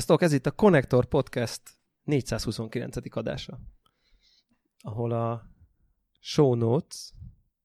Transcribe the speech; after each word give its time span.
Sziasztok, 0.00 0.22
ez 0.22 0.32
itt 0.32 0.46
a 0.46 0.50
Connector 0.50 1.06
Podcast 1.06 1.62
429. 2.02 3.16
adása, 3.16 3.60
ahol 4.78 5.12
a 5.12 5.42
show 6.20 6.54
notes, 6.54 7.12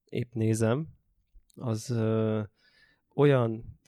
épp 0.06 0.34
nézem, 0.34 0.88
az 1.56 1.90
ö, 1.90 2.42
olyan 3.16 3.80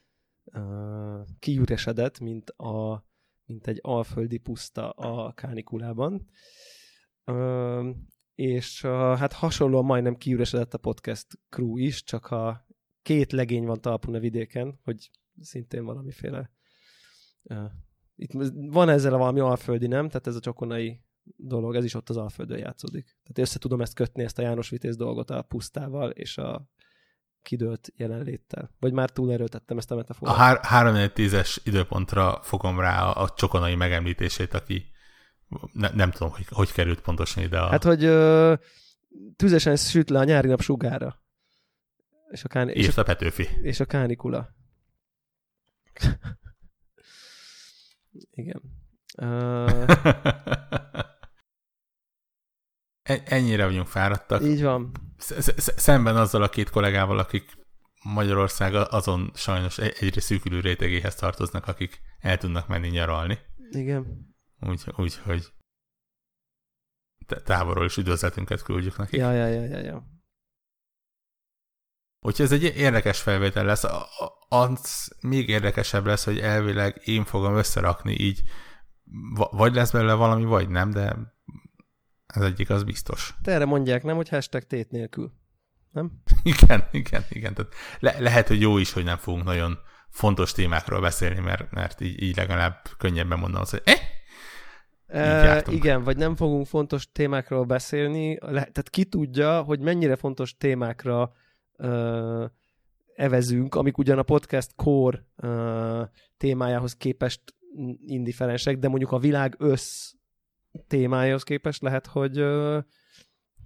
ö, 0.45 1.21
kiüresedett, 1.39 2.19
mint, 2.19 2.49
a, 2.49 3.05
mint 3.45 3.67
egy 3.67 3.79
alföldi 3.81 4.37
puszta 4.37 4.89
a 4.89 5.33
kánikulában. 5.33 6.29
Ö, 7.23 7.89
és 8.35 8.83
ö, 8.83 9.13
hát 9.17 9.33
hasonlóan 9.33 9.85
majdnem 9.85 10.15
kiüresedett 10.15 10.73
a 10.73 10.77
podcast 10.77 11.27
crew 11.49 11.77
is, 11.77 12.03
csak 12.03 12.25
a 12.25 12.67
két 13.01 13.31
legény 13.31 13.65
van 13.65 13.81
talpun 13.81 14.15
a 14.15 14.19
vidéken, 14.19 14.79
hogy 14.83 15.11
szintén 15.39 15.85
valamiféle 15.85 16.51
itt 18.17 18.31
van 18.53 18.89
ezzel 18.89 19.17
valami 19.17 19.39
alföldi, 19.39 19.87
nem? 19.87 20.07
Tehát 20.07 20.27
ez 20.27 20.35
a 20.35 20.39
csokonai 20.39 21.01
dolog, 21.35 21.75
ez 21.75 21.83
is 21.83 21.93
ott 21.93 22.09
az 22.09 22.17
alföldön 22.17 22.57
játszódik. 22.57 23.03
Tehát 23.05 23.49
össze 23.49 23.59
tudom 23.59 23.81
ezt 23.81 23.93
kötni, 23.93 24.23
ezt 24.23 24.39
a 24.39 24.41
János 24.41 24.69
Vitéz 24.69 24.95
dolgot 24.95 25.29
a 25.29 25.41
pusztával 25.41 26.09
és 26.09 26.37
a 26.37 26.69
kidőlt 27.41 27.91
jelenléttel. 27.95 28.71
Vagy 28.79 28.93
már 28.93 29.09
túlerőltettem 29.09 29.77
ezt 29.77 29.91
a 29.91 29.95
metaforát? 29.95 30.59
A 30.63 30.67
3-4-10-es 30.67 31.57
időpontra 31.63 32.39
fogom 32.41 32.79
rá 32.79 33.03
a, 33.03 33.21
a 33.21 33.29
csokonai 33.29 33.75
megemlítését, 33.75 34.53
aki 34.53 34.85
ne, 35.71 35.89
nem 35.89 36.11
tudom, 36.11 36.29
hogy, 36.29 36.45
hogy 36.49 36.71
került 36.71 37.01
pontosan 37.01 37.43
ide 37.43 37.59
a... 37.59 37.67
Hát, 37.67 37.83
hogy 37.83 38.03
ö, 38.03 38.53
tüzesen 39.35 39.75
süt 39.75 40.09
le 40.09 40.19
a 40.19 40.23
nyári 40.23 40.47
nap 40.47 40.61
sugára. 40.61 41.21
És 42.29 42.43
a, 42.43 42.47
káni- 42.47 42.73
és, 42.73 42.87
és 42.87 42.97
a, 42.97 43.01
a 43.01 43.03
Petőfi. 43.03 43.47
És 43.61 43.79
a 43.79 43.85
kánikula. 43.85 44.55
Igen. 48.29 48.61
Uh... 49.21 49.85
Ennyire 53.25 53.65
vagyunk 53.65 53.87
fáradtak. 53.87 54.43
Így 54.43 54.61
van. 54.61 54.91
Szemben 55.75 56.15
azzal 56.15 56.41
a 56.41 56.49
két 56.49 56.69
kollégával, 56.69 57.19
akik 57.19 57.57
Magyarország 58.03 58.73
azon 58.73 59.31
sajnos 59.35 59.77
egyre 59.77 60.21
szűkülő 60.21 60.59
rétegéhez 60.59 61.15
tartoznak, 61.15 61.67
akik 61.67 62.01
el 62.19 62.37
tudnak 62.37 62.67
menni 62.67 62.87
nyaralni. 62.87 63.37
Igen. 63.69 64.35
Úgy, 64.59 64.83
úgy 64.95 65.17
hogy 65.17 65.53
távolról 67.43 67.85
is 67.85 67.97
üdvözletünket 67.97 68.61
küldjük 68.61 68.97
nekik. 68.97 69.19
Ja, 69.19 69.31
ja, 69.31 69.47
ja, 69.47 69.63
ja, 69.63 69.79
ja. 69.79 70.16
Úgyhogy 72.21 72.45
ez 72.45 72.51
egy 72.51 72.63
érdekes 72.63 73.21
felvétel 73.21 73.65
lesz. 73.65 73.83
Az 74.49 75.15
még 75.21 75.49
érdekesebb 75.49 76.05
lesz, 76.05 76.25
hogy 76.25 76.39
elvileg 76.39 77.01
én 77.03 77.25
fogom 77.25 77.55
összerakni 77.55 78.13
így, 78.13 78.41
vagy 79.51 79.73
lesz 79.73 79.91
belőle 79.91 80.13
valami, 80.13 80.43
vagy 80.43 80.69
nem, 80.69 80.91
de 80.91 81.15
ez 82.27 82.41
egyik 82.41 82.69
az 82.69 82.83
biztos. 82.83 83.33
Te 83.43 83.51
erre 83.51 83.65
mondják, 83.65 84.03
nem, 84.03 84.15
hogy 84.15 84.29
hashtag 84.29 84.63
tét 84.63 84.91
nélkül. 84.91 85.31
Nem? 85.91 86.11
Igen, 86.43 86.87
igen, 86.91 87.23
igen. 87.29 87.53
Tehát 87.53 87.73
le- 87.99 88.19
lehet, 88.19 88.47
hogy 88.47 88.61
jó 88.61 88.77
is, 88.77 88.93
hogy 88.93 89.03
nem 89.03 89.17
fogunk 89.17 89.43
nagyon 89.43 89.79
fontos 90.09 90.51
témákról 90.51 91.01
beszélni, 91.01 91.39
mert, 91.39 91.71
mert 91.71 92.01
így, 92.01 92.21
így 92.21 92.35
legalább 92.35 92.81
könnyebben 92.97 93.39
mondom 93.39 93.61
azt, 93.61 93.71
hogy 93.71 93.81
eh, 93.85 94.15
E, 95.07 95.63
igen, 95.69 96.03
vagy 96.03 96.17
nem 96.17 96.35
fogunk 96.35 96.65
fontos 96.65 97.11
témákról 97.11 97.65
beszélni, 97.65 98.37
le, 98.39 98.49
tehát 98.49 98.89
ki 98.89 99.05
tudja, 99.05 99.61
hogy 99.61 99.79
mennyire 99.79 100.15
fontos 100.15 100.57
témákra 100.57 101.31
evezünk, 103.15 103.75
amik 103.75 103.97
ugyan 103.97 104.17
a 104.17 104.23
podcast 104.23 104.75
core 104.75 105.25
uh, 105.35 106.07
témájához 106.37 106.95
képest 106.95 107.41
indiferensek, 108.05 108.77
de 108.77 108.87
mondjuk 108.87 109.11
a 109.11 109.19
világ 109.19 109.55
össz 109.57 110.13
témájához 110.87 111.43
képest 111.43 111.81
lehet, 111.81 112.05
hogy 112.05 112.41
uh, 112.41 112.83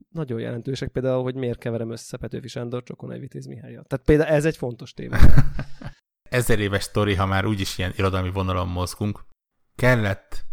nagyon 0.09 0.39
jelentősek, 0.39 0.89
például, 0.89 1.23
hogy 1.23 1.35
miért 1.35 1.59
keverem 1.59 1.91
össze 1.91 2.17
Petőfi 2.17 2.47
Sándor 2.47 2.83
Csokonai 2.83 3.19
Vitéz 3.19 3.45
Mihályjal. 3.45 3.83
Tehát 3.83 4.05
például 4.05 4.29
ez 4.29 4.45
egy 4.45 4.57
fontos 4.57 4.93
téma. 4.93 5.17
Ezer 6.29 6.59
éves 6.59 6.83
sztori, 6.83 7.16
ha 7.16 7.25
már 7.25 7.45
úgyis 7.45 7.78
ilyen 7.78 7.93
irodalmi 7.95 8.31
vonalon 8.31 8.67
mozgunk, 8.67 9.25
kellett 9.75 10.45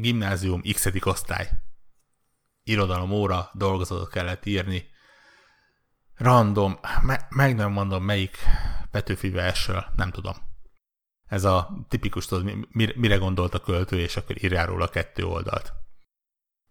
gimnázium 0.00 0.60
x 0.72 0.90
osztály 1.04 1.48
irodalom 2.68 3.10
óra, 3.10 3.50
dolgozatot 3.54 4.10
kellett 4.10 4.46
írni, 4.46 4.86
random, 6.18 6.78
me- 7.02 7.26
meg 7.30 7.54
nem 7.54 7.72
mondom 7.72 8.04
melyik 8.04 8.36
Petőfi 8.90 9.30
versről, 9.30 9.84
nem 9.96 10.10
tudom. 10.10 10.34
Ez 11.28 11.44
a 11.44 11.84
tipikus, 11.88 12.26
tudod, 12.26 12.66
mire 12.96 13.16
gondolt 13.16 13.54
a 13.54 13.60
költő, 13.60 13.98
és 13.98 14.16
akkor 14.16 14.44
írjál 14.44 14.66
róla 14.66 14.88
kettő 14.88 15.24
oldalt. 15.24 15.72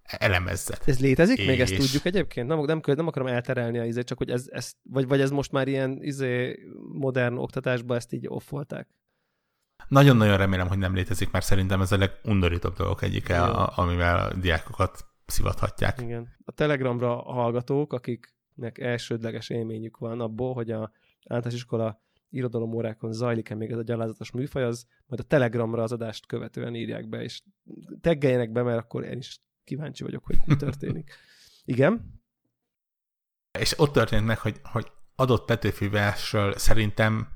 Elemezzet. 0.02 0.88
Ez 0.88 1.00
létezik? 1.00 1.38
És... 1.38 1.46
Még 1.46 1.60
ezt 1.60 1.76
tudjuk 1.76 2.06
egyébként? 2.06 2.48
Nem, 2.48 2.60
nem, 2.60 2.82
nem 2.86 3.08
akarom 3.08 3.28
elterelni 3.28 3.78
a 3.78 3.86
izé, 3.86 4.04
csak 4.04 4.18
hogy 4.18 4.30
ez, 4.30 4.46
ez 4.50 4.72
vagy, 4.84 5.08
vagy 5.08 5.22
ez 5.22 5.30
most 5.30 5.52
már 5.52 5.68
ilyen 5.68 5.98
izé, 6.02 6.60
modern 6.92 7.38
oktatásban 7.38 7.98
ezt 7.98 8.14
így 8.14 8.28
offolták? 8.28 8.88
Nagyon-nagyon 9.88 10.38
remélem, 10.38 10.68
hogy 10.68 10.78
nem 10.78 10.94
létezik, 10.94 11.32
mert 11.32 11.46
szerintem 11.46 11.82
ez 11.82 11.92
a 11.92 11.98
legundorítóbb 11.98 12.76
dolgok 12.76 13.02
egyike, 13.02 13.42
a, 13.42 13.72
amivel 13.76 14.20
a 14.20 14.34
diákokat 14.34 15.06
szivathatják. 15.26 16.02
Igen. 16.02 16.38
A 16.46 16.52
Telegramra 16.52 17.16
hallgatók, 17.16 17.94
akiknek 18.58 18.78
elsődleges 18.78 19.50
élményük 19.50 19.98
van 19.98 20.22
abból, 20.22 20.54
hogy 20.54 20.72
a 20.72 20.92
általános 21.28 21.54
iskola 21.54 22.02
irodalomórákon 22.30 23.14
zajlik-e 23.14 23.56
még 23.56 23.72
ez 23.72 23.78
a 23.78 23.84
gyalázatos 23.84 24.32
műfaj, 24.32 24.64
az 24.64 24.86
majd 25.06 25.22
a 25.22 25.28
Telegramra 25.28 25.84
az 25.84 25.92
adást 25.92 26.26
követően 26.26 26.76
írják 26.76 27.10
be, 27.10 27.24
és 27.24 27.42
teggeljenek 28.02 28.52
be, 28.52 28.64
mert 28.64 28.80
akkor 28.80 29.04
én 29.04 29.18
is 29.18 29.40
kíváncsi 29.64 30.04
vagyok, 30.04 30.26
hogy 30.26 30.38
mi 30.46 30.56
történik. 30.56 31.14
Igen? 31.66 32.22
És 33.60 33.80
ott 33.80 33.94
történt 33.94 34.26
meg, 34.26 34.40
hogy, 34.40 34.60
hogy 34.64 34.92
adott 35.16 35.46
Petőfi 35.46 35.90
versről 35.90 36.54
szerintem 36.54 37.28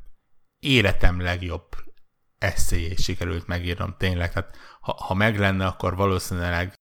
életem 0.60 1.20
legjobb 1.20 1.68
eszéjét 2.38 3.00
sikerült 3.00 3.48
megírnom 3.48 3.96
tényleg. 3.98 4.32
Tehát 4.32 4.56
ha, 4.80 4.94
ha 4.94 5.14
meg 5.14 5.40
lenne, 5.40 5.66
akkor 5.66 5.96
valószínűleg 5.96 6.74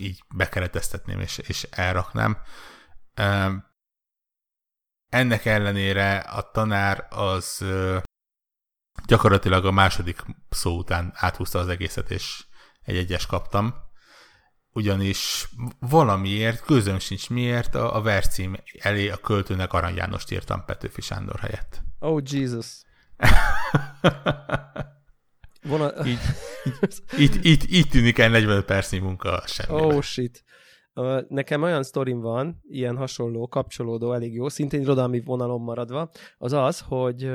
így 0.00 0.22
bekereteztetném 0.34 1.20
és, 1.20 1.38
és 1.38 1.62
elraknám. 1.70 2.38
Ennek 5.08 5.44
ellenére 5.44 6.16
a 6.18 6.50
tanár 6.50 7.06
az 7.10 7.64
gyakorlatilag 9.06 9.64
a 9.64 9.70
második 9.70 10.22
szó 10.48 10.76
után 10.76 11.12
áthúzta 11.14 11.58
az 11.58 11.68
egészet, 11.68 12.10
és 12.10 12.44
egy 12.82 12.96
egyes 12.96 13.26
kaptam. 13.26 13.74
Ugyanis 14.72 15.48
valamiért, 15.78 16.60
közöm 16.60 16.98
sincs 16.98 17.30
miért, 17.30 17.74
a, 17.74 17.96
a 17.96 18.02
vercím 18.02 18.56
elé 18.78 19.08
a 19.08 19.16
költőnek 19.16 19.72
Arany 19.72 19.94
Jánost 19.94 20.30
írtam 20.30 20.64
Petőfi 20.64 21.00
Sándor 21.00 21.40
helyett. 21.40 21.82
Oh 21.98 22.22
Jesus. 22.24 22.66
Vona... 25.68 26.06
így, 26.06 26.18
így, 27.18 27.38
így, 27.42 27.72
így 27.72 27.88
tűnik 27.88 28.18
el 28.18 28.30
45 28.30 28.64
percnyi 28.64 28.98
munka 28.98 29.42
semmi. 29.46 29.80
Oh 29.80 30.00
shit. 30.00 30.44
Nekem 31.28 31.62
olyan 31.62 31.82
sztorim 31.82 32.20
van, 32.20 32.62
ilyen 32.68 32.96
hasonló, 32.96 33.48
kapcsolódó, 33.48 34.12
elég 34.12 34.34
jó, 34.34 34.48
szintén 34.48 34.80
irodalmi 34.80 35.20
vonalon 35.20 35.60
maradva, 35.60 36.10
az 36.38 36.52
az, 36.52 36.80
hogy 36.80 37.30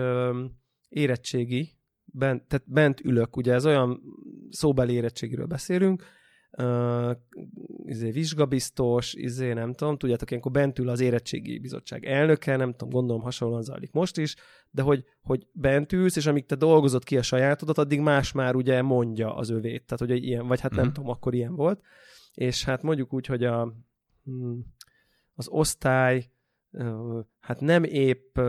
érettségi, 0.89 1.77
bent, 2.05 2.47
tehát 2.47 2.65
bent 2.71 2.99
ülök, 2.99 3.37
ugye 3.37 3.53
ez 3.53 3.65
olyan 3.65 4.01
szóbeli 4.49 4.93
érettségiről 4.93 5.45
beszélünk, 5.45 6.03
uh, 6.57 7.11
izé, 7.85 8.09
vizsgabiztos, 8.09 9.13
izé, 9.13 9.53
nem 9.53 9.73
tudom, 9.73 9.97
tudjátok, 9.97 10.29
ilyenkor 10.29 10.51
bent 10.51 10.79
ül 10.79 10.89
az 10.89 10.99
érettségi 10.99 11.59
bizottság 11.59 12.05
elnöke, 12.05 12.55
nem 12.55 12.71
tudom, 12.71 12.89
gondolom 12.89 13.21
hasonlóan 13.21 13.61
zajlik 13.61 13.91
most 13.91 14.17
is, 14.17 14.35
de 14.71 14.81
hogy, 14.81 15.05
hogy 15.21 15.47
bent 15.51 15.93
ülsz, 15.93 16.15
és 16.15 16.25
amíg 16.25 16.45
te 16.45 16.55
dolgozod 16.55 17.03
ki 17.03 17.17
a 17.17 17.21
sajátodat, 17.21 17.77
addig 17.77 17.99
más 17.99 18.31
már 18.31 18.55
ugye 18.55 18.81
mondja 18.81 19.35
az 19.35 19.49
övét, 19.49 19.85
tehát 19.85 20.15
hogy 20.15 20.23
ilyen, 20.23 20.47
vagy 20.47 20.59
hát 20.59 20.75
nem 20.75 20.85
mm. 20.85 20.91
tudom, 20.91 21.09
akkor 21.09 21.33
ilyen 21.33 21.55
volt, 21.55 21.81
és 22.33 22.63
hát 22.63 22.83
mondjuk 22.83 23.13
úgy, 23.13 23.25
hogy 23.25 23.43
a, 23.43 23.73
hmm, 24.23 24.65
az 25.33 25.47
osztály 25.49 26.31
hát 27.39 27.59
nem 27.59 27.83
épp 27.83 28.39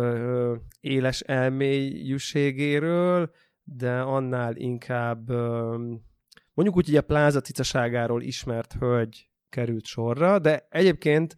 éles 0.81 1.21
elmélyűségéről, 1.21 3.31
de 3.65 4.01
annál 4.01 4.57
inkább 4.57 5.31
mondjuk 6.55 6.77
úgy, 6.77 6.87
hogy 6.87 6.97
a 6.97 7.03
pláza 7.03 7.41
cicaságáról 7.41 8.23
ismert 8.23 8.73
hölgy 8.73 9.31
került 9.49 9.85
sorra, 9.85 10.39
de 10.39 10.67
egyébként 10.71 11.37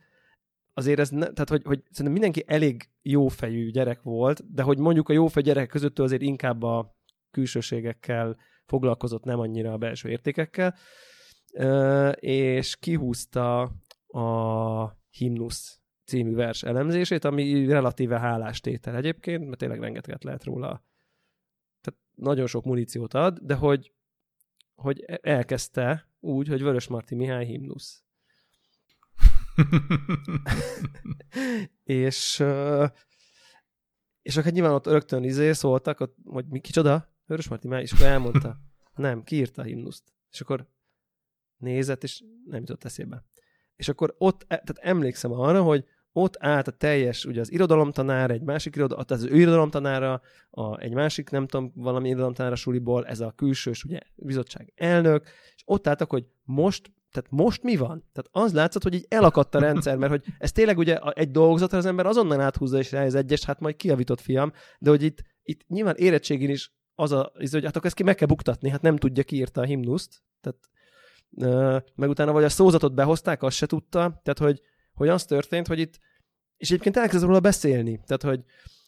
azért 0.74 0.98
ez, 0.98 1.08
ne, 1.08 1.32
tehát 1.32 1.48
hogy, 1.48 1.62
hogy 1.64 1.82
szerintem 1.90 2.12
mindenki 2.12 2.44
elég 2.46 2.88
jófejű 3.02 3.70
gyerek 3.70 4.02
volt, 4.02 4.52
de 4.54 4.62
hogy 4.62 4.78
mondjuk 4.78 5.08
a 5.08 5.12
jófejű 5.12 5.46
gyerek 5.46 5.68
között 5.68 5.98
azért 5.98 6.22
inkább 6.22 6.62
a 6.62 6.96
külsőségekkel 7.30 8.36
foglalkozott, 8.66 9.24
nem 9.24 9.38
annyira 9.38 9.72
a 9.72 9.78
belső 9.78 10.08
értékekkel, 10.08 10.74
és 12.14 12.76
kihúzta 12.76 13.60
a 14.06 14.96
himnusz 15.10 15.80
című 16.04 16.34
vers 16.34 16.62
elemzését, 16.62 17.24
ami 17.24 17.66
relatíve 17.66 18.18
hálástétel 18.18 18.96
egyébként, 18.96 19.44
mert 19.46 19.58
tényleg 19.58 19.80
rengeteget 19.80 20.24
lehet 20.24 20.44
róla. 20.44 20.84
Tehát 21.80 22.00
nagyon 22.14 22.46
sok 22.46 22.64
muníciót 22.64 23.14
ad, 23.14 23.38
de 23.38 23.54
hogy, 23.54 23.92
hogy 24.74 25.04
elkezdte 25.22 26.08
úgy, 26.20 26.48
hogy 26.48 26.62
Vörös 26.62 26.86
Marti 26.86 27.14
Mihály 27.14 27.44
himnusz. 27.44 28.04
és, 31.84 32.44
és 34.22 34.36
akkor 34.36 34.52
nyilván 34.52 34.72
ott 34.72 34.86
rögtön 34.86 35.22
izé 35.22 35.52
szóltak, 35.52 36.10
hogy 36.24 36.46
mi 36.46 36.60
kicsoda? 36.60 37.12
Vörös 37.26 37.48
Marti 37.48 37.66
Mihály, 37.66 37.82
és 37.82 37.92
akkor 37.92 38.06
elmondta. 38.06 38.56
Nem, 38.94 39.22
kiírta 39.22 39.62
a 39.62 39.64
himnuszt. 39.64 40.12
És 40.30 40.40
akkor 40.40 40.68
nézett, 41.56 42.02
és 42.02 42.22
nem 42.44 42.60
jutott 42.60 42.84
eszébe. 42.84 43.24
És 43.76 43.88
akkor 43.88 44.14
ott, 44.18 44.42
e, 44.42 44.46
tehát 44.46 44.78
emlékszem 44.78 45.32
arra, 45.32 45.62
hogy 45.62 45.84
ott 46.16 46.36
állt 46.38 46.68
a 46.68 46.70
teljes, 46.70 47.24
ugye 47.24 47.40
az 47.40 47.52
irodalomtanár, 47.52 48.30
egy 48.30 48.42
másik 48.42 48.76
irodalom, 48.76 49.04
az 49.08 49.24
ő 49.24 49.36
irodalomtanára, 49.36 50.20
a, 50.50 50.80
egy 50.80 50.92
másik, 50.92 51.30
nem 51.30 51.46
tudom, 51.46 51.72
valami 51.74 52.08
irodalomtanára 52.08 52.54
suliból, 52.54 53.06
ez 53.06 53.20
a 53.20 53.32
külsős, 53.36 53.84
ugye, 53.84 53.98
bizottság 54.14 54.72
elnök, 54.76 55.24
és 55.56 55.62
ott 55.64 55.86
álltak, 55.86 56.10
hogy 56.10 56.24
most, 56.42 56.92
tehát 57.10 57.30
most 57.30 57.62
mi 57.62 57.76
van? 57.76 58.04
Tehát 58.12 58.46
az 58.46 58.52
látszott, 58.52 58.82
hogy 58.82 58.94
így 58.94 59.06
elakadt 59.08 59.54
a 59.54 59.58
rendszer, 59.58 59.96
mert 59.96 60.12
hogy 60.12 60.24
ez 60.38 60.52
tényleg 60.52 60.78
ugye 60.78 60.98
egy 60.98 61.30
dolgozatra 61.30 61.78
az 61.78 61.86
ember 61.86 62.06
azonnal 62.06 62.40
áthúzza 62.40 62.78
és 62.78 62.92
ez 62.92 63.14
egyes, 63.14 63.44
hát 63.44 63.60
majd 63.60 63.76
kiavított 63.76 64.20
fiam, 64.20 64.52
de 64.78 64.90
hogy 64.90 65.02
itt, 65.02 65.22
itt 65.42 65.68
nyilván 65.68 65.94
érettségén 65.96 66.50
is 66.50 66.72
az 66.94 67.12
a, 67.12 67.32
hogy 67.34 67.64
hát 67.64 67.76
akkor 67.76 67.86
ezt 67.86 67.94
ki 67.94 68.02
meg 68.02 68.14
kell 68.14 68.28
buktatni, 68.28 68.68
hát 68.68 68.82
nem 68.82 68.96
tudja, 68.96 69.22
kiírta 69.22 69.60
a 69.60 69.64
himnuszt, 69.64 70.22
tehát 70.40 70.58
meg 71.94 72.08
utána 72.08 72.32
vagy 72.32 72.44
a 72.44 72.48
szózatot 72.48 72.94
behozták, 72.94 73.42
azt 73.42 73.56
se 73.56 73.66
tudta, 73.66 74.20
tehát 74.22 74.38
hogy, 74.38 74.60
hogy 74.94 75.08
az 75.08 75.24
történt, 75.24 75.66
hogy 75.66 75.78
itt, 75.78 75.98
és 76.56 76.70
egyébként 76.70 76.96
elkezdett 76.96 77.28
róla 77.28 77.40
beszélni, 77.40 78.00
tehát 78.06 78.22
hogy 78.22 78.44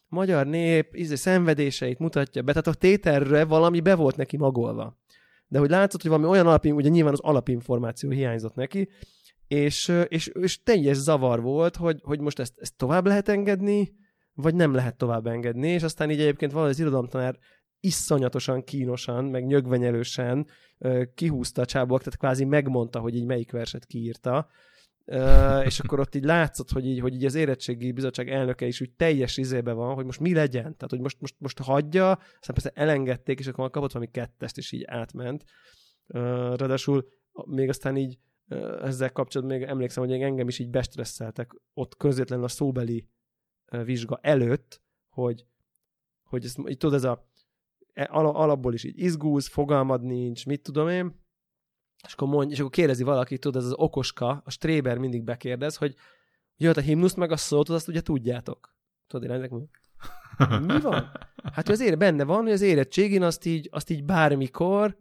magyar 0.07 0.47
nép 0.47 0.95
íze 0.95 1.15
szenvedéseit 1.15 1.99
mutatja 1.99 2.41
be, 2.41 2.51
tehát 2.51 2.67
a 2.67 2.73
tételre 2.73 3.45
valami 3.45 3.79
be 3.79 3.95
volt 3.95 4.15
neki 4.15 4.37
magolva. 4.37 4.97
De 5.47 5.59
hogy 5.59 5.69
látszott, 5.69 6.01
hogy 6.01 6.11
valami 6.11 6.29
olyan 6.29 6.47
alapin, 6.47 6.73
ugye 6.73 6.89
nyilván 6.89 7.13
az 7.13 7.19
alapinformáció 7.19 8.09
hiányzott 8.09 8.55
neki, 8.55 8.89
és, 9.47 9.93
és, 10.07 10.27
és 10.27 10.63
teljes 10.63 10.97
zavar 10.97 11.41
volt, 11.41 11.75
hogy, 11.75 12.01
hogy 12.03 12.19
most 12.19 12.39
ezt, 12.39 12.53
ezt 12.57 12.75
tovább 12.75 13.05
lehet 13.05 13.29
engedni, 13.29 13.95
vagy 14.33 14.55
nem 14.55 14.73
lehet 14.73 14.97
tovább 14.97 15.27
engedni, 15.27 15.69
és 15.69 15.83
aztán 15.83 16.11
így 16.11 16.19
egyébként 16.19 16.51
valahogy 16.51 16.73
az 16.73 16.79
irodalomtanár 16.79 17.37
iszonyatosan 17.79 18.63
kínosan, 18.63 19.25
meg 19.25 19.45
nyögvenyelősen 19.45 20.47
kihúzta 21.15 21.61
a 21.61 21.65
csábok, 21.65 21.99
tehát 21.99 22.19
kvázi 22.19 22.45
megmondta, 22.45 22.99
hogy 22.99 23.15
így 23.15 23.25
melyik 23.25 23.51
verset 23.51 23.85
kiírta, 23.85 24.47
és 25.63 25.79
akkor 25.79 25.99
ott 25.99 26.15
így 26.15 26.23
látszott, 26.23 26.71
hogy 26.71 26.85
így, 26.85 26.99
hogy 26.99 27.13
így 27.13 27.25
az 27.25 27.35
érettségi 27.35 27.91
bizottság 27.91 28.29
elnöke 28.29 28.65
is 28.65 28.81
úgy 28.81 28.91
teljes 28.91 29.37
izébe 29.37 29.71
van, 29.71 29.95
hogy 29.95 30.05
most 30.05 30.19
mi 30.19 30.33
legyen, 30.33 30.61
tehát 30.61 30.89
hogy 30.89 30.99
most, 30.99 31.21
most, 31.21 31.35
most 31.37 31.59
hagyja, 31.59 32.09
aztán 32.11 32.53
persze 32.53 32.71
elengedték, 32.73 33.39
és 33.39 33.47
akkor 33.47 33.69
kapott 33.69 33.91
valami 33.91 34.11
kettest, 34.11 34.57
és 34.57 34.71
így 34.71 34.83
átment. 34.85 35.43
Ráadásul 36.07 37.07
még 37.45 37.69
aztán 37.69 37.97
így 37.97 38.17
ezzel 38.81 39.11
kapcsolatban 39.11 39.57
még 39.57 39.67
emlékszem, 39.67 40.03
hogy 40.03 40.21
engem 40.21 40.47
is 40.47 40.59
így 40.59 40.69
bestresszeltek 40.69 41.51
ott 41.73 41.97
közvetlenül 41.97 42.45
a 42.45 42.47
szóbeli 42.47 43.07
vizsga 43.83 44.19
előtt, 44.21 44.81
hogy, 45.09 45.45
hogy 46.23 46.45
ezt, 46.45 46.57
így 46.67 46.77
tudod, 46.77 46.95
ez 46.95 47.03
a 47.03 47.27
E, 47.97 48.07
alapból 48.11 48.73
is 48.73 48.83
így 48.83 48.99
izgúz, 48.99 49.47
fogalmad 49.47 50.03
nincs, 50.03 50.45
mit 50.45 50.61
tudom 50.61 50.89
én, 50.89 51.15
és 52.07 52.13
akkor, 52.13 52.27
mondj, 52.27 52.53
és 52.53 52.59
akkor 52.59 52.71
kérdezi 52.71 53.03
valaki, 53.03 53.37
tudod, 53.37 53.61
ez 53.61 53.67
az 53.67 53.75
okoska, 53.75 54.41
a 54.45 54.51
Stréber 54.51 54.97
mindig 54.97 55.23
bekérdez, 55.23 55.75
hogy 55.75 55.95
jött 56.57 56.77
a 56.77 56.81
himnuszt 56.81 57.15
meg 57.15 57.31
a 57.31 57.37
szót, 57.37 57.69
azt 57.69 57.87
ugye 57.87 58.01
tudjátok. 58.01 58.75
Tudod, 59.07 59.29
én 59.29 59.35
ennek 59.35 59.49
mi 59.49 60.79
van? 60.81 61.11
Hát 61.53 61.69
az 61.69 61.79
azért 61.79 61.97
benne 61.97 62.23
van, 62.23 62.41
hogy 62.41 62.51
az 62.51 62.61
érettségén 62.61 63.23
azt 63.23 63.45
így, 63.45 63.69
azt 63.71 63.89
így 63.89 64.03
bármikor, 64.03 64.97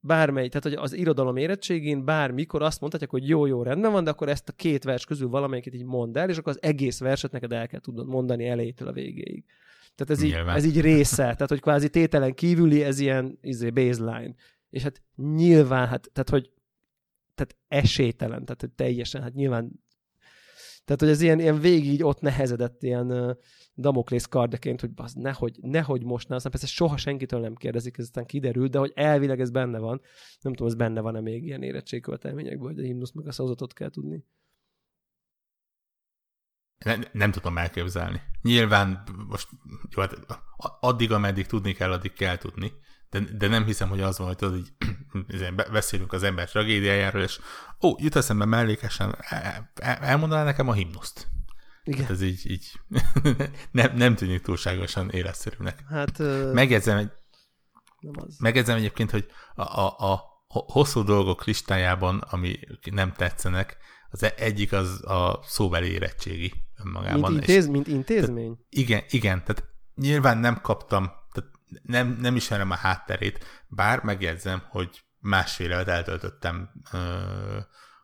bármely, 0.00 0.48
tehát 0.48 0.62
hogy 0.62 0.84
az 0.84 0.92
irodalom 0.92 1.36
érettségén 1.36 2.04
bármikor 2.04 2.62
azt 2.62 2.80
mondhatják, 2.80 3.10
hogy 3.10 3.28
jó, 3.28 3.46
jó, 3.46 3.62
rendben 3.62 3.92
van, 3.92 4.04
de 4.04 4.10
akkor 4.10 4.28
ezt 4.28 4.48
a 4.48 4.52
két 4.52 4.84
vers 4.84 5.04
közül 5.04 5.28
valamelyiket 5.28 5.74
így 5.74 5.84
mondd 5.84 6.18
el, 6.18 6.28
és 6.28 6.36
akkor 6.38 6.52
az 6.52 6.62
egész 6.62 7.00
verset 7.00 7.32
neked 7.32 7.52
el 7.52 7.66
kell 7.66 7.80
tudnod 7.80 8.08
mondani 8.08 8.46
elejétől 8.46 8.88
a 8.88 8.92
végéig. 8.92 9.44
Tehát 9.94 10.12
ez 10.12 10.22
így, 10.22 10.32
ez 10.54 10.64
így 10.64 10.80
része, 10.80 11.22
tehát 11.22 11.48
hogy 11.48 11.60
kvázi 11.60 11.88
tételen 11.88 12.34
kívüli, 12.34 12.82
ez 12.82 12.98
ilyen 12.98 13.38
izé, 13.40 13.70
baseline. 13.70 14.34
És 14.74 14.82
hát 14.82 15.02
nyilván, 15.16 15.88
hát, 15.88 16.10
tehát 16.12 16.30
hogy 16.30 16.52
tehát 17.34 17.56
esélytelen, 17.68 18.44
tehát 18.44 18.60
hogy 18.60 18.70
teljesen, 18.72 19.22
hát 19.22 19.34
nyilván 19.34 19.84
tehát, 20.84 21.00
hogy 21.00 21.10
ez 21.10 21.20
ilyen, 21.20 21.40
ilyen 21.40 21.60
végig 21.60 21.92
így 21.92 22.02
ott 22.02 22.20
nehezedett 22.20 22.82
ilyen 22.82 23.10
uh, 23.10 23.36
Damoklész 23.74 24.24
kardeként, 24.24 24.80
hogy 24.80 24.90
az 24.94 25.12
nehogy, 25.12 25.58
nehogy 25.60 26.04
most 26.04 26.28
ne, 26.28 26.34
aztán 26.34 26.50
persze 26.50 26.66
soha 26.66 26.96
senkitől 26.96 27.40
nem 27.40 27.54
kérdezik, 27.54 27.98
ez 27.98 28.04
aztán 28.04 28.26
kiderült, 28.26 28.70
de 28.70 28.78
hogy 28.78 28.92
elvileg 28.94 29.40
ez 29.40 29.50
benne 29.50 29.78
van. 29.78 30.00
Nem 30.40 30.52
tudom, 30.52 30.66
ez 30.66 30.74
benne 30.74 31.00
van-e 31.00 31.20
még 31.20 31.44
ilyen 31.44 31.62
érettségkövetelményekből, 31.62 32.68
hogy 32.68 32.78
a 32.78 32.82
himnusz 32.82 33.12
meg 33.12 33.26
a 33.26 33.32
szózatot 33.32 33.72
kell 33.72 33.90
tudni. 33.90 34.24
Ne, 36.84 36.96
nem 37.12 37.30
tudom 37.30 37.58
elképzelni. 37.58 38.20
Nyilván 38.42 39.04
most 39.28 39.48
jó, 39.90 40.02
hát 40.02 40.16
addig, 40.80 41.12
ameddig 41.12 41.46
tudni 41.46 41.72
kell, 41.72 41.92
addig 41.92 42.12
kell 42.12 42.36
tudni, 42.36 42.72
de, 43.14 43.36
de 43.38 43.48
nem 43.48 43.64
hiszem, 43.64 43.88
hogy 43.88 44.00
az 44.00 44.18
van, 44.18 44.26
hogy 44.26 44.36
tudod, 44.36 44.56
így 44.56 44.72
beszélünk 45.72 46.12
az 46.12 46.22
ember 46.22 46.50
tragédiájáról, 46.50 47.22
és 47.22 47.40
ó, 47.82 47.94
jut 47.98 48.16
eszembe 48.16 48.44
mellékesen, 48.44 49.16
el, 49.18 49.72
elmondaná 50.00 50.44
nekem 50.44 50.68
a 50.68 50.72
himnuszt. 50.72 51.26
Igen. 51.84 52.00
Hát 52.00 52.10
ez 52.10 52.22
így, 52.22 52.50
így 52.50 52.72
nem, 53.70 53.96
nem 53.96 54.14
tűnik 54.14 54.42
túlságosan 54.42 55.10
életszerűnek. 55.10 55.84
Hát, 55.88 56.18
megjegyzem, 56.52 56.96
egy, 56.96 57.10
nem 58.00 58.12
az. 58.26 58.36
megjegyzem 58.38 58.76
egyébként, 58.76 59.10
hogy 59.10 59.26
a, 59.54 59.62
a, 59.62 59.96
a 59.98 60.22
hosszú 60.48 61.02
dolgok 61.02 61.44
listájában, 61.44 62.18
ami 62.18 62.58
nem 62.90 63.12
tetszenek, 63.12 63.76
az 64.10 64.22
e- 64.22 64.34
egyik 64.36 64.72
az 64.72 65.04
a 65.04 65.40
szóbeli 65.44 65.90
érettségi 65.90 66.52
önmagában. 66.84 67.32
Mint, 67.32 67.48
intéz, 67.48 67.64
és, 67.64 67.70
mint 67.70 67.86
intézmény? 67.86 68.54
Tehát, 68.54 68.66
igen, 68.68 69.02
igen, 69.08 69.44
tehát 69.44 69.64
nyilván 69.94 70.38
nem 70.38 70.60
kaptam, 70.60 71.12
nem, 71.82 72.08
nem 72.20 72.36
ismerem 72.36 72.70
a 72.70 72.76
hátterét, 72.76 73.64
bár 73.68 74.02
megjegyzem, 74.02 74.62
hogy 74.68 75.04
másfél 75.18 75.70
évet 75.70 75.88
eltöltöttem 75.88 76.70
ö, 76.92 77.58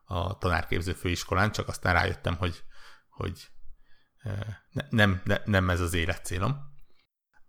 a 0.05 0.39
tanárképző 0.39 0.93
főiskolán, 0.93 1.53
csak 1.53 1.69
aztán 1.69 1.95
rájöttem, 1.95 2.37
hogy, 2.37 2.63
hogy 3.09 3.51
ö, 4.25 4.31
ne, 4.71 4.83
nem, 4.91 5.21
ne, 5.25 5.37
nem 5.45 5.71
ez 5.71 5.81
az 5.81 5.95
életcélom. 5.95 6.57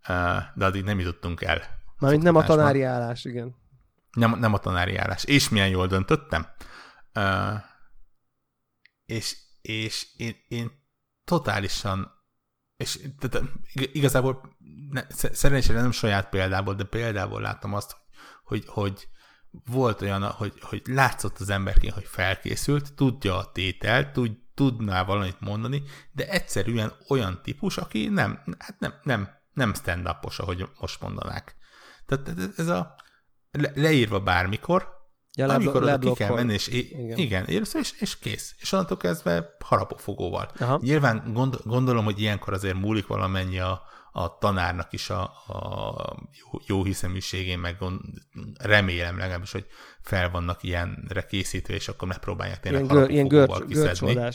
Ö, 0.08 0.36
de 0.54 0.64
addig 0.64 0.84
nem 0.84 0.98
jutottunk 0.98 1.42
el. 1.42 1.62
Mármint 1.98 2.22
nem 2.22 2.36
a 2.36 2.44
tanári 2.44 2.82
állás, 2.82 3.24
igen. 3.24 3.56
Nem, 4.12 4.38
nem 4.38 4.54
a 4.54 4.58
tanári 4.58 4.96
állás. 4.96 5.24
És 5.24 5.48
milyen 5.48 5.68
jól 5.68 5.86
döntöttem. 5.86 6.46
Ö, 7.12 7.52
és, 9.04 9.36
és 9.62 10.06
én, 10.16 10.36
én 10.48 10.70
totálisan 11.24 12.21
és 12.82 13.08
tehát, 13.18 13.48
igazából 13.72 14.56
szerencsére 15.32 15.80
nem 15.80 15.90
saját 15.90 16.28
példából, 16.28 16.74
de 16.74 16.84
példából 16.84 17.40
láttam 17.40 17.74
azt, 17.74 17.96
hogy, 18.44 18.64
hogy 18.66 19.08
volt 19.64 20.02
olyan, 20.02 20.22
hogy, 20.22 20.52
hogy 20.60 20.82
látszott 20.84 21.38
az 21.38 21.48
emberként, 21.48 21.94
hogy 21.94 22.04
felkészült, 22.04 22.94
tudja 22.94 23.36
a 23.36 23.52
tételt, 23.52 24.12
tud, 24.12 24.36
tudná 24.54 25.04
valamit 25.04 25.40
mondani, 25.40 25.82
de 26.12 26.28
egyszerűen 26.28 26.92
olyan 27.08 27.40
típus, 27.42 27.76
aki 27.76 28.08
nem, 28.08 28.42
hát 28.58 28.78
nem, 28.78 28.94
nem, 29.02 29.28
nem 29.52 29.74
stand-upos, 29.74 30.38
ahogy 30.38 30.68
most 30.80 31.00
mondanák. 31.00 31.56
Tehát 32.06 32.30
ez 32.56 32.68
a 32.68 32.94
le, 33.50 33.72
leírva 33.74 34.20
bármikor, 34.20 34.88
Ja, 35.34 35.48
amikor 35.48 35.82
oda 35.82 35.98
ki 35.98 36.12
kell 36.12 36.34
menni, 36.34 36.52
és 36.52 36.68
igen, 36.68 37.18
igen 37.18 37.44
és, 37.44 37.92
és 37.98 38.18
kész. 38.18 38.54
És 38.58 38.72
onnantól 38.72 38.96
kezdve 38.96 39.56
harapófogóval. 39.64 40.50
Aha. 40.58 40.78
Nyilván 40.82 41.32
gond, 41.32 41.56
gondolom, 41.64 42.04
hogy 42.04 42.20
ilyenkor 42.20 42.52
azért 42.52 42.76
múlik 42.76 43.06
valamennyi 43.06 43.58
a, 43.58 43.82
a 44.12 44.38
tanárnak 44.38 44.92
is 44.92 45.10
a, 45.10 45.22
a 45.22 46.16
jó, 46.32 46.60
jó 46.66 46.84
hiszeműségén, 46.84 47.58
meg 47.58 47.78
gond, 47.78 48.00
remélem 48.58 49.18
legalábbis, 49.18 49.52
hogy 49.52 49.66
fel 50.00 50.30
vannak 50.30 50.62
ilyenre 50.62 51.26
készítve, 51.26 51.74
és 51.74 51.88
akkor 51.88 52.08
megpróbálják 52.08 52.60
tényleg 52.60 52.84
ilyen, 52.84 52.96
gör, 52.96 53.10
ilyen 53.10 53.28
görcs, 53.28 53.64
kiszedni. 53.64 54.30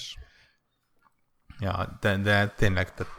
Ja, 1.60 1.98
de, 2.01 2.18
de 2.18 2.48
tényleg, 2.48 2.94
tehát, 2.94 3.13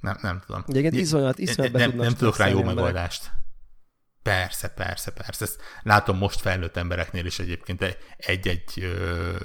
nem, 0.00 0.18
nem 0.22 0.42
tudom. 0.46 0.64
Egyébként 0.66 0.94
iszonyat, 0.94 1.38
iszonyat 1.38 1.72
nem, 1.72 1.90
nem 1.90 2.12
tudok 2.12 2.36
rá 2.36 2.48
jó 2.48 2.62
megoldást. 2.62 3.30
Persze, 4.22 4.68
persze, 4.68 5.12
persze. 5.12 5.44
Ezt 5.44 5.60
látom 5.82 6.16
most 6.16 6.40
felnőtt 6.40 6.76
embereknél 6.76 7.26
is 7.26 7.38
egyébként 7.38 7.98
egy-egy 8.16 8.96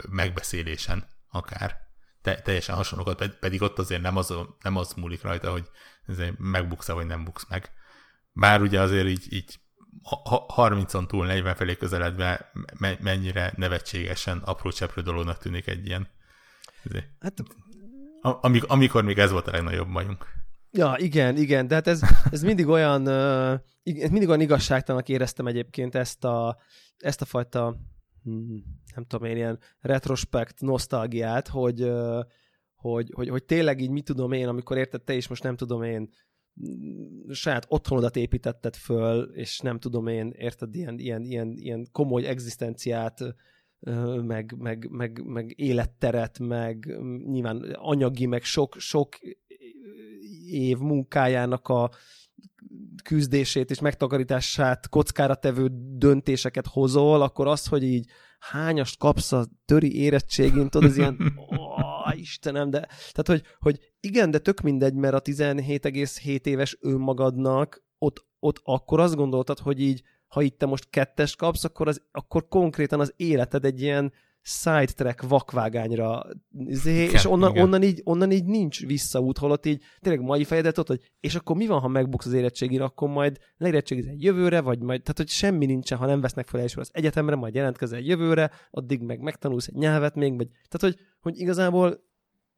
megbeszélésen 0.10 1.08
akár. 1.30 1.84
Te, 2.22 2.42
teljesen 2.42 2.76
hasonlókat, 2.76 3.38
pedig 3.40 3.62
ott 3.62 3.80
azért 3.80 4.02
nem 4.02 4.18
az, 4.18 4.34
nem 4.62 4.76
az 4.76 4.94
múlik 4.94 5.22
rajta, 5.22 5.52
hogy 5.52 5.70
megbuksz 6.38 6.88
vagy 6.88 7.06
nem 7.06 7.24
buksz 7.24 7.46
meg. 7.50 7.72
Bár 8.34 8.62
ugye 8.62 8.82
azért 8.82 9.08
így, 9.08 9.34
így 9.34 9.60
30-on 10.56 11.08
túl 11.08 11.26
40 11.26 11.56
felé 11.56 11.76
közeledve 11.76 12.52
mennyire 13.00 13.54
nevetségesen 13.56 14.38
apró 14.38 14.72
cseprő 14.72 15.02
dolognak 15.02 15.38
tűnik 15.38 15.68
egy 15.68 15.86
ilyen. 15.86 16.08
Hát, 17.20 17.34
amikor, 18.22 18.72
amikor 18.72 19.04
még 19.04 19.20
ez 19.20 19.32
volt 19.32 19.48
a 19.48 19.52
legnagyobb 19.52 19.92
bajunk. 19.92 20.28
Ja, 20.78 20.96
igen, 20.98 21.38
igen, 21.38 21.68
de 21.68 21.76
hát 21.76 21.88
ez, 21.88 22.02
ez 22.32 22.44
mindig 22.44 22.68
olyan, 22.68 23.08
uh, 23.08 23.60
mindig 24.12 24.28
olyan 24.28 24.42
igazságtalanak 24.42 25.10
éreztem 25.10 25.48
egyébként 25.48 25.96
ezt 25.96 26.24
a, 26.24 26.58
ezt 26.98 27.22
a 27.22 27.26
fajta, 27.26 27.76
hmm, 28.24 28.64
nem 28.96 29.06
tudom 29.06 29.28
én, 29.28 29.36
ilyen 29.36 29.60
retrospekt, 29.80 30.62
nosztalgiát, 30.62 31.48
hogy, 31.48 31.92
hogy, 32.76 33.12
hogy, 33.14 33.30
hogy 33.30 33.44
tényleg 33.44 33.82
így 33.82 33.90
mit 33.90 34.04
tudom 34.04 34.32
én, 34.32 34.48
amikor 34.48 34.78
érted 34.78 35.02
te 35.02 35.14
is 35.14 35.28
most 35.28 35.44
nem 35.44 35.56
tudom 35.56 35.84
én, 35.84 36.10
saját 37.30 37.66
otthonodat 37.68 38.16
építetted 38.16 38.76
föl, 38.76 39.24
és 39.24 39.60
nem 39.60 39.80
tudom 39.80 40.08
én, 40.08 40.34
érted, 40.38 40.76
ilyen, 40.76 41.00
ilyen, 41.00 41.24
ilyen, 41.24 41.54
ilyen 41.58 41.88
komoly 41.92 42.26
egzisztenciát, 42.26 43.36
meg, 44.26 44.56
meg, 44.58 44.88
meg, 44.90 45.22
meg 45.26 45.54
életteret, 45.56 46.40
meg 46.40 46.98
nyilván 47.26 47.62
anyagi, 47.74 48.26
meg 48.26 48.44
sok, 48.44 48.76
sok 48.78 49.16
év 50.50 50.78
munkájának 50.78 51.68
a 51.68 51.90
küzdését 53.04 53.70
és 53.70 53.80
megtakarítását 53.80 54.90
kockára 54.90 55.36
tevő 55.36 55.70
döntéseket 55.98 56.68
hozol, 56.68 57.22
akkor 57.22 57.48
az, 57.48 57.66
hogy 57.66 57.84
így 57.84 58.10
hányast 58.40 58.98
kapsz 58.98 59.32
a 59.32 59.46
töri 59.66 60.00
érettségén, 60.00 60.70
tudod, 60.70 60.90
ez 60.90 60.98
ilyen, 60.98 61.18
ó, 61.40 61.56
Istenem, 62.16 62.70
de, 62.70 62.80
tehát, 63.12 63.28
hogy, 63.28 63.44
hogy 63.60 63.80
igen, 64.00 64.32
de 64.32 64.38
tök 64.38 64.62
mindegy, 64.62 64.94
mert 64.94 65.14
a 65.14 65.22
17,7 65.22 66.46
éves 66.46 66.78
önmagadnak 66.82 67.84
ott, 67.98 68.26
ott 68.40 68.60
akkor 68.64 69.00
azt 69.00 69.16
gondoltad, 69.16 69.60
hogy 69.60 69.82
így, 69.82 70.02
ha 70.28 70.42
itt 70.42 70.58
te 70.58 70.66
most 70.66 70.90
kettes 70.90 71.36
kapsz, 71.36 71.64
akkor, 71.64 71.88
az, 71.88 72.02
akkor 72.12 72.48
konkrétan 72.48 73.00
az 73.00 73.14
életed 73.16 73.66
egy 73.66 73.82
ilyen 73.82 74.14
sidetrack 74.48 75.28
vakvágányra, 75.28 76.24
izé, 76.52 77.02
igen, 77.02 77.14
és 77.14 77.26
onnan, 77.26 77.58
onnan, 77.58 77.84
így, 77.84 78.02
onnan 78.04 78.32
így 78.32 78.46
nincs 78.46 78.86
visszaút, 78.86 79.38
holott 79.38 79.66
így 79.66 79.84
tényleg 80.00 80.26
mai 80.26 80.44
fejedet 80.44 80.78
ott, 80.78 80.88
hogy 80.88 81.12
és 81.20 81.36
akkor 81.36 81.56
mi 81.56 81.68
van, 81.68 81.80
ha 81.80 81.88
megbuksz 81.88 82.26
az 82.26 82.34
érettségére, 82.34 82.84
akkor 82.84 83.10
majd 83.10 83.38
leérettségizel 83.58 84.14
jövőre, 84.18 84.62
vagy 84.62 84.80
majd, 84.80 85.02
tehát 85.02 85.18
hogy 85.18 85.30
semmi 85.30 85.66
nincsen, 85.66 85.98
ha 85.98 86.06
nem 86.06 86.22
vesznek 86.22 86.48
fel 86.48 86.62
elsőre 86.62 86.82
az 86.82 86.90
egyetemre, 86.94 87.36
majd 87.36 87.56
jelentkezel 87.56 88.00
jövőre, 88.00 88.52
addig 88.72 89.02
meg 89.02 89.20
megtanulsz 89.20 89.68
egy 89.68 89.76
nyelvet 89.76 90.16
még, 90.16 90.36
vagy, 90.36 90.48
tehát 90.48 90.96
hogy, 90.96 91.06
hogy 91.22 91.40
igazából 91.40 92.04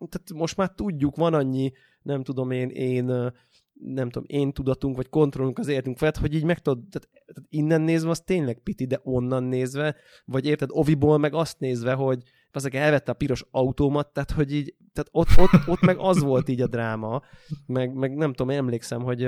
tehát 0.10 0.34
most 0.34 0.58
már 0.58 0.70
tudjuk, 0.70 1.16
van 1.16 1.34
annyi, 1.34 1.72
nem 2.02 2.24
tudom 2.24 2.52
én, 2.52 2.70
én 2.70 3.34
nem 3.80 4.10
tudom, 4.10 4.28
én 4.28 4.52
tudatunk, 4.52 4.96
vagy 4.96 5.10
kontrollunk 5.10 5.60
az 5.60 5.68
életünk 5.68 5.98
felett, 5.98 6.18
hogy 6.18 6.34
így 6.34 6.44
meg 6.44 6.60
tudod, 6.60 6.84
tehát, 6.90 7.10
tehát 7.26 7.50
innen 7.50 7.82
nézve 7.82 8.10
az 8.10 8.20
tényleg 8.20 8.60
piti, 8.60 8.86
de 8.86 9.00
onnan 9.04 9.44
nézve, 9.44 9.96
vagy 10.26 10.46
érted, 10.46 10.70
Oviból 10.72 11.18
meg 11.18 11.34
azt 11.34 11.60
nézve, 11.60 11.94
hogy 11.94 12.24
azok 12.52 12.74
elvette 12.74 13.12
a 13.12 13.16
piros 13.16 13.46
autómat, 13.52 14.14
tehát 14.14 14.32
hogy 14.32 14.54
így, 14.54 14.76
tehát 14.94 15.10
ott, 15.12 15.28
ott, 15.38 15.68
ott 15.68 15.82
meg 15.82 15.98
az 15.98 16.22
volt 16.22 16.50
így 16.50 16.62
a 16.62 16.68
dráma, 16.68 17.22
meg, 17.66 17.94
meg 17.94 18.16
nem 18.16 18.34
tudom, 18.34 18.56
emlékszem, 18.56 19.02
hogy 19.02 19.28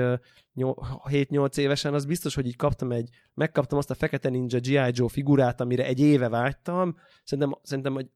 7-8 0.54 1.56
évesen 1.56 1.94
az 1.94 2.04
biztos, 2.04 2.34
hogy 2.34 2.46
így 2.46 2.56
kaptam 2.56 2.92
egy, 2.92 3.08
megkaptam 3.34 3.78
azt 3.78 3.90
a 3.90 3.94
Fekete 3.94 4.28
Ninja 4.28 4.60
G.I. 4.60 4.90
Joe 4.92 5.08
figurát, 5.08 5.60
amire 5.60 5.84
egy 5.86 6.00
éve 6.00 6.28
vágytam, 6.28 6.96
szerintem, 7.24 7.58
szerintem 7.62 7.94
hogy 7.94 8.08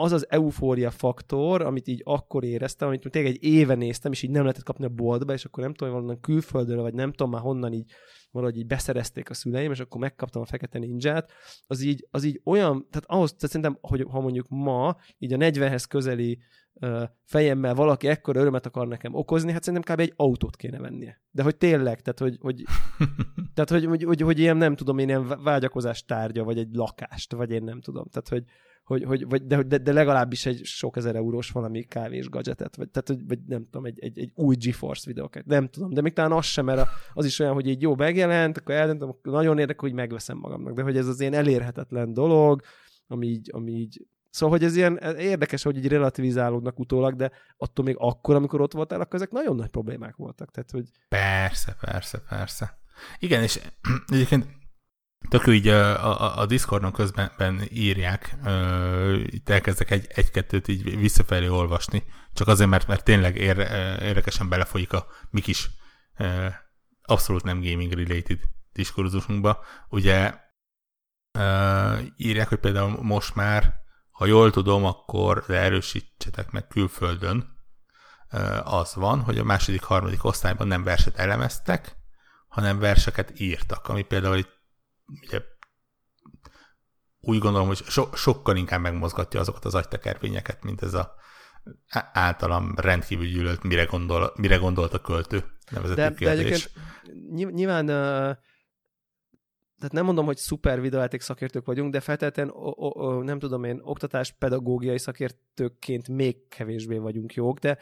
az 0.00 0.12
az 0.12 0.30
eufória 0.30 0.90
faktor, 0.90 1.62
amit 1.62 1.88
így 1.88 2.00
akkor 2.04 2.44
éreztem, 2.44 2.88
amit 2.88 3.10
tényleg 3.10 3.32
egy 3.32 3.44
éve 3.44 3.74
néztem, 3.74 4.12
és 4.12 4.22
így 4.22 4.30
nem 4.30 4.42
lehetett 4.42 4.64
kapni 4.64 4.84
a 4.84 4.88
boltba, 4.88 5.32
és 5.32 5.44
akkor 5.44 5.62
nem 5.62 5.74
tudom, 5.74 5.92
hogy 5.92 6.00
valonnan 6.00 6.22
külföldről, 6.22 6.82
vagy 6.82 6.94
nem 6.94 7.12
tudom 7.12 7.30
már 7.30 7.40
honnan 7.40 7.72
így 7.72 7.92
valahogy 8.30 8.56
így 8.56 8.66
beszerezték 8.66 9.30
a 9.30 9.34
szüleim, 9.34 9.70
és 9.70 9.80
akkor 9.80 10.00
megkaptam 10.00 10.42
a 10.42 10.44
Fekete 10.44 10.78
Ninját, 10.78 11.32
az 11.66 11.82
így, 11.82 12.06
az 12.10 12.24
így 12.24 12.40
olyan, 12.44 12.86
tehát 12.90 13.10
ahhoz, 13.10 13.34
tehát 13.34 13.50
szerintem, 13.50 13.78
hogy 13.80 14.06
ha 14.10 14.20
mondjuk 14.20 14.46
ma, 14.48 14.96
így 15.18 15.32
a 15.32 15.36
40-hez 15.36 15.84
közeli 15.88 16.38
uh, 16.72 17.02
fejemmel 17.24 17.74
valaki 17.74 18.08
ekkor 18.08 18.36
örömet 18.36 18.66
akar 18.66 18.88
nekem 18.88 19.14
okozni, 19.14 19.52
hát 19.52 19.62
szerintem 19.62 19.94
kb. 19.94 20.00
egy 20.00 20.12
autót 20.16 20.56
kéne 20.56 20.78
vennie. 20.78 21.22
De 21.30 21.42
hogy 21.42 21.56
tényleg, 21.56 22.00
tehát 22.00 22.18
hogy, 22.18 22.36
hogy, 22.40 22.62
tehát, 23.54 23.70
hogy, 23.70 23.84
hogy, 23.84 24.02
hogy, 24.02 24.20
hogy 24.20 24.38
ilyen 24.38 24.56
nem 24.56 24.76
tudom, 24.76 24.98
én 24.98 25.08
ilyen 25.08 25.42
vágyakozás 25.42 26.04
tárgya, 26.04 26.44
vagy 26.44 26.58
egy 26.58 26.74
lakást, 26.74 27.32
vagy 27.32 27.50
én 27.50 27.62
nem 27.62 27.80
tudom. 27.80 28.04
Tehát, 28.10 28.28
hogy, 28.28 28.44
hogy, 28.90 29.04
hogy 29.04 29.28
vagy, 29.28 29.46
de, 29.46 29.62
de, 29.62 29.78
de, 29.78 29.92
legalábbis 29.92 30.46
egy 30.46 30.64
sok 30.64 30.96
ezer 30.96 31.16
eurós 31.16 31.50
valami 31.50 31.82
kávés 31.82 32.28
gadgetet, 32.28 32.76
vagy, 32.76 32.88
tehát, 32.88 33.22
vagy 33.28 33.38
nem 33.46 33.64
tudom, 33.64 33.84
egy, 33.84 33.98
egy, 34.00 34.18
egy 34.18 34.32
új 34.34 34.56
GeForce 34.56 35.04
videókat, 35.06 35.46
nem 35.46 35.68
tudom, 35.68 35.90
de 35.90 36.00
még 36.00 36.12
talán 36.12 36.32
az 36.32 36.44
sem, 36.44 36.64
mert 36.64 36.88
az 37.12 37.24
is 37.24 37.38
olyan, 37.38 37.52
hogy 37.52 37.68
így 37.68 37.82
jó 37.82 37.94
megjelent, 37.94 38.58
akkor 38.58 38.74
eldöntöm, 38.74 39.16
nagyon 39.22 39.58
érdekel, 39.58 39.88
hogy 39.88 39.92
megveszem 39.92 40.38
magamnak, 40.38 40.74
de 40.74 40.82
hogy 40.82 40.96
ez 40.96 41.06
az 41.06 41.20
ilyen 41.20 41.32
elérhetetlen 41.32 42.12
dolog, 42.12 42.62
ami 43.06 43.26
így, 43.26 43.50
ami 43.52 43.72
így 43.72 44.06
Szóval, 44.30 44.56
hogy 44.58 44.66
ez 44.66 44.76
ilyen 44.76 44.96
érdekes, 45.18 45.62
hogy 45.62 45.76
így 45.76 45.88
relativizálódnak 45.88 46.78
utólag, 46.78 47.14
de 47.14 47.30
attól 47.56 47.84
még 47.84 47.96
akkor, 47.98 48.34
amikor 48.34 48.60
ott 48.60 48.72
voltál, 48.72 49.00
akkor 49.00 49.14
ezek 49.14 49.30
nagyon 49.30 49.56
nagy 49.56 49.68
problémák 49.68 50.16
voltak. 50.16 50.50
Tehát, 50.50 50.70
hogy... 50.70 50.88
Persze, 51.08 51.76
persze, 51.80 52.22
persze. 52.28 52.78
Igen, 53.18 53.42
és 53.42 53.60
egyébként 54.12 54.46
Tök 55.28 55.46
így 55.46 55.68
a, 55.68 56.20
a, 56.20 56.38
a 56.38 56.46
Discordon 56.46 56.92
közben 56.92 57.60
írják, 57.68 58.36
itt 59.24 59.48
elkezdek 59.48 59.90
egy, 59.90 60.06
egy-kettőt 60.14 60.68
így 60.68 60.98
visszafelé 60.98 61.48
olvasni, 61.48 62.04
csak 62.32 62.48
azért, 62.48 62.70
mert, 62.70 62.86
mert 62.86 63.04
tényleg 63.04 63.36
ér, 63.36 63.58
érdekesen 64.02 64.48
belefolyik 64.48 64.92
a 64.92 65.06
mi 65.30 65.40
kis 65.40 65.70
abszolút 67.02 67.42
nem 67.42 67.60
gaming 67.60 67.92
related 67.92 68.38
diskurzusunkba. 68.72 69.64
Ugye 69.88 70.34
írják, 72.16 72.48
hogy 72.48 72.58
például 72.58 73.02
most 73.02 73.34
már, 73.34 73.74
ha 74.10 74.26
jól 74.26 74.50
tudom, 74.50 74.84
akkor 74.84 75.44
de 75.46 75.58
erősítsetek 75.58 76.50
meg 76.50 76.66
külföldön, 76.66 77.58
az 78.64 78.94
van, 78.94 79.20
hogy 79.20 79.38
a 79.38 79.44
második, 79.44 79.82
harmadik 79.82 80.24
osztályban 80.24 80.66
nem 80.66 80.82
verset 80.82 81.16
elemeztek, 81.16 81.96
hanem 82.48 82.78
verseket 82.78 83.40
írtak, 83.40 83.88
ami 83.88 84.02
például 84.02 84.36
itt 84.36 84.59
ugye 85.22 85.42
úgy 87.20 87.38
gondolom, 87.38 87.66
hogy 87.66 87.76
so, 87.76 88.08
sokkal 88.14 88.56
inkább 88.56 88.80
megmozgatja 88.80 89.40
azokat 89.40 89.64
az 89.64 89.74
agytekervényeket, 89.74 90.62
mint 90.62 90.82
ez 90.82 90.94
a 90.94 91.14
általam 92.12 92.74
rendkívül 92.76 93.26
gyűlölt, 93.26 93.62
mire, 93.62 93.84
gondol, 93.84 94.32
mire 94.36 94.56
gondolt 94.56 94.94
a 94.94 95.00
költő 95.00 95.44
nevezetű 95.70 96.00
de, 96.00 96.12
kérdés. 96.14 96.70
De 96.72 97.50
nyilván 97.50 97.86
tehát 99.80 99.94
nem 99.94 100.04
mondom, 100.04 100.24
hogy 100.24 100.36
szuper 100.36 100.80
videójáték 100.80 101.20
szakértők 101.20 101.66
vagyunk, 101.66 101.92
de 101.92 102.00
feltétlenül 102.00 103.22
nem 103.22 103.38
tudom 103.38 103.64
én, 103.64 103.80
oktatás 103.82 104.32
pedagógiai 104.38 104.98
szakértőként 104.98 106.08
még 106.08 106.48
kevésbé 106.48 106.96
vagyunk 106.96 107.34
jók, 107.34 107.58
de, 107.58 107.78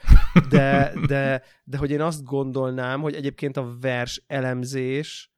de, 0.49 0.93
de, 1.07 1.43
de 1.65 1.77
hogy 1.77 1.91
én 1.91 2.01
azt 2.01 2.25
gondolnám, 2.25 3.01
hogy 3.01 3.15
egyébként 3.15 3.57
a 3.57 3.77
vers 3.81 4.23
elemzés 4.27 5.33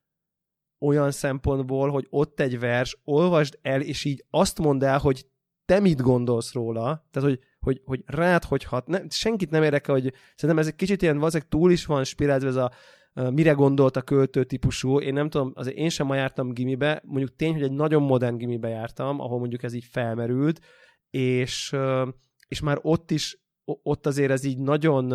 olyan 0.80 1.10
szempontból, 1.10 1.90
hogy 1.90 2.06
ott 2.10 2.40
egy 2.40 2.58
vers, 2.58 2.98
olvasd 3.04 3.58
el, 3.62 3.80
és 3.80 4.04
így 4.04 4.24
azt 4.30 4.58
mondd 4.58 4.84
el, 4.84 4.98
hogy 4.98 5.26
te 5.64 5.80
mit 5.80 6.00
gondolsz 6.00 6.52
róla, 6.52 7.06
tehát 7.10 7.28
hogy, 7.28 7.40
hogy, 7.60 7.80
hogy 7.84 8.02
rád 8.06 8.44
hogy 8.44 8.64
hat, 8.64 8.86
senkit 9.08 9.50
nem 9.50 9.62
érdekel, 9.62 9.94
hogy 9.94 10.12
szerintem 10.34 10.58
ez 10.58 10.66
egy 10.66 10.76
kicsit 10.76 11.02
ilyen, 11.02 11.16
valószínűleg 11.16 11.50
túl 11.50 11.70
is 11.70 11.86
van 11.86 12.04
spirálva 12.04 12.46
ez 12.46 12.56
a 12.56 12.70
mire 13.14 13.52
gondolt 13.52 13.96
a 13.96 14.02
költő 14.02 14.44
típusú, 14.44 15.00
én 15.00 15.12
nem 15.12 15.30
tudom, 15.30 15.52
azért 15.54 15.76
én 15.76 15.88
sem 15.88 16.14
jártam 16.14 16.52
gimibe, 16.52 17.02
mondjuk 17.04 17.36
tény, 17.36 17.52
hogy 17.52 17.62
egy 17.62 17.72
nagyon 17.72 18.02
modern 18.02 18.36
gimibe 18.36 18.68
jártam, 18.68 19.20
ahol 19.20 19.38
mondjuk 19.38 19.62
ez 19.62 19.72
így 19.72 19.84
felmerült, 19.84 20.60
és, 21.10 21.76
és 22.48 22.60
már 22.60 22.78
ott 22.82 23.10
is, 23.10 23.40
ott 23.64 24.06
azért 24.06 24.30
ez 24.30 24.44
így 24.44 24.58
nagyon 24.58 25.12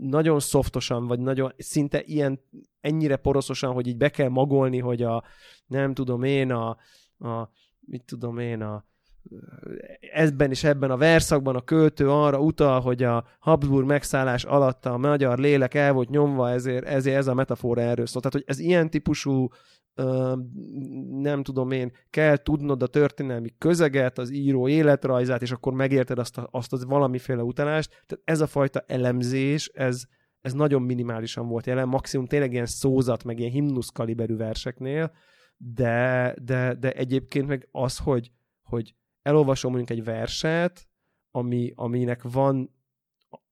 nagyon 0.00 0.40
szoftosan, 0.40 1.06
vagy 1.06 1.20
nagyon 1.20 1.52
szinte 1.56 2.02
ilyen 2.02 2.40
ennyire 2.80 3.16
poroszosan, 3.16 3.72
hogy 3.72 3.86
így 3.86 3.96
be 3.96 4.08
kell 4.08 4.28
magolni, 4.28 4.78
hogy 4.78 5.02
a 5.02 5.24
nem 5.66 5.94
tudom 5.94 6.22
én, 6.22 6.52
a, 6.52 6.68
a 7.18 7.50
mit 7.80 8.04
tudom 8.04 8.38
én, 8.38 8.62
a 8.62 8.84
ebben 10.12 10.50
és 10.50 10.64
ebben 10.64 10.90
a 10.90 10.96
verszakban 10.96 11.56
a 11.56 11.60
költő 11.60 12.10
arra 12.10 12.40
utal, 12.40 12.80
hogy 12.80 13.02
a 13.02 13.24
Habsburg 13.38 13.86
megszállás 13.86 14.44
alatt 14.44 14.86
a 14.86 14.96
magyar 14.96 15.38
lélek 15.38 15.74
el 15.74 15.92
volt 15.92 16.08
nyomva, 16.08 16.50
ezért, 16.50 16.84
ezért 16.86 17.16
ez 17.16 17.26
a 17.26 17.34
metafora 17.34 17.80
erről 17.80 18.06
szól. 18.06 18.22
Tehát, 18.22 18.36
hogy 18.36 18.44
ez 18.46 18.58
ilyen 18.58 18.90
típusú 18.90 19.48
nem 21.10 21.42
tudom 21.42 21.70
én, 21.70 21.92
kell 22.10 22.36
tudnod 22.36 22.82
a 22.82 22.86
történelmi 22.86 23.54
közeget, 23.58 24.18
az 24.18 24.32
író 24.32 24.68
életrajzát, 24.68 25.42
és 25.42 25.50
akkor 25.50 25.72
megérted 25.72 26.18
azt, 26.18 26.38
a, 26.38 26.48
azt 26.50 26.72
az 26.72 26.84
valamiféle 26.84 27.42
utalást. 27.42 27.90
Tehát 27.90 28.24
ez 28.24 28.40
a 28.40 28.46
fajta 28.46 28.84
elemzés, 28.86 29.66
ez, 29.66 30.02
ez 30.40 30.52
nagyon 30.52 30.82
minimálisan 30.82 31.48
volt 31.48 31.66
jelen, 31.66 31.88
maximum 31.88 32.26
tényleg 32.26 32.52
ilyen 32.52 32.66
szózat, 32.66 33.24
meg 33.24 33.38
ilyen 33.38 33.50
himnusz 33.50 33.88
kaliberű 33.88 34.36
verseknél, 34.36 35.12
de, 35.56 36.34
de, 36.42 36.74
de 36.74 36.92
egyébként 36.92 37.46
meg 37.46 37.68
az, 37.70 37.98
hogy, 37.98 38.30
hogy 38.62 38.94
elolvasom 39.22 39.72
mondjuk 39.72 39.98
egy 39.98 40.04
verset, 40.04 40.88
ami, 41.30 41.72
aminek 41.74 42.22
van 42.22 42.78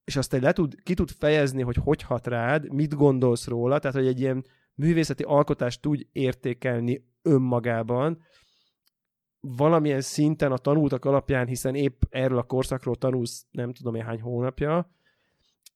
és 0.08 0.16
azt 0.16 0.32
le 0.32 0.52
tud, 0.52 0.82
ki 0.82 0.94
tud 0.94 1.10
fejezni, 1.10 1.62
hogy 1.62 1.76
hogy 1.76 2.02
hat 2.02 2.26
rád, 2.26 2.72
mit 2.72 2.94
gondolsz 2.94 3.46
róla, 3.46 3.78
tehát 3.78 3.96
hogy 3.96 4.06
egy 4.06 4.20
ilyen 4.20 4.44
művészeti 4.78 5.22
alkotást 5.22 5.80
tudj 5.80 6.06
értékelni 6.12 7.04
önmagában, 7.22 8.22
valamilyen 9.40 10.00
szinten 10.00 10.52
a 10.52 10.56
tanultak 10.56 11.04
alapján, 11.04 11.46
hiszen 11.46 11.74
épp 11.74 12.02
erről 12.10 12.38
a 12.38 12.42
korszakról 12.42 12.96
tanulsz 12.96 13.46
nem 13.50 13.72
tudom 13.72 13.94
én 13.94 14.04
hány 14.04 14.20
hónapja, 14.20 14.90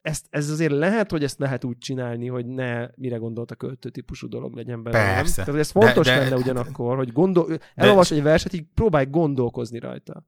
ezt, 0.02 0.26
ez 0.30 0.50
azért 0.50 0.73
lehet, 0.73 1.11
hogy 1.11 1.25
ezt 1.25 1.38
lehet 1.38 1.64
úgy 1.64 1.78
csinálni, 1.78 2.26
hogy 2.26 2.47
ne 2.47 2.88
mire 2.94 3.16
gondolt 3.16 3.50
a 3.50 3.54
költő 3.54 3.88
típusú 3.90 4.28
dolog 4.28 4.54
legyen 4.54 4.82
belőle. 4.82 5.14
Persze. 5.14 5.44
Tehát 5.44 5.61
ez 5.61 5.71
fontos 5.71 6.06
De- 6.06 6.14
de- 6.14 6.21
lenne 6.21 6.37
ugyanakkor, 6.37 6.97
hogy 6.97 7.12
gondol, 7.12 7.59
elolvas 7.75 8.11
egy 8.11 8.23
verset, 8.23 8.52
így 8.52 8.66
próbálj 8.75 9.06
gondolkozni 9.06 9.78
rajta. 9.78 10.26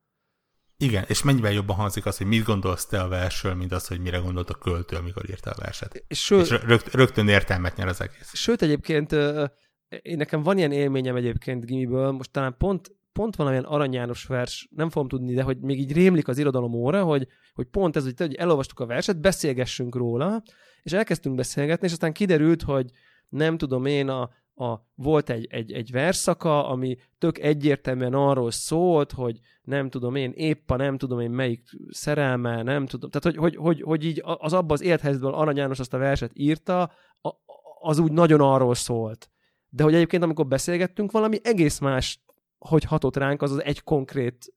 Igen, 0.85 1.05
és 1.07 1.23
mennyivel 1.23 1.53
jobban 1.53 1.77
hangzik 1.77 2.07
az, 2.07 2.17
hogy 2.17 2.27
mit 2.27 2.45
gondolsz 2.45 2.87
te 2.87 3.01
a 3.01 3.09
versről, 3.09 3.55
mint 3.55 3.73
az, 3.73 3.87
hogy 3.87 4.01
mire 4.01 4.19
gondolt 4.19 4.51
a 4.51 4.55
költő, 4.55 4.97
amikor 4.97 5.31
írta 5.31 5.51
a 5.51 5.61
verset. 5.61 6.05
És 6.09 6.25
ső, 6.25 6.41
És 6.41 6.51
rögt, 6.51 6.95
rögtön 6.95 7.29
értelmet 7.29 7.77
nyer 7.77 7.89
az 7.89 8.01
egész. 8.01 8.31
Sőt, 8.35 8.63
egyébként 8.63 9.13
én 10.03 10.17
nekem 10.17 10.43
van 10.43 10.59
ilyen 10.59 10.73
élményem 10.73 11.17
egyébként 11.17 11.65
gimiből, 11.65 12.11
most 12.11 12.31
talán 12.31 12.55
pont, 12.59 12.97
pont 13.13 13.37
valamilyen 13.37 13.65
Arany 13.65 13.93
János 13.93 14.25
vers, 14.25 14.69
nem 14.71 14.91
fogom 14.91 15.09
tudni, 15.09 15.35
de 15.35 15.43
hogy 15.43 15.59
még 15.59 15.79
így 15.79 15.93
rémlik 15.93 16.29
az 16.29 16.39
irodalom 16.39 16.75
óra, 16.75 17.03
hogy, 17.03 17.27
hogy 17.55 17.67
pont 17.67 17.97
ez, 17.97 18.05
hogy, 18.05 18.15
te, 18.15 18.25
hogy 18.25 18.35
elolvastuk 18.35 18.81
a 18.81 18.87
verset, 18.87 19.21
beszélgessünk 19.21 19.95
róla, 19.95 20.43
és 20.83 20.93
elkezdtünk 20.93 21.35
beszélgetni, 21.35 21.87
és 21.87 21.93
aztán 21.93 22.13
kiderült, 22.13 22.63
hogy 22.63 22.91
nem 23.29 23.59
tudom 23.59 23.85
én, 23.85 24.09
a, 24.09 24.31
a, 24.55 24.87
volt 24.95 25.31
egy, 25.31 25.47
egy, 25.51 25.73
egy 25.73 25.91
verszaka, 25.91 26.69
ami 26.69 26.97
tök 27.19 27.39
egyértelműen 27.39 28.15
arról 28.15 28.51
szólt, 28.51 29.13
hogy 29.13 29.39
nem 29.65 29.91
tudom 29.91 30.15
én, 30.15 30.33
épp 30.35 30.71
a 30.71 30.77
nem 30.77 30.99
tudom 30.99 31.21
én 31.21 31.31
melyik 31.31 31.63
szerelme, 31.89 32.63
nem 32.63 32.87
tudom, 32.87 33.11
tehát 33.11 33.25
hogy, 33.25 33.37
hogy, 33.37 33.57
hogy, 33.57 33.83
hogy 33.83 34.05
így 34.05 34.23
az 34.25 34.53
abban 34.53 34.71
az 34.71 34.83
élethelyzetből 34.83 35.35
Arany 35.35 35.57
János 35.57 35.79
azt 35.79 35.95
a 35.95 35.99
verset 35.99 36.31
írta, 36.35 36.93
az 37.81 37.99
úgy 37.99 38.13
nagyon 38.13 38.41
arról 38.41 38.75
szólt. 38.75 39.31
De 39.69 39.83
hogy 39.83 39.95
egyébként 39.95 40.23
amikor 40.23 40.47
beszélgettünk, 40.47 41.11
valami 41.11 41.39
egész 41.43 41.79
más, 41.79 42.23
hogy 42.59 42.85
hatott 42.85 43.17
ránk, 43.17 43.43
az 43.43 43.53
az 43.53 43.63
egy 43.63 43.83
konkrét, 43.83 44.55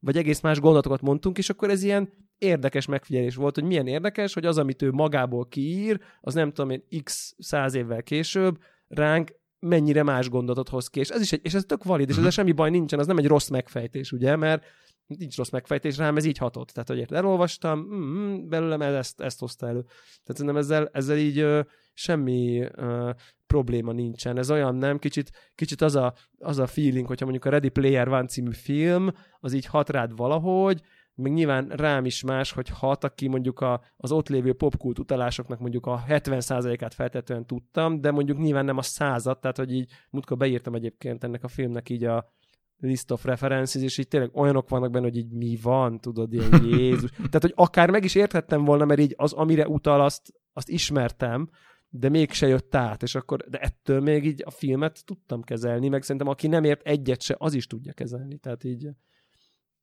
vagy 0.00 0.16
egész 0.16 0.40
más 0.40 0.60
gondolatokat 0.60 1.00
mondtunk, 1.00 1.38
és 1.38 1.50
akkor 1.50 1.70
ez 1.70 1.82
ilyen 1.82 2.12
érdekes 2.38 2.86
megfigyelés 2.86 3.34
volt, 3.34 3.54
hogy 3.54 3.64
milyen 3.64 3.86
érdekes, 3.86 4.34
hogy 4.34 4.46
az, 4.46 4.58
amit 4.58 4.82
ő 4.82 4.90
magából 4.90 5.48
kiír, 5.48 6.00
az 6.20 6.34
nem 6.34 6.52
tudom 6.52 6.70
én 6.70 7.02
x 7.02 7.34
száz 7.38 7.74
évvel 7.74 8.02
később 8.02 8.58
ránk 8.88 9.39
mennyire 9.60 10.02
más 10.02 10.28
gondolatot 10.28 10.68
hoz 10.68 10.88
ki. 10.88 11.00
És 11.00 11.08
ez 11.08 11.20
is 11.20 11.32
egy, 11.32 11.40
és 11.42 11.54
ez 11.54 11.64
tök 11.64 11.84
valid, 11.84 12.08
és 12.08 12.16
ezzel 12.16 12.30
semmi 12.30 12.52
baj 12.52 12.70
nincsen, 12.70 12.98
az 12.98 13.06
nem 13.06 13.18
egy 13.18 13.26
rossz 13.26 13.48
megfejtés, 13.48 14.12
ugye, 14.12 14.36
mert 14.36 14.64
nincs 15.06 15.36
rossz 15.36 15.50
megfejtés 15.50 15.96
rám, 15.96 16.16
ez 16.16 16.24
így 16.24 16.38
hatott. 16.38 16.68
Tehát, 16.68 16.88
hogy 16.88 16.98
érted, 16.98 17.16
elolvastam, 17.16 17.78
mm, 17.78 18.48
belőlem 18.48 18.82
ez, 18.82 18.94
ezt, 18.94 19.20
ezt 19.20 19.38
hozta 19.38 19.66
elő. 19.66 19.80
Tehát 19.80 20.24
szerintem 20.24 20.56
ezzel, 20.56 20.88
ezzel 20.92 21.16
így 21.16 21.38
ö, 21.38 21.60
semmi 21.92 22.66
ö, 22.74 23.10
probléma 23.46 23.92
nincsen. 23.92 24.38
Ez 24.38 24.50
olyan 24.50 24.74
nem, 24.74 24.98
kicsit, 24.98 25.30
kicsit 25.54 25.80
az, 25.80 25.96
a, 25.96 26.14
az 26.38 26.58
a 26.58 26.66
feeling, 26.66 27.06
hogyha 27.06 27.24
mondjuk 27.24 27.44
a 27.44 27.50
Ready 27.50 27.68
Player 27.68 28.08
One 28.08 28.26
című 28.26 28.52
film, 28.52 29.12
az 29.40 29.52
így 29.52 29.66
hat 29.66 29.90
rád 29.90 30.16
valahogy, 30.16 30.80
meg 31.20 31.32
nyilván 31.32 31.68
rám 31.68 32.04
is 32.04 32.22
más, 32.22 32.52
hogy 32.52 32.68
hat, 32.68 33.04
aki 33.04 33.28
mondjuk 33.28 33.60
a, 33.60 33.82
az 33.96 34.12
ott 34.12 34.28
lévő 34.28 34.52
popkult 34.52 34.98
utalásoknak 34.98 35.58
mondjuk 35.58 35.86
a 35.86 36.04
70%-át 36.08 36.94
feltetően 36.94 37.46
tudtam, 37.46 38.00
de 38.00 38.10
mondjuk 38.10 38.38
nyilván 38.38 38.64
nem 38.64 38.76
a 38.76 38.82
százat, 38.82 39.40
tehát 39.40 39.56
hogy 39.56 39.72
így 39.72 39.90
múltkor 40.10 40.36
beírtam 40.36 40.74
egyébként 40.74 41.24
ennek 41.24 41.44
a 41.44 41.48
filmnek 41.48 41.88
így 41.88 42.04
a 42.04 42.32
list 42.80 43.10
of 43.10 43.24
references, 43.24 43.82
és 43.82 43.98
így 43.98 44.08
tényleg 44.08 44.36
olyanok 44.36 44.68
vannak 44.68 44.90
benne, 44.90 45.04
hogy 45.04 45.16
így 45.16 45.30
mi 45.30 45.58
van, 45.62 46.00
tudod, 46.00 46.32
ilyen 46.32 46.64
Jézus. 46.78 47.10
Tehát, 47.10 47.42
hogy 47.42 47.52
akár 47.54 47.90
meg 47.90 48.04
is 48.04 48.14
érthettem 48.14 48.64
volna, 48.64 48.84
mert 48.84 49.00
így 49.00 49.14
az, 49.16 49.32
amire 49.32 49.68
utal, 49.68 50.00
azt, 50.00 50.32
azt 50.52 50.68
ismertem, 50.68 51.50
de 51.88 52.08
mégse 52.08 52.46
jött 52.46 52.74
át, 52.74 53.02
és 53.02 53.14
akkor, 53.14 53.44
de 53.48 53.58
ettől 53.58 54.00
még 54.00 54.24
így 54.24 54.42
a 54.46 54.50
filmet 54.50 55.04
tudtam 55.04 55.42
kezelni, 55.42 55.88
meg 55.88 56.02
szerintem 56.02 56.28
aki 56.28 56.46
nem 56.46 56.64
ért 56.64 56.86
egyet 56.86 57.22
se, 57.22 57.34
az 57.38 57.54
is 57.54 57.66
tudja 57.66 57.92
kezelni, 57.92 58.38
tehát 58.38 58.64
így 58.64 58.88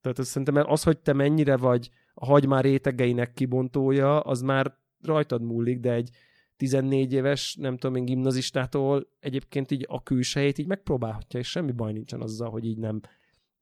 tehát 0.07 0.21
azt 0.21 0.29
szerintem 0.29 0.69
az, 0.71 0.83
hogy 0.83 0.97
te 0.97 1.13
mennyire 1.13 1.57
vagy 1.57 1.89
a 2.13 2.25
hagymár 2.25 2.63
rétegeinek 2.63 3.33
kibontója, 3.33 4.19
az 4.19 4.41
már 4.41 4.77
rajtad 5.01 5.41
múlik, 5.41 5.79
de 5.79 5.91
egy 5.91 6.09
14 6.57 7.13
éves, 7.13 7.55
nem 7.59 7.77
tudom 7.77 7.95
én, 7.95 8.05
gimnazistától 8.05 9.07
egyébként 9.19 9.71
így 9.71 9.85
a 9.89 10.03
külsejét 10.03 10.57
így 10.57 10.67
megpróbálhatja, 10.67 11.39
és 11.39 11.49
semmi 11.49 11.71
baj 11.71 11.91
nincsen 11.91 12.21
azzal, 12.21 12.49
hogy 12.49 12.65
így 12.65 12.77
nem, 12.77 13.01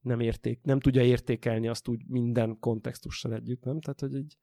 nem, 0.02 0.20
érték, 0.20 0.60
nem 0.64 0.80
tudja 0.80 1.04
értékelni 1.04 1.68
azt 1.68 1.88
úgy 1.88 2.02
minden 2.08 2.60
kontextussal 2.60 3.34
együtt, 3.34 3.64
nem? 3.64 3.80
Tehát, 3.80 4.00
hogy 4.00 4.16
így... 4.16 4.38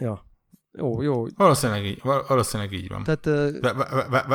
Ja. 0.00 0.28
Jó, 0.72 1.02
jó. 1.02 1.24
Valószínűleg 1.36 1.84
így, 1.84 2.00
val- 2.02 2.28
valószínűleg 2.28 2.72
így 2.72 2.88
van. 2.88 3.02
Tehát, 3.02 3.24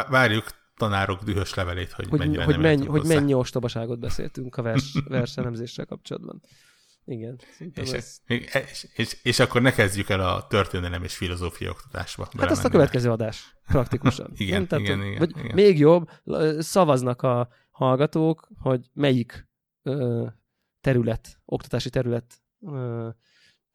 Várjuk 0.09 0.45
tanárok 0.77 1.23
dühös 1.23 1.53
levelét, 1.53 1.91
hogy, 1.91 2.09
hogy, 2.09 2.19
mennyire 2.19 2.43
hogy, 2.43 2.53
nem 2.53 2.61
mennyi, 2.61 2.85
hogy 2.85 3.01
hozzá. 3.01 3.15
mennyi 3.15 3.33
ostobaságot 3.33 3.99
beszéltünk 3.99 4.55
a 4.55 4.61
vers, 4.61 4.93
verselemzéssel 5.07 5.85
kapcsolatban. 5.85 6.41
Igen. 7.05 7.39
És, 7.73 7.91
ez- 7.91 8.21
és, 8.25 8.87
és, 8.95 9.17
és 9.23 9.39
akkor 9.39 9.61
ne 9.61 9.71
kezdjük 9.71 10.09
el 10.09 10.19
a 10.19 10.47
történelem 10.47 11.03
és 11.03 11.15
filozófia 11.15 11.69
oktatásba. 11.69 12.27
Hát 12.37 12.51
azt 12.51 12.65
a 12.65 12.69
következő 12.69 13.11
adás, 13.11 13.55
praktikusan. 13.67 14.31
Igen, 14.37 14.57
Nem? 14.57 14.67
Tehát, 14.67 14.83
igen, 14.83 15.03
igen, 15.03 15.17
Vagy 15.19 15.29
igen. 15.37 15.51
még 15.53 15.79
jobb, 15.79 16.09
szavaznak 16.59 17.21
a 17.21 17.49
hallgatók, 17.71 18.47
hogy 18.59 18.89
melyik 18.93 19.47
ö, 19.83 20.25
terület, 20.81 21.41
oktatási 21.45 21.89
terület 21.89 22.41
ö, 22.61 23.09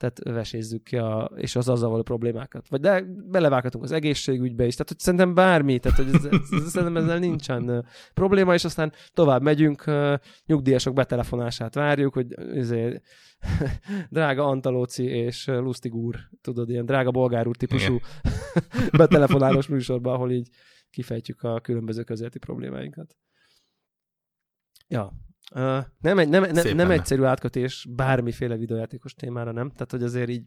tehát 0.00 0.18
vesézzük 0.22 0.82
ki, 0.82 0.96
a, 0.96 1.30
és 1.36 1.56
az 1.56 1.68
azzal 1.68 1.90
való 1.90 2.02
problémákat. 2.02 2.68
Vagy 2.68 2.80
de 2.80 3.04
belevághatunk 3.30 3.84
az 3.84 3.92
egészségügybe 3.92 4.66
is, 4.66 4.72
tehát 4.72 4.88
hogy 4.88 4.98
szerintem 4.98 5.34
bármi, 5.34 5.78
tehát 5.78 5.98
hogy 5.98 6.14
ez, 6.14 6.24
ez, 6.24 6.38
ez, 6.50 6.70
szerintem 6.70 6.96
ezzel 6.96 7.18
nincsen 7.18 7.86
probléma, 8.14 8.54
és 8.54 8.64
aztán 8.64 8.92
tovább 9.14 9.42
megyünk, 9.42 9.84
nyugdíjasok 10.46 10.94
betelefonását 10.94 11.74
várjuk, 11.74 12.14
hogy 12.14 12.34
ezért, 12.34 13.02
drága 14.10 14.46
Antalóci 14.46 15.04
és 15.04 15.46
Lustig 15.46 15.94
úr, 15.94 16.16
tudod, 16.40 16.70
ilyen 16.70 16.86
drága 16.86 17.10
bolgár 17.10 17.46
úr 17.46 17.56
típusú 17.56 17.98
betelefonálós 18.96 19.66
műsorban, 19.66 20.14
ahol 20.14 20.30
így 20.30 20.48
kifejtjük 20.90 21.42
a 21.42 21.60
különböző 21.60 22.02
közéleti 22.02 22.38
problémáinkat. 22.38 23.16
Ja. 24.88 25.12
Uh, 25.54 25.78
nem, 26.00 26.18
egy, 26.18 26.28
nem, 26.28 26.42
nem, 26.52 26.76
nem 26.76 26.90
egyszerű 26.90 27.22
átkötés 27.22 27.86
bármiféle 27.90 28.56
videójátékos 28.56 29.14
témára, 29.14 29.52
nem? 29.52 29.70
Tehát, 29.70 29.90
hogy 29.90 30.02
azért 30.02 30.28
így 30.28 30.42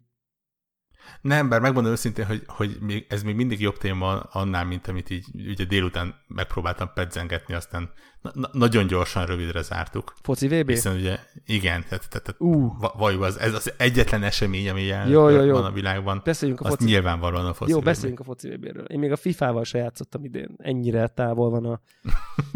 Nem, 1.22 1.50
bár 1.50 1.62
megmondom 1.62 1.92
őszintén, 1.92 2.26
hogy, 2.26 2.44
hogy 2.48 2.78
még, 2.80 3.06
ez 3.10 3.24
még 3.24 3.36
mindig 3.36 3.62
jobb 3.62 3.78
téma 3.78 4.20
annál, 4.20 4.66
mint 4.66 4.88
amit 4.88 5.10
így 5.10 5.26
ugye 5.50 5.66
délután 5.66 6.16
megpróbáltam 6.28 6.92
pedzengetni, 6.94 7.54
aztán 7.54 7.90
na- 8.22 8.32
na- 8.34 8.50
nagyon 8.52 8.88
gyorsan 8.88 9.26
rövidre 9.26 9.62
zártuk. 9.62 10.14
foci 10.22 10.48
VB? 10.48 10.70
Hiszen 10.70 10.96
ugye, 10.96 11.20
igen, 11.46 11.82
tehát, 11.90 12.10
tehát, 12.10 12.24
tehát 12.24 12.36
va- 12.80 12.94
valljuk, 12.94 13.22
az, 13.22 13.40
ez 13.40 13.54
az 13.54 13.74
egyetlen 13.78 14.24
esemény, 14.24 14.70
ami 14.70 14.82
jelen 14.82 15.08
Jó, 15.10 15.30
jó, 15.30 15.42
jó. 15.44 15.54
van 15.54 15.66
a 15.66 15.72
világban. 15.72 16.22
beszéljünk 16.24 16.62
a 16.62 16.68
foci 16.68 16.86
nyilvánvalóan 16.86 17.46
a 17.46 17.54
foci 17.54 17.72
Jó, 17.72 17.78
VB. 17.80 17.84
beszéljünk 17.84 18.20
a 18.20 18.24
foci 18.24 18.50
VB-ről. 18.50 18.86
Én 18.86 19.00
még 19.00 19.12
a 19.12 19.16
FIFA-val 19.16 19.64
se 19.64 19.78
játszottam 19.78 20.24
idén. 20.24 20.56
Ennyire 20.58 21.08
távol 21.08 21.50
van 21.50 21.66
a 21.66 21.82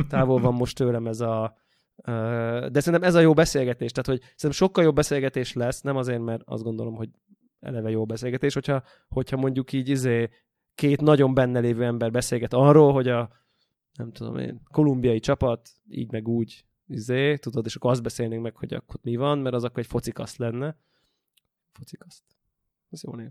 távol 0.10 0.40
van 0.40 0.54
most 0.54 0.76
tőlem 0.76 1.08
ez 1.08 1.20
a 1.20 1.56
de 2.72 2.80
szerintem 2.80 3.04
ez 3.04 3.16
a 3.16 3.20
jó 3.20 3.34
beszélgetés, 3.34 3.92
tehát 3.92 4.08
hogy 4.08 4.20
szerintem 4.20 4.52
sokkal 4.52 4.84
jobb 4.84 4.96
beszélgetés 4.96 5.54
lesz, 5.54 5.82
nem 5.82 5.98
azért, 5.98 6.22
mert 6.22 6.42
azt 6.46 6.64
gondolom, 6.64 6.96
hogy 6.96 7.10
eleve 7.60 7.90
jó 7.90 8.06
beszélgetés, 8.06 8.54
hogyha, 8.54 8.84
hogyha 9.08 9.38
mondjuk 9.38 9.74
így 9.74 9.90
izé 9.90 10.30
két 10.76 11.02
nagyon 11.02 11.34
benne 11.34 11.60
lévő 11.60 11.84
ember 11.84 12.12
beszélget 12.12 12.54
arról, 12.54 12.94
hogy 12.94 13.08
a 13.08 13.30
nem 13.94 14.12
tudom 14.12 14.38
én, 14.38 14.62
kolumbiai 14.72 15.20
csapat 15.20 15.70
így 15.90 16.12
meg 16.12 16.28
úgy 16.28 16.66
izé, 16.88 17.36
tudod, 17.36 17.66
és 17.66 17.76
akkor 17.76 17.92
azt 17.92 18.04
beszélnénk 18.04 18.42
meg, 18.44 18.56
hogy 18.56 18.74
akkor 18.74 19.00
mi 19.02 19.16
van, 19.16 19.40
mert 19.40 19.56
az 19.56 19.64
akkor 19.64 19.80
egy 19.80 19.88
focikaszt 19.88 20.38
lenne. 20.38 20.78
Focikaszt. 21.72 22.24
Ez 22.90 23.04
jó 23.04 23.16
név. 23.16 23.30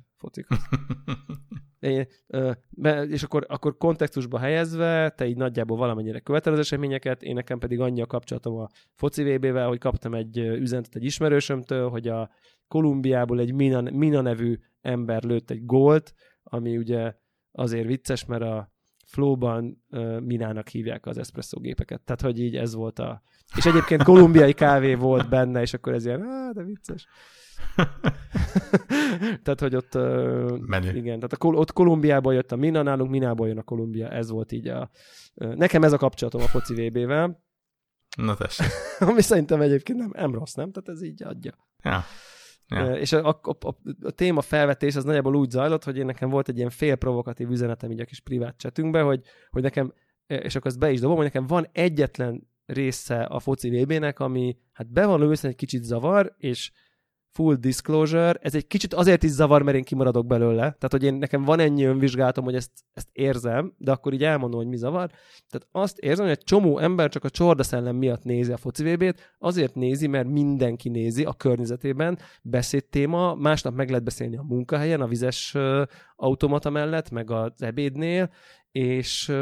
Be- 2.71 3.03
és 3.03 3.23
akkor, 3.23 3.47
akkor 3.49 3.77
kontextusba 3.77 4.39
helyezve, 4.39 5.11
te 5.11 5.27
így 5.27 5.37
nagyjából 5.37 5.77
valamennyire 5.77 6.21
követed 6.21 6.53
az 6.53 6.59
eseményeket, 6.59 7.23
én 7.23 7.35
nekem 7.35 7.59
pedig 7.59 7.81
annyi 7.81 8.03
a 8.03 8.07
kapcsolatom 8.07 8.57
a 8.57 8.69
foci 8.95 9.23
VB-vel, 9.23 9.69
hogy 9.69 9.79
kaptam 9.79 10.15
egy 10.15 10.39
üzenetet 10.39 10.95
egy 10.95 11.05
ismerősömtől, 11.05 11.89
hogy 11.89 12.09
a 12.09 12.31
Kolumbiából 12.69 13.41
egy 13.41 13.55
Mina, 13.55 13.81
Mina 13.81 14.21
nevű 14.21 14.59
ember 14.81 15.23
lőtt 15.23 15.51
egy 15.51 15.65
gólt, 15.65 16.13
ami 16.43 16.77
ugye 16.77 17.15
azért 17.53 17.87
vicces, 17.87 18.25
mert 18.25 18.43
a 18.43 18.75
Flowban 19.17 19.85
uh, 19.91 20.21
Minának 20.21 20.69
hívják 20.69 21.07
az 21.07 21.19
espresszó 21.19 21.61
gépeket. 21.61 22.01
Tehát, 22.01 22.21
hogy 22.21 22.41
így 22.41 22.57
ez 22.57 22.75
volt 22.75 22.99
a... 22.99 23.23
És 23.57 23.67
egyébként 23.67 24.03
kolumbiai 24.03 24.53
kávé 24.53 24.95
volt 24.95 25.29
benne, 25.29 25.61
és 25.61 25.75
akkor 25.75 25.93
ez 25.93 26.05
ilyen, 26.07 26.23
á, 26.23 26.51
de 26.53 26.63
vicces. 26.63 27.07
tehát, 29.45 29.61
hogy 29.61 29.75
ott... 29.75 29.95
Uh, 29.95 30.59
Menő. 30.59 30.97
igen, 30.97 31.17
tehát 31.17 31.33
a, 31.33 31.37
Kol- 31.37 31.59
ott 31.59 31.73
Kolumbiából 31.73 32.35
jött 32.35 32.53
a 32.53 32.57
Mina, 32.57 32.83
nálunk 32.83 33.11
Minából 33.11 33.49
jön 33.49 33.59
a 33.59 33.63
Kolumbia. 33.63 34.09
Ez 34.09 34.31
volt 34.31 34.53
így 34.53 34.69
a... 34.69 34.91
Uh, 35.35 35.55
nekem 35.55 35.83
ez 35.83 35.93
a 35.93 35.99
kapcsolatom 35.99 36.43
a 36.43 36.47
foci 36.47 36.75
VB-vel, 36.75 37.45
Na 38.17 38.35
tessék. 38.35 38.67
ami 39.09 39.23
szerintem 39.23 39.61
egyébként 39.61 39.99
nem, 39.99 40.11
nem 40.13 40.35
rossz, 40.35 40.55
nem? 40.55 40.73
Tehát 40.73 40.89
ez 40.89 41.03
így 41.03 41.23
adja. 41.23 41.55
Ja. 41.83 42.05
Ja. 42.69 42.97
És 42.97 43.13
a, 43.13 43.29
a, 43.29 43.57
a, 43.61 43.77
a 44.03 44.11
téma 44.11 44.41
felvetés 44.41 44.97
az 44.97 45.05
nagyjából 45.05 45.37
úgy 45.37 45.51
zajlott, 45.51 45.85
hogy 45.85 45.97
én 45.97 46.05
nekem 46.05 46.29
volt 46.29 46.49
egy 46.49 46.57
ilyen 46.57 46.71
fél 46.71 46.97
provokatív 46.97 47.51
üzenetem 47.51 47.91
így 47.91 48.01
a 48.01 48.05
kis 48.05 48.21
privát 48.21 48.59
chatünkbe, 48.59 49.01
hogy, 49.01 49.21
hogy 49.51 49.63
nekem, 49.63 49.93
és 50.27 50.55
akkor 50.55 50.71
ezt 50.71 50.79
be 50.79 50.91
is 50.91 51.01
dobom, 51.01 51.17
hogy 51.17 51.25
nekem 51.25 51.47
van 51.47 51.69
egyetlen 51.73 52.49
része 52.67 53.23
a 53.23 53.39
foci 53.39 53.71
VB-nek, 53.71 54.21
ami 54.21 54.57
hát 54.73 54.93
be 54.93 55.07
van 55.07 55.21
őszintén 55.21 55.51
egy 55.51 55.57
kicsit 55.57 55.85
zavar, 55.85 56.35
és 56.39 56.73
full 57.37 57.55
disclosure, 57.55 58.39
ez 58.41 58.55
egy 58.55 58.67
kicsit 58.67 58.95
azért 58.95 59.23
is 59.23 59.31
zavar, 59.31 59.63
mert 59.63 59.77
én 59.77 59.85
kimaradok 59.85 60.27
belőle. 60.27 60.61
Tehát, 60.61 60.89
hogy 60.91 61.05
én 61.05 61.15
nekem 61.15 61.45
van 61.45 61.61
ennyi 61.61 61.85
önvizsgálatom, 61.85 62.45
hogy 62.45 62.55
ezt, 62.55 62.71
ezt 62.93 63.09
érzem, 63.13 63.75
de 63.79 63.91
akkor 63.91 64.13
így 64.13 64.25
elmondom, 64.25 64.61
hogy 64.61 64.69
mi 64.69 64.77
zavar. 64.77 65.11
Tehát 65.51 65.69
azt 65.73 65.99
érzem, 65.99 66.25
hogy 66.27 66.37
egy 66.37 66.45
csomó 66.45 66.79
ember 66.79 67.09
csak 67.09 67.25
a 67.25 67.31
csorda 67.31 67.63
szellem 67.63 67.97
miatt 67.97 68.23
nézi 68.23 68.53
a 68.53 68.57
foci 68.57 68.95
VB-t, 68.95 69.35
azért 69.39 69.75
nézi, 69.75 70.07
mert 70.07 70.29
mindenki 70.29 70.89
nézi 70.89 71.25
a 71.25 71.33
környezetében, 71.33 72.19
beszédtéma, 72.43 73.35
másnap 73.35 73.75
meg 73.75 73.89
lehet 73.89 74.05
beszélni 74.05 74.37
a 74.37 74.45
munkahelyen, 74.49 75.01
a 75.01 75.07
vizes 75.07 75.57
automata 76.17 76.71
mellett, 76.71 77.11
meg 77.11 77.31
az 77.31 77.53
ebédnél, 77.63 78.31
és, 78.71 79.33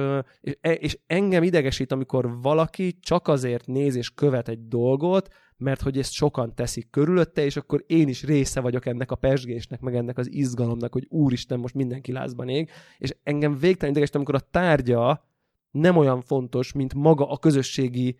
és, 0.41 0.57
e, 0.61 0.73
és 0.73 0.99
engem 1.07 1.43
idegesít, 1.43 1.93
amikor 1.93 2.41
valaki 2.43 2.99
csak 3.01 3.29
azért 3.29 3.67
néz 3.67 3.97
és 3.97 4.11
követ 4.11 4.49
egy 4.49 4.69
dolgot, 4.69 5.29
mert 5.57 5.81
hogy 5.81 5.99
ezt 5.99 6.13
sokan 6.13 6.55
teszik 6.55 6.91
körülötte, 6.91 7.45
és 7.45 7.57
akkor 7.57 7.85
én 7.87 8.09
is 8.09 8.23
része 8.23 8.61
vagyok 8.61 8.87
ennek 8.87 9.11
a 9.11 9.15
pesgésnek, 9.17 9.81
meg 9.81 9.95
ennek 9.95 10.19
az 10.19 10.33
izgalomnak, 10.33 10.93
hogy 10.93 11.07
úristen, 11.09 11.59
most 11.59 11.75
mindenki 11.75 12.13
lázban 12.13 12.49
ég, 12.49 12.71
és 12.99 13.17
engem 13.23 13.59
végtelen 13.59 13.91
idegesít, 13.91 14.15
amikor 14.15 14.35
a 14.35 14.49
tárgya 14.51 15.25
nem 15.71 15.97
olyan 15.97 16.21
fontos, 16.21 16.73
mint 16.73 16.95
maga 16.95 17.29
a 17.29 17.39
közösségi 17.39 18.19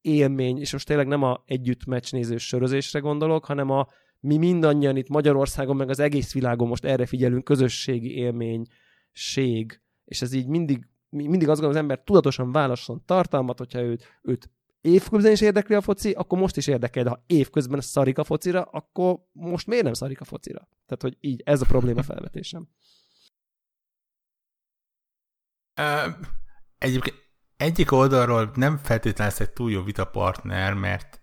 élmény, 0.00 0.58
és 0.58 0.72
most 0.72 0.86
tényleg 0.86 1.06
nem 1.06 1.22
a 1.22 1.42
együtt 1.46 1.84
meccsnézős 1.84 2.46
sörözésre 2.46 2.98
gondolok, 2.98 3.44
hanem 3.44 3.70
a 3.70 3.88
mi 4.20 4.36
mindannyian 4.36 4.96
itt 4.96 5.08
Magyarországon, 5.08 5.76
meg 5.76 5.88
az 5.88 5.98
egész 5.98 6.32
világon 6.32 6.68
most 6.68 6.84
erre 6.84 7.06
figyelünk, 7.06 7.44
közösségi 7.44 8.16
élménység, 8.16 9.80
és 10.04 10.22
ez 10.22 10.32
így 10.32 10.46
mindig, 10.46 10.88
mindig 11.08 11.48
azt 11.48 11.60
gondolom, 11.60 11.70
az 11.70 11.76
ember 11.76 12.02
tudatosan 12.04 12.52
válaszol 12.52 13.02
tartalmat, 13.06 13.58
hogyha 13.58 13.80
őt, 13.80 14.20
őt 14.22 14.50
évközben 14.84 15.32
is 15.32 15.40
érdekli 15.40 15.74
a 15.74 15.80
foci, 15.80 16.10
akkor 16.10 16.38
most 16.38 16.56
is 16.56 16.66
érdekel, 16.66 17.04
de 17.04 17.08
ha 17.08 17.24
évközben 17.26 17.80
szarik 17.80 18.18
a 18.18 18.24
focira, 18.24 18.62
akkor 18.62 19.18
most 19.32 19.66
miért 19.66 19.84
nem 19.84 19.92
szarik 19.92 20.20
a 20.20 20.24
focira? 20.24 20.68
Tehát, 20.86 21.02
hogy 21.02 21.16
így, 21.20 21.42
ez 21.44 21.60
a 21.60 21.66
probléma 21.66 22.02
felvetésem. 22.12 22.68
Egyébként 26.78 27.16
egyik 27.56 27.92
oldalról 27.92 28.50
nem 28.54 28.76
feltétlenül 28.76 29.34
egy 29.38 29.50
túl 29.50 29.70
jó 29.70 29.82
vitapartner, 29.82 30.74
mert 30.74 31.22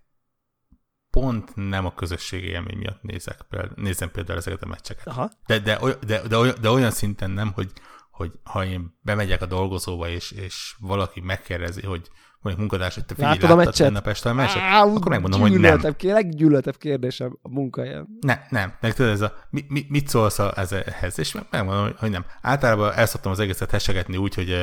pont 1.10 1.56
nem 1.56 1.86
a 1.86 1.94
közösségi 1.94 2.48
élmény 2.48 2.78
miatt 2.78 3.02
nézek, 3.02 3.42
például, 3.50 3.74
nézem 3.76 4.12
például 4.12 4.38
ezeket 4.38 4.62
a 4.62 4.68
meccseket. 4.68 5.08
Aha. 5.08 5.32
De, 5.46 5.60
de, 5.60 5.80
de, 6.06 6.28
de, 6.28 6.38
olyan, 6.38 6.56
de 6.62 6.70
olyan 6.70 6.92
szinten 6.92 7.32
nem, 7.32 7.52
hogy, 7.52 7.72
hogy 8.12 8.32
ha 8.44 8.66
én 8.66 8.98
bemegyek 9.02 9.42
a 9.42 9.46
dolgozóba, 9.46 10.08
és, 10.08 10.32
és 10.32 10.76
valaki 10.80 11.20
megkérdezi, 11.20 11.86
hogy 11.86 12.10
mondjuk 12.42 12.70
munkatárs, 12.70 12.96
hogy 12.96 13.06
te 13.06 13.14
figyelj, 13.16 13.34
Látod 13.34 13.50
a 13.50 13.56
meccset? 13.56 13.92
nap 13.92 14.08
este 14.08 14.30
a 14.30 14.34
meccset? 14.34 14.62
Á, 14.62 14.82
akkor 14.82 15.10
megmondom, 15.10 15.40
hogy 15.40 15.60
nem. 15.60 15.80
Leggyűlöltebb 16.02 16.78
kérdésem 16.78 17.38
a 17.42 17.50
munkahelyen. 17.50 18.08
Ne, 18.20 18.40
nem. 18.50 18.74
Meg 18.82 18.94
tudod, 18.94 19.12
ez 19.12 19.22
a, 19.22 19.34
mi, 19.50 19.66
mi, 19.68 19.86
mit 19.90 20.08
szólsz 20.08 20.40
a, 20.40 20.58
ez 20.58 20.72
ehhez? 20.72 21.20
És 21.20 21.36
megmondom, 21.50 21.94
hogy 21.98 22.10
nem. 22.10 22.26
Általában 22.42 22.94
el 22.94 23.06
szoktam 23.06 23.32
az 23.32 23.40
egészet 23.40 23.72
hesegetni 23.72 24.18
úgy, 24.18 24.34
hogy 24.34 24.56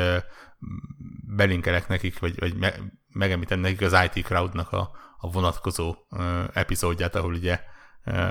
belinkelek 1.36 1.88
nekik, 1.88 2.18
vagy, 2.18 2.38
vagy 2.38 2.56
me, 2.56 2.74
megemlítem 3.08 3.60
nekik 3.60 3.80
az 3.80 3.96
IT 4.04 4.24
Crowdnak 4.24 4.72
a, 4.72 4.90
a 5.18 5.30
vonatkozó 5.30 5.94
uh, 6.10 6.44
epizódját, 6.52 7.14
ahol 7.14 7.32
ugye 7.32 7.60
uh, 8.06 8.30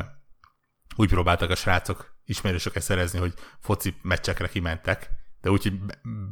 úgy 0.96 1.10
próbáltak 1.10 1.50
a 1.50 1.56
srácok 1.56 2.16
ismerősöket 2.26 2.84
szerezni, 2.84 3.20
hogy 3.20 3.34
foci 3.60 3.96
meccsekre 4.02 4.48
kimentek, 4.48 5.10
de 5.42 5.50
úgy, 5.50 5.64
hogy 5.64 5.80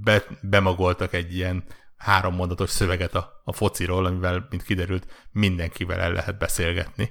be, 0.04 0.24
bemagoltak 0.42 1.14
egy 1.14 1.36
ilyen 1.36 1.64
három 1.98 2.36
mondatos 2.36 2.70
szöveget 2.70 3.16
a, 3.16 3.42
a 3.44 3.54
fociról, 3.54 4.06
amivel, 4.06 4.48
mint 4.50 4.64
kiderült, 4.64 5.28
mindenkivel 5.32 6.00
el 6.00 6.12
lehet 6.12 6.38
beszélgetni. 6.38 7.10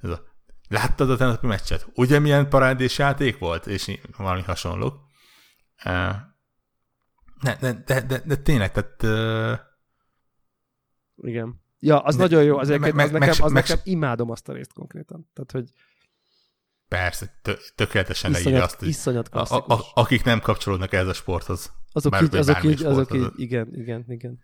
Ez 0.00 0.10
a, 0.10 0.22
láttad 0.68 1.10
a 1.10 1.16
tenapi 1.16 1.46
meccset? 1.46 1.86
Ugye 1.94 2.18
milyen 2.18 2.48
parádés 2.48 2.98
játék 2.98 3.38
volt? 3.38 3.66
És 3.66 3.98
valami 4.16 4.42
hasonló. 4.42 4.86
Uh, 5.84 6.14
ne, 7.40 7.56
de, 7.60 7.72
de, 7.86 8.22
de, 8.24 8.36
tényleg, 8.36 8.72
tehát... 8.72 9.02
Uh, 9.02 9.58
Igen. 11.16 11.62
Ja, 11.78 11.98
az 11.98 12.16
de, 12.16 12.22
nagyon 12.22 12.42
jó, 12.42 12.58
az, 12.58 12.68
me, 12.68 12.78
me, 12.78 13.02
az, 13.02 13.10
nekem, 13.10 13.28
az 13.28 13.52
meg, 13.52 13.68
nekem 13.68 13.78
imádom 13.84 14.30
azt 14.30 14.48
a 14.48 14.52
részt 14.52 14.72
konkrétan. 14.72 15.30
Tehát, 15.32 15.50
hogy 15.50 15.72
Persze, 16.88 17.40
tökéletesen 17.74 18.30
leírja 18.30 18.62
azt, 18.62 18.78
hogy 18.78 18.88
iszonyat 18.88 19.28
a, 19.28 19.56
a, 19.56 19.80
akik 19.94 20.24
nem 20.24 20.40
kapcsolódnak 20.40 20.92
ez 20.92 21.06
a 21.06 21.12
sporthoz. 21.12 21.72
Azok 21.94 22.22
így, 22.22 22.36
azok 22.36 22.64
így, 22.64 22.84
azok 22.84 23.14
így, 23.14 23.30
igen, 23.36 23.68
igen, 23.72 24.04
igen. 24.08 24.38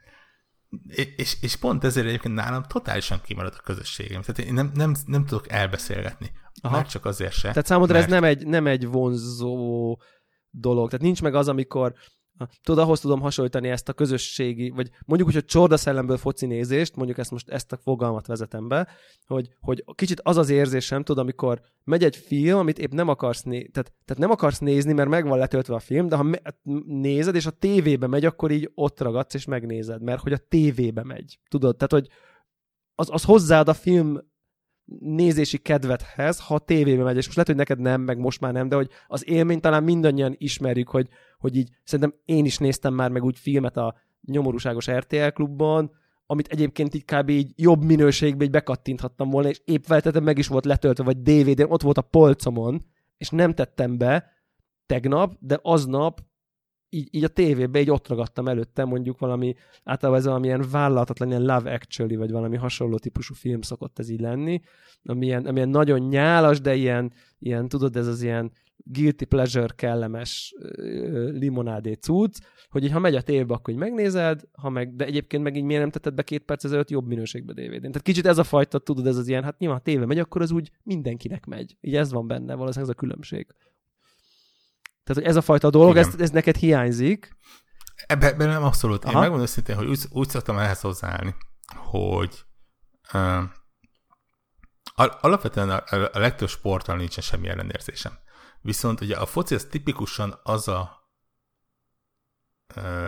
És, 1.17 1.37
és 1.41 1.57
pont 1.57 1.85
ezért 1.85 2.07
egyébként 2.07 2.35
nálam 2.35 2.63
totálisan 2.63 3.21
kimarad 3.25 3.55
a 3.59 3.63
közösségem. 3.63 4.23
Tehát 4.23 4.39
én 4.51 4.55
nem, 4.55 4.71
nem, 4.75 4.95
nem 5.07 5.25
tudok 5.25 5.51
elbeszélgetni. 5.51 6.31
Aha. 6.61 6.77
Már 6.77 6.87
csak 6.87 7.05
azért 7.05 7.33
se. 7.33 7.49
Tehát 7.49 7.67
számodra 7.67 7.95
mert... 7.95 8.05
ez 8.07 8.13
nem 8.13 8.25
egy, 8.25 8.47
nem 8.47 8.67
egy 8.67 8.87
vonzó 8.87 10.01
dolog. 10.51 10.89
Tehát 10.89 11.05
nincs 11.05 11.23
meg 11.23 11.35
az, 11.35 11.49
amikor 11.49 11.95
Tudod, 12.62 12.85
ahhoz 12.85 13.00
tudom 13.00 13.20
hasonlítani 13.20 13.68
ezt 13.68 13.88
a 13.88 13.92
közösségi, 13.92 14.70
vagy 14.70 14.90
mondjuk 15.07 15.29
úgy, 15.29 15.35
hogy 15.35 15.44
csorda 15.44 15.76
szellemből 15.76 16.16
foci 16.16 16.46
nézést, 16.46 16.96
mondjuk 16.96 17.18
ezt 17.18 17.31
most 17.31 17.48
ezt 17.48 17.72
a 17.72 17.76
fogalmat 17.76 18.26
vezetem 18.26 18.68
be, 18.68 18.88
hogy, 19.26 19.48
hogy 19.61 19.85
kicsit 19.94 20.20
az 20.22 20.37
az 20.37 20.50
érzésem, 20.50 21.03
tudod, 21.03 21.22
amikor 21.22 21.61
megy 21.85 22.05
egy 22.05 22.16
film, 22.16 22.59
amit 22.59 22.79
épp 22.79 22.92
nem 22.92 23.09
akarsz 23.09 23.42
nézni, 23.42 23.68
tehát, 23.68 23.92
tehát 24.05 24.22
nem 24.22 24.31
akarsz 24.31 24.59
nézni, 24.59 24.92
mert 24.92 25.09
meg 25.09 25.26
van 25.26 25.38
letöltve 25.38 25.74
a 25.74 25.79
film, 25.79 26.09
de 26.09 26.16
ha 26.16 26.22
me- 26.22 26.57
nézed, 26.87 27.35
és 27.35 27.46
a 27.46 27.50
tévébe 27.50 28.07
megy, 28.07 28.24
akkor 28.24 28.50
így 28.50 28.70
ott 28.74 29.00
ragadsz, 29.00 29.35
és 29.35 29.44
megnézed, 29.44 30.03
mert 30.03 30.20
hogy 30.20 30.33
a 30.33 30.46
tévébe 30.48 31.05
megy. 31.05 31.38
Tudod, 31.48 31.76
tehát, 31.76 31.92
hogy 31.92 32.09
az, 32.94 33.09
az 33.12 33.24
hozzáad 33.24 33.68
a 33.68 33.74
film 33.74 34.18
nézési 34.98 35.59
kedvethez, 35.59 36.40
ha 36.40 36.55
a 36.55 36.59
tévébe 36.59 37.03
megy, 37.03 37.16
és 37.16 37.24
most 37.24 37.37
lehet, 37.37 37.48
hogy 37.48 37.59
neked 37.59 37.79
nem, 37.79 38.00
meg 38.00 38.18
most 38.18 38.40
már 38.40 38.53
nem, 38.53 38.68
de 38.68 38.76
hogy 38.76 38.90
az 39.07 39.29
élmény 39.29 39.61
talán 39.61 39.83
mindannyian 39.83 40.35
ismerjük, 40.38 40.88
hogy, 40.88 41.09
hogy 41.40 41.57
így 41.57 41.70
szerintem 41.85 42.18
én 42.24 42.44
is 42.44 42.59
néztem 42.59 42.94
már 42.94 43.11
meg 43.11 43.24
úgy 43.24 43.38
filmet 43.38 43.76
a 43.76 43.94
nyomorúságos 44.26 44.90
RTL 44.90 45.29
klubban, 45.29 45.90
amit 46.26 46.48
egyébként 46.48 46.94
így 46.94 47.05
kb. 47.05 47.29
így 47.29 47.53
jobb 47.57 47.85
minőségben 47.85 48.46
így 48.46 48.53
bekattinthattam 48.53 49.31
volna, 49.31 49.48
és 49.48 49.61
épp 49.64 49.85
feltettem 49.85 50.22
meg 50.22 50.38
is 50.38 50.46
volt 50.46 50.64
letöltve, 50.64 51.05
vagy 51.05 51.22
DVD-n, 51.22 51.70
ott 51.70 51.83
volt 51.83 51.98
a 51.98 52.03
polcomon, 52.03 52.85
és 53.16 53.29
nem 53.29 53.55
tettem 53.55 53.98
be 53.98 54.33
tegnap, 54.87 55.37
de 55.40 55.59
aznap 55.62 56.20
így, 56.88 57.09
így 57.11 57.24
a 57.24 57.29
tévében 57.29 57.83
így 57.83 57.90
ott 57.90 58.09
ragadtam 58.09 58.48
előtte, 58.48 58.85
mondjuk 58.85 59.18
valami, 59.18 59.55
általában 59.85 60.20
ez 60.20 60.26
valamilyen 60.26 60.64
vállalatatlan, 60.70 61.29
ilyen 61.29 61.42
Love 61.42 61.72
Actually, 61.72 62.16
vagy 62.16 62.31
valami 62.31 62.57
hasonló 62.57 62.98
típusú 62.98 63.35
film 63.35 63.61
szokott 63.61 63.98
ez 63.98 64.09
így 64.09 64.20
lenni, 64.20 64.61
amilyen, 65.03 65.46
amilyen 65.46 65.68
nagyon 65.68 66.00
nyálas, 66.00 66.61
de 66.61 66.74
ilyen, 66.74 67.12
ilyen, 67.38 67.68
tudod, 67.68 67.96
ez 67.96 68.07
az 68.07 68.22
ilyen 68.22 68.53
guilty 68.85 69.25
pleasure 69.25 69.75
kellemes 69.75 70.55
limonádé 71.33 71.93
cucc, 71.93 72.38
hogy 72.69 72.85
így, 72.85 72.93
ha 72.93 72.99
megy 72.99 73.14
a 73.14 73.23
tévébe, 73.23 73.55
akkor 73.55 73.75
így 73.75 73.81
megnézed, 73.81 74.40
ha 74.53 74.69
meg, 74.69 74.97
de 74.97 75.05
egyébként 75.05 75.43
meg 75.43 75.57
így 75.57 75.64
miért 75.64 75.81
nem 75.81 75.90
tetted 75.90 76.14
be 76.14 76.23
két 76.23 76.45
perc 76.45 76.64
ezelőtt 76.64 76.90
jobb 76.90 77.07
minőségbe 77.07 77.53
dvd 77.53 77.81
Tehát 77.81 78.03
kicsit 78.03 78.27
ez 78.27 78.38
a 78.38 78.45
fajta, 78.45 78.79
tudod, 78.79 79.07
ez 79.07 79.16
az 79.16 79.29
ilyen, 79.29 79.45
hát 79.45 79.59
nyilván 79.59 79.79
a 79.79 79.83
tévé 79.83 80.05
megy, 80.05 80.19
akkor 80.19 80.43
az 80.43 80.51
úgy 80.51 80.71
mindenkinek 80.83 81.47
megy. 81.47 81.77
Így 81.81 81.97
ez 81.97 82.12
van 82.12 82.27
benne, 82.27 82.55
valószínűleg 82.55 82.90
ez 82.90 82.97
a 82.97 83.01
különbség. 83.01 83.47
Tehát, 85.05 85.23
hogy 85.23 85.25
ez 85.25 85.37
a 85.37 85.40
fajta 85.40 85.71
dolog, 85.71 85.97
ez, 85.97 86.14
ez 86.19 86.31
neked 86.31 86.57
hiányzik. 86.57 87.37
Ebben 88.07 88.33
ebbe 88.33 88.47
nem 88.47 88.62
abszolút. 88.62 89.05
Aha. 89.05 89.12
Én 89.12 89.19
megmondom 89.19 89.47
szintén, 89.47 89.77
hogy 89.77 89.87
úgy, 89.87 90.01
úgy 90.11 90.29
szoktam 90.29 90.59
ehhez 90.59 90.81
hozzáállni, 90.81 91.35
hogy 91.77 92.45
uh, 93.14 93.43
alapvetően 95.21 95.71
a, 95.71 95.83
a 96.12 96.19
legtöbb 96.19 96.49
sporttal 96.49 96.97
nincsen 96.97 97.23
semmi 97.23 97.49
ellenérzésem. 97.49 98.12
Viszont 98.62 99.01
ugye 99.01 99.16
a 99.16 99.27
foci 99.27 99.55
az 99.55 99.64
tipikusan 99.70 100.40
az 100.42 100.68
a 100.68 100.99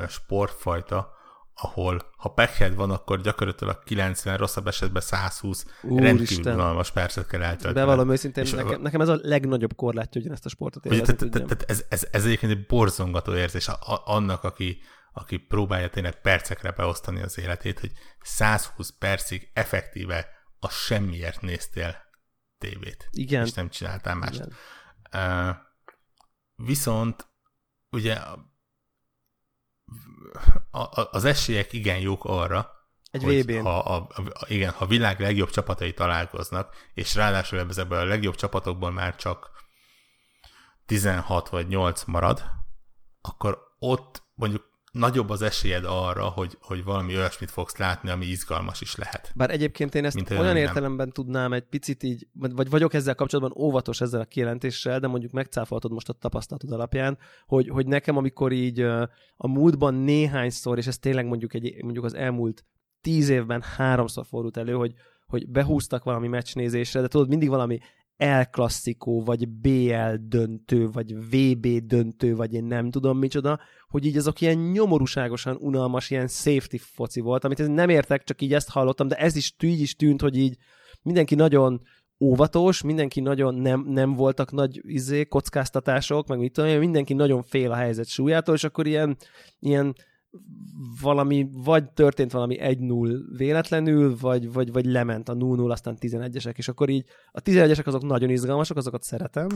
sportfajta, 0.08 1.12
ahol 1.54 2.12
ha 2.16 2.28
pekhed 2.28 2.74
van, 2.74 2.90
akkor 2.90 3.20
gyakorlatilag 3.20 3.82
90, 3.84 4.36
rosszabb 4.36 4.66
esetben 4.66 5.02
120 5.02 5.64
Úristen. 5.82 6.16
rendkívül 6.16 6.52
unalmas 6.52 6.90
percet 6.90 7.26
kell 7.26 7.42
eltölteni. 7.42 7.74
Bevallom 7.74 8.10
őszintén, 8.10 8.44
nekem, 8.54 8.80
a... 8.80 8.82
nekem 8.82 9.00
ez 9.00 9.08
a 9.08 9.18
legnagyobb 9.22 9.74
korlátja, 9.74 10.20
hogy 10.20 10.30
ezt 10.30 10.46
a 10.46 10.48
sportot 10.48 10.86
élvezni 10.86 11.30
Tehát 11.30 11.64
ez, 11.70 11.84
ez, 11.88 12.06
ez 12.10 12.24
egyébként 12.24 12.52
egy 12.52 12.66
borzongató 12.66 13.34
érzés 13.34 13.70
annak, 14.04 14.44
aki, 14.44 14.78
aki 15.12 15.36
próbálja 15.36 15.90
tényleg 15.90 16.20
percekre 16.20 16.70
beosztani 16.70 17.22
az 17.22 17.38
életét, 17.38 17.80
hogy 17.80 17.92
120 18.20 18.90
percig 18.98 19.50
effektíve 19.52 20.26
a 20.58 20.68
semmiért 20.68 21.40
néztél 21.40 21.96
tévét. 22.58 23.08
Igen. 23.10 23.44
És 23.44 23.52
nem 23.52 23.68
csináltál 23.68 24.14
mást. 24.14 24.40
Uh, 24.40 24.52
viszont 26.56 27.26
ugye 27.90 28.18
az 31.10 31.24
esélyek 31.24 31.72
igen 31.72 31.98
jók 31.98 32.24
arra, 32.24 32.70
egy 33.10 33.22
hogy 33.22 33.42
VB-n. 33.42 33.62
Ha, 33.62 33.78
a, 33.78 34.08
a, 34.14 34.46
igen, 34.46 34.72
ha 34.72 34.84
a 34.84 34.88
világ 34.88 35.20
legjobb 35.20 35.50
csapatai 35.50 35.94
találkoznak, 35.94 36.76
és 36.94 37.14
ráadásul 37.14 37.58
ebből 37.58 37.98
a 37.98 38.04
legjobb 38.04 38.34
csapatokból 38.34 38.90
már 38.90 39.16
csak 39.16 39.50
16 40.86 41.48
vagy 41.48 41.66
8 41.68 42.04
marad, 42.04 42.44
akkor 43.20 43.58
ott 43.78 44.22
mondjuk 44.34 44.70
nagyobb 44.92 45.30
az 45.30 45.42
esélyed 45.42 45.84
arra, 45.84 46.24
hogy, 46.24 46.56
hogy 46.60 46.84
valami 46.84 47.16
olyasmit 47.16 47.50
fogsz 47.50 47.76
látni, 47.76 48.10
ami 48.10 48.26
izgalmas 48.26 48.80
is 48.80 48.96
lehet. 48.96 49.32
Bár 49.34 49.50
egyébként 49.50 49.94
én 49.94 50.04
ezt 50.04 50.14
Mint 50.14 50.30
olyan 50.30 50.44
nem. 50.44 50.56
értelemben 50.56 51.12
tudnám 51.12 51.52
egy 51.52 51.62
picit 51.62 52.02
így, 52.02 52.26
vagy 52.32 52.70
vagyok 52.70 52.94
ezzel 52.94 53.14
kapcsolatban 53.14 53.62
óvatos 53.62 54.00
ezzel 54.00 54.20
a 54.20 54.24
kijelentéssel, 54.24 55.00
de 55.00 55.06
mondjuk 55.06 55.32
megcáfoltad 55.32 55.92
most 55.92 56.08
a 56.08 56.12
tapasztalatod 56.12 56.72
alapján, 56.72 57.18
hogy, 57.46 57.68
hogy 57.68 57.86
nekem 57.86 58.16
amikor 58.16 58.52
így 58.52 58.80
a 59.36 59.48
múltban 59.48 59.94
néhányszor, 59.94 60.78
és 60.78 60.86
ez 60.86 60.98
tényleg 60.98 61.26
mondjuk, 61.26 61.54
egy, 61.54 61.82
mondjuk 61.82 62.04
az 62.04 62.14
elmúlt 62.14 62.64
tíz 63.00 63.28
évben 63.28 63.62
háromszor 63.76 64.26
fordult 64.26 64.56
elő, 64.56 64.72
hogy, 64.72 64.94
hogy 65.26 65.48
behúztak 65.48 66.04
valami 66.04 66.28
meccsnézésre, 66.28 67.00
de 67.00 67.08
tudod, 67.08 67.28
mindig 67.28 67.48
valami 67.48 67.78
el 68.22 68.50
vagy 69.24 69.48
BL 69.48 70.14
döntő, 70.20 70.90
vagy 70.90 71.14
VB 71.14 71.66
döntő, 71.66 72.34
vagy 72.36 72.54
én 72.54 72.64
nem 72.64 72.90
tudom 72.90 73.18
micsoda, 73.18 73.60
hogy 73.88 74.06
így 74.06 74.16
azok 74.16 74.40
ilyen 74.40 74.58
nyomorúságosan 74.58 75.56
unalmas, 75.60 76.10
ilyen 76.10 76.28
safety 76.28 76.76
foci 76.76 77.20
volt, 77.20 77.44
amit 77.44 77.58
nem 77.68 77.88
értek, 77.88 78.24
csak 78.24 78.40
így 78.40 78.54
ezt 78.54 78.70
hallottam, 78.70 79.08
de 79.08 79.16
ez 79.16 79.36
is 79.36 79.54
így 79.62 79.80
is 79.80 79.96
tűnt, 79.96 80.20
hogy 80.20 80.36
így 80.36 80.56
mindenki 81.02 81.34
nagyon 81.34 81.80
óvatos, 82.20 82.82
mindenki 82.82 83.20
nagyon 83.20 83.54
nem, 83.54 83.84
nem 83.88 84.14
voltak 84.14 84.52
nagy 84.52 84.80
izé, 84.82 85.24
kockáztatások, 85.24 86.26
meg 86.26 86.38
mit 86.38 86.52
tudom, 86.52 86.78
mindenki 86.78 87.14
nagyon 87.14 87.42
fél 87.42 87.70
a 87.70 87.76
helyzet 87.76 88.08
súlyától, 88.08 88.54
és 88.54 88.64
akkor 88.64 88.86
ilyen, 88.86 89.16
ilyen 89.58 89.94
valami, 91.00 91.48
vagy 91.52 91.90
történt 91.90 92.32
valami 92.32 92.58
1-0 92.60 93.18
véletlenül, 93.36 94.16
vagy, 94.20 94.52
vagy, 94.52 94.72
vagy 94.72 94.84
lement 94.84 95.28
a 95.28 95.34
0-0, 95.34 95.70
aztán 95.70 95.96
11-esek, 96.00 96.56
és 96.56 96.68
akkor 96.68 96.88
így 96.88 97.04
a 97.30 97.40
11-esek 97.40 97.84
azok 97.84 98.02
nagyon 98.02 98.30
izgalmasak, 98.30 98.76
azokat 98.76 99.02
szeretem, 99.02 99.46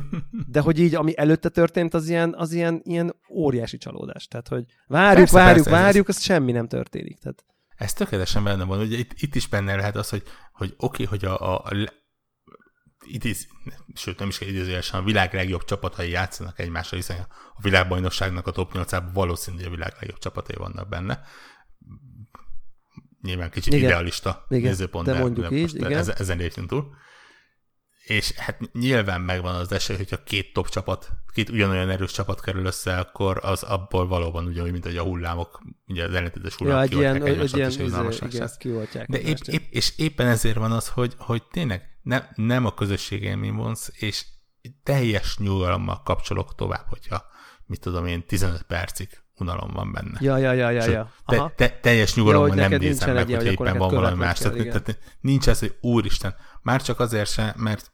de 0.52 0.60
hogy 0.60 0.78
így, 0.78 0.94
ami 0.94 1.18
előtte 1.18 1.48
történt, 1.48 1.94
az 1.94 2.08
ilyen, 2.08 2.34
az 2.36 2.52
ilyen, 2.52 2.80
ilyen 2.84 3.14
óriási 3.30 3.76
csalódás. 3.76 4.26
Tehát, 4.26 4.48
hogy 4.48 4.64
várjuk, 4.86 5.16
persze, 5.16 5.38
várjuk, 5.38 5.64
persze, 5.64 5.80
várjuk, 5.80 6.08
ez, 6.08 6.16
az 6.16 6.22
semmi 6.22 6.52
nem 6.52 6.68
történik. 6.68 7.18
Tehát... 7.18 7.44
Ez 7.76 7.92
tökéletesen 7.92 8.44
benne 8.44 8.64
van. 8.64 8.80
Ugye 8.80 8.98
itt, 8.98 9.12
itt 9.16 9.34
is 9.34 9.48
benne 9.48 9.76
lehet 9.76 9.96
az, 9.96 10.08
hogy, 10.08 10.22
hogy 10.52 10.74
oké, 10.76 11.04
okay, 11.04 11.18
hogy 11.18 11.24
a, 11.28 11.56
a 11.56 11.72
idéz, 13.06 13.46
sőt 13.94 14.18
nem 14.18 14.28
is 14.28 14.38
kell 14.38 14.48
idézőjelesen, 14.48 15.00
a 15.00 15.04
világ 15.04 15.34
legjobb 15.34 15.64
csapatai 15.64 16.10
játszanak 16.10 16.58
egymással, 16.58 16.98
hiszen 16.98 17.26
a 17.54 17.60
világbajnokságnak 17.62 18.46
a 18.46 18.50
top 18.50 18.72
8-ában 18.74 19.10
valószínűleg 19.12 19.66
a 19.66 19.70
világ 19.70 19.94
legjobb 20.00 20.18
csapatai 20.18 20.56
vannak 20.56 20.88
benne. 20.88 21.22
Nyilván 23.22 23.50
kicsit 23.50 23.72
igen, 23.72 23.88
idealista 23.88 24.46
igen, 24.48 24.70
nézőpont, 24.70 25.06
de, 25.06 25.12
de 25.12 25.18
mondjuk 25.18 25.50
így, 25.50 25.74
igen. 25.74 25.92
Ezen, 25.92 26.14
ezen 26.18 26.36
léptünk 26.36 26.68
túl. 26.68 26.94
És 28.04 28.32
hát 28.32 28.72
nyilván 28.72 29.20
megvan 29.20 29.54
az 29.54 29.72
esély, 29.72 29.96
hogyha 29.96 30.22
két 30.22 30.52
top 30.52 30.68
csapat, 30.68 31.10
két 31.32 31.48
ugyanolyan 31.48 31.90
erős 31.90 32.12
csapat 32.12 32.40
kerül 32.40 32.64
össze, 32.64 32.98
akkor 32.98 33.38
az 33.42 33.62
abból 33.62 34.06
valóban 34.06 34.46
ugyanúgy, 34.46 34.72
mint 34.72 34.84
hogy 34.84 34.96
a 34.96 35.02
hullámok, 35.02 35.62
ugye 35.86 36.04
az 36.04 36.14
ellentétes 36.14 36.54
hullámok 36.54 36.90
ja, 36.90 36.96
egy 36.96 37.00
ilyen, 37.00 37.14
egy 37.14 37.54
ilyen, 37.54 37.70
izé, 37.70 37.84
igen, 38.24 39.06
De 39.06 39.20
épp, 39.20 39.36
épp, 39.46 39.62
és 39.70 39.92
éppen 39.96 40.26
ezért 40.26 40.56
van 40.56 40.72
az, 40.72 40.88
hogy, 40.88 41.14
hogy 41.18 41.42
tényleg 41.42 41.89
ne, 42.02 42.22
nem 42.34 42.66
a 42.66 42.74
közösség 42.74 43.22
élmény 43.22 43.54
vonz, 43.54 43.92
és 43.98 44.26
teljes 44.82 45.38
nyugalommal 45.38 46.02
kapcsolok 46.02 46.54
tovább, 46.54 46.86
hogyha 46.88 47.24
mit 47.66 47.80
tudom 47.80 48.06
én, 48.06 48.26
15 48.26 48.62
percig 48.62 49.08
unalom 49.36 49.70
van 49.72 49.92
benne. 49.92 50.18
Ja, 50.20 50.36
ja, 50.36 50.52
ja, 50.52 50.70
ja, 50.70 50.84
ja. 50.84 51.12
Te, 51.26 51.52
te, 51.56 51.68
teljes 51.68 52.14
nyugalommal 52.14 52.56
ja, 52.56 52.68
nem 52.68 52.78
nézem 52.78 53.14
meg, 53.14 53.34
hogy 53.34 53.46
éppen 53.46 53.78
van 53.78 53.94
valami 53.94 54.16
más. 54.16 54.38
Tehát, 54.38 54.56
tehát 54.56 54.98
nincs 55.20 55.48
ez, 55.48 55.58
hogy 55.58 55.76
úristen, 55.80 56.34
már 56.62 56.82
csak 56.82 57.00
azért 57.00 57.30
se, 57.30 57.54
mert 57.56 57.92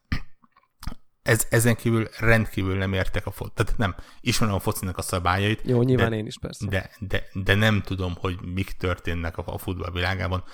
ez, 1.26 1.46
ezen 1.50 1.76
kívül 1.76 2.08
rendkívül 2.18 2.76
nem 2.76 2.92
értek 2.92 3.26
a 3.26 3.30
fot. 3.30 3.52
Tehát 3.52 3.76
nem, 3.76 3.94
ismerem 4.20 4.54
a 4.54 4.58
focinak 4.58 4.98
a 4.98 5.02
szabályait. 5.02 5.60
Jó, 5.64 5.82
nyilván 5.82 6.10
de, 6.10 6.16
én 6.16 6.26
is 6.26 6.38
persze. 6.38 6.66
De, 6.68 6.90
de, 6.98 7.24
de 7.32 7.54
nem 7.54 7.82
tudom, 7.84 8.14
hogy 8.18 8.38
mik 8.54 8.70
történnek 8.70 9.38
a, 9.38 9.42
a 9.46 9.58
futball 9.58 9.90
világában. 9.92 10.44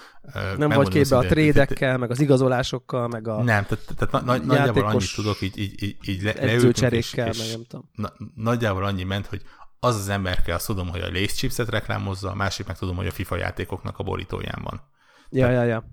Nem 0.57 0.69
vagy 0.69 0.89
képbe 0.89 1.17
a 1.17 1.27
trédekkel, 1.27 1.99
meg 1.99 2.11
az 2.11 2.21
igazolásokkal, 2.21 3.09
meg 3.09 3.29
a 3.29 3.43
Nem, 3.43 3.65
tehát, 3.65 3.85
tehát 3.97 4.25
na, 4.25 4.37
nagyjából 4.37 4.85
annyit 4.85 5.15
tudok, 5.15 5.41
így, 5.41 5.59
így, 5.59 5.83
így, 5.83 5.97
így 6.09 6.23
le, 6.23 6.33
leültünk, 6.33 6.93
és, 6.93 7.13
és 7.13 7.39
meg 7.39 7.49
nem 7.51 7.65
tudom. 7.69 7.91
Na, 7.95 8.13
nagyjából 8.35 8.85
annyi 8.85 9.05
ment, 9.05 9.27
hogy 9.27 9.43
az 9.81 9.97
az 9.97 10.09
ember 10.09 10.43
kell, 10.43 10.55
azt 10.55 10.67
tudom, 10.67 10.89
hogy 10.89 11.01
a 11.01 11.11
Lace 11.11 11.35
chipset 11.35 11.69
reklámozza, 11.69 12.31
a 12.31 12.35
másik 12.35 12.67
meg 12.67 12.79
tudom, 12.79 12.97
hogy 12.97 13.07
a 13.07 13.11
FIFA 13.11 13.37
játékoknak 13.37 13.99
a 13.99 14.03
borítóján 14.03 14.61
van. 14.63 14.83
Ja, 15.31 15.47
Tehát, 15.47 15.67
ja, 15.67 15.69
ja. 15.69 15.85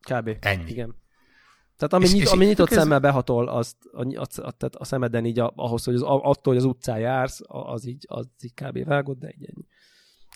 Kb. 0.00 0.36
Ennyi. 0.40 0.70
Igen. 0.70 1.02
Tehát 1.76 1.92
ami, 1.92 2.04
és, 2.04 2.12
nyit, 2.12 2.22
és 2.22 2.30
ami 2.30 2.44
nyitott 2.44 2.70
ez... 2.70 2.78
szemmel 2.78 3.00
behatol 3.00 3.48
azt, 3.48 3.76
a, 3.92 4.00
a, 4.00 4.20
a, 4.20 4.50
tehát 4.50 4.74
a 4.74 4.84
szemeden 4.84 5.24
így 5.24 5.38
a, 5.38 5.52
ahhoz, 5.56 5.84
hogy 5.84 5.94
az, 5.94 6.02
attól, 6.02 6.38
hogy 6.42 6.56
az 6.56 6.64
utcán 6.64 6.98
jársz, 6.98 7.40
az 7.46 7.86
így, 7.86 8.04
az 8.08 8.26
így 8.40 8.54
kb. 8.54 8.84
vágod, 8.84 9.18
de 9.18 9.28
így 9.28 9.48
ennyi. 9.48 9.66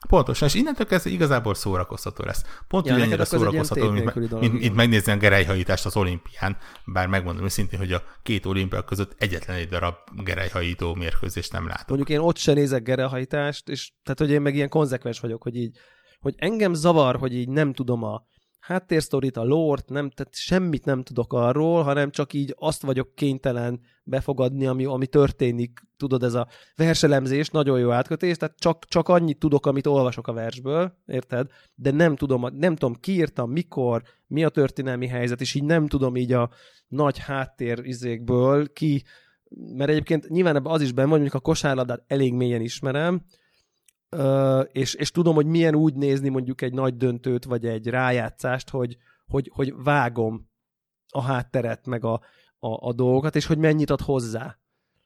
Pontosan, 0.08 0.48
és 0.48 0.54
innentől 0.54 0.86
kezdve 0.86 1.10
igazából 1.10 1.54
szórakoztató 1.54 2.24
lesz. 2.24 2.44
Pont 2.68 2.86
ja, 2.86 2.92
ugyanennyire 2.92 3.24
szórakoztató, 3.24 3.90
mint, 3.90 4.14
mint, 4.14 4.40
mint, 4.40 4.52
mint 4.52 4.74
megnézni 4.74 5.12
a 5.12 5.16
gerelyhajítást 5.16 5.86
az 5.86 5.96
olimpián, 5.96 6.56
bár 6.84 7.06
megmondom 7.06 7.44
őszintén, 7.44 7.78
hogy 7.78 7.92
a 7.92 8.02
két 8.22 8.46
olimpia 8.46 8.82
között 8.82 9.14
egyetlen 9.18 9.56
egy 9.56 9.68
darab 9.68 9.94
gerelyhajító 10.24 10.94
mérkőzést 10.94 11.52
nem 11.52 11.66
látok. 11.66 11.88
Mondjuk 11.88 12.08
én 12.08 12.18
ott 12.18 12.36
sem 12.36 12.54
nézek 12.54 12.82
gerelyhajítást, 12.82 13.68
és 13.68 13.92
tehát, 14.02 14.18
hogy 14.18 14.30
én 14.30 14.40
meg 14.40 14.54
ilyen 14.54 14.68
konzekvens 14.68 15.20
vagyok, 15.20 15.42
hogy 15.42 15.56
így, 15.56 15.76
hogy 16.20 16.34
engem 16.36 16.74
zavar, 16.74 17.16
hogy 17.16 17.34
így 17.34 17.48
nem 17.48 17.72
tudom 17.72 18.02
a 18.02 18.26
háttérsztorit, 18.68 19.36
a 19.36 19.44
lort, 19.44 19.88
nem, 19.88 20.10
tehát 20.10 20.34
semmit 20.34 20.84
nem 20.84 21.02
tudok 21.02 21.32
arról, 21.32 21.82
hanem 21.82 22.10
csak 22.10 22.32
így 22.32 22.54
azt 22.58 22.82
vagyok 22.82 23.14
kénytelen 23.14 23.80
befogadni, 24.02 24.66
ami, 24.66 24.84
ami 24.84 25.06
történik. 25.06 25.80
Tudod, 25.96 26.22
ez 26.22 26.34
a 26.34 26.48
verselemzés, 26.76 27.48
nagyon 27.48 27.78
jó 27.78 27.90
átkötés, 27.90 28.36
tehát 28.36 28.58
csak, 28.58 28.84
csak 28.84 29.08
annyit 29.08 29.38
tudok, 29.38 29.66
amit 29.66 29.86
olvasok 29.86 30.28
a 30.28 30.32
versből, 30.32 30.92
érted? 31.06 31.50
De 31.74 31.90
nem 31.90 32.16
tudom, 32.16 32.46
nem 32.56 32.76
tudom, 32.76 32.94
ki 33.00 33.12
írtam, 33.12 33.50
mikor, 33.50 34.02
mi 34.26 34.44
a 34.44 34.48
történelmi 34.48 35.06
helyzet, 35.06 35.40
és 35.40 35.54
így 35.54 35.64
nem 35.64 35.86
tudom 35.86 36.16
így 36.16 36.32
a 36.32 36.50
nagy 36.88 37.18
háttér 37.18 37.80
izékből 37.82 38.72
ki, 38.72 39.02
mert 39.76 39.90
egyébként 39.90 40.28
nyilván 40.28 40.56
ebben 40.56 40.72
az 40.72 40.82
is 40.82 40.92
benne 40.92 41.08
mondjuk 41.08 41.34
a 41.34 41.40
kosárlabdát 41.40 42.04
elég 42.06 42.34
mélyen 42.34 42.60
ismerem, 42.60 43.22
és, 44.72 44.94
és 44.94 45.10
tudom, 45.10 45.34
hogy 45.34 45.46
milyen 45.46 45.74
úgy 45.74 45.94
nézni 45.94 46.28
mondjuk 46.28 46.62
egy 46.62 46.72
nagy 46.72 46.96
döntőt, 46.96 47.44
vagy 47.44 47.66
egy 47.66 47.86
rájátszást, 47.86 48.70
hogy, 48.70 48.96
hogy, 49.26 49.50
hogy 49.54 49.74
vágom 49.82 50.50
a 51.08 51.22
hátteret, 51.22 51.86
meg 51.86 52.04
a, 52.04 52.20
a, 52.58 52.88
a 52.88 52.92
dolgokat, 52.92 53.36
és 53.36 53.46
hogy 53.46 53.58
mennyit 53.58 53.90
ad 53.90 54.00
hozzá. 54.00 54.58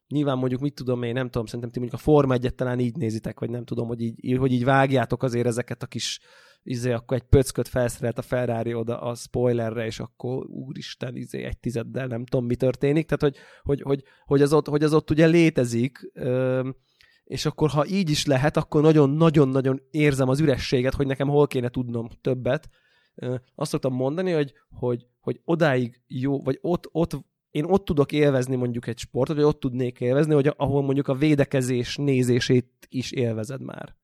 Nyilván 0.09 0.39
mondjuk, 0.39 0.61
mit 0.61 0.75
tudom 0.75 1.03
én, 1.03 1.13
nem 1.13 1.31
tudom, 1.31 1.47
szerintem 1.47 1.71
ti 1.71 1.79
mondjuk 1.79 2.01
a 2.01 2.05
Forma 2.05 2.35
egyet 2.35 2.55
talán 2.55 2.79
így 2.79 2.97
nézitek, 2.97 3.41
vagy 3.41 3.51
nem 3.51 3.65
tudom, 3.65 3.87
hogy 3.87 4.01
így, 4.01 4.37
hogy 4.39 4.53
így 4.53 4.65
vágjátok 4.65 5.23
azért 5.23 5.47
ezeket 5.47 5.83
a 5.83 5.87
kis 5.87 6.21
izé, 6.63 6.93
akkor 6.93 7.17
egy 7.17 7.23
pöcköt 7.23 7.69
felszerelt 7.69 8.19
a 8.19 8.23
Ferrari 8.23 8.75
oda 8.75 9.01
a 9.01 9.15
spoilerre, 9.15 9.87
és 9.87 10.01
akkor 10.01 10.47
úristen, 10.47 11.17
izé, 11.17 11.43
egy 11.43 11.59
tizeddel 11.59 12.07
nem 12.07 12.25
tudom, 12.25 12.47
mi 12.47 12.57
történik. 12.57 13.07
Tehát, 13.07 13.23
hogy, 13.23 13.37
hogy, 13.63 13.81
hogy, 13.83 14.03
hogy, 14.25 14.43
az, 14.43 14.53
ott, 14.53 14.69
hogy 14.69 14.83
az 14.83 14.95
ott 14.95 15.11
ugye 15.11 15.27
létezik, 15.27 16.13
és 17.25 17.47
akkor 17.47 17.71
ha 17.71 17.87
így 17.87 18.11
is 18.11 18.27
lehet, 18.27 18.57
akkor 18.57 18.83
nagyon-nagyon-nagyon 18.83 19.83
érzem 19.91 20.29
az 20.29 20.41
ürességet, 20.41 20.95
hogy 20.95 21.07
nekem 21.07 21.29
hol 21.29 21.47
kéne 21.47 21.69
tudnom 21.69 22.09
többet. 22.21 22.69
Azt 23.55 23.71
szoktam 23.71 23.95
mondani, 23.95 24.31
hogy, 24.31 24.53
hogy, 24.71 25.07
hogy 25.21 25.41
odáig 25.45 26.01
jó, 26.07 26.43
vagy 26.43 26.59
ott, 26.61 26.89
ott 26.93 27.25
én 27.53 27.65
ott 27.65 27.85
tudok 27.85 28.13
élvezni 28.13 28.57
mondjuk 28.57 28.87
egy 28.87 28.99
sportot, 28.99 29.37
vagy 29.37 29.45
ott 29.45 29.61
tudnék 29.61 30.01
élvezni, 30.01 30.35
hogy 30.35 30.53
ahol 30.57 30.83
mondjuk 30.83 31.09
a 31.09 31.15
védekezés 31.15 31.97
nézését 31.97 32.87
is 32.89 33.11
élvezed 33.11 33.61
már. 33.61 33.95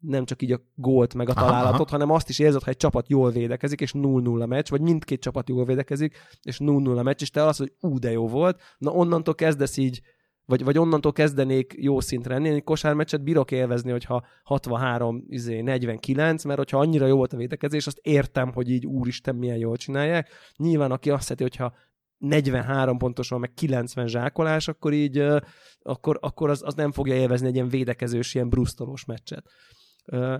Nem 0.00 0.24
csak 0.24 0.42
így 0.42 0.52
a 0.52 0.60
gólt 0.74 1.14
meg 1.14 1.28
a 1.28 1.32
találatot, 1.32 1.80
aha, 1.80 1.90
hanem 1.90 2.10
azt 2.10 2.28
is 2.28 2.38
érzed, 2.38 2.62
ha 2.62 2.70
egy 2.70 2.76
csapat 2.76 3.08
jól 3.08 3.30
védekezik, 3.30 3.80
és 3.80 3.92
0-0 3.94 4.42
a 4.42 4.46
meccs, 4.46 4.70
vagy 4.70 4.80
mindkét 4.80 5.20
csapat 5.20 5.48
jól 5.48 5.64
védekezik, 5.64 6.16
és 6.42 6.58
0-0 6.60 6.98
a 6.98 7.02
meccs, 7.02 7.22
és 7.22 7.30
te 7.30 7.44
azt, 7.44 7.58
hogy 7.58 7.72
ú, 7.80 7.98
de 7.98 8.10
jó 8.10 8.28
volt. 8.28 8.60
Na 8.78 8.90
onnantól 8.90 9.34
kezdesz 9.34 9.76
így 9.76 10.00
vagy, 10.46 10.64
vagy 10.64 10.78
onnantól 10.78 11.12
kezdenék 11.12 11.74
jó 11.76 12.00
szintre 12.00 12.34
lenni. 12.34 12.48
Egy 12.48 12.64
kosármeccset 12.64 13.22
bírok 13.22 13.50
élvezni, 13.50 13.90
hogyha 13.90 14.26
63, 14.42 15.24
izé, 15.28 15.60
49, 15.60 16.44
mert 16.44 16.58
hogyha 16.58 16.78
annyira 16.78 17.06
jó 17.06 17.16
volt 17.16 17.32
a 17.32 17.36
védekezés, 17.36 17.86
azt 17.86 17.98
értem, 18.02 18.52
hogy 18.52 18.70
így 18.70 18.86
úristen 18.86 19.36
milyen 19.36 19.56
jól 19.56 19.76
csinálják. 19.76 20.30
Nyilván 20.56 20.90
aki 20.90 21.10
azt 21.10 21.28
hiszi, 21.28 21.42
hogyha 21.42 21.74
43 22.18 22.98
pontosan, 22.98 23.40
meg 23.40 23.54
90 23.54 24.06
zsákolás, 24.06 24.68
akkor 24.68 24.92
így, 24.92 25.18
akkor, 25.82 26.18
akkor 26.20 26.50
az, 26.50 26.62
az 26.64 26.74
nem 26.74 26.92
fogja 26.92 27.14
élvezni 27.14 27.46
egy 27.46 27.54
ilyen 27.54 27.68
védekezős, 27.68 28.34
ilyen 28.34 28.48
brusztolós 28.48 29.04
meccset. 29.04 29.44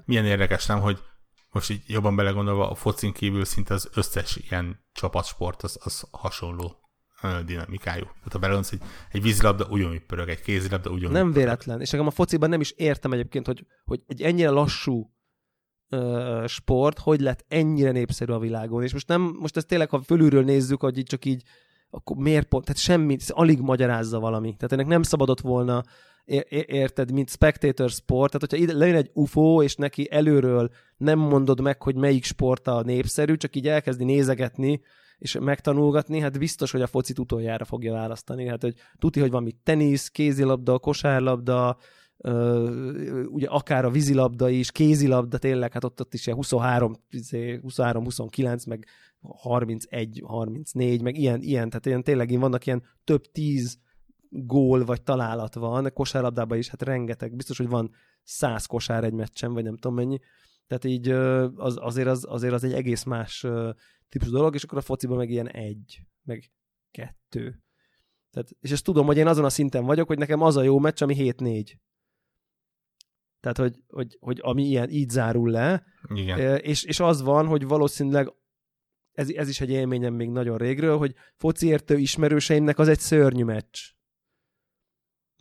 Milyen 0.05 0.25
érdekes, 0.25 0.67
nem, 0.67 0.81
hogy 0.81 0.99
most 1.51 1.71
így 1.71 1.83
jobban 1.87 2.17
belegondolva 2.17 2.71
a 2.71 2.75
focin 2.75 3.13
kívül 3.13 3.45
szinte 3.45 3.75
az 3.75 3.91
összes 3.95 4.37
ilyen 4.37 4.85
csapatsport 4.93 5.63
az, 5.63 5.79
az 5.83 6.05
hasonló 6.11 6.84
dinamikájú. 7.47 8.03
Tehát 8.05 8.33
ha 8.33 8.39
belegondolsz, 8.39 8.73
egy, 8.73 8.83
egy 9.11 9.23
vízilabda 9.23 9.67
ugyanúgy 9.71 10.01
pörög, 10.01 10.29
egy 10.29 10.41
kézilabda 10.41 10.91
ugyanúgy 10.91 11.15
Nem 11.15 11.27
pörög. 11.27 11.43
véletlen. 11.43 11.81
És 11.81 11.91
nekem 11.91 12.07
a 12.07 12.11
fociban 12.11 12.49
nem 12.49 12.61
is 12.61 12.71
értem 12.71 13.13
egyébként, 13.13 13.47
hogy, 13.47 13.67
hogy 13.85 14.03
egy 14.07 14.23
ennyire 14.23 14.51
lassú 14.51 15.11
ö, 15.89 16.45
sport, 16.47 16.99
hogy 16.99 17.21
lett 17.21 17.45
ennyire 17.49 17.91
népszerű 17.91 18.33
a 18.33 18.39
világon. 18.39 18.83
És 18.83 18.93
most 18.93 19.09
nem, 19.09 19.37
most 19.41 19.57
ezt 19.57 19.67
tényleg, 19.67 19.91
ha 19.91 20.03
fölülről 20.03 20.45
nézzük, 20.45 20.81
hogy 20.81 20.99
így 20.99 21.07
csak 21.07 21.25
így 21.25 21.43
akkor 21.91 22.17
miért 22.17 22.47
pont, 22.47 22.65
tehát 22.65 22.81
semmi, 22.81 23.17
alig 23.29 23.61
magyarázza 23.61 24.19
valami. 24.21 24.55
Tehát 24.57 24.73
ennek 24.73 24.87
nem 24.87 25.03
szabadott 25.03 25.41
volna 25.41 25.83
érted, 26.67 27.13
mint 27.13 27.31
spectator 27.31 27.91
sport, 27.91 28.33
tehát 28.33 28.51
hogyha 28.51 28.65
ide 28.65 28.79
lejön 28.79 28.97
egy 28.97 29.11
UFO, 29.13 29.63
és 29.63 29.75
neki 29.75 30.11
előről 30.11 30.71
nem 30.97 31.19
mondod 31.19 31.61
meg, 31.61 31.83
hogy 31.83 31.95
melyik 31.95 32.25
sport 32.25 32.67
a 32.67 32.83
népszerű, 32.83 33.37
csak 33.37 33.57
így 33.57 33.69
elkezdi 33.69 34.05
nézegetni, 34.05 34.81
és 35.19 35.39
megtanulgatni, 35.41 36.19
hát 36.19 36.39
biztos, 36.39 36.71
hogy 36.71 36.83
a 36.83 36.87
focit 36.87 37.19
utoljára 37.19 37.65
fogja 37.65 37.93
választani. 37.93 38.47
Hát, 38.47 38.63
hogy 38.63 38.75
tuti, 38.99 39.21
hogy 39.21 39.31
van 39.31 39.43
mit 39.43 39.57
tenisz, 39.63 40.09
kézilabda, 40.09 40.79
kosárlabda, 40.79 41.77
ugye 43.27 43.47
akár 43.47 43.85
a 43.85 43.91
vízilabda 43.91 44.49
is, 44.49 44.73
kézilabda 44.73 45.39
tényleg, 45.39 45.73
hát 45.73 45.85
ott, 45.85 46.01
ott 46.01 46.15
is 46.15 46.27
ilyen 46.27 46.39
23, 46.39 46.95
23, 47.61 48.05
29, 48.05 48.65
meg 48.65 48.87
31, 49.21 50.23
34, 50.27 51.03
meg 51.03 51.19
ilyen, 51.19 51.43
ilyen 51.43 51.69
tehát 51.69 51.87
ilyen, 51.87 52.03
tényleg 52.03 52.39
vannak 52.39 52.67
ilyen 52.67 52.83
több 53.05 53.25
tíz 53.33 53.79
gól 54.29 54.85
vagy 54.85 55.03
találat 55.03 55.55
van, 55.55 55.91
kosárlabdában 55.95 56.59
is, 56.59 56.69
hát 56.69 56.83
rengeteg, 56.83 57.37
biztos, 57.37 57.57
hogy 57.57 57.69
van 57.69 57.91
száz 58.23 58.67
kosár 58.67 59.05
egy 59.05 59.13
meccsen, 59.13 59.53
vagy 59.53 59.65
nem 59.65 59.77
tudom 59.77 59.95
mennyi, 59.97 60.19
tehát 60.67 60.85
így 60.85 61.09
az, 61.57 61.77
azért, 61.81 62.09
az, 62.09 62.25
azért 62.29 62.53
az 62.53 62.65
egy 62.65 62.73
egész 62.73 63.03
más 63.03 63.47
típusú 64.09 64.31
dolog, 64.31 64.55
és 64.55 64.63
akkor 64.63 64.79
a 64.79 64.81
fociban 64.81 65.17
meg 65.17 65.31
ilyen 65.31 65.49
egy, 65.49 66.01
meg 66.23 66.51
kettő. 66.91 67.63
Tehát, 68.31 68.51
és 68.61 68.71
ezt 68.71 68.85
tudom, 68.85 69.07
hogy 69.07 69.17
én 69.17 69.27
azon 69.27 69.45
a 69.45 69.49
szinten 69.49 69.85
vagyok, 69.85 70.07
hogy 70.07 70.19
nekem 70.19 70.43
az 70.43 70.57
a 70.57 70.63
jó 70.63 70.79
meccs, 70.79 71.03
ami 71.03 71.15
7-4. 71.19 71.77
Tehát, 73.41 73.59
hogy, 73.59 73.83
hogy, 73.87 74.17
hogy 74.21 74.39
ami 74.43 74.65
ilyen 74.65 74.91
így 74.91 75.11
zárul 75.11 75.51
le. 75.51 75.85
Igen. 76.15 76.59
És, 76.59 76.85
és 76.85 77.01
az 77.01 77.23
van, 77.23 77.47
hogy 77.47 77.67
valószínűleg 77.67 78.33
ez, 79.13 79.29
ez 79.29 79.49
is 79.49 79.61
egy 79.61 79.71
élményem 79.71 80.15
még 80.15 80.31
nagyon 80.31 80.59
régről, 80.59 80.97
hogy 80.97 81.15
foci 81.37 81.67
értő 81.67 81.99
ismerőseimnek 81.99 82.79
az 82.79 82.89
egy 82.89 82.99
szörnyű 82.99 83.45
meccs. 83.45 83.79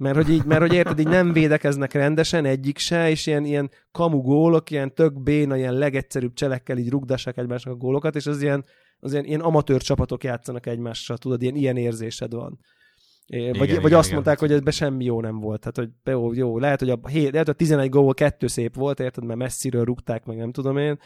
Mert 0.04 0.16
hogy, 0.16 0.30
így, 0.30 0.46
mert 0.46 0.62
hogy 0.62 0.74
érted, 0.74 1.00
így 1.00 1.08
nem 1.08 1.34
védekeznek 1.34 1.94
rendesen 1.94 2.46
egyik 2.46 2.78
se, 2.78 3.10
és 3.10 3.28
ilyen, 3.28 3.46
ilyen 3.46 3.72
kamu 3.92 4.22
gólok, 4.22 4.72
ilyen 4.72 4.94
tök 4.94 5.22
béna, 5.22 5.58
ilyen 5.58 5.74
legegyszerűbb 5.74 6.34
cselekkel 6.34 6.78
így 6.78 6.90
rugdassák 6.90 7.38
egymásnak 7.38 7.74
a 7.74 7.78
gólokat, 7.78 8.16
és 8.16 8.26
az 8.26 8.42
ilyen, 8.42 8.66
az 9.00 9.12
ilyen, 9.12 9.26
ilyen 9.26 9.40
amatőr 9.40 9.82
csapatok 9.82 10.24
játszanak 10.24 10.66
egymással, 10.66 11.18
tudod, 11.18 11.42
ilyen, 11.42 11.56
ilyen 11.56 11.78
érzésed 11.78 12.34
van. 12.34 12.60
Vagy, 13.28 13.40
igen, 13.40 13.60
vagy 13.60 13.70
igen, 13.70 13.94
azt 13.94 14.04
igen. 14.04 14.14
mondták, 14.14 14.40
hogy 14.40 14.52
ebben 14.52 14.74
semmi 14.74 15.04
jó 15.04 15.22
nem 15.22 15.40
volt. 15.40 15.60
Tehát, 15.60 15.76
hogy 15.76 16.14
jó, 16.14 16.34
jó 16.34 16.60
lehet, 16.60 16.80
hogy 16.80 16.90
a, 16.90 17.00
7, 17.08 17.32
lehet, 17.32 17.46
hogy 17.46 17.56
a 17.56 17.58
11 17.58 17.90
gól 17.90 18.14
kettő 18.14 18.48
szép 18.48 18.76
volt, 18.76 19.00
érted, 19.00 19.24
mert 19.24 19.40
messziről 19.40 19.84
rúgták, 19.84 20.26
meg 20.26 20.38
nem 20.38 20.52
tudom 20.52 20.78
én, 20.78 21.00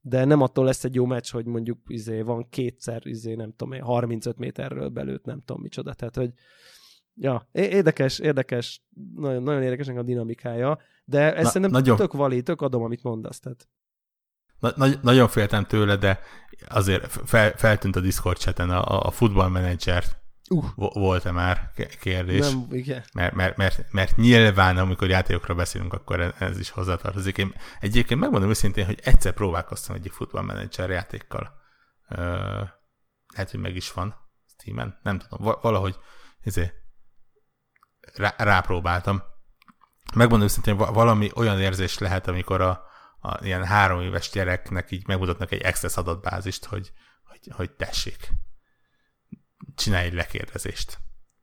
de 0.00 0.24
nem 0.24 0.40
attól 0.40 0.64
lesz 0.64 0.84
egy 0.84 0.94
jó 0.94 1.04
meccs, 1.04 1.30
hogy 1.30 1.46
mondjuk 1.46 1.78
izé, 1.86 2.20
van 2.20 2.46
kétszer, 2.50 3.00
izé, 3.04 3.34
nem 3.34 3.52
tudom 3.56 3.72
én, 3.72 3.82
35 3.82 4.38
méterről 4.38 4.88
belőtt, 4.88 5.24
nem 5.24 5.42
tudom 5.44 5.62
micsoda. 5.62 5.94
Tehát, 5.94 6.16
hogy 6.16 6.30
ja, 7.16 7.48
érdekes, 7.52 8.18
érdekes, 8.18 8.82
nagyon, 9.14 9.42
nagyon 9.42 9.62
érdekes 9.62 9.88
a 9.88 10.02
dinamikája, 10.02 10.78
de 11.04 11.34
ez 11.34 11.44
Na, 11.44 11.48
szerintem 11.48 11.70
nagyon... 11.70 11.96
tök 11.96 12.12
valid, 12.12 12.44
tök 12.44 12.60
adom, 12.60 12.82
amit 12.82 13.02
mondasz. 13.02 13.40
Tehát. 13.40 13.68
Na, 14.58 14.72
nagy, 14.76 14.98
nagyon 15.02 15.28
féltem 15.28 15.64
tőle, 15.64 15.96
de 15.96 16.20
azért 16.68 17.12
fel, 17.24 17.52
feltűnt 17.56 17.96
a 17.96 18.00
Discord 18.00 18.36
chaten 18.36 18.70
a, 18.70 19.06
a 19.06 19.10
futballmenedzser 19.10 20.04
uh. 20.50 20.64
volt-e 20.76 21.30
már 21.30 21.70
kérdés. 22.00 22.50
Nem, 22.50 22.66
igen. 22.70 23.04
Mert, 23.12 23.34
mert, 23.34 23.56
mert, 23.56 23.92
mert 23.92 24.16
nyilván, 24.16 24.76
amikor 24.76 25.08
játékokról 25.08 25.56
beszélünk, 25.56 25.92
akkor 25.92 26.34
ez 26.38 26.58
is 26.58 26.70
hozzátartozik. 26.70 27.38
Én 27.38 27.54
egyébként 27.80 28.20
megmondom 28.20 28.50
őszintén, 28.50 28.86
hogy 28.86 29.00
egyszer 29.02 29.32
próbálkoztam 29.32 29.96
egyik 29.96 30.12
futballmenedzser 30.12 30.90
játékkal. 30.90 31.52
Ö, 32.08 32.22
lehet, 33.32 33.50
hogy 33.50 33.60
meg 33.60 33.76
is 33.76 33.92
van 33.92 34.14
Steam-en, 34.46 34.98
nem 35.02 35.18
tudom, 35.18 35.54
valahogy 35.60 35.96
ezért 36.40 36.74
rá, 38.14 38.34
rápróbáltam. 38.36 39.22
Megmondom 40.14 40.48
őszintén, 40.48 40.76
hogy 40.76 40.94
valami 40.94 41.30
olyan 41.34 41.60
érzés 41.60 41.98
lehet, 41.98 42.28
amikor 42.28 42.60
a, 42.60 42.84
a 43.20 43.44
ilyen 43.44 43.64
három 43.64 44.00
éves 44.00 44.30
gyereknek 44.30 44.90
így 44.90 45.06
megmutatnak 45.06 45.52
egy 45.52 45.66
Access 45.66 45.96
adatbázist, 45.96 46.64
hogy, 46.64 46.92
hogy, 47.24 47.40
hogy 47.50 47.70
tessék, 47.70 48.28
csinálj 49.74 50.06
egy 50.06 50.14
lekérdezést. 50.14 50.98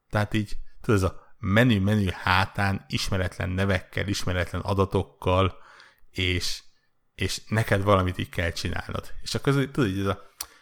Tehát 0.09 0.33
így, 0.33 0.57
tudod, 0.81 1.03
ez 1.03 1.09
a 1.09 1.35
menü-menü 1.37 2.09
hátán 2.11 2.85
ismeretlen 2.87 3.49
nevekkel, 3.49 4.07
ismeretlen 4.07 4.61
adatokkal, 4.61 5.57
és, 6.09 6.63
és 7.15 7.41
neked 7.47 7.83
valamit 7.83 8.17
így 8.17 8.29
kell 8.29 8.51
csinálnod. 8.51 9.13
És 9.21 9.35
akkor 9.35 9.53
tudod, 9.53 9.87
így 9.89 9.99
ez 9.99 10.05
a 10.05 10.21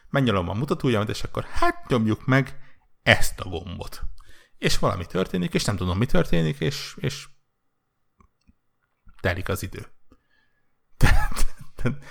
megnyalom 0.10 0.50
a 0.50 0.54
mutatójamat, 0.54 1.10
és 1.10 1.24
akkor 1.24 1.44
hát 1.44 1.88
nyomjuk 1.88 2.26
meg 2.26 2.60
ezt 3.04 3.40
a 3.40 3.50
gombot 3.50 4.02
és 4.62 4.78
valami 4.78 5.06
történik, 5.06 5.54
és 5.54 5.63
nem 5.63 5.76
tudom, 5.76 5.97
mi 5.97 6.06
történik, 6.06 6.60
és, 6.60 6.95
és 7.00 7.28
telik 9.21 9.50
az 9.50 9.63
idő. 9.63 9.88
Tehát, 10.97 11.56
tehát 11.76 12.04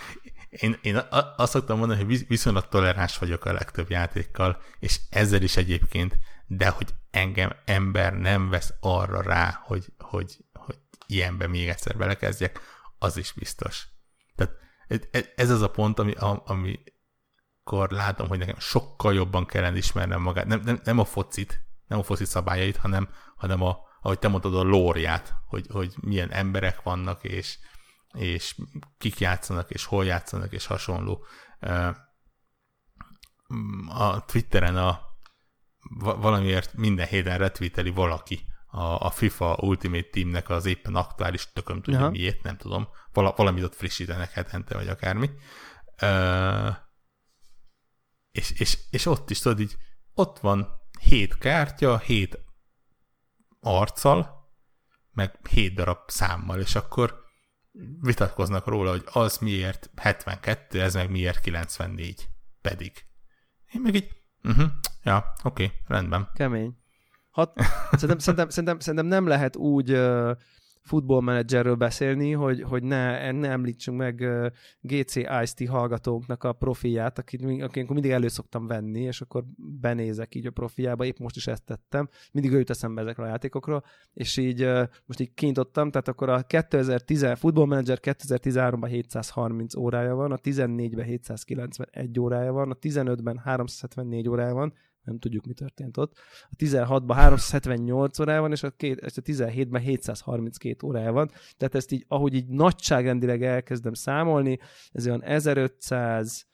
én, 0.49 0.79
én 0.83 1.03
azt 1.37 1.53
szoktam 1.53 1.79
mondani, 1.79 2.05
hogy 2.05 2.27
viszonylag 2.27 2.69
toleráns 2.69 3.19
vagyok 3.19 3.45
a 3.45 3.53
legtöbb 3.53 3.91
játékkal, 3.91 4.63
és 4.79 5.01
ezzel 5.11 5.43
is 5.43 5.57
egyébként, 5.57 6.19
de 6.47 6.69
hogy 6.69 6.95
engem 7.11 7.57
ember 7.65 8.13
nem 8.13 8.49
vesz 8.49 8.73
arra 8.81 9.23
rá, 9.23 9.61
hogy, 9.65 9.93
hogy, 9.99 10.37
hogy 10.53 10.79
ilyenbe 11.07 11.47
még 11.47 11.69
egyszer 11.69 11.97
belekezdjek, 11.97 12.61
az 12.99 13.17
is 13.17 13.33
biztos. 13.33 13.89
Tehát 14.35 15.33
ez 15.37 15.51
az 15.51 15.63
a 15.63 15.71
pont, 15.71 15.99
ami, 15.99 16.15
amikor 16.45 17.91
látom, 17.91 18.29
hogy 18.29 18.39
nekem 18.39 18.59
sokkal 18.59 19.15
jobban 19.15 19.47
kellene 19.47 19.77
ismernem 19.77 20.21
magát. 20.21 20.47
Nem, 20.47 20.61
nem, 20.61 20.81
nem 20.85 20.99
a 20.99 21.05
focit, 21.05 21.69
nem 21.91 21.99
a 21.99 22.03
foci 22.03 22.25
szabályait, 22.25 22.77
hanem, 22.77 23.09
hanem 23.37 23.63
a, 23.63 23.79
ahogy 24.03 24.19
te 24.19 24.29
mondtad, 24.29 24.55
a 24.55 24.63
lóriát, 24.63 25.35
hogy, 25.47 25.67
hogy 25.71 25.95
milyen 26.01 26.31
emberek 26.33 26.83
vannak, 26.83 27.25
és, 27.25 27.59
és 28.13 28.57
kik 28.99 29.19
játszanak, 29.19 29.71
és 29.71 29.85
hol 29.85 30.05
játszanak, 30.05 30.53
és 30.53 30.67
hasonló. 30.67 31.25
A 33.89 34.25
Twitteren 34.25 34.77
a, 34.77 35.01
valamiért 35.99 36.75
minden 36.75 37.07
héten 37.07 37.39
retweeteli 37.39 37.91
valaki 37.91 38.41
a, 38.67 39.07
a 39.07 39.11
FIFA 39.11 39.57
Ultimate 39.61 40.09
Teamnek 40.11 40.49
az 40.49 40.67
éppen 40.67 40.95
aktuális, 40.95 41.53
tököm 41.53 41.83
tudja 41.83 42.01
Aha. 42.01 42.11
miért, 42.11 42.43
nem 42.43 42.57
tudom. 42.57 42.89
Val, 43.13 43.35
valamit 43.37 43.65
ott 43.65 43.75
frissítenek 43.75 44.31
hetente, 44.31 44.75
vagy 44.75 44.89
akármi. 44.89 45.31
Uh, 46.03 46.77
és, 48.31 48.51
és, 48.51 48.79
és 48.91 49.07
ott 49.07 49.31
is 49.31 49.39
tudod, 49.39 49.61
így 49.61 49.77
ott 50.15 50.39
van 50.39 50.80
hét 51.01 51.39
kártya, 51.39 51.99
hét 51.99 52.39
arccal, 53.61 54.49
meg 55.13 55.39
hét 55.51 55.75
darab 55.75 55.99
számmal, 56.07 56.61
és 56.61 56.75
akkor 56.75 57.25
vitatkoznak 58.01 58.67
róla, 58.67 58.91
hogy 58.91 59.05
az 59.13 59.39
miért 59.39 59.91
72, 59.97 60.81
ez 60.81 60.95
meg 60.95 61.11
miért 61.11 61.41
94 61.41 62.29
pedig. 62.61 62.93
Én 63.73 63.81
meg 63.81 63.95
így, 63.95 64.09
uh-huh, 64.43 64.71
ja, 65.03 65.33
oké, 65.43 65.65
okay, 65.65 65.77
rendben. 65.87 66.29
Kemény. 66.35 66.77
Hat, 67.31 67.53
szerintem, 67.93 68.19
szerintem, 68.19 68.49
szerintem, 68.49 68.79
szerintem 68.79 69.07
nem 69.07 69.27
lehet 69.27 69.57
úgy 69.57 69.91
futballmenedzserről 70.81 71.75
beszélni, 71.75 72.33
hogy, 72.33 72.63
hogy 72.63 72.83
ne, 72.83 73.33
ne 73.33 73.49
említsünk 73.49 73.99
meg 73.99 74.27
GC 74.81 75.15
Ice-T 75.17 75.69
hallgatónknak 75.69 76.45
a 76.45 76.53
profiát, 76.53 77.19
akit, 77.19 77.63
akit 77.63 77.89
mindig 77.89 78.11
elő 78.11 78.29
szoktam 78.29 78.67
venni, 78.67 79.01
és 79.01 79.21
akkor 79.21 79.45
benézek 79.81 80.35
így 80.35 80.47
a 80.47 80.51
profiába, 80.51 81.05
épp 81.05 81.19
most 81.19 81.37
is 81.37 81.47
ezt 81.47 81.65
tettem, 81.65 82.09
mindig 82.33 82.53
őt 82.53 82.71
eszembe 82.71 83.01
ezekről 83.01 83.27
a 83.27 83.29
játékokról, 83.29 83.85
és 84.13 84.37
így 84.37 84.69
most 85.07 85.21
így 85.21 85.35
kinyitottam, 85.35 85.91
tehát 85.91 86.09
akkor 86.09 86.29
a 86.29 86.43
2010 86.43 87.27
futballmenedzser 87.35 87.99
2013-ban 88.03 88.89
730 88.89 89.77
órája 89.77 90.15
van, 90.15 90.33
a 90.33 90.37
14-ben 90.37 91.05
791 91.05 92.21
órája 92.21 92.53
van, 92.53 92.71
a 92.71 92.75
15-ben 92.75 93.39
374 93.39 94.29
órája 94.29 94.55
van, 94.55 94.73
nem 95.03 95.19
tudjuk, 95.19 95.47
mi 95.47 95.53
történt 95.53 95.97
ott. 95.97 96.13
A 96.51 96.57
16-ban 96.57 97.13
378 97.15 98.19
órája 98.19 98.41
van, 98.41 98.53
és 98.53 98.63
a, 98.63 98.71
két, 98.71 99.01
a 99.01 99.21
17-ben 99.21 99.83
732 99.83 100.87
órája 100.87 101.13
van. 101.13 101.31
Tehát 101.57 101.75
ezt 101.75 101.93
így, 101.93 102.05
ahogy 102.09 102.35
így 102.35 102.49
nagyságrendileg 102.49 103.43
elkezdem 103.43 103.93
számolni, 103.93 104.59
ez 104.93 105.07
olyan 105.07 105.23
1500 105.23 106.49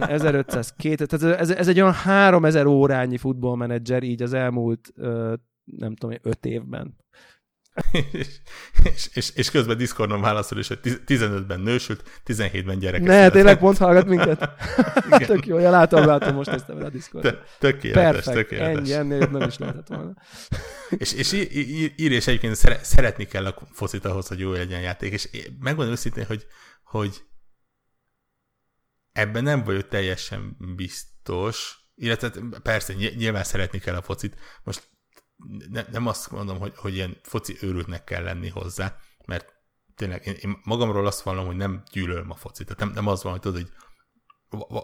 1502, 0.00 1.06
tehát 1.06 1.40
ez, 1.40 1.50
ez 1.50 1.68
egy 1.68 1.80
olyan 1.80 1.92
3000 1.92 2.66
órányi 2.66 3.16
futballmenedzser 3.16 4.02
így 4.02 4.22
az 4.22 4.32
elmúlt 4.32 4.92
nem 5.64 5.94
tudom, 5.94 6.18
5 6.22 6.44
évben 6.44 6.96
és, 8.12 8.28
és, 8.82 9.08
és, 9.12 9.30
és 9.34 9.50
közben 9.50 9.76
Discordon 9.76 10.20
válaszol 10.20 10.58
is, 10.58 10.68
hogy 10.68 10.78
15-ben 10.82 11.60
nősült, 11.60 12.22
17-ben 12.26 12.78
gyerek. 12.78 13.02
Ne, 13.02 13.30
tényleg 13.30 13.58
pont 13.58 13.78
hallgat 13.78 14.06
minket. 14.06 14.50
Tök 15.26 15.46
jó, 15.46 15.58
ja, 15.58 15.70
látom, 15.70 16.06
látom, 16.06 16.34
most 16.34 16.48
ezt 16.48 16.68
a 16.68 16.90
Discordon. 16.90 17.38
Tökéletes, 17.58 18.24
Perfect. 18.24 18.36
tökéletes. 18.36 18.78
Ennyi, 18.78 18.92
ennél 18.92 19.28
nem 19.30 19.48
is 19.48 19.58
lehetett 19.58 19.86
volna. 19.88 20.14
és, 20.98 21.12
és 21.12 21.32
ír, 21.32 22.12
és 22.12 22.26
egyébként 22.26 22.54
szeretni 22.82 23.24
kell 23.24 23.46
a 23.46 23.54
focit 23.72 24.04
ahhoz, 24.04 24.28
hogy 24.28 24.38
jó 24.38 24.52
legyen 24.52 24.80
játék, 24.80 25.12
és 25.12 25.28
megmondom 25.60 25.92
őszintén, 25.92 26.24
hogy, 26.26 26.46
hogy 26.82 27.22
ebben 29.12 29.42
nem 29.42 29.64
vagyok 29.64 29.88
teljesen 29.88 30.56
biztos, 30.76 31.78
illetve 31.94 32.30
persze 32.62 32.92
nyilván 32.92 33.44
szeretni 33.44 33.78
kell 33.78 33.94
a 33.94 34.02
focit. 34.02 34.36
Most 34.62 34.89
ne, 35.70 35.84
nem 35.90 36.06
azt 36.06 36.30
mondom, 36.30 36.58
hogy, 36.58 36.72
hogy 36.76 36.94
ilyen 36.94 37.16
foci 37.22 37.56
őrültnek 37.60 38.04
kell 38.04 38.22
lenni 38.22 38.48
hozzá, 38.48 38.96
mert 39.26 39.54
tényleg 39.94 40.26
én, 40.26 40.34
én 40.40 40.60
magamról 40.64 41.06
azt 41.06 41.22
vallom, 41.22 41.46
hogy 41.46 41.56
nem 41.56 41.82
gyűlölöm 41.92 42.30
a 42.30 42.34
focit. 42.34 42.66
Tehát 42.66 42.80
nem, 42.80 42.92
nem 42.92 43.06
az 43.06 43.22
van, 43.22 43.32
hogy 43.32 43.40
tudod, 43.40 43.56
hogy 43.60 43.70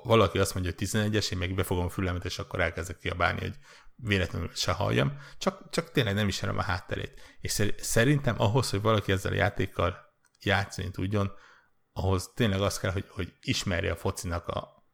valaki 0.02 0.38
azt 0.38 0.54
mondja, 0.54 0.72
hogy 0.76 0.88
11-es, 0.88 1.32
én 1.32 1.38
meg 1.38 1.54
befogom 1.54 1.84
a 1.84 1.88
fülemet, 1.88 2.24
és 2.24 2.38
akkor 2.38 2.60
elkezdek 2.60 2.98
kiabálni, 2.98 3.40
hogy 3.40 3.58
véletlenül 3.96 4.50
se 4.54 4.72
halljam, 4.72 5.18
csak, 5.38 5.70
csak 5.70 5.90
tényleg 5.90 6.14
nem 6.14 6.28
ismerem 6.28 6.58
a 6.58 6.62
hátterét. 6.62 7.20
És 7.40 7.62
szerintem 7.76 8.34
ahhoz, 8.38 8.70
hogy 8.70 8.80
valaki 8.80 9.12
ezzel 9.12 9.32
a 9.32 9.36
játékkal 9.36 9.96
játszani 10.40 10.90
tudjon, 10.90 11.30
ahhoz 11.92 12.30
tényleg 12.34 12.60
az 12.60 12.78
kell, 12.78 12.92
hogy, 12.92 13.06
hogy 13.08 13.32
ismerje 13.40 13.92
a 13.92 13.96
focinak 13.96 14.48
a 14.48 14.84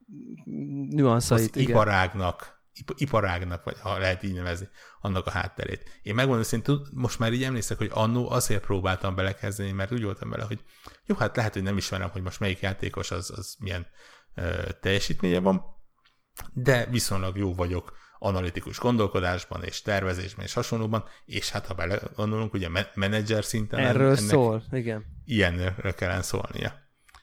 nüanszait, 0.89 1.57
az 1.57 1.61
iparágnak, 1.61 2.62
iparágnak, 2.97 3.65
vagy 3.65 3.79
ha 3.81 3.99
lehet 3.99 4.23
így 4.23 4.35
nevezni, 4.35 4.69
annak 5.01 5.27
a 5.27 5.31
hátterét. 5.31 6.01
Én 6.03 6.15
megmondom 6.15 6.45
szintén, 6.45 6.81
most 6.93 7.19
már 7.19 7.33
így 7.33 7.45
emlékszek, 7.45 7.79
hogy 7.79 7.91
annó 7.93 8.31
azért 8.31 8.65
próbáltam 8.65 9.15
belekezdeni, 9.15 9.73
mert 9.73 9.93
úgy 9.93 10.03
voltam 10.03 10.31
vele, 10.31 10.45
hogy 10.45 10.65
jó, 11.07 11.17
hát 11.17 11.37
lehet, 11.37 11.53
hogy 11.53 11.63
nem 11.63 11.77
ismerem, 11.77 12.11
hogy 12.11 12.23
most 12.23 12.41
melyik 12.41 12.61
játékos 12.61 13.11
az, 13.11 13.31
az 13.37 13.57
milyen 13.59 13.87
ö, 14.35 14.69
teljesítménye 14.81 15.41
van, 15.41 15.65
de 16.53 16.87
viszonylag 16.87 17.37
jó 17.37 17.55
vagyok 17.55 18.01
analitikus 18.19 18.79
gondolkodásban 18.79 19.63
és 19.65 19.83
tervezésben 19.83 20.45
és 20.45 20.53
hasonlóban, 20.53 21.05
és 21.25 21.51
hát 21.51 21.67
ha 21.67 21.75
bele 21.75 22.01
gondolunk, 22.17 22.53
ugye 22.53 22.69
menedzser 22.95 23.45
szinten 23.45 23.81
Erről 23.81 24.17
ennek 24.17 24.19
szól, 24.19 24.65
igen. 24.71 25.05
Ilyenről 25.25 25.95
kellene 25.95 26.23
szólnia. 26.23 26.73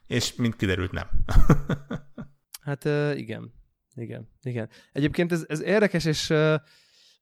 És 0.08 0.36
mint 0.36 0.56
kiderült, 0.56 0.92
nem. 0.92 1.10
hát 2.68 2.86
igen. 3.16 3.59
Igen, 4.00 4.28
igen. 4.42 4.70
Egyébként 4.92 5.32
ez, 5.32 5.46
ez 5.48 5.62
érdekes, 5.62 6.06
és, 6.06 6.34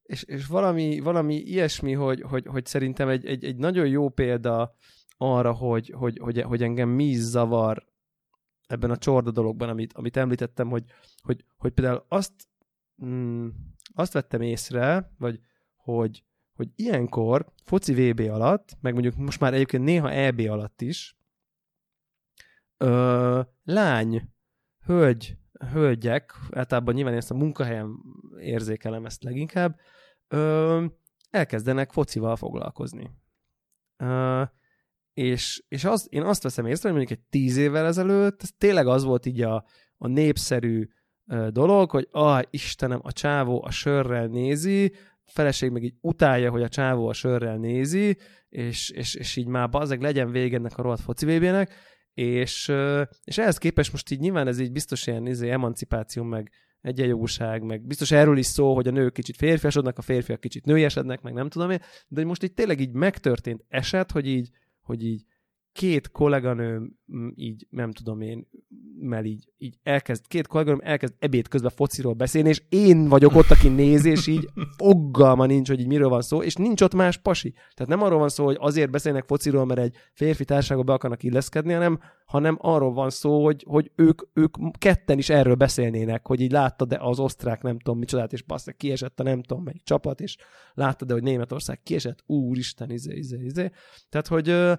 és, 0.04 0.24
és 0.24 0.46
valami, 0.46 1.00
valami 1.00 1.36
ilyesmi, 1.36 1.94
hogy, 1.94 2.22
hogy, 2.22 2.46
hogy 2.46 2.66
szerintem 2.66 3.10
egy, 3.10 3.26
egy, 3.26 3.46
egy 3.46 3.58
nagyon 3.58 3.88
jó 3.88 4.10
példa 4.10 4.76
arra, 5.18 5.54
hogy, 5.54 5.90
hogy, 5.90 6.18
hogy, 6.18 6.42
hogy 6.42 6.64
engem 6.64 6.90
mi 6.90 7.14
zavar 7.14 7.86
ebben 8.68 8.92
a 8.92 8.98
csorda 8.98 9.32
dologban, 9.32 9.70
amit, 9.70 9.94
amit 9.94 10.18
említettem, 10.18 10.70
hogy, 10.70 10.84
hogy, 11.22 11.46
hogy 11.58 11.72
például 11.72 12.06
azt, 12.08 12.34
mm, 13.06 13.48
azt 13.94 14.14
vettem 14.14 14.42
észre, 14.42 15.12
vagy 15.18 15.40
hogy, 15.76 16.24
hogy 16.54 16.70
ilyenkor 16.76 17.54
foci 17.64 17.94
VB 17.94 18.20
alatt, 18.20 18.78
meg 18.82 18.94
mondjuk 18.94 19.16
most 19.16 19.40
már 19.40 19.54
egyébként 19.54 19.84
néha 19.84 20.12
EB 20.12 20.40
alatt 20.40 20.82
is, 20.82 21.18
ö, 22.78 23.42
lány, 23.64 24.30
hölgy 24.86 25.38
hölgyek, 25.72 26.34
általában 26.52 26.94
nyilván 26.94 27.14
ezt 27.14 27.32
a 27.32 27.36
munkahelyen 27.36 27.96
érzékelem 28.40 29.06
ezt 29.06 29.24
leginkább, 29.24 29.80
ö, 30.28 30.86
elkezdenek 31.30 31.92
focival 31.92 32.36
foglalkozni. 32.36 33.12
Ö, 33.98 34.44
és, 35.14 35.64
és 35.68 35.84
az, 35.84 36.08
én 36.10 36.24
azt 36.24 36.44
veszem 36.44 36.66
észre, 36.66 36.90
hogy 36.90 36.98
mondjuk 36.98 37.20
egy 37.20 37.26
tíz 37.30 37.58
évvel 37.58 37.86
ezelőtt, 37.86 38.42
ez 38.42 38.50
tényleg 38.58 38.88
az 38.88 39.04
volt 39.04 39.26
így 39.26 39.42
a, 39.42 39.66
a 39.98 40.08
népszerű 40.08 40.88
ö, 41.28 41.48
dolog, 41.52 41.92
hogy 41.92 42.08
ah, 42.12 42.42
Istenem, 42.50 43.00
a 43.04 43.12
csávó 43.12 43.64
a 43.64 43.72
sörrel 43.72 44.28
nézi, 44.28 44.94
a 45.26 45.32
feleség 45.32 45.72
meg 45.72 45.84
így 45.84 45.96
utálja, 46.02 46.52
hogy 46.52 46.64
a 46.64 46.70
csávó 46.70 47.08
a 47.08 47.14
sörrel 47.14 47.58
nézi, 47.58 48.18
és, 48.50 48.90
és, 48.90 49.16
és 49.16 49.36
így 49.36 49.48
már 49.48 49.70
bazeg 49.70 50.02
legyen 50.02 50.32
vége 50.32 50.58
ennek 50.58 50.78
a 50.78 50.82
rohadt 50.82 51.02
foci 51.02 51.26
és, 52.18 52.72
és 53.24 53.38
ehhez 53.38 53.58
képest 53.58 53.92
most 53.92 54.12
így 54.12 54.20
nyilván 54.20 54.48
ez 54.48 54.60
így 54.60 54.72
biztos 54.72 55.08
ilyen 55.08 55.28
izé, 55.28 55.50
emancipáció, 55.50 56.24
meg 56.24 56.52
egyenjogúság, 56.82 57.64
meg 57.64 57.82
biztos 57.82 58.12
erről 58.12 58.38
is 58.38 58.46
szó, 58.46 58.76
hogy 58.76 58.88
a 58.88 58.92
nők 58.92 59.14
kicsit 59.14 59.36
férfiasodnak, 59.36 59.98
a 59.98 60.02
férfiak 60.02 60.40
kicsit 60.40 60.66
nőiesednek, 60.66 61.22
meg 61.22 61.34
nem 61.34 61.50
tudom 61.50 61.72
én, 61.72 61.82
de 62.08 62.26
most 62.26 62.44
így 62.44 62.54
tényleg 62.54 62.80
így 62.80 62.92
megtörtént 62.92 63.64
eset, 63.68 64.12
hogy 64.12 64.28
így, 64.28 64.50
hogy 64.82 65.06
így 65.06 65.24
két 65.78 66.12
kolléganőm 66.12 66.98
így, 67.36 67.68
nem 67.70 67.92
tudom 67.92 68.22
én, 68.22 68.48
mert 69.00 69.26
így, 69.26 69.52
így 69.58 69.78
elkezd, 69.84 70.28
két 70.28 70.48
kolléganőm 70.48 70.80
elkezd 70.84 71.14
ebéd 71.20 71.48
közben 71.48 71.72
fociról 71.76 72.14
beszélni, 72.14 72.50
és 72.50 72.62
én 72.70 73.08
vagyok 73.08 73.36
ott, 73.36 73.50
aki 73.50 73.68
néz, 73.68 74.06
és 74.06 74.28
így 74.28 74.50
foggalma 74.78 75.46
nincs, 75.46 75.68
hogy 75.70 75.80
így 75.80 75.88
miről 75.88 76.10
van 76.10 76.22
szó, 76.22 76.42
és 76.42 76.56
nincs 76.56 76.82
ott 76.82 76.94
más 76.94 77.18
pasi. 77.18 77.52
Tehát 77.52 77.88
nem 77.88 78.02
arról 78.02 78.20
van 78.20 78.30
szó, 78.30 78.46
hogy 78.46 78.58
azért 78.60 78.92
beszélnek 78.92 79.24
fociról, 79.26 79.66
mert 79.66 79.80
egy 79.80 79.96
férfi 80.14 80.46
társaságba 80.46 80.84
be 80.84 80.94
akarnak 80.94 81.24
illeszkedni, 81.24 81.74
hanem, 81.74 82.00
hanem 82.26 82.58
arról 82.62 82.94
van 82.94 83.10
szó, 83.10 83.44
hogy, 83.44 83.64
hogy 83.68 83.92
ők, 83.96 84.22
ők 84.34 84.56
ketten 84.78 85.18
is 85.18 85.30
erről 85.30 85.56
beszélnének, 85.56 86.28
hogy 86.28 86.42
így 86.42 86.52
láttad 86.52 86.88
de 86.88 86.98
az 87.02 87.20
osztrák 87.20 87.62
nem 87.62 87.80
tudom 87.80 88.00
micsodát, 88.00 88.34
és 88.34 88.42
bassza, 88.42 88.72
kiesett 88.72 89.20
a 89.20 89.24
nem 89.24 89.42
tudom 89.42 89.64
melyik 89.64 89.84
csapat, 89.84 90.22
és 90.22 90.38
láttad 90.74 91.08
de 91.08 91.14
hogy 91.14 91.24
Németország 91.24 91.84
kiesett, 91.84 92.24
úristen, 92.26 92.92
izé, 92.92 93.16
izé, 93.16 93.44
izé. 93.44 93.72
Tehát, 94.10 94.28
hogy 94.28 94.78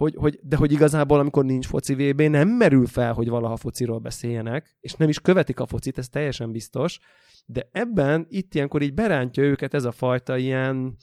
hogy, 0.00 0.14
hogy, 0.16 0.38
de 0.42 0.56
hogy 0.56 0.72
igazából, 0.72 1.18
amikor 1.18 1.44
nincs 1.44 1.66
foci 1.66 1.94
VB, 1.94 2.20
nem 2.20 2.48
merül 2.48 2.86
fel, 2.86 3.12
hogy 3.12 3.28
valaha 3.28 3.56
fociról 3.56 3.98
beszéljenek, 3.98 4.76
és 4.80 4.94
nem 4.94 5.08
is 5.08 5.20
követik 5.20 5.60
a 5.60 5.66
focit, 5.66 5.98
ez 5.98 6.08
teljesen 6.08 6.52
biztos, 6.52 6.98
de 7.46 7.68
ebben 7.72 8.26
itt 8.28 8.54
ilyenkor 8.54 8.82
így 8.82 8.94
berántja 8.94 9.42
őket 9.42 9.74
ez 9.74 9.84
a 9.84 9.92
fajta 9.92 10.36
ilyen, 10.36 10.96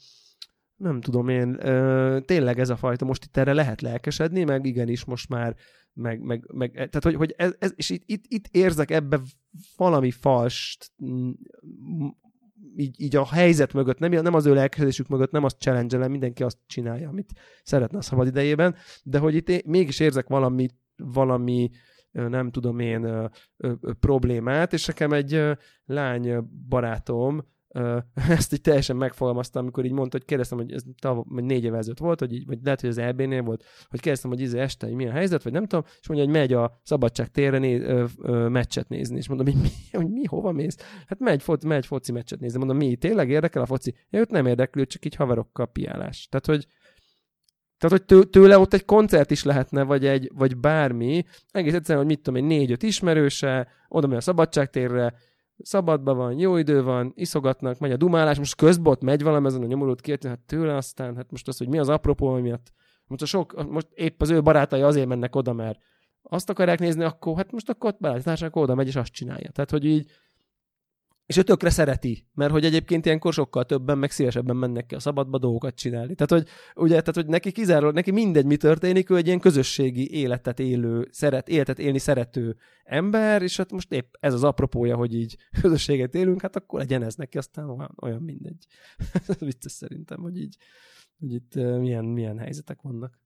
nem 0.76 1.00
tudom 1.00 1.28
én, 1.28 1.66
ö, 1.66 2.18
tényleg 2.24 2.58
ez 2.58 2.68
a 2.68 2.76
fajta, 2.76 3.04
most 3.04 3.24
itt 3.24 3.36
erre 3.36 3.52
lehet 3.52 3.80
lelkesedni, 3.80 4.44
meg 4.44 4.66
igenis 4.66 5.04
most 5.04 5.28
már, 5.28 5.56
meg, 5.92 6.20
meg, 6.20 6.44
meg 6.52 6.72
tehát 6.72 7.04
hogy, 7.04 7.14
hogy 7.14 7.34
ez, 7.36 7.54
ez, 7.58 7.72
és 7.76 7.90
itt, 7.90 8.02
itt, 8.06 8.24
itt 8.28 8.46
érzek 8.50 8.90
ebbe 8.90 9.20
valami 9.76 10.10
falst, 10.10 10.92
így, 12.76 13.00
így 13.00 13.16
a 13.16 13.26
helyzet 13.26 13.72
mögött, 13.72 13.98
nem, 13.98 14.10
nem 14.10 14.34
az 14.34 14.46
ő 14.46 14.54
lelkesedésük 14.54 15.08
mögött, 15.08 15.30
nem 15.30 15.44
azt 15.44 15.60
challenge 15.60 16.08
mindenki 16.08 16.42
azt 16.42 16.58
csinálja, 16.66 17.08
amit 17.08 17.32
szeretne 17.62 17.98
a 17.98 18.02
szabad 18.02 18.26
idejében, 18.26 18.74
de 19.02 19.18
hogy 19.18 19.34
itt 19.34 19.48
én 19.48 19.60
mégis 19.64 20.00
érzek 20.00 20.28
valami, 20.28 20.68
valami 20.96 21.70
nem 22.10 22.50
tudom 22.50 22.78
én 22.78 23.04
ö, 23.04 23.26
ö, 23.56 23.72
ö, 23.80 23.92
problémát, 24.00 24.72
és 24.72 24.86
nekem 24.86 25.12
egy 25.12 25.42
lány 25.84 26.48
barátom 26.68 27.44
ezt 28.38 28.52
így 28.52 28.60
teljesen 28.60 28.96
megfogalmaztam, 28.96 29.62
amikor 29.62 29.84
így 29.84 29.92
mondta, 29.92 30.16
hogy 30.16 30.26
kérdeztem, 30.26 30.58
hogy 30.58 30.72
ez 30.72 30.82
tav, 31.00 31.24
vagy 31.28 31.44
négy 31.44 31.64
évvel 31.64 31.78
ezelőtt 31.78 31.98
volt, 31.98 32.18
hogy 32.18 32.32
így, 32.32 32.46
vagy 32.46 32.58
lehet, 32.62 32.80
hogy 32.80 32.90
az 32.90 32.98
EB-nél 32.98 33.42
volt, 33.42 33.64
hogy 33.88 34.00
kérdeztem, 34.00 34.30
hogy 34.30 34.40
izé 34.40 34.58
este, 34.58 34.86
hogy 34.86 34.94
milyen 34.94 35.12
helyzet, 35.12 35.42
vagy 35.42 35.52
nem 35.52 35.66
tudom, 35.66 35.84
és 36.00 36.08
mondja, 36.08 36.26
hogy 36.26 36.34
megy 36.34 36.52
a 36.52 36.80
szabadság 36.82 37.28
térre 37.28 37.58
né, 37.58 37.78
ö, 37.80 38.04
ö, 38.22 38.48
meccset 38.48 38.88
nézni, 38.88 39.16
és 39.16 39.28
mondom, 39.28 39.46
hogy 39.46 39.56
mi, 39.62 39.68
hogy 39.98 40.10
mi 40.10 40.24
hova 40.24 40.52
mész? 40.52 40.76
Hát 41.06 41.18
megy, 41.18 41.42
foci, 41.42 41.66
megy 41.66 41.86
foci 41.86 42.12
meccset 42.12 42.40
nézni. 42.40 42.58
Mondom, 42.58 42.76
mi, 42.76 42.96
tényleg 42.96 43.30
érdekel 43.30 43.62
a 43.62 43.66
foci? 43.66 43.94
Ja, 44.10 44.18
őt 44.18 44.30
nem 44.30 44.46
érdeklő, 44.46 44.86
csak 44.86 45.04
így 45.04 45.14
haverokkal 45.14 45.66
piálás. 45.66 46.28
Tehát, 46.30 46.46
hogy 46.46 46.66
tehát, 47.78 48.06
hogy 48.08 48.28
tőle 48.30 48.58
ott 48.58 48.74
egy 48.74 48.84
koncert 48.84 49.30
is 49.30 49.44
lehetne, 49.44 49.82
vagy, 49.82 50.06
egy, 50.06 50.30
vagy 50.34 50.56
bármi. 50.56 51.24
Egész 51.50 51.74
egyszerűen, 51.74 52.04
hogy 52.04 52.14
mit 52.14 52.22
tudom 52.22 52.40
én, 52.40 52.46
négy-öt 52.46 52.82
ismerőse, 52.82 53.68
oda 53.88 54.06
megy 54.06 54.16
a 54.16 54.20
szabadságtérre, 54.20 55.14
szabadban 55.62 56.16
van, 56.16 56.38
jó 56.38 56.56
idő 56.56 56.82
van, 56.82 57.12
iszogatnak, 57.14 57.78
megy 57.78 57.92
a 57.92 57.96
dumálás, 57.96 58.38
most 58.38 58.54
közben 58.54 58.92
ott 58.92 59.02
megy 59.02 59.22
valami 59.22 59.46
ezen 59.46 59.62
a 59.62 59.66
nyomorult 59.66 60.00
két, 60.00 60.24
hát 60.24 60.40
tőle 60.40 60.76
aztán, 60.76 61.16
hát 61.16 61.30
most 61.30 61.48
az, 61.48 61.58
hogy 61.58 61.68
mi 61.68 61.78
az 61.78 61.88
apropó 61.88 62.30
miatt, 62.30 62.72
most, 63.06 63.22
a 63.22 63.26
sok, 63.26 63.70
most 63.70 63.88
épp 63.94 64.20
az 64.20 64.30
ő 64.30 64.42
barátai 64.42 64.82
azért 64.82 65.06
mennek 65.06 65.36
oda, 65.36 65.52
mert 65.52 65.78
azt 66.22 66.50
akarják 66.50 66.78
nézni, 66.78 67.04
akkor 67.04 67.36
hát 67.36 67.52
most 67.52 67.68
akkor 67.68 67.90
ott 67.90 68.00
barátság 68.00 68.56
oda 68.56 68.74
megy, 68.74 68.86
és 68.86 68.96
azt 68.96 69.12
csinálja. 69.12 69.50
Tehát, 69.50 69.70
hogy 69.70 69.84
így 69.84 70.10
és 71.28 71.36
ő 71.36 71.42
tökre 71.42 71.70
szereti, 71.70 72.26
mert 72.34 72.50
hogy 72.50 72.64
egyébként 72.64 73.06
ilyenkor 73.06 73.32
sokkal 73.32 73.64
többen, 73.64 73.98
meg 73.98 74.10
szívesebben 74.10 74.56
mennek 74.56 74.86
ki 74.86 74.94
a 74.94 75.00
szabadba 75.00 75.38
dolgokat 75.38 75.74
csinálni. 75.74 76.14
Tehát, 76.14 76.30
hogy, 76.30 76.48
ugye, 76.84 77.00
tehát, 77.00 77.14
hogy 77.14 77.26
neki 77.26 77.52
kizárólag, 77.52 77.94
neki 77.94 78.10
mindegy, 78.10 78.44
mi 78.44 78.56
történik, 78.56 79.10
ő 79.10 79.16
egy 79.16 79.26
ilyen 79.26 79.40
közösségi 79.40 80.12
életet 80.14 80.58
élő, 80.58 81.08
szeret, 81.10 81.48
életet 81.48 81.78
élni 81.78 81.98
szerető 81.98 82.56
ember, 82.84 83.42
és 83.42 83.56
hát 83.56 83.70
most 83.70 83.92
épp 83.92 84.14
ez 84.20 84.34
az 84.34 84.44
apropója, 84.44 84.96
hogy 84.96 85.14
így 85.14 85.36
közösséget 85.62 86.14
élünk, 86.14 86.40
hát 86.40 86.56
akkor 86.56 86.78
legyen 86.78 87.02
ez 87.02 87.14
neki, 87.14 87.38
aztán 87.38 87.70
olyan, 87.70 87.94
olyan 88.02 88.22
mindegy. 88.22 88.66
Vicces 89.38 89.72
szerintem, 89.72 90.20
hogy 90.20 90.36
így, 90.36 90.56
hogy 91.18 91.32
itt 91.32 91.54
milyen, 91.54 92.04
milyen 92.04 92.38
helyzetek 92.38 92.80
vannak. 92.82 93.18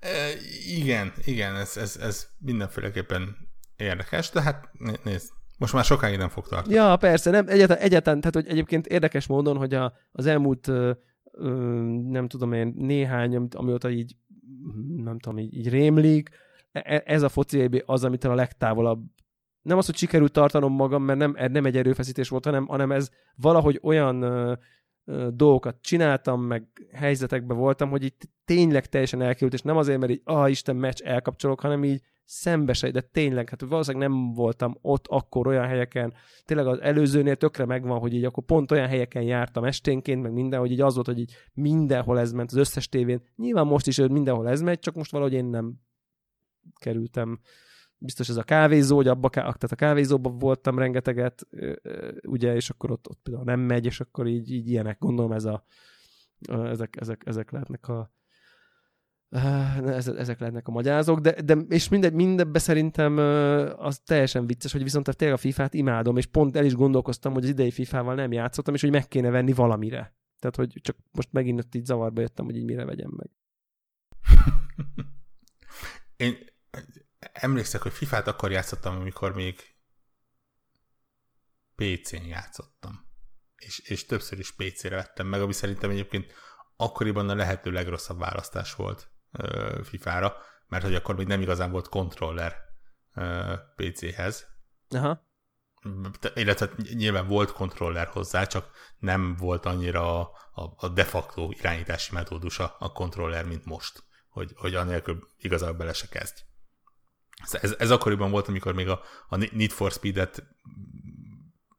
E, 0.00 0.28
igen, 0.66 1.12
igen, 1.24 1.56
ez, 1.56 1.76
ez, 1.76 1.96
ez 1.96 2.28
mindenféleképpen 2.38 3.36
érdekes, 3.76 4.30
de 4.30 4.42
hát 4.42 4.70
nézd, 5.04 5.30
most 5.62 5.74
már 5.74 5.84
sokáig 5.84 6.18
nem 6.18 6.28
fog 6.28 6.48
tartani. 6.48 6.74
Ja, 6.74 6.96
persze, 6.96 7.30
nem, 7.30 7.48
egyáltalán, 7.48 7.82
egyáltalán 7.82 8.20
tehát 8.20 8.34
hogy 8.34 8.48
egyébként 8.48 8.86
érdekes 8.86 9.26
módon, 9.26 9.56
hogy 9.56 9.74
a, 9.74 9.92
az 10.12 10.26
elmúlt 10.26 10.68
ö, 10.68 10.90
ö, 11.32 11.50
nem 12.08 12.28
tudom 12.28 12.52
én, 12.52 12.74
néhány, 12.76 13.36
amióta 13.36 13.90
így 13.90 14.16
nem 14.96 15.18
tudom, 15.18 15.38
így, 15.38 15.56
így 15.56 15.68
rémlik, 15.68 16.28
e, 16.72 16.82
e, 16.84 17.02
ez 17.04 17.22
a 17.22 17.28
foci 17.28 17.82
az, 17.86 18.04
amit 18.04 18.24
a 18.24 18.34
legtávolabb 18.34 19.02
nem 19.62 19.78
az, 19.78 19.86
hogy 19.86 19.96
sikerült 19.96 20.32
tartanom 20.32 20.72
magam, 20.72 21.02
mert 21.02 21.18
nem, 21.18 21.36
nem 21.52 21.64
egy 21.64 21.76
erőfeszítés 21.76 22.28
volt, 22.28 22.44
hanem, 22.44 22.66
hanem 22.66 22.92
ez 22.92 23.10
valahogy 23.36 23.80
olyan 23.82 24.22
ö, 24.22 24.52
ö, 25.04 25.28
dolgokat 25.32 25.76
csináltam, 25.80 26.42
meg 26.42 26.66
helyzetekben 26.92 27.56
voltam, 27.56 27.90
hogy 27.90 28.04
itt 28.04 28.28
tényleg 28.44 28.86
teljesen 28.86 29.22
elkerült, 29.22 29.52
és 29.52 29.62
nem 29.62 29.76
azért, 29.76 29.98
mert 29.98 30.12
így, 30.12 30.20
ah, 30.24 30.50
Isten, 30.50 30.76
meccs, 30.76 31.00
elkapcsolok, 31.00 31.60
hanem 31.60 31.84
így 31.84 32.02
szembesei, 32.32 32.90
de 32.90 33.00
tényleg, 33.00 33.48
hát 33.48 33.60
valószínűleg 33.60 34.08
nem 34.08 34.32
voltam 34.32 34.78
ott 34.80 35.06
akkor 35.06 35.46
olyan 35.46 35.66
helyeken, 35.66 36.14
tényleg 36.44 36.66
az 36.66 36.80
előzőnél 36.80 37.36
tökre 37.36 37.64
megvan, 37.64 37.98
hogy 37.98 38.14
így 38.14 38.24
akkor 38.24 38.44
pont 38.44 38.70
olyan 38.70 38.88
helyeken 38.88 39.22
jártam 39.22 39.64
esténként, 39.64 40.22
meg 40.22 40.32
minden, 40.32 40.60
hogy 40.60 40.70
így 40.70 40.80
az 40.80 40.94
volt, 40.94 41.06
hogy 41.06 41.18
így 41.18 41.34
mindenhol 41.54 42.18
ez 42.18 42.32
ment, 42.32 42.50
az 42.50 42.56
összes 42.56 42.88
tévén. 42.88 43.22
Nyilván 43.36 43.66
most 43.66 43.86
is 43.86 43.96
mindenhol 43.96 44.48
ez 44.48 44.60
megy, 44.60 44.78
csak 44.78 44.94
most 44.94 45.10
valahogy 45.10 45.32
én 45.32 45.44
nem 45.44 45.74
kerültem 46.80 47.40
biztos 47.98 48.28
ez 48.28 48.36
a 48.36 48.42
kávézó, 48.42 48.96
hogy 48.96 49.08
abba, 49.08 49.28
tehát 49.28 49.62
a 49.62 49.76
kávézóban 49.76 50.38
voltam 50.38 50.78
rengeteget, 50.78 51.46
ugye, 52.26 52.54
és 52.54 52.70
akkor 52.70 52.90
ott, 52.90 53.08
ott 53.08 53.20
például 53.22 53.44
nem 53.44 53.60
megy, 53.60 53.84
és 53.84 54.00
akkor 54.00 54.26
így, 54.26 54.52
így 54.52 54.68
ilyenek, 54.68 54.98
gondolom 54.98 55.32
ez 55.32 55.44
a, 55.44 55.64
ezek, 56.48 56.96
ezek, 57.00 57.22
ezek 57.26 57.50
lehetnek 57.50 57.88
a, 57.88 58.12
ezek 59.32 60.38
lehetnek 60.38 60.68
a 60.68 60.70
magyarázók, 60.70 61.20
de, 61.20 61.42
de 61.42 61.54
és 61.54 61.88
mindegy, 61.88 62.12
mindebbe 62.12 62.58
szerintem 62.58 63.16
az 63.78 64.00
teljesen 64.04 64.46
vicces, 64.46 64.72
hogy 64.72 64.82
viszont 64.82 65.16
tényleg 65.16 65.36
a 65.36 65.40
FIFA-t 65.40 65.74
imádom, 65.74 66.16
és 66.16 66.26
pont 66.26 66.56
el 66.56 66.64
is 66.64 66.74
gondolkoztam, 66.74 67.32
hogy 67.32 67.42
az 67.42 67.48
idei 67.48 67.70
FIFA-val 67.70 68.14
nem 68.14 68.32
játszottam, 68.32 68.74
és 68.74 68.80
hogy 68.80 68.90
meg 68.90 69.08
kéne 69.08 69.30
venni 69.30 69.52
valamire. 69.52 70.16
Tehát, 70.38 70.56
hogy 70.56 70.80
csak 70.82 70.96
most 71.10 71.32
megint 71.32 71.58
ott 71.58 71.74
így 71.74 71.84
zavarba 71.84 72.20
jöttem, 72.20 72.44
hogy 72.44 72.56
így 72.56 72.64
mire 72.64 72.84
vegyem 72.84 73.10
meg. 73.16 73.30
Én 76.16 76.36
emlékszek, 77.32 77.82
hogy 77.82 77.92
FIFA-t 77.92 78.26
akkor 78.26 78.50
játszottam, 78.50 78.96
amikor 78.96 79.34
még 79.34 79.60
PC-n 81.74 82.24
játszottam. 82.26 83.06
És, 83.56 83.78
és 83.78 84.06
többször 84.06 84.38
is 84.38 84.52
PC-re 84.52 84.96
vettem 84.96 85.26
meg, 85.26 85.40
ami 85.40 85.52
szerintem 85.52 85.90
egyébként 85.90 86.32
akkoriban 86.76 87.28
a 87.28 87.34
lehető 87.34 87.70
legrosszabb 87.70 88.18
választás 88.18 88.74
volt 88.74 89.11
FIFA-ra, 89.82 90.36
mert 90.66 90.84
hogy 90.84 90.94
akkor 90.94 91.16
még 91.16 91.26
nem 91.26 91.40
igazán 91.40 91.70
volt 91.70 91.88
kontroller 91.88 92.56
PC-hez. 93.76 94.46
Aha. 94.88 95.30
Illetve 96.34 96.70
nyilván 96.94 97.26
volt 97.26 97.52
kontroller 97.52 98.06
hozzá, 98.06 98.44
csak 98.44 98.70
nem 98.98 99.36
volt 99.36 99.66
annyira 99.66 100.20
a, 100.20 100.74
a, 100.76 100.88
de 100.88 101.04
facto 101.04 101.50
irányítási 101.50 102.14
metódusa 102.14 102.76
a 102.78 102.92
kontroller, 102.92 103.44
mint 103.44 103.64
most, 103.64 104.04
hogy, 104.28 104.52
hogy 104.56 104.74
anélkül 104.74 105.28
igazából 105.36 105.76
bele 105.76 105.92
se 105.92 106.08
kezdj. 106.08 106.42
Ez, 107.60 107.74
ez 107.78 107.90
akkoriban 107.90 108.30
volt, 108.30 108.48
amikor 108.48 108.74
még 108.74 108.88
a, 108.88 109.00
a 109.28 109.36
Need 109.36 109.70
for 109.70 109.92
Speed-et 109.92 110.42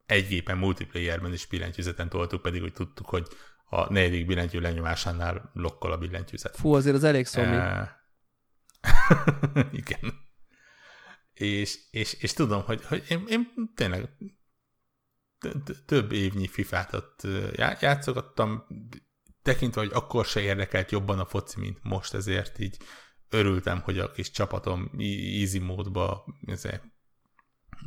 egy 0.06 0.28
gépen 0.28 0.58
multiplayerben 0.58 1.34
is 1.34 1.46
billentyűzeten 1.46 2.10
toltuk, 2.10 2.42
pedig 2.42 2.64
úgy 2.64 2.74
tudtuk, 2.74 3.10
hogy 3.10 3.28
a 3.74 3.88
negyedik 3.90 4.26
billentyű 4.26 4.60
lenyomásánál 4.60 5.52
lokkol 5.54 5.92
a 5.92 5.98
billentyűzet. 5.98 6.56
Fú, 6.56 6.74
azért 6.74 6.96
az 6.96 7.04
elég 7.04 7.26
szomj. 7.26 7.56
Igen. 9.72 10.22
És, 11.34 11.80
és, 11.92 12.14
és 12.14 12.34
tudom, 12.34 12.64
hogy, 12.64 12.86
hogy 12.86 13.04
én, 13.10 13.24
én 13.28 13.54
tényleg 13.76 14.10
több 15.86 16.12
évnyi 16.12 16.48
FIFA-t 16.48 16.94
ott 16.94 17.22
játszogattam, 17.80 18.68
tekintve, 19.42 19.82
hogy 19.82 19.92
akkor 19.94 20.26
se 20.26 20.40
érdekelt 20.40 20.92
jobban 20.92 21.20
a 21.20 21.26
foci, 21.26 21.60
mint 21.60 21.80
most, 21.82 22.14
ezért 22.14 22.60
így 22.60 22.78
örültem, 23.30 23.82
hogy 23.82 24.00
a 24.00 24.12
kis 24.12 24.32
csapatom 24.32 24.92
easy 25.40 25.60
módba 25.60 26.26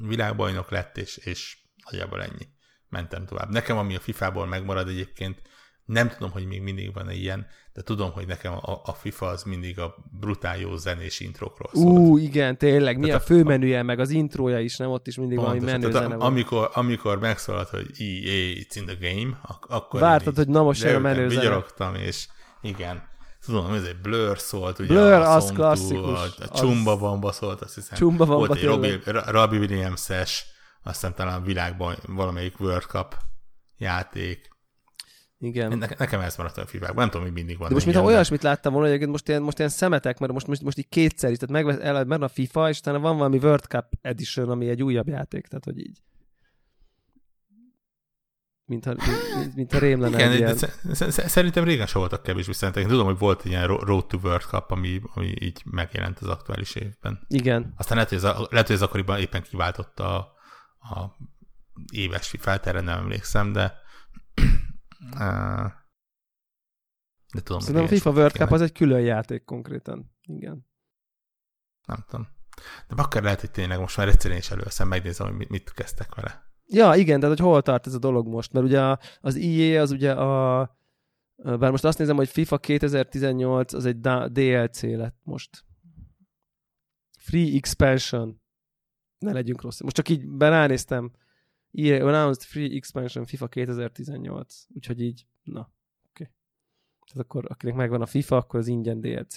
világbajnok 0.01 0.71
lett, 0.71 0.97
és, 0.97 1.17
és 1.17 1.59
nagyjából 1.85 2.23
ennyi. 2.23 2.49
Mentem 2.89 3.27
tovább. 3.27 3.51
Nekem, 3.51 3.79
ami 3.79 3.97
a 3.97 4.01
FIFA-ból 4.01 4.47
megmarad 4.47 4.89
egyébként, 4.89 5.43
nem 5.87 6.09
tudom, 6.09 6.31
hogy 6.31 6.47
még 6.47 6.63
mindig 6.63 6.93
van 6.95 7.11
ilyen, 7.11 7.47
de 7.73 7.83
tudom, 7.83 8.13
hogy 8.13 8.27
nekem 8.27 8.53
a, 8.53 8.81
a 8.85 8.93
FIFA 8.93 9.27
az 9.27 9.43
mindig 9.43 9.79
a 9.79 9.95
brutál 10.21 10.59
jó 10.59 10.77
zenés 10.77 11.21
introkról 11.21 11.71
szól. 11.73 11.85
Ú, 11.93 12.17
igen, 12.19 12.59
tényleg, 12.59 12.99
mi 12.99 13.11
a, 13.11 13.15
a 13.17 13.21
főmenüje, 13.21 13.83
meg 13.83 13.99
az 13.99 14.11
intrója 14.11 14.61
is, 14.61 14.77
nem? 14.77 14.91
Ott 14.91 15.07
is 15.07 15.17
mindig 15.17 15.37
pontos, 15.39 15.59
valami 15.59 15.79
menő 15.79 15.93
zene 15.93 16.17
van. 16.17 16.27
Amikor, 16.27 16.71
amikor 16.73 17.19
megszólalt, 17.19 17.69
hogy 17.69 17.87
EA, 17.99 18.55
it's 18.55 18.75
in 18.75 18.85
the 18.87 18.97
game, 19.01 19.41
ak- 19.43 19.71
akkor 19.71 20.01
Vártad, 20.01 20.37
hogy 20.37 20.49
na 20.49 20.63
most 20.63 20.83
jön 20.83 20.95
a 20.95 20.99
menő 20.99 21.29
zene. 21.29 21.99
és 22.05 22.27
igen, 22.63 23.03
tudom, 23.45 23.73
ez 23.73 23.83
egy 23.83 24.01
Blur 24.01 24.39
szólt, 24.39 24.79
ugye 24.79 24.89
Blur, 24.89 25.13
a 25.13 25.35
az 25.35 25.53
klasszikus. 25.53 26.19
A, 26.39 26.43
a 26.43 26.49
Csumba 26.49 26.99
Vamba 26.99 27.33
szólt, 27.33 27.61
azt 27.61 27.75
hiszem. 27.75 27.99
Csumba 27.99 28.25
Vamba 28.27 28.47
Volt 28.47 28.59
egy 28.59 28.65
Robbie, 28.65 29.01
Robbie 29.27 29.59
Williams-es, 29.59 30.47
aztán 30.83 31.15
talán 31.15 31.43
világban 31.43 31.97
valamelyik 32.07 32.61
World 32.61 32.83
Cup 32.83 33.17
játék. 33.79 34.55
Igen. 35.39 35.79
Ne, 35.79 35.87
nekem 35.99 36.21
ez 36.21 36.37
maradt 36.37 36.59
a 36.59 36.67
fívák. 36.67 36.95
Nem 36.95 37.09
tudom, 37.09 37.23
hogy 37.23 37.33
mindig 37.33 37.59
van. 37.59 37.69
De 37.69 37.75
most, 37.75 37.87
mintha 37.87 38.05
olyasmit 38.05 38.43
láttam 38.43 38.73
volna, 38.73 38.89
hogy 38.89 39.09
most 39.09 39.29
ilyen, 39.29 39.43
most 39.43 39.59
ilyen 39.59 39.71
szemetek, 39.71 40.19
mert 40.19 40.33
most, 40.33 40.47
most, 40.47 40.63
most 40.63 40.79
így 40.79 40.89
kétszer 40.89 41.31
is, 41.31 41.39
tehát 41.39 41.65
meg 41.65 41.81
el, 41.81 42.05
mert 42.05 42.23
a 42.23 42.29
FIFA, 42.29 42.69
és 42.69 42.79
utána 42.79 42.99
van 42.99 43.17
valami 43.17 43.39
World 43.39 43.65
Cup 43.65 43.85
Edition, 44.01 44.51
ami 44.51 44.69
egy 44.69 44.83
újabb 44.83 45.09
játék, 45.09 45.47
tehát 45.47 45.65
hogy 45.65 45.79
így. 45.79 46.03
Mintha, 48.65 48.95
mint, 49.37 49.55
mint 49.55 49.73
a 49.73 49.79
rém 49.79 50.01
lenne 50.01 50.17
Igen, 50.17 50.33
ilyen... 50.33 50.57
Szerintem 51.11 51.65
régen 51.65 51.87
sem 51.87 52.01
voltak 52.01 52.23
kevés 52.23 52.47
visszajelentek. 52.47 52.91
Tudom, 52.91 53.07
hogy 53.07 53.19
volt 53.19 53.45
ilyen 53.45 53.67
Road 53.67 54.07
to 54.07 54.19
World 54.23 54.43
Cup, 54.43 54.71
ami, 54.71 55.01
ami 55.15 55.35
így 55.41 55.63
megjelent 55.65 56.19
az 56.19 56.29
aktuális 56.29 56.75
évben. 56.75 57.27
Igen. 57.29 57.75
Aztán 57.77 57.97
lehet, 57.97 58.13
hogy 58.13 58.19
ez, 58.19 58.25
lehet, 58.51 58.67
hogy 58.67 58.77
ez 58.77 58.83
akkoriban 58.83 59.19
éppen 59.19 59.43
kiváltotta 59.43 60.17
a, 60.17 60.35
a 60.95 61.17
éves 61.93 62.35
erre 62.43 62.81
nem 62.81 62.99
emlékszem, 62.99 63.53
de 63.53 63.85
de 67.35 67.43
tudom, 67.43 67.61
Szerintem 67.61 67.85
a 67.85 67.89
FIFA 67.89 68.11
World 68.11 68.33
Cup 68.33 68.51
az 68.51 68.61
egy 68.61 68.73
külön 68.73 69.01
játék 69.01 69.45
konkrétan. 69.45 70.17
Igen. 70.23 70.67
Nem 71.87 72.05
tudom. 72.09 72.29
De 72.89 73.03
akkor 73.03 73.23
lehet, 73.23 73.41
hogy 73.41 73.51
tényleg 73.51 73.79
most 73.79 73.97
már 73.97 74.09
egyszerűen 74.09 74.39
is 74.39 74.51
előszem 74.51 74.89
megnézem, 74.89 75.37
hogy 75.37 75.49
mit, 75.49 75.73
kezdtek 75.73 76.15
vele. 76.15 76.45
Ja, 76.67 76.95
igen, 76.95 77.21
tehát 77.21 77.37
hogy 77.37 77.47
hol 77.47 77.63
tart 77.63 77.87
ez 77.87 77.95
a 77.95 77.99
dolog 77.99 78.27
most, 78.27 78.53
mert 78.53 78.67
ugye 78.67 78.97
az 79.21 79.37
EA 79.37 79.81
az 79.81 79.91
ugye 79.91 80.13
a 80.13 80.77
bár 81.37 81.71
most 81.71 81.85
azt 81.85 81.99
nézem, 81.99 82.17
hogy 82.17 82.29
FIFA 82.29 82.59
2018 82.59 83.73
az 83.73 83.85
egy 83.85 84.01
DLC 84.31 84.83
lett 84.83 85.19
most. 85.23 85.65
Free 87.19 87.57
Expansion. 87.57 88.43
Ne 89.19 89.33
legyünk 89.33 89.63
rossz. 89.63 89.81
Most 89.81 89.97
csak 89.97 90.09
így 90.09 90.25
ránéztem. 90.39 91.13
EA 91.77 92.07
announced 92.07 92.43
free 92.43 92.77
expansion 92.77 93.25
FIFA 93.25 93.47
2018. 93.47 94.67
Úgyhogy 94.75 95.01
így, 95.03 95.27
na, 95.43 95.61
oké. 95.61 95.71
Okay. 96.11 96.33
Tehát 97.07 97.25
akkor 97.25 97.45
akinek 97.49 97.75
megvan 97.75 98.03
a 98.03 98.07
FIFA, 98.07 98.37
akkor 98.37 98.59
az 98.59 98.67
ingyen 98.67 99.01
DLC, 99.01 99.37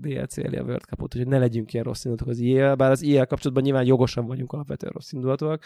DLC 0.00 0.38
elé 0.38 0.56
a 0.56 0.62
World 0.62 0.82
Cup-ot, 0.82 1.14
úgyhogy 1.14 1.30
ne 1.30 1.38
legyünk 1.38 1.72
ilyen 1.72 1.84
rossz 1.84 2.04
indulatok 2.04 2.32
az 2.32 2.40
EA, 2.40 2.76
bár 2.76 2.90
az 2.90 3.02
EA 3.02 3.26
kapcsolatban 3.26 3.64
nyilván 3.64 3.84
jogosan 3.84 4.26
vagyunk 4.26 4.52
alapvetően 4.52 4.92
rossz 4.92 5.12
indulatok. 5.12 5.64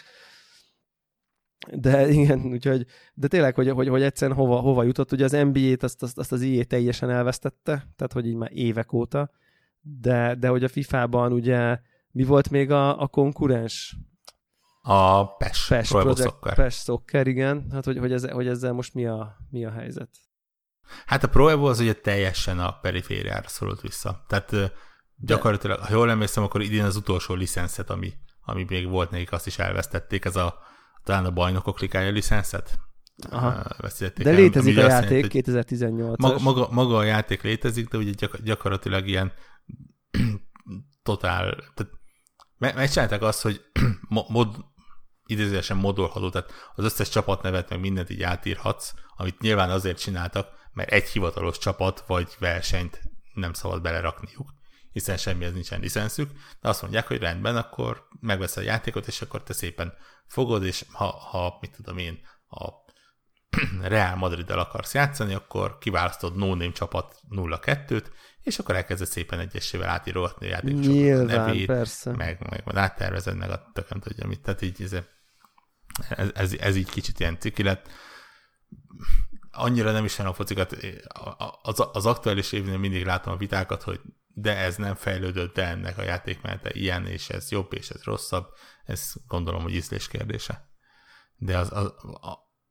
De 1.73 2.09
igen, 2.09 2.45
úgyhogy, 2.45 2.85
de 3.13 3.27
tényleg, 3.27 3.55
hogy, 3.55 3.69
hogy, 3.69 3.87
hogy 3.87 4.01
egyszerűen 4.01 4.37
hova, 4.37 4.59
hova 4.59 4.83
jutott, 4.83 5.11
ugye 5.11 5.23
az 5.23 5.31
NBA-t 5.31 5.83
azt, 5.83 6.03
azt, 6.03 6.17
azt 6.17 6.31
az 6.31 6.41
EA 6.41 6.63
teljesen 6.63 7.09
elvesztette, 7.09 7.87
tehát 7.95 8.13
hogy 8.13 8.27
így 8.27 8.35
már 8.35 8.51
évek 8.53 8.93
óta, 8.93 9.31
de, 9.81 10.35
de 10.35 10.47
hogy 10.47 10.63
a 10.63 10.67
FIFA-ban 10.67 11.33
ugye 11.33 11.79
mi 12.11 12.23
volt 12.23 12.49
még 12.49 12.71
a, 12.71 13.01
a 13.01 13.07
konkurens? 13.07 13.97
A 14.91 15.35
PES, 15.35 15.67
PES 15.67 15.89
Project, 15.89 16.21
Soccer. 16.21 16.55
PES 16.55 16.75
Soccer, 16.75 17.27
igen. 17.27 17.67
Hát, 17.71 17.85
hogy, 17.85 17.97
hogy, 17.97 18.11
ez, 18.11 18.29
hogy 18.29 18.47
ezzel 18.47 18.71
most 18.71 18.93
mi 18.93 19.05
a, 19.05 19.37
mi 19.49 19.65
a 19.65 19.71
helyzet? 19.71 20.09
Hát 21.05 21.23
a 21.23 21.27
Pro 21.27 21.47
Evo 21.47 21.69
az 21.69 21.79
ugye 21.79 21.93
teljesen 21.93 22.59
a 22.59 22.71
perifériára 22.71 23.47
szorult 23.47 23.81
vissza. 23.81 24.23
Tehát 24.27 24.55
gyakorlatilag, 25.15 25.79
ha 25.79 25.93
jól 25.93 26.09
emlékszem, 26.09 26.43
akkor 26.43 26.61
idén 26.61 26.83
az 26.83 26.95
utolsó 26.95 27.33
licenszet, 27.33 27.89
ami, 27.89 28.13
ami 28.41 28.65
még 28.67 28.87
volt 28.87 29.11
nekik, 29.11 29.31
azt 29.31 29.47
is 29.47 29.59
elvesztették. 29.59 30.25
Ez 30.25 30.35
a 30.35 30.57
talán 31.03 31.25
a 31.25 31.31
bajnokok 31.31 31.79
likája 31.79 32.11
licenszet. 32.11 32.79
Aha. 33.29 33.63
De 34.15 34.31
létezik 34.31 34.77
a 34.77 34.81
játék, 34.81 35.25
2018-as. 35.29 36.17
Maga, 36.17 36.39
maga, 36.39 36.67
maga 36.71 36.97
a 36.97 37.03
játék 37.03 37.41
létezik, 37.41 37.87
de 37.87 37.97
ugye 37.97 38.11
gyak, 38.11 38.41
gyakorlatilag 38.41 39.07
ilyen 39.07 39.31
totál, 41.03 41.55
tehát 41.73 41.93
megcsinálták 42.57 43.21
azt, 43.21 43.41
hogy 43.41 43.61
mod, 44.27 44.55
idézőesen 45.29 45.77
modolható, 45.77 46.29
tehát 46.29 46.51
az 46.75 46.83
összes 46.83 47.09
csapatnevet 47.09 47.69
meg 47.69 47.79
mindent 47.79 48.09
így 48.09 48.23
átírhatsz, 48.23 48.93
amit 49.15 49.39
nyilván 49.39 49.69
azért 49.69 49.99
csináltak, 49.99 50.47
mert 50.73 50.91
egy 50.91 51.07
hivatalos 51.09 51.57
csapat 51.57 52.03
vagy 52.07 52.35
versenyt 52.39 53.01
nem 53.33 53.53
szabad 53.53 53.81
belerakniuk, 53.81 54.53
hiszen 54.91 55.17
semmihez 55.17 55.53
nincsen 55.53 55.79
licenszük, 55.79 56.31
de 56.61 56.69
azt 56.69 56.81
mondják, 56.81 57.07
hogy 57.07 57.17
rendben, 57.17 57.55
akkor 57.55 58.07
megveszel 58.19 58.63
a 58.63 58.65
játékot, 58.65 59.07
és 59.07 59.21
akkor 59.21 59.43
te 59.43 59.53
szépen 59.53 59.93
fogod, 60.27 60.63
és 60.63 60.85
ha, 60.91 61.05
ha 61.05 61.57
mit 61.61 61.75
tudom 61.75 61.97
én, 61.97 62.19
a 62.49 62.69
Real 63.93 64.15
Madrid-el 64.15 64.59
akarsz 64.59 64.93
játszani, 64.93 65.33
akkor 65.33 65.77
kiválasztod 65.77 66.35
no 66.35 66.71
csapat 66.71 67.19
0-2-t, 67.29 68.05
és 68.41 68.59
akkor 68.59 68.75
elkezded 68.75 69.07
szépen 69.07 69.39
egyesével 69.39 69.89
átírogatni 69.89 70.45
a 70.45 70.49
játékosoknak 70.49 71.19
a 71.19 71.23
nevét, 71.23 71.65
persze. 71.65 72.11
meg, 72.11 72.47
meg, 72.49 72.61
meg 72.65 72.75
áttervezed 72.75 73.37
meg 73.37 73.49
a 73.49 73.71
tököm 73.73 73.99
tudja 73.99 74.27
mit, 74.27 74.41
tehát 74.41 74.61
így 74.61 74.81
ez, 74.81 74.95
ez, 76.09 76.31
ez, 76.33 76.53
ez 76.53 76.75
így 76.75 76.89
kicsit 76.89 77.19
ilyen 77.19 77.39
ciki 77.39 77.63
lett. 77.63 77.87
Annyira 79.51 79.91
nem 79.91 80.05
is 80.05 80.19
a 80.19 80.33
focikat, 80.33 80.77
az, 81.61 81.87
az 81.93 82.05
aktuális 82.05 82.51
évnél 82.51 82.77
mindig 82.77 83.05
látom 83.05 83.33
a 83.33 83.37
vitákat, 83.37 83.83
hogy 83.83 84.01
de 84.27 84.57
ez 84.57 84.75
nem 84.75 84.95
fejlődött, 84.95 85.53
de 85.53 85.67
ennek 85.67 85.97
a 85.97 86.03
játékmenete 86.03 86.69
ilyen, 86.73 87.05
és 87.05 87.29
ez 87.29 87.51
jobb, 87.51 87.73
és 87.73 87.89
ez 87.89 88.03
rosszabb, 88.03 88.47
ez 88.85 89.13
gondolom, 89.27 89.61
hogy 89.61 89.73
ízlés 89.73 90.07
kérdése. 90.07 90.69
De 91.35 91.57
az, 91.57 91.71
az, 91.71 91.93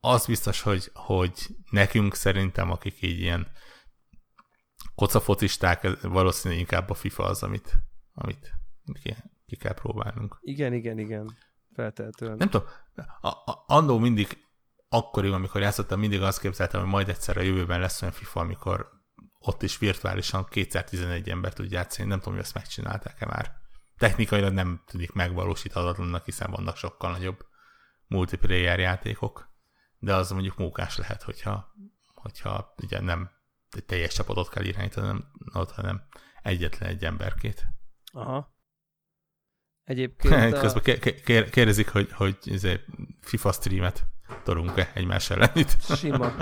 az 0.01 0.27
biztos, 0.27 0.61
hogy, 0.61 0.91
hogy 0.93 1.33
nekünk 1.71 2.15
szerintem, 2.15 2.71
akik 2.71 3.03
így 3.03 3.21
ilyen 3.21 3.51
kocafocisták, 4.95 6.01
valószínűleg 6.03 6.61
inkább 6.61 6.91
a 6.91 6.95
FIFA 6.95 7.25
az, 7.25 7.43
amit, 7.43 7.79
amit 8.15 8.53
ki, 9.03 9.17
ki 9.47 9.57
kell 9.57 9.75
próbálnunk. 9.75 10.39
Igen, 10.41 10.73
igen, 10.73 10.99
igen. 10.99 11.37
Feltehetően. 11.75 12.37
Nem 12.37 12.51
tudom, 12.51 12.69
a, 13.21 13.29
a, 13.29 13.65
annó 13.67 13.99
mindig 13.99 14.47
akkoriban, 14.89 15.37
amikor 15.37 15.61
játszottam, 15.61 15.99
mindig 15.99 16.23
azt 16.23 16.41
képzeltem, 16.41 16.81
hogy 16.81 16.89
majd 16.89 17.09
egyszer 17.09 17.37
a 17.37 17.41
jövőben 17.41 17.81
lesz 17.81 18.03
olyan 18.03 18.15
FIFA, 18.15 18.41
amikor 18.41 18.91
ott 19.39 19.63
is 19.63 19.79
virtuálisan 19.79 20.47
211 20.51 21.31
ember 21.31 21.53
tud 21.53 21.71
játszani. 21.71 22.09
Nem 22.09 22.19
tudom, 22.19 22.35
hogy 22.35 22.43
ezt 22.43 22.55
megcsinálták-e 22.55 23.27
már. 23.27 23.57
Technikailag 23.97 24.53
nem 24.53 24.83
tűnik 24.87 25.13
megvalósíthatatlannak, 25.13 26.25
hiszen 26.25 26.51
vannak 26.51 26.77
sokkal 26.77 27.11
nagyobb 27.11 27.47
multiplayer 28.07 28.79
játékok, 28.79 29.49
de 29.99 30.15
az 30.15 30.31
mondjuk 30.31 30.57
mókás 30.57 30.97
lehet, 30.97 31.23
hogyha, 31.23 31.75
hogyha 32.15 32.75
ugye 32.83 33.01
nem 33.01 33.31
teljes 33.87 34.15
csapatot 34.15 34.49
kell 34.49 34.65
irányítani, 34.65 35.07
nem, 35.07 35.25
hanem 35.75 36.03
egyetlen 36.43 36.89
egy 36.89 37.05
emberkét. 37.05 37.67
Aha. 38.13 38.57
Egyébként 39.89 40.53
a... 40.55 40.61
Közben 40.61 40.83
kérdezik, 41.51 41.89
hogy, 41.89 42.13
hogy 42.13 42.37
izé 42.45 42.81
FIFA 43.21 43.53
streamet 43.53 44.07
tolunk-e 44.45 44.91
egymás 44.95 45.31
ellen 45.31 45.51
itt. 45.55 45.81
Sima. 45.81 46.33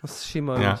Az 0.00 0.22
sima 0.22 0.60
ja. 0.60 0.78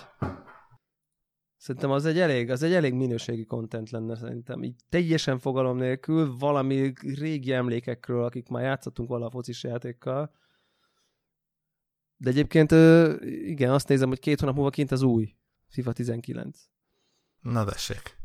Szerintem 1.56 1.90
az 1.90 2.04
egy 2.04 2.18
elég, 2.18 2.50
az 2.50 2.62
egy 2.62 2.72
elég 2.72 2.94
minőségi 2.94 3.44
kontent 3.44 3.90
lenne 3.90 4.16
szerintem. 4.16 4.62
Így 4.62 4.74
teljesen 4.88 5.38
fogalom 5.38 5.76
nélkül 5.76 6.36
valami 6.38 6.92
régi 7.00 7.52
emlékekről, 7.52 8.24
akik 8.24 8.48
már 8.48 8.62
játszottunk 8.62 9.08
vala 9.08 9.30
focis 9.30 9.64
játékkal. 9.64 10.32
De 12.16 12.30
egyébként 12.30 12.70
igen, 13.22 13.70
azt 13.70 13.88
nézem, 13.88 14.08
hogy 14.08 14.20
két 14.20 14.40
hónap 14.40 14.54
múlva 14.54 14.70
kint 14.70 14.90
az 14.90 15.02
új 15.02 15.34
FIFA 15.68 15.92
19. 15.92 16.60
Na 17.40 17.64
dessék. 17.64 18.19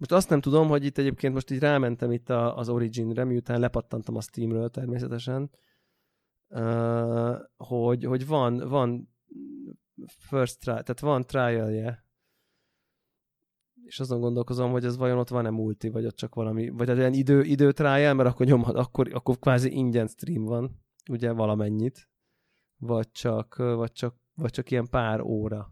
Most 0.00 0.12
azt 0.12 0.28
nem 0.28 0.40
tudom, 0.40 0.68
hogy 0.68 0.84
itt 0.84 0.98
egyébként 0.98 1.34
most 1.34 1.50
így 1.50 1.58
rámentem 1.58 2.12
itt 2.12 2.30
a, 2.30 2.56
az 2.56 2.68
Origin-re, 2.68 3.24
miután 3.24 3.60
lepattantam 3.60 4.16
a 4.16 4.20
Steamről 4.20 4.70
természetesen, 4.70 5.50
uh, 6.48 7.36
hogy, 7.56 8.04
hogy 8.04 8.26
van, 8.26 8.68
van 8.68 9.14
first 10.18 10.60
trial, 10.60 10.82
tehát 10.82 11.00
van 11.00 11.26
trialje, 11.26 12.04
és 13.84 14.00
azon 14.00 14.20
gondolkozom, 14.20 14.70
hogy 14.70 14.84
ez 14.84 14.96
vajon 14.96 15.18
ott 15.18 15.28
van-e 15.28 15.50
multi, 15.50 15.88
vagy 15.88 16.06
ott 16.06 16.16
csak 16.16 16.34
valami, 16.34 16.68
vagy 16.68 16.88
egy 16.88 16.98
olyan 16.98 17.12
idő, 17.12 17.42
idő 17.42 17.72
trial, 17.72 18.14
mert 18.14 18.28
akkor 18.28 18.46
nyomhat, 18.46 18.76
akkor, 18.76 19.14
akkor 19.14 19.38
kvázi 19.38 19.72
ingyen 19.72 20.06
stream 20.06 20.44
van, 20.44 20.82
ugye 21.10 21.32
valamennyit, 21.32 22.08
vagy 22.76 23.10
csak, 23.10 23.56
vagy 23.56 23.92
csak, 23.92 24.16
vagy 24.34 24.50
csak 24.50 24.70
ilyen 24.70 24.88
pár 24.88 25.20
óra. 25.20 25.70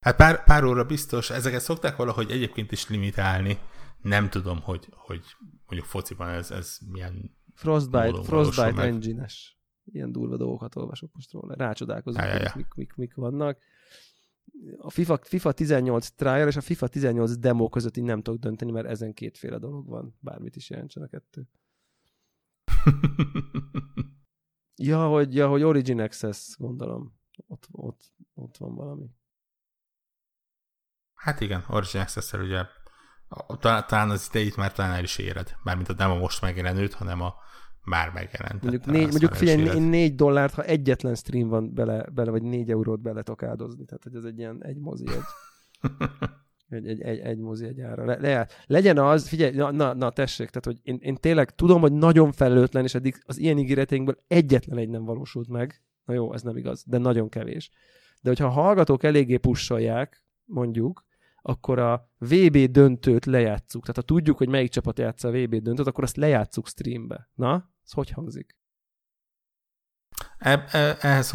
Hát 0.00 0.16
pár, 0.16 0.44
pár 0.44 0.64
óra 0.64 0.84
biztos, 0.84 1.30
ezeket 1.30 1.60
szokták 1.60 1.96
valahogy 1.96 2.30
egyébként 2.30 2.72
is 2.72 2.88
limitálni. 2.88 3.58
Nem 4.02 4.30
tudom, 4.30 4.60
hogy, 4.60 4.88
hogy 4.90 5.24
mondjuk 5.66 5.90
fociban 5.90 6.28
ez, 6.28 6.50
ez 6.50 6.78
milyen 6.90 7.36
Frostbite, 7.54 8.22
Frostbite 8.22 8.82
engine-es. 8.82 9.58
Ilyen 9.84 10.12
durva 10.12 10.36
dolgokat 10.36 10.76
olvasok 10.76 11.14
most 11.14 11.32
róla. 11.32 11.54
Rácsodálkozom, 11.54 12.22
ja, 12.22 12.28
ja, 12.28 12.40
ja. 12.40 12.52
Mik, 12.54 12.74
mik, 12.74 12.94
mik 12.94 13.14
vannak. 13.14 13.58
A 14.78 14.90
FIFA, 14.90 15.18
FIFA 15.22 15.52
18 15.52 16.10
trial 16.10 16.48
és 16.48 16.56
a 16.56 16.60
FIFA 16.60 16.88
18 16.88 17.36
demo 17.36 17.68
között 17.68 17.96
így 17.96 18.04
nem 18.04 18.22
tudok 18.22 18.40
dönteni, 18.40 18.70
mert 18.70 18.86
ezen 18.86 19.12
kétféle 19.12 19.58
dolog 19.58 19.86
van. 19.86 20.16
Bármit 20.20 20.56
is 20.56 20.70
jelentsen 20.70 21.02
a 21.02 21.06
kettő. 21.06 21.48
ja, 24.88 25.06
hogy, 25.06 25.34
ja, 25.34 25.48
hogy 25.48 25.62
Origin 25.62 26.00
Access, 26.00 26.56
gondolom. 26.56 27.16
Ott, 27.46 27.66
ott, 27.70 28.12
ott 28.34 28.56
van 28.56 28.74
valami. 28.74 29.10
Hát 31.18 31.40
igen, 31.40 31.64
Origin 31.68 32.00
access 32.00 32.32
ugye 32.32 32.62
talán 33.60 34.10
az 34.10 34.26
idejét 34.30 34.56
már 34.56 34.72
talán 34.72 34.94
el 34.94 35.02
is 35.02 35.18
éred. 35.18 35.54
Mármint 35.62 35.88
a 35.88 35.94
nem 35.96 36.10
a 36.10 36.18
most 36.18 36.40
megjelenőt, 36.40 36.94
hanem 36.94 37.22
a 37.22 37.34
már 37.84 38.10
megjelent. 38.10 38.62
Mondjuk, 38.62 38.86
négy, 38.86 39.08
mondjuk 39.08 39.34
figyelj, 39.34 39.62
én 39.62 39.82
négy 39.82 40.14
dollárt, 40.14 40.54
ha 40.54 40.62
egyetlen 40.62 41.14
stream 41.14 41.48
van 41.48 41.74
bele, 41.74 42.06
bele 42.12 42.30
vagy 42.30 42.42
négy 42.42 42.70
eurót 42.70 43.00
bele 43.00 43.22
áldozni. 43.36 43.84
Tehát, 43.84 44.02
hogy 44.02 44.14
ez 44.14 44.24
egy 44.24 44.38
ilyen 44.38 44.64
egy 44.64 44.76
mozi 44.76 45.04
egy. 45.06 45.22
egy, 46.68 46.86
egy, 46.86 47.00
egy, 47.00 47.18
egy 47.18 47.38
mozi 47.38 47.66
egy 47.66 47.80
ára. 47.80 48.04
Le, 48.04 48.18
le, 48.20 48.48
legyen 48.66 48.98
az, 48.98 49.28
figyelj, 49.28 49.54
na, 49.54 49.70
na, 49.70 49.94
na 49.94 50.10
tessék, 50.10 50.48
tehát, 50.48 50.64
hogy 50.64 50.78
én, 50.82 50.98
én 51.00 51.14
tényleg 51.14 51.50
tudom, 51.50 51.80
hogy 51.80 51.92
nagyon 51.92 52.32
felelőtlen, 52.32 52.84
és 52.84 52.94
eddig 52.94 53.22
az 53.26 53.38
ilyen 53.38 53.58
ígéreténkből 53.58 54.18
egyetlen 54.26 54.78
egy 54.78 54.88
nem 54.88 55.04
valósult 55.04 55.48
meg. 55.48 55.82
Na 56.04 56.14
jó, 56.14 56.32
ez 56.32 56.42
nem 56.42 56.56
igaz, 56.56 56.84
de 56.86 56.98
nagyon 56.98 57.28
kevés. 57.28 57.70
De 58.20 58.28
hogyha 58.28 58.46
a 58.46 58.50
hallgatók 58.50 59.02
eléggé 59.02 59.36
pussolják, 59.36 60.24
mondjuk, 60.44 61.04
akkor 61.48 61.78
a 61.78 62.10
VB 62.18 62.56
döntőt 62.56 63.24
lejátszuk. 63.24 63.80
Tehát 63.80 63.96
ha 63.96 64.02
tudjuk, 64.02 64.36
hogy 64.38 64.48
melyik 64.48 64.70
csapat 64.70 64.98
játsza 64.98 65.28
a 65.28 65.30
VB 65.30 65.54
döntőt, 65.54 65.86
akkor 65.86 66.04
azt 66.04 66.16
lejátszuk 66.16 66.68
streambe. 66.68 67.30
Na, 67.34 67.70
ez 67.84 67.92
hogy 67.92 68.10
hangzik? 68.10 68.56
E, 70.38 70.64
e, 70.70 70.96
ehhez 71.00 71.32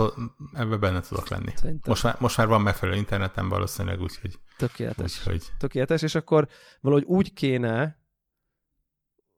ebbe 0.53 0.77
benne 0.77 0.99
tudok 0.99 1.27
lenni. 1.27 1.51
Most 1.87 2.03
már, 2.03 2.15
most 2.19 2.37
már 2.37 2.47
van 2.47 2.61
megfelelő 2.61 2.97
internetem 2.97 3.49
valószínűleg, 3.49 4.01
úgyhogy... 4.01 4.39
Tökéletes. 4.57 5.19
Úgyhogy... 5.19 5.43
Tökéletes, 5.57 6.01
és 6.01 6.15
akkor 6.15 6.47
valahogy 6.81 7.05
úgy 7.05 7.33
kéne, 7.33 8.01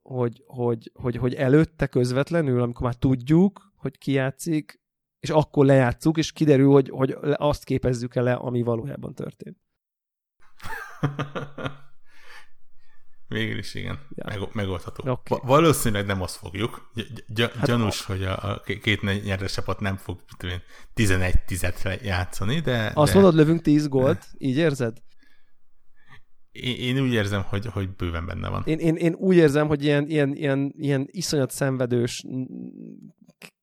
hogy, 0.02 0.44
hogy, 0.48 0.92
hogy, 0.94 1.16
hogy 1.16 1.34
előtte 1.34 1.88
közvetlenül, 1.88 2.62
amikor 2.62 2.86
már 2.86 2.96
tudjuk, 2.96 3.74
hogy 3.76 3.98
ki 3.98 4.12
játszik, 4.12 4.82
és 5.20 5.30
akkor 5.30 5.66
lejátszuk, 5.66 6.18
és 6.18 6.32
kiderül, 6.32 6.72
hogy, 6.72 6.90
hogy 6.90 7.16
azt 7.34 7.64
képezzük 7.64 8.16
el 8.16 8.24
le, 8.24 8.34
ami 8.34 8.62
valójában 8.62 9.14
történt. 9.14 9.65
Végül 13.28 13.58
is 13.58 13.74
igen, 13.74 14.00
ja. 14.10 14.26
Meg, 14.28 14.50
megoldható. 14.54 15.12
Okay. 15.12 15.40
Valószínűleg 15.44 16.06
nem 16.06 16.22
azt 16.22 16.36
fogjuk. 16.36 16.92
Gy- 17.28 17.52
hát 17.52 17.66
gyanús, 17.66 18.02
a... 18.02 18.12
hogy 18.12 18.24
a, 18.24 18.52
a 18.52 18.62
két 18.82 19.24
nyertes 19.24 19.54
csapat 19.54 19.80
nem 19.80 19.96
fog 19.96 20.20
11 20.94 21.44
10 21.46 21.66
játszani, 22.02 22.60
de... 22.60 22.92
Azt 22.94 23.14
de... 23.14 23.20
mondod, 23.20 23.40
lövünk 23.40 23.62
10 23.62 23.88
gólt? 23.88 24.28
Így 24.38 24.58
érzed? 24.58 24.98
Én, 26.52 26.76
én 26.76 27.04
úgy 27.04 27.14
érzem, 27.14 27.42
hogy, 27.42 27.66
hogy 27.66 27.90
bőven 27.96 28.26
benne 28.26 28.50
van. 28.50 28.64
Én, 28.66 28.80
én, 28.80 28.96
én 28.96 29.14
úgy 29.14 29.36
érzem, 29.36 29.68
hogy 29.68 29.84
ilyen, 29.84 30.08
ilyen, 30.08 30.36
ilyen, 30.36 30.74
ilyen 30.78 31.08
iszonyat 31.12 31.52
szenvedős 31.52 32.26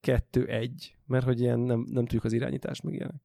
kettő-egy, 0.01 0.97
mert 1.07 1.24
hogy 1.24 1.40
ilyen 1.40 1.59
nem, 1.59 1.84
nem 1.88 2.03
tudjuk 2.03 2.24
az 2.24 2.32
irányítást 2.32 2.82
meg 2.82 2.95
ilyenek. 2.95 3.22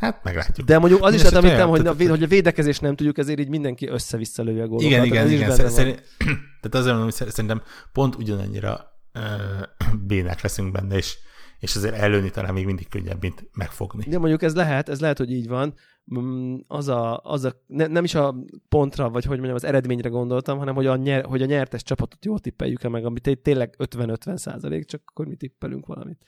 Hát 0.00 0.24
meglátjuk. 0.24 0.66
De 0.66 0.78
mondjuk 0.78 1.02
az 1.02 1.14
is 1.14 1.22
lehet, 1.22 1.36
amit 1.36 1.60
hogy, 1.60 1.86
a, 1.86 2.10
hogy 2.10 2.22
a 2.22 2.26
védekezés 2.26 2.78
nem 2.78 2.96
tudjuk, 2.96 3.18
ezért 3.18 3.38
így 3.38 3.48
mindenki 3.48 3.88
össze-vissza 3.88 4.42
lője 4.42 4.62
a 4.62 4.66
gólokat. 4.66 4.90
Igen, 4.90 5.04
igen, 5.04 5.30
igen. 5.30 5.68
Szerint, 5.68 6.02
tehát 6.60 6.74
azért 6.74 6.94
mondom, 6.96 7.02
hogy 7.02 7.12
szerintem 7.12 7.62
pont 7.92 8.16
ugyanannyira 8.16 9.00
uh, 9.14 9.94
bének 10.08 10.40
leszünk 10.40 10.72
benne, 10.72 10.96
és, 10.96 11.18
és 11.58 11.76
azért 11.76 11.94
előni 11.94 12.30
talán 12.30 12.54
még 12.54 12.64
mindig 12.64 12.88
könnyebb, 12.88 13.20
mint 13.20 13.48
megfogni. 13.52 14.04
De 14.08 14.18
mondjuk 14.18 14.42
ez 14.42 14.54
lehet, 14.54 14.88
ez 14.88 15.00
lehet, 15.00 15.18
hogy 15.18 15.30
így 15.30 15.48
van. 15.48 15.74
Mm, 16.18 16.56
az 16.66 16.88
a, 16.88 17.20
az 17.22 17.44
a 17.44 17.62
ne, 17.66 17.86
nem 17.86 18.04
is 18.04 18.14
a 18.14 18.34
pontra, 18.68 19.10
vagy 19.10 19.24
hogy 19.24 19.36
mondjam, 19.36 19.56
az 19.56 19.64
eredményre 19.64 20.08
gondoltam, 20.08 20.58
hanem 20.58 20.74
hogy 20.74 20.86
a, 20.86 20.96
nyer, 20.96 21.24
hogy 21.24 21.42
a 21.42 21.46
nyertes 21.46 21.82
csapatot 21.82 22.24
jól 22.24 22.38
tippeljük-e 22.38 22.88
meg, 22.88 23.04
amit 23.04 23.38
tényleg 23.42 23.74
50-50 23.78 24.36
százalék, 24.36 24.84
csak 24.84 25.02
akkor 25.04 25.26
mi 25.26 25.36
tippelünk 25.36 25.86
valamit. 25.86 26.24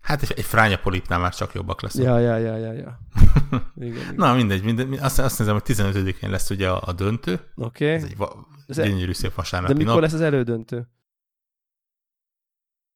Hát 0.00 0.22
egy, 0.22 0.32
egy 0.36 0.44
frányapolipnál 0.44 1.18
már 1.18 1.34
csak 1.34 1.54
jobbak 1.54 1.82
lesznek. 1.82 2.04
Ja, 2.04 2.18
ja, 2.18 2.36
ja, 2.36 2.56
ja, 2.56 2.72
ja. 2.72 3.00
Igen, 3.76 3.96
igen. 3.96 4.14
Na 4.14 4.34
mindegy, 4.34 4.62
mindegy. 4.62 4.98
Azt, 4.98 5.18
azt 5.18 5.38
nézem, 5.38 5.54
hogy 5.54 5.62
15-én 5.66 6.30
lesz 6.30 6.50
ugye 6.50 6.70
a, 6.70 6.82
a 6.86 6.92
döntő. 6.92 7.32
Oké. 7.54 7.84
Okay. 7.84 7.96
Ez 7.96 8.04
egy 8.04 8.16
va- 8.16 8.46
e- 8.66 8.86
gyönyörű 8.86 9.12
szép 9.12 9.34
vasárnapi 9.34 9.72
De 9.72 9.78
mikor 9.78 9.92
nap. 9.92 10.02
lesz 10.02 10.12
az 10.12 10.20
elődöntő? 10.20 10.88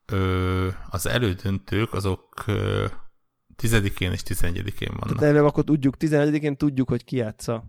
Ö, 0.07 0.69
az 0.91 1.07
elődöntők 1.07 1.93
azok 1.93 2.43
ö, 2.47 2.87
10-én 3.63 4.13
és 4.13 4.23
11-én 4.25 4.95
vannak. 4.99 5.19
Tehát 5.19 5.37
akkor 5.37 5.65
tudjuk, 5.65 5.95
11-én 5.99 6.57
tudjuk, 6.57 6.89
hogy 6.89 7.05
ki 7.05 7.17
játsza. 7.17 7.65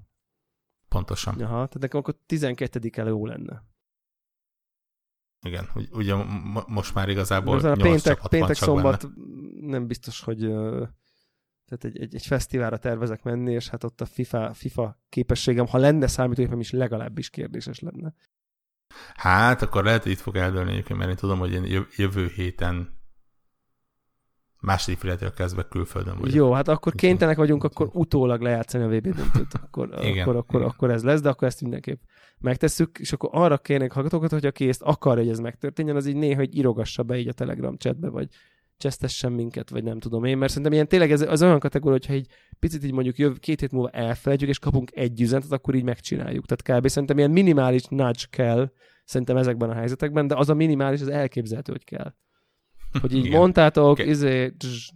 Pontosan. 0.89 1.33
Aha, 1.33 1.47
tehát 1.49 1.79
nekem 1.79 1.99
akkor 1.99 2.15
12-e 2.27 3.03
jó 3.03 3.25
lenne. 3.25 3.63
Igen, 5.45 5.69
ugye 5.91 6.15
most 6.67 6.93
már 6.93 7.09
igazából 7.09 7.53
most 7.61 7.81
péntek, 7.81 8.15
csapat 8.15 8.29
péntek 8.29 8.55
szombat 8.55 9.01
benne. 9.01 9.13
Nem 9.65 9.87
biztos, 9.87 10.21
hogy 10.21 10.39
tehát 11.65 11.83
egy, 11.83 11.97
egy, 11.97 12.15
egy 12.15 12.25
fesztiválra 12.25 12.77
tervezek 12.77 13.23
menni, 13.23 13.53
és 13.53 13.69
hát 13.69 13.83
ott 13.83 14.01
a 14.01 14.05
FIFA, 14.05 14.53
FIFA 14.53 14.99
képességem, 15.09 15.67
ha 15.67 15.77
lenne 15.77 16.07
számítógépem 16.07 16.59
is 16.59 16.71
legalábbis 16.71 17.29
kérdéses 17.29 17.79
lenne. 17.79 18.13
Hát, 19.13 19.61
akkor 19.61 19.83
lehet, 19.83 20.03
hogy 20.03 20.11
itt 20.11 20.19
fog 20.19 20.35
eldőlni 20.35 20.71
egyébként, 20.71 20.99
mert 20.99 21.11
én 21.11 21.17
tudom, 21.17 21.39
hogy 21.39 21.53
én 21.53 21.85
jövő 21.95 22.27
héten 22.27 22.95
második 24.65 24.99
filetől 24.99 25.33
kezdve 25.33 25.67
külföldön 25.67 26.17
vagyok. 26.17 26.35
Jó, 26.35 26.51
hát 26.51 26.67
akkor 26.67 26.93
kénytelenek 26.93 27.37
vagyunk 27.37 27.63
akkor 27.63 27.89
utólag 27.93 28.41
lejátszani 28.41 28.83
a 28.83 28.87
VB 28.87 29.15
döntőt. 29.15 29.53
Akkor, 29.53 29.89
Igen, 30.01 30.21
akkor, 30.21 30.35
akkor, 30.35 30.59
igen. 30.59 30.71
akkor 30.71 30.91
ez 30.91 31.03
lesz, 31.03 31.21
de 31.21 31.29
akkor 31.29 31.47
ezt 31.47 31.61
mindenképp 31.61 32.01
megtesszük, 32.37 32.97
és 32.99 33.13
akkor 33.13 33.29
arra 33.33 33.57
kérnék 33.57 33.91
hallgatókat, 33.91 34.31
hogy 34.31 34.45
aki 34.45 34.67
ezt 34.67 34.81
akar, 34.81 35.17
hogy 35.17 35.29
ez 35.29 35.39
megtörténjen, 35.39 35.95
az 35.95 36.05
így 36.05 36.15
néha 36.15 36.35
hogy 36.35 36.55
írogassa 36.55 37.03
be 37.03 37.17
így 37.17 37.27
a 37.27 37.33
Telegram 37.33 37.77
chatbe, 37.77 38.09
vagy 38.09 38.27
csesztessen 38.77 39.31
minket, 39.31 39.69
vagy 39.69 39.83
nem 39.83 39.99
tudom 39.99 40.23
én, 40.23 40.37
mert 40.37 40.49
szerintem 40.49 40.73
ilyen 40.73 40.87
tényleg 40.87 41.11
ez 41.11 41.21
az 41.21 41.41
olyan 41.41 41.59
kategória, 41.59 41.97
hogyha 41.97 42.13
így 42.13 42.27
picit 42.59 42.83
így 42.83 42.93
mondjuk 42.93 43.17
jöv, 43.17 43.39
két 43.39 43.59
hét 43.59 43.71
múlva 43.71 43.89
elfelejtjük, 43.89 44.49
és 44.49 44.59
kapunk 44.59 44.91
egy 44.95 45.21
üzenetet, 45.21 45.51
akkor 45.51 45.75
így 45.75 45.83
megcsináljuk. 45.83 46.45
Tehát 46.45 46.81
kb. 46.81 46.87
szerintem 46.87 47.17
ilyen 47.17 47.31
minimális 47.31 47.83
nudge 47.83 48.25
kell, 48.29 48.71
szerintem 49.05 49.37
ezekben 49.37 49.69
a 49.69 49.73
helyzetekben, 49.73 50.27
de 50.27 50.35
az 50.35 50.49
a 50.49 50.53
minimális, 50.53 51.01
az 51.01 51.07
elképzelhető, 51.07 51.71
hogy 51.71 51.83
kell. 51.83 52.13
Hogy 53.01 53.13
így 53.13 53.25
Igen. 53.25 53.39
mondtátok, 53.39 53.95
Ke- 53.95 54.07
izé, 54.07 54.47
dzs, 54.47 54.91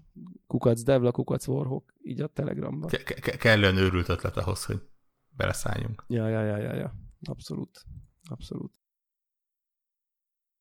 kukac 0.47 0.81
devla, 0.81 1.11
kukac 1.11 1.47
warhawk, 1.47 1.93
így 2.01 2.21
a 2.21 2.27
Telegramban. 2.27 2.89
Ke- 2.89 3.19
ke- 3.19 3.37
kellően 3.37 3.77
őrült 3.77 4.09
ötlet 4.09 4.37
ahhoz, 4.37 4.65
hogy 4.65 4.81
beleszálljunk. 5.29 6.03
Ja, 6.07 6.27
ja, 6.27 6.41
ja, 6.43 6.57
ja, 6.57 6.73
ja. 6.73 6.93
Abszolút. 7.23 7.85
Abszolút. 8.29 8.73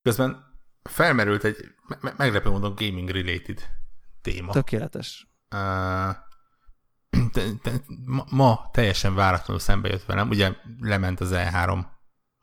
Közben 0.03 0.45
felmerült 0.83 1.45
egy 1.45 1.57
me- 1.89 2.03
me- 2.03 2.17
meglepő 2.17 2.51
módon 2.51 2.75
gaming-related 2.75 3.61
téma. 4.23 4.53
Tökéletes. 4.53 5.27
Uh, 5.55 6.17
te, 7.33 7.43
te, 7.63 7.73
ma, 8.05 8.25
ma 8.31 8.69
teljesen 8.73 9.15
váratlanul 9.15 9.63
szembe 9.63 9.89
jött 9.89 10.05
velem, 10.05 10.29
ugye 10.29 10.55
lement 10.81 11.21
az 11.21 11.31
E3 11.35 11.85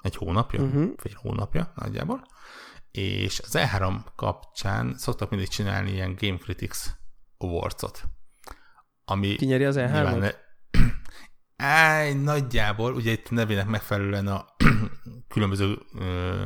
egy 0.01 0.15
hónapja, 0.15 0.63
uh-huh. 0.63 0.89
fél 0.97 1.15
hónapja 1.15 1.71
nagyjából, 1.75 2.25
és 2.91 3.39
az 3.39 3.51
E3 3.57 3.95
kapcsán 4.15 4.97
szoktak 4.97 5.29
mindig 5.29 5.47
csinálni 5.47 5.91
ilyen 5.91 6.15
Game 6.19 6.37
Critics 6.37 6.77
Awards-ot, 7.37 8.03
ami 9.05 9.35
Ki 9.35 9.45
nyeri 9.45 9.65
az 9.65 9.77
E 9.77 9.85
nyilván 9.85 10.15
E3-ot? 10.15 10.19
ne, 10.19 10.31
Áj, 11.67 12.13
nagyjából, 12.13 12.93
ugye 12.93 13.11
itt 13.11 13.29
nevének 13.29 13.67
megfelelően 13.67 14.27
a 14.27 14.45
különböző 15.33 15.77
ö, 15.93 16.45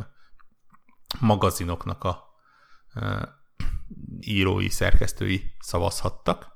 magazinoknak 1.20 2.04
a 2.04 2.29
írói, 4.20 4.70
szerkesztői 4.70 5.56
szavazhattak, 5.60 6.48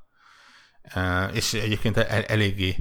és 1.31 1.53
egyébként 1.53 1.97
el, 1.97 2.23
eléggé 2.23 2.75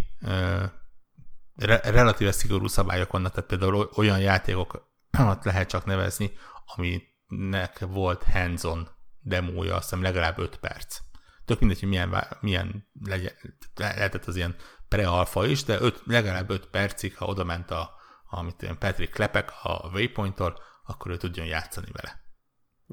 relatíve 1.83 2.33
szigorú 2.33 2.67
szabályok 2.67 3.13
vannak, 3.13 3.33
tehát 3.33 3.49
például 3.49 3.75
oly- 3.75 3.89
olyan 3.97 4.21
játékokat 4.21 5.45
lehet 5.45 5.69
csak 5.69 5.85
nevezni, 5.85 6.31
aminek 6.65 7.79
volt 7.79 8.23
hands-on 8.23 8.89
demója, 9.21 9.75
azt 9.75 9.83
hiszem 9.83 10.03
legalább 10.03 10.39
5 10.39 10.57
perc. 10.57 10.99
Tök 11.45 11.59
mindegy, 11.59 11.81
hogy 11.81 11.89
milyen, 11.89 12.27
milyen 12.41 12.89
legyen, 13.05 13.33
le- 13.75 13.95
lehetett 13.95 14.25
az 14.25 14.37
ilyen 14.37 14.57
pre-alfa 14.89 15.47
is, 15.47 15.65
de 15.65 15.81
öt, 15.81 16.03
legalább 16.05 16.51
5 16.51 16.67
percig, 16.67 17.17
ha 17.17 17.27
oda 17.27 17.45
ment 17.45 17.71
a, 17.71 17.91
a 18.25 18.43
mit 18.43 18.57
tudom, 18.57 18.79
Patrick 18.79 19.13
Klepek 19.13 19.53
a 19.63 19.91
Waypoint-tól, 19.93 20.59
akkor 20.85 21.11
ő 21.11 21.17
tudjon 21.17 21.47
játszani 21.47 21.91
vele. 21.93 22.22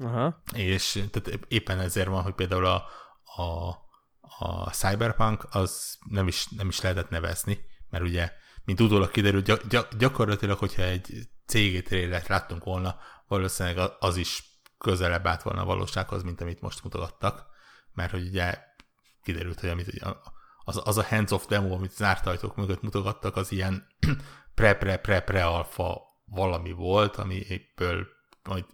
Aha. 0.00 0.42
És 0.54 0.92
tehát 1.10 1.40
éppen 1.48 1.80
ezért 1.80 2.08
van, 2.08 2.22
hogy 2.22 2.34
például 2.34 2.66
a, 2.66 2.84
a, 3.24 3.68
a 4.38 4.70
Cyberpunk 4.70 5.46
az 5.50 5.98
nem 6.08 6.26
is, 6.26 6.48
nem 6.48 6.68
is 6.68 6.80
lehetett 6.80 7.08
nevezni, 7.08 7.58
mert 7.90 8.04
ugye, 8.04 8.32
mint 8.64 8.80
utólag 8.80 9.10
kiderült, 9.10 9.44
gyak, 9.44 9.66
gyak, 9.66 9.94
gyakorlatilag, 9.94 10.58
hogyha 10.58 10.82
egy 10.82 11.28
cégét 11.46 11.84
trélert 11.84 12.28
láttunk 12.28 12.64
volna, 12.64 12.98
valószínűleg 13.26 13.90
az 13.98 14.16
is 14.16 14.44
közelebb 14.78 15.26
állt 15.26 15.42
volna 15.42 15.60
a 15.60 15.64
valósághoz, 15.64 16.22
mint 16.22 16.40
amit 16.40 16.60
most 16.60 16.82
mutogattak, 16.82 17.46
mert 17.92 18.10
hogy 18.10 18.26
ugye 18.26 18.58
kiderült, 19.22 19.60
hogy 19.60 19.68
amit 19.68 20.04
az, 20.64 20.80
az 20.84 20.98
a 20.98 21.04
hands-off 21.04 21.46
demo, 21.46 21.74
amit 21.74 21.92
zárt 21.92 22.26
ajtók 22.26 22.56
mögött 22.56 22.82
mutogattak, 22.82 23.36
az 23.36 23.52
ilyen 23.52 23.86
pre-pre-pre-pre-alfa 24.54 26.00
valami 26.24 26.72
volt, 26.72 27.16
ami 27.16 27.46
ebből 27.48 28.06
majd 28.42 28.64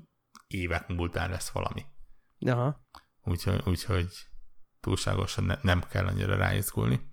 évek 0.46 0.88
múltán 0.88 1.30
lesz 1.30 1.48
valami. 1.50 1.84
Aha. 2.40 2.86
Úgyhogy, 3.24 3.62
úgyhogy 3.64 4.08
túlságosan 4.80 5.44
ne, 5.44 5.58
nem 5.62 5.82
kell 5.88 6.06
annyira 6.06 6.36
ráizgulni. 6.36 7.10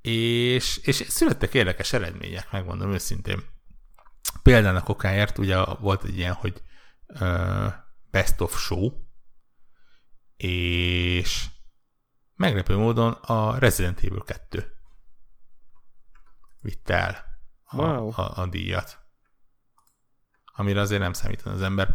És, 0.00 0.76
és 0.76 0.96
születtek 0.96 1.54
érdekes 1.54 1.92
eredmények, 1.92 2.50
megmondom 2.52 2.92
őszintén. 2.92 3.42
Például 4.42 4.76
a 4.76 4.82
kokáért 4.82 5.38
ugye 5.38 5.64
volt 5.64 6.04
egy 6.04 6.16
ilyen, 6.16 6.32
hogy 6.32 6.62
uh, 7.06 7.72
best 8.10 8.40
of 8.40 8.58
show, 8.58 8.90
és 10.36 11.46
meglepő 12.34 12.76
módon 12.76 13.12
a 13.12 13.58
Resident 13.58 13.98
Evil 13.98 14.22
2 14.22 14.72
vitte 16.60 16.94
el 16.94 17.24
a, 17.64 17.76
Wow. 17.76 18.12
a, 18.16 18.38
a 18.38 18.46
díjat. 18.46 18.98
Amire 20.60 20.80
azért 20.80 21.00
nem 21.00 21.12
számítan 21.12 21.52
az 21.52 21.62
ember. 21.62 21.94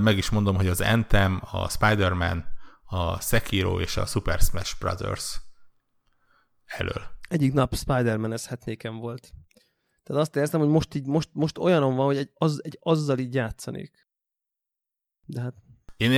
Meg 0.00 0.16
is 0.16 0.30
mondom, 0.30 0.56
hogy 0.56 0.66
az 0.66 0.80
Anthem, 0.80 1.42
a 1.50 1.68
Spider-Man, 1.68 2.44
a 2.84 3.20
Sekiro 3.20 3.80
és 3.80 3.96
a 3.96 4.06
Super 4.06 4.40
Smash 4.40 4.78
Brothers 4.78 5.40
elől. 6.64 7.02
Egyik 7.28 7.52
nap 7.52 7.74
Spider-Man 7.74 8.32
ez 8.32 8.46
hetnéken 8.46 8.96
volt. 8.96 9.32
Tehát 10.02 10.22
azt 10.22 10.36
érzem, 10.36 10.60
hogy 10.60 10.68
most, 10.68 10.94
így, 10.94 11.06
most, 11.06 11.28
most 11.32 11.58
olyanom 11.58 11.94
van, 11.94 12.06
hogy 12.06 12.16
egy, 12.16 12.30
az, 12.34 12.60
egy 12.64 12.78
azzal 12.80 13.18
így 13.18 13.34
játszanék. 13.34 14.08
De 15.24 15.40
hát, 15.40 15.54
Én 15.96 16.12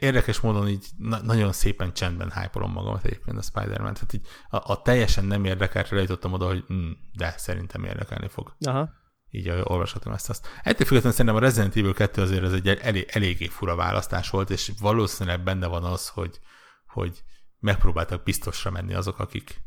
érdekes 0.00 0.40
módon 0.40 0.68
így 0.68 0.86
na- 0.96 1.22
nagyon 1.22 1.52
szépen 1.52 1.92
csendben 1.92 2.32
hype 2.32 2.66
magamat 2.66 3.04
egyébként 3.04 3.38
a 3.38 3.42
Spider-Man. 3.42 3.94
Tehát 3.94 4.12
így 4.12 4.26
a, 4.48 4.72
a 4.72 4.82
teljesen 4.82 5.24
nem 5.24 5.44
érdekeltre 5.44 5.96
lejutottam 5.96 6.32
oda, 6.32 6.46
hogy 6.46 6.64
mm, 6.72 6.90
de 7.12 7.34
szerintem 7.36 7.84
érdekelni 7.84 8.28
fog. 8.28 8.56
aha. 8.60 9.00
Így 9.34 9.48
olvashatom 9.48 10.12
ezt 10.12 10.30
azt. 10.30 10.46
Ettől 10.62 10.86
függetlenül 10.86 11.10
szerintem 11.10 11.36
a 11.36 11.38
Resident 11.38 11.76
Evil 11.76 11.94
2 11.94 12.22
azért 12.22 12.42
ez 12.42 12.52
egy 12.52 12.68
elég, 12.68 13.08
eléggé 13.08 13.46
fura 13.46 13.74
választás 13.74 14.30
volt, 14.30 14.50
és 14.50 14.72
valószínűleg 14.80 15.42
benne 15.42 15.66
van 15.66 15.84
az, 15.84 16.08
hogy, 16.08 16.40
hogy 16.86 17.22
megpróbáltak 17.58 18.22
biztosra 18.22 18.70
menni 18.70 18.94
azok, 18.94 19.18
akik, 19.18 19.60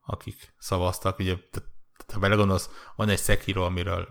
akik 0.00 0.54
szavaztak. 0.58 1.18
Ugye, 1.18 1.36
tehát, 1.50 1.70
ha 2.12 2.18
belegondolsz, 2.18 2.70
van 2.96 3.08
egy 3.08 3.18
Sekiro, 3.18 3.64
amiről 3.64 4.08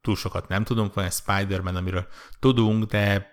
túl 0.00 0.16
sokat 0.16 0.48
nem 0.48 0.64
tudunk, 0.64 0.94
van 0.94 1.04
egy 1.04 1.12
Spider-Man, 1.12 1.76
amiről 1.76 2.08
tudunk, 2.38 2.84
de 2.84 3.32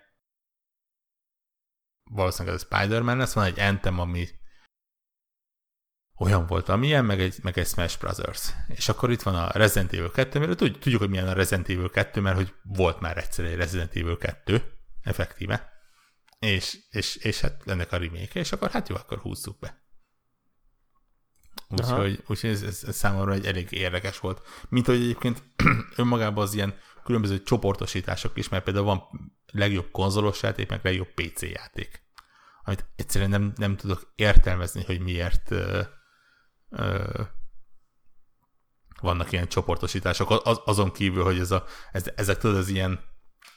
valószínűleg 2.11 2.57
ez 2.57 2.63
Spider-Man 2.63 3.17
lesz, 3.17 3.33
van 3.33 3.45
egy 3.45 3.59
Anthem, 3.59 3.99
ami 3.99 4.27
olyan 6.21 6.45
volt, 6.45 6.69
amilyen, 6.69 7.05
meg 7.05 7.21
egy, 7.21 7.35
meg 7.41 7.57
egy 7.57 7.67
Smash 7.67 7.99
Brothers. 7.99 8.53
És 8.67 8.89
akkor 8.89 9.11
itt 9.11 9.21
van 9.21 9.35
a 9.35 9.49
Resident 9.51 9.93
Evil 9.93 10.11
2, 10.11 10.37
amiről 10.37 10.55
tud- 10.55 10.79
tudjuk, 10.79 11.01
hogy 11.01 11.09
milyen 11.09 11.27
a 11.27 11.33
Resident 11.33 11.69
Evil 11.69 11.89
2, 11.89 12.21
mert 12.21 12.35
hogy 12.35 12.53
volt 12.63 12.99
már 12.99 13.17
egyszer 13.17 13.45
egy 13.45 13.55
Resident 13.55 13.95
Evil 13.95 14.17
2, 14.17 14.63
effektíve, 15.01 15.69
és, 16.39 16.77
és, 16.89 17.15
és 17.15 17.41
hát 17.41 17.61
ennek 17.65 17.91
a 17.91 17.97
remake 17.97 18.39
és 18.39 18.51
akkor 18.51 18.69
hát 18.71 18.89
jó, 18.89 18.95
akkor 18.95 19.17
húzzuk 19.17 19.59
be. 19.59 19.79
Úgyhogy, 21.69 22.23
úgyhogy 22.27 22.49
ez, 22.49 22.61
ez, 22.61 22.83
ez 22.87 22.95
számomra 22.95 23.33
egy 23.33 23.45
elég 23.45 23.71
érdekes 23.71 24.19
volt. 24.19 24.41
Mint 24.69 24.85
hogy 24.85 24.95
egyébként 24.95 25.43
önmagában 25.95 26.43
az 26.43 26.53
ilyen 26.53 26.75
különböző 27.03 27.43
csoportosítások 27.43 28.37
is, 28.37 28.49
mert 28.49 28.63
például 28.63 28.85
van 28.85 29.01
legjobb 29.51 29.91
konzolos 29.91 30.41
játék, 30.41 30.69
meg 30.69 30.79
legjobb 30.83 31.13
PC 31.13 31.41
játék. 31.41 32.03
Amit 32.63 32.85
egyszerűen 32.95 33.29
nem, 33.29 33.53
nem 33.55 33.75
tudok 33.75 34.11
értelmezni, 34.15 34.83
hogy 34.83 34.99
miért 34.99 35.53
ö, 36.71 37.21
vannak 39.01 39.31
ilyen 39.31 39.47
csoportosítások. 39.47 40.29
Az, 40.43 40.61
azon 40.65 40.91
kívül, 40.91 41.23
hogy 41.23 41.39
ez 41.39 41.51
a, 41.51 41.65
ez, 41.91 42.11
ezek 42.15 42.37
tudod, 42.37 42.55
az 42.55 42.67
ilyen, 42.67 42.99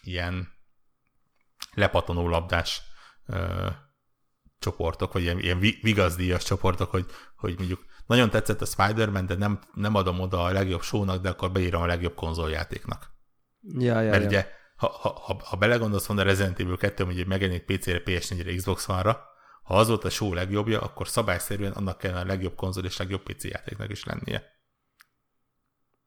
ilyen 0.03 0.49
lepatonó 1.75 2.29
labdás 2.29 2.83
ö, 3.27 3.69
csoportok, 4.59 5.13
vagy 5.13 5.23
ilyen, 5.23 5.39
ilyen 5.39 5.59
vi- 5.59 5.79
vigazdíjas 5.83 6.45
csoportok, 6.45 6.91
hogy, 6.91 7.07
hogy 7.37 7.55
mondjuk 7.57 7.85
nagyon 8.07 8.31
tetszett 8.31 8.61
a 8.61 8.67
Spider-Man, 8.67 9.27
de 9.27 9.35
nem, 9.35 9.61
nem 9.75 9.95
adom 9.95 10.21
oda 10.21 10.45
a 10.45 10.53
legjobb 10.53 10.83
shownak, 10.83 11.23
de 11.23 11.29
akkor 11.29 11.53
beírom 11.53 11.83
a 11.83 11.87
legjobb 11.87 12.15
konzoljátéknak. 12.15 13.11
Ja, 13.79 14.01
ja, 14.01 14.11
Mert 14.11 14.23
ja. 14.23 14.29
ugye, 14.29 14.49
ha, 14.77 14.89
ha, 14.89 15.09
ha, 15.09 15.41
ha 15.45 15.57
belegondolsz, 15.57 16.07
van 16.07 16.19
a 16.19 16.23
Resident 16.23 16.61
Evil 16.61 16.77
2, 16.77 17.05
hogy 17.05 17.27
megjelenik 17.27 17.65
PC-re, 17.65 18.03
PS4-re, 18.05 18.55
Xbox 18.55 18.89
One-ra, 18.89 19.21
ha 19.65 19.79
az 19.79 19.89
volt 19.89 20.05
a 20.05 20.11
show 20.11 20.33
legjobbja, 20.33 20.81
akkor 20.81 21.09
szabályszerűen 21.09 21.73
annak 21.73 21.99
kellene 21.99 22.21
a 22.21 22.27
legjobb 22.27 22.55
konzol 22.55 22.85
és 22.85 22.97
legjobb 22.97 23.23
PC 23.23 23.45
játéknak 23.45 23.91
is 23.91 24.05
lennie. 24.05 24.53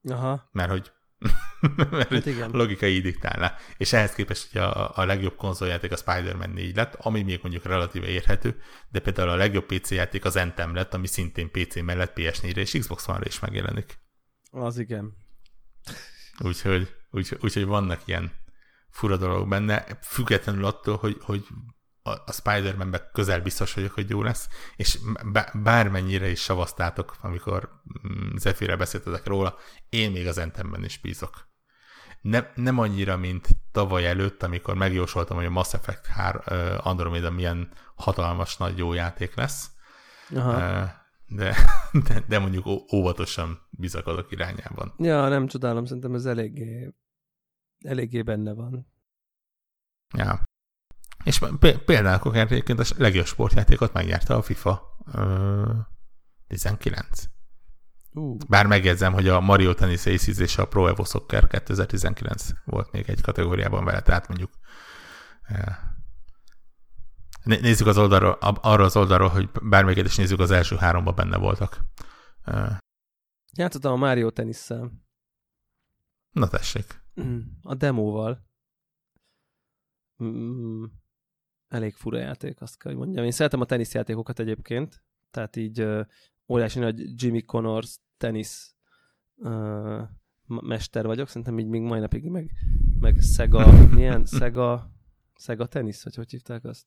Aha. 0.09 0.49
Mert 0.51 0.69
hogy, 0.69 0.91
mert 1.89 2.09
Hát 2.09 2.25
igen. 2.25 2.49
logikai 2.51 2.93
így 2.93 3.01
diktálná. 3.01 3.55
És 3.77 3.93
ehhez 3.93 4.13
képest, 4.13 4.51
hogy 4.51 4.61
a, 4.61 4.97
a 4.97 5.05
legjobb 5.05 5.35
konzoljáték 5.35 5.91
a 5.91 5.95
Spider-Man 5.95 6.49
4 6.49 6.75
lett, 6.75 6.95
ami 6.95 7.21
még 7.21 7.39
mondjuk 7.41 7.63
relatíve 7.63 8.07
érhető, 8.07 8.61
de 8.89 8.99
például 8.99 9.29
a 9.29 9.35
legjobb 9.35 9.65
PC 9.65 9.91
játék 9.91 10.25
az 10.25 10.35
Anthem 10.35 10.73
lett, 10.73 10.93
ami 10.93 11.07
szintén 11.07 11.51
PC 11.51 11.81
mellett 11.81 12.13
PS4-re 12.15 12.61
és 12.61 12.75
Xbox 12.79 13.07
One-ra 13.07 13.25
is 13.25 13.39
megjelenik. 13.39 13.99
Az 14.51 14.77
igen. 14.77 15.13
Úgyhogy, 16.39 16.95
úgy, 17.09 17.37
úgyhogy 17.41 17.65
vannak 17.65 18.01
ilyen 18.05 18.31
fura 18.89 19.17
dolgok 19.17 19.47
benne, 19.47 19.85
függetlenül 20.01 20.65
attól, 20.65 20.97
hogy, 20.97 21.17
hogy 21.21 21.45
a 22.25 22.31
Spider-Man-ben 22.31 23.01
közel 23.13 23.41
biztos 23.41 23.73
vagyok, 23.73 23.91
hogy 23.91 24.09
jó 24.09 24.21
lesz, 24.21 24.49
és 24.75 24.99
bármennyire 25.63 26.29
is 26.29 26.41
savaztátok, 26.41 27.15
amikor 27.21 27.69
mm, 28.07 28.35
Zephyre 28.35 28.75
beszéltetek 28.75 29.25
róla, 29.25 29.55
én 29.89 30.11
még 30.11 30.27
az 30.27 30.37
Entemben 30.37 30.83
is 30.83 30.99
bízok. 30.99 31.47
Ne, 32.21 32.47
nem 32.55 32.79
annyira, 32.79 33.17
mint 33.17 33.47
tavaly 33.71 34.07
előtt, 34.07 34.43
amikor 34.43 34.75
megjósoltam, 34.75 35.37
hogy 35.37 35.45
a 35.45 35.49
Mass 35.49 35.73
Effect 35.73 36.05
3 36.05 36.41
Andromeda 36.77 37.31
milyen 37.31 37.71
hatalmas 37.95 38.57
nagy 38.57 38.77
jó 38.77 38.93
játék 38.93 39.35
lesz. 39.35 39.71
Aha. 40.35 40.95
De, 41.27 41.55
de, 42.07 42.23
de 42.27 42.39
mondjuk 42.39 42.65
óvatosan 42.93 43.67
bizakodok 43.69 44.31
irányában. 44.31 44.93
Ja, 44.97 45.27
nem 45.27 45.47
csodálom, 45.47 45.85
szerintem 45.85 46.13
ez 46.13 46.25
eléggé, 46.25 46.93
eléggé 47.79 48.21
benne 48.21 48.53
van. 48.53 48.87
Ja. 50.17 50.43
És 51.27 51.39
például 51.85 52.19
akár 52.23 52.51
egyébként 52.51 52.79
a 52.79 52.83
legjobb 52.97 53.25
sportjátékot 53.25 53.93
megnyerte 53.93 54.33
a 54.33 54.41
FIFA 54.41 54.97
ö, 55.13 55.73
19. 56.47 57.23
Uh. 58.13 58.37
Bár 58.47 58.67
megjegyzem, 58.67 59.13
hogy 59.13 59.27
a 59.27 59.39
Mario 59.39 59.73
Tennis 59.73 60.05
Aces 60.05 60.37
és 60.37 60.57
a 60.57 60.67
Pro 60.67 60.87
Evo 60.87 61.03
Soccer 61.03 61.47
2019 61.47 62.49
volt 62.65 62.91
még 62.91 63.09
egy 63.09 63.21
kategóriában 63.21 63.85
vele, 63.85 64.01
tehát 64.01 64.27
mondjuk 64.27 64.51
nézzük 67.43 67.87
az 67.87 67.97
oldalról, 67.97 68.37
arra 68.41 68.83
az 68.83 68.95
oldalról, 68.95 69.29
hogy 69.29 69.49
bármelyiket 69.63 70.05
is 70.05 70.15
nézzük, 70.15 70.39
az 70.39 70.51
első 70.51 70.75
háromban 70.75 71.15
benne 71.15 71.37
voltak. 71.37 71.79
Játszottam 73.53 73.91
a 73.91 73.95
Mario 73.95 74.31
tenisszel. 74.31 74.91
Na 76.31 76.47
tessék. 76.47 77.01
A 77.61 77.75
demóval. 77.75 78.45
Elég 81.67 81.93
fura 81.93 82.17
játék, 82.17 82.61
azt 82.61 82.77
kell, 82.77 82.91
hogy 82.91 83.01
mondjam. 83.01 83.25
Én 83.25 83.31
szeretem 83.31 83.61
a 83.61 83.65
teniszjátékokat 83.65 84.39
egyébként, 84.39 85.03
tehát 85.31 85.55
így 85.55 85.81
uh, 85.81 86.05
óriási 86.47 86.79
nagy 86.79 87.21
Jimmy 87.21 87.41
Connors 87.41 87.99
tenisz 88.17 88.75
uh, 89.35 90.01
mester 90.45 91.05
vagyok, 91.05 91.27
szerintem 91.27 91.59
így 91.59 91.67
még 91.67 91.81
mai 91.81 91.99
napig 91.99 92.23
meg, 92.23 92.51
meg 92.99 93.19
Sega, 93.21 93.87
milyen 93.87 94.25
Sega, 94.39 94.91
Sega 95.35 95.65
tenisz, 95.65 96.03
vagy 96.03 96.15
hogy 96.15 96.29
hívták 96.29 96.63
azt? 96.63 96.85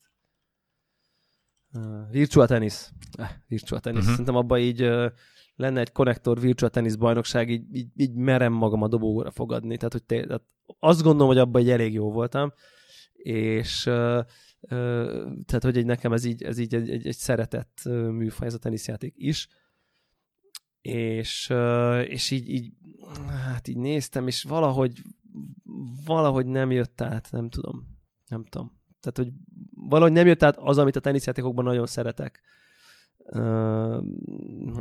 Uh, 1.72 2.10
virtual 2.10 2.46
tenisz. 2.46 2.92
Eh, 3.18 3.30
virtual 3.46 3.80
tenisz. 3.80 3.98
Uh-huh. 4.00 4.10
Szerintem 4.16 4.36
abban 4.36 4.58
így 4.58 4.82
uh, 4.82 5.10
lenne 5.54 5.80
egy 5.80 5.92
konnektor 5.92 6.40
virtual 6.40 6.70
tenisz 6.70 6.94
bajnokság, 6.94 7.50
így, 7.50 7.74
így, 7.74 7.88
így 7.94 8.14
merem 8.14 8.52
magam 8.52 8.82
a 8.82 8.88
dobóra 8.88 9.30
fogadni. 9.30 9.76
Tehát, 9.76 9.92
hogy 9.92 10.04
te, 10.04 10.26
tehát 10.26 10.42
azt 10.78 11.02
gondolom, 11.02 11.28
hogy 11.28 11.38
abban 11.38 11.60
egy 11.60 11.70
elég 11.70 11.92
jó 11.92 12.12
voltam, 12.12 12.52
és 13.12 13.86
uh, 13.86 14.24
tehát, 14.68 15.62
hogy 15.62 15.76
egy, 15.76 15.86
nekem 15.86 16.12
ez 16.12 16.24
így, 16.24 16.42
ez 16.42 16.58
így 16.58 16.74
egy, 16.74 16.90
egy, 16.90 17.06
egy 17.06 17.16
szeretett 17.16 17.80
műfaj, 18.10 18.46
ez 18.46 18.54
a 18.54 18.58
teniszjáték 18.58 19.14
is. 19.16 19.48
És, 20.80 21.52
és 22.04 22.30
így, 22.30 22.48
így, 22.48 22.72
hát 23.28 23.68
így 23.68 23.76
néztem, 23.76 24.26
és 24.26 24.42
valahogy 24.42 25.02
valahogy 26.04 26.46
nem 26.46 26.70
jött 26.70 27.00
át, 27.00 27.28
nem 27.30 27.48
tudom. 27.48 27.98
Nem 28.28 28.44
tudom 28.44 28.78
tehát, 29.00 29.16
hogy 29.16 29.32
valahogy 29.88 30.12
nem 30.12 30.26
jött 30.26 30.42
át 30.42 30.56
az, 30.56 30.78
amit 30.78 30.96
a 30.96 31.00
teniszjátékokban 31.00 31.64
nagyon 31.64 31.86
szeretek. 31.86 32.40
Uh, 33.18 34.04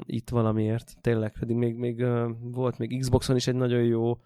itt 0.06 0.30
valamiért, 0.30 0.98
tényleg, 1.02 1.34
pedig 1.40 1.56
még, 1.56 1.76
még 1.76 2.00
uh, 2.00 2.30
volt 2.42 2.78
még 2.78 3.00
Xboxon 3.00 3.36
is 3.36 3.48
egy 3.48 3.56
nagyon 3.56 3.84
jó 3.84 4.18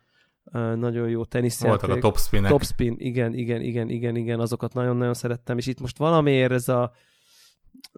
nagyon 0.51 1.09
jó 1.09 1.25
teniszjáték. 1.25 1.79
Voltak 1.79 1.97
a 1.97 2.07
topspinek. 2.07 2.51
Topspin, 2.51 2.95
igen, 2.97 3.33
igen, 3.33 3.61
igen, 3.61 3.89
igen, 3.89 4.15
igen, 4.15 4.39
azokat 4.39 4.73
nagyon-nagyon 4.73 5.13
szerettem, 5.13 5.57
és 5.57 5.67
itt 5.67 5.79
most 5.79 5.97
valamiért 5.97 6.51
ez 6.51 6.69
a 6.69 6.91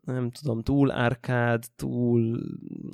nem 0.03 0.31
tudom, 0.31 0.61
túl 0.61 0.91
árkád, 0.91 1.63
túl, 1.75 2.39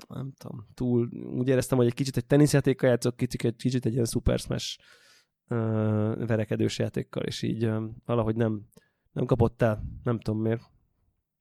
nem 0.07 0.33
tudom, 0.37 0.67
túl, 0.73 1.09
úgy 1.37 1.47
éreztem, 1.47 1.77
hogy 1.77 1.87
egy 1.87 1.93
kicsit 1.93 2.17
egy 2.17 2.25
teniszjátékkal 2.25 2.89
játszok, 2.89 3.15
kicsit, 3.15 3.43
egy 3.43 3.55
kicsit 3.55 3.85
egy 3.85 3.93
ilyen 3.93 4.05
Super 4.05 4.39
Smash 4.39 4.79
uh, 5.47 5.57
verekedős 6.27 6.79
játékkal, 6.79 7.23
és 7.23 7.41
így 7.41 7.65
uh, 7.65 7.83
valahogy 8.05 8.35
nem, 8.35 8.61
nem 9.11 9.25
kapott 9.25 9.61
el, 9.61 9.83
nem 10.03 10.19
tudom 10.19 10.41
miért. 10.41 10.61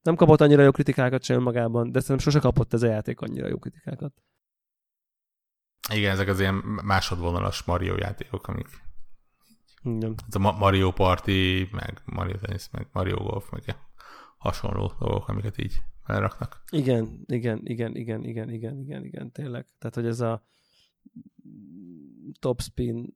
Nem 0.01 0.15
kapott 0.15 0.41
annyira 0.41 0.63
jó 0.63 0.71
kritikákat 0.71 1.23
sem 1.23 1.41
magában, 1.41 1.91
de 1.91 1.99
szerintem 1.99 2.31
sose 2.31 2.39
kapott 2.39 2.73
ez 2.73 2.83
a 2.83 2.87
játék 2.87 3.19
annyira 3.19 3.47
jó 3.47 3.57
kritikákat. 3.57 4.13
Igen, 5.93 6.11
ezek 6.11 6.27
az 6.27 6.39
ilyen 6.39 6.55
másodvonalas 6.83 7.63
Mario 7.63 7.95
játékok, 7.95 8.47
amik 8.47 8.67
igen. 9.83 10.15
Ez 10.27 10.35
a 10.35 10.39
Mario 10.39 10.91
Party, 10.91 11.67
meg 11.71 12.01
Mario 12.05 12.37
Tennis, 12.37 12.69
meg 12.71 12.87
Mario 12.91 13.17
Golf, 13.17 13.49
meg 13.49 13.75
hasonló 14.37 14.91
dolgok, 14.99 15.27
amiket 15.27 15.57
így 15.57 15.81
felraknak. 16.03 16.63
Igen, 16.69 17.23
igen, 17.25 17.61
igen, 17.63 17.95
igen, 17.95 18.25
igen, 18.25 18.49
igen, 18.49 18.79
igen, 18.79 19.05
igen, 19.05 19.31
tényleg. 19.31 19.67
Tehát, 19.79 19.95
hogy 19.95 20.05
ez 20.05 20.19
a 20.19 20.45
top 22.39 22.61
spin 22.61 23.13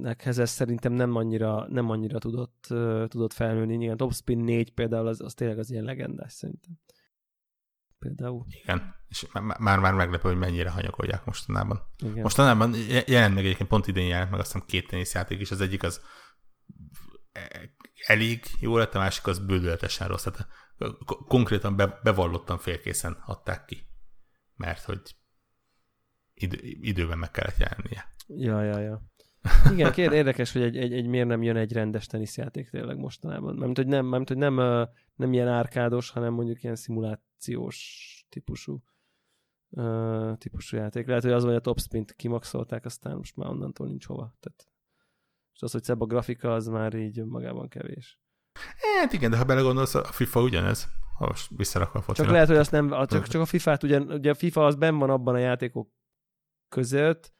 nekhez 0.00 0.38
ez 0.38 0.50
szerintem 0.50 0.92
nem 0.92 1.16
annyira, 1.16 1.66
nem 1.68 1.90
annyira 1.90 2.18
tudott, 2.18 2.66
uh, 2.70 3.06
tudott 3.06 3.32
felnőni. 3.32 3.74
Igen, 3.74 3.96
Topspin 3.96 4.38
4 4.38 4.70
például 4.70 5.06
az, 5.06 5.20
az 5.20 5.34
tényleg 5.34 5.58
az 5.58 5.70
ilyen 5.70 5.84
legendás 5.84 6.32
szerintem. 6.32 6.78
Például. 8.00 8.46
Igen, 8.48 8.94
és 9.08 9.26
már-már 9.58 9.94
meglepő, 9.94 10.28
hogy 10.28 10.38
mennyire 10.38 10.70
hanyagolják 10.70 11.24
mostanában. 11.24 11.82
Igen. 11.98 12.22
Mostanában 12.22 12.74
jelent 13.06 13.34
meg 13.34 13.44
egyébként 13.44 13.68
pont 13.68 13.86
idén 13.86 14.06
jelent 14.06 14.30
meg 14.30 14.40
azt 14.40 14.52
hiszem 14.52 14.66
két 14.66 14.88
teniszjáték 14.88 15.40
is, 15.40 15.50
az 15.50 15.60
egyik 15.60 15.82
az 15.82 16.00
e, 17.32 17.74
elég 18.06 18.44
jó 18.60 18.76
lett, 18.76 18.94
a 18.94 18.98
másik 18.98 19.26
az 19.26 19.38
bődületesen 19.38 20.08
rossz. 20.08 20.24
Tehát 20.24 20.48
konkrétan 21.26 21.76
be, 21.76 22.00
bevallottan 22.02 22.58
félkészen 22.58 23.12
adták 23.26 23.64
ki, 23.64 23.86
mert 24.56 24.84
hogy 24.84 25.16
idő, 26.34 26.58
időben 26.62 27.18
meg 27.18 27.30
kellett 27.30 27.58
jelennie. 27.58 28.14
Ja, 28.26 28.62
ja, 28.62 28.78
ja. 28.78 29.02
Igen, 29.72 29.92
kér, 29.92 30.12
érdekes, 30.12 30.52
hogy 30.52 30.62
egy, 30.62 30.76
egy, 30.76 30.92
egy, 30.92 31.06
miért 31.06 31.26
nem 31.26 31.42
jön 31.42 31.56
egy 31.56 31.72
rendes 31.72 32.06
teniszjáték 32.06 32.70
tényleg 32.70 32.96
mostanában. 32.96 33.54
Mert 33.54 33.76
hogy 33.76 33.86
nem, 33.86 34.06
mert, 34.06 34.28
hogy 34.28 34.36
nem, 34.36 34.54
nem 35.14 35.32
ilyen 35.32 35.48
árkádos, 35.48 36.10
hanem 36.10 36.32
mondjuk 36.32 36.62
ilyen 36.62 36.76
szimulációs 36.76 38.06
típusú 38.28 38.82
uh, 39.70 40.36
típusú 40.38 40.76
játék. 40.76 41.06
Lehet, 41.06 41.22
hogy 41.22 41.32
az, 41.32 41.44
hogy 41.44 41.54
a 41.54 41.60
topspint 41.60 42.12
kimaxolták, 42.12 42.84
aztán 42.84 43.16
most 43.16 43.36
már 43.36 43.48
onnantól 43.48 43.86
nincs 43.86 44.06
hova. 44.06 44.36
Tehát, 44.40 44.72
és 45.54 45.62
az, 45.62 45.72
hogy 45.72 45.82
szebb 45.82 46.00
a 46.00 46.06
grafika, 46.06 46.54
az 46.54 46.66
már 46.66 46.94
így 46.94 47.24
magában 47.24 47.68
kevés. 47.68 48.18
Hát 49.00 49.12
igen, 49.12 49.30
de 49.30 49.36
ha 49.36 49.44
belegondolsz, 49.44 49.94
a 49.94 50.04
FIFA 50.04 50.40
ugyanez. 50.42 50.88
Ha 51.18 51.26
most 51.26 51.50
visszarakva 51.56 52.02
a 52.06 52.12
Csak 52.12 52.30
lehet, 52.30 52.48
hogy 52.48 52.56
azt 52.56 52.70
nem, 52.70 53.06
csak, 53.06 53.26
csak 53.26 53.40
a 53.40 53.44
FIFA-t, 53.44 53.82
ugyan, 53.82 54.10
ugye 54.10 54.30
a 54.30 54.34
FIFA 54.34 54.66
az 54.66 54.74
benn 54.74 54.98
van 54.98 55.10
abban 55.10 55.34
a 55.34 55.38
játékok 55.38 55.90
között, 56.68 57.34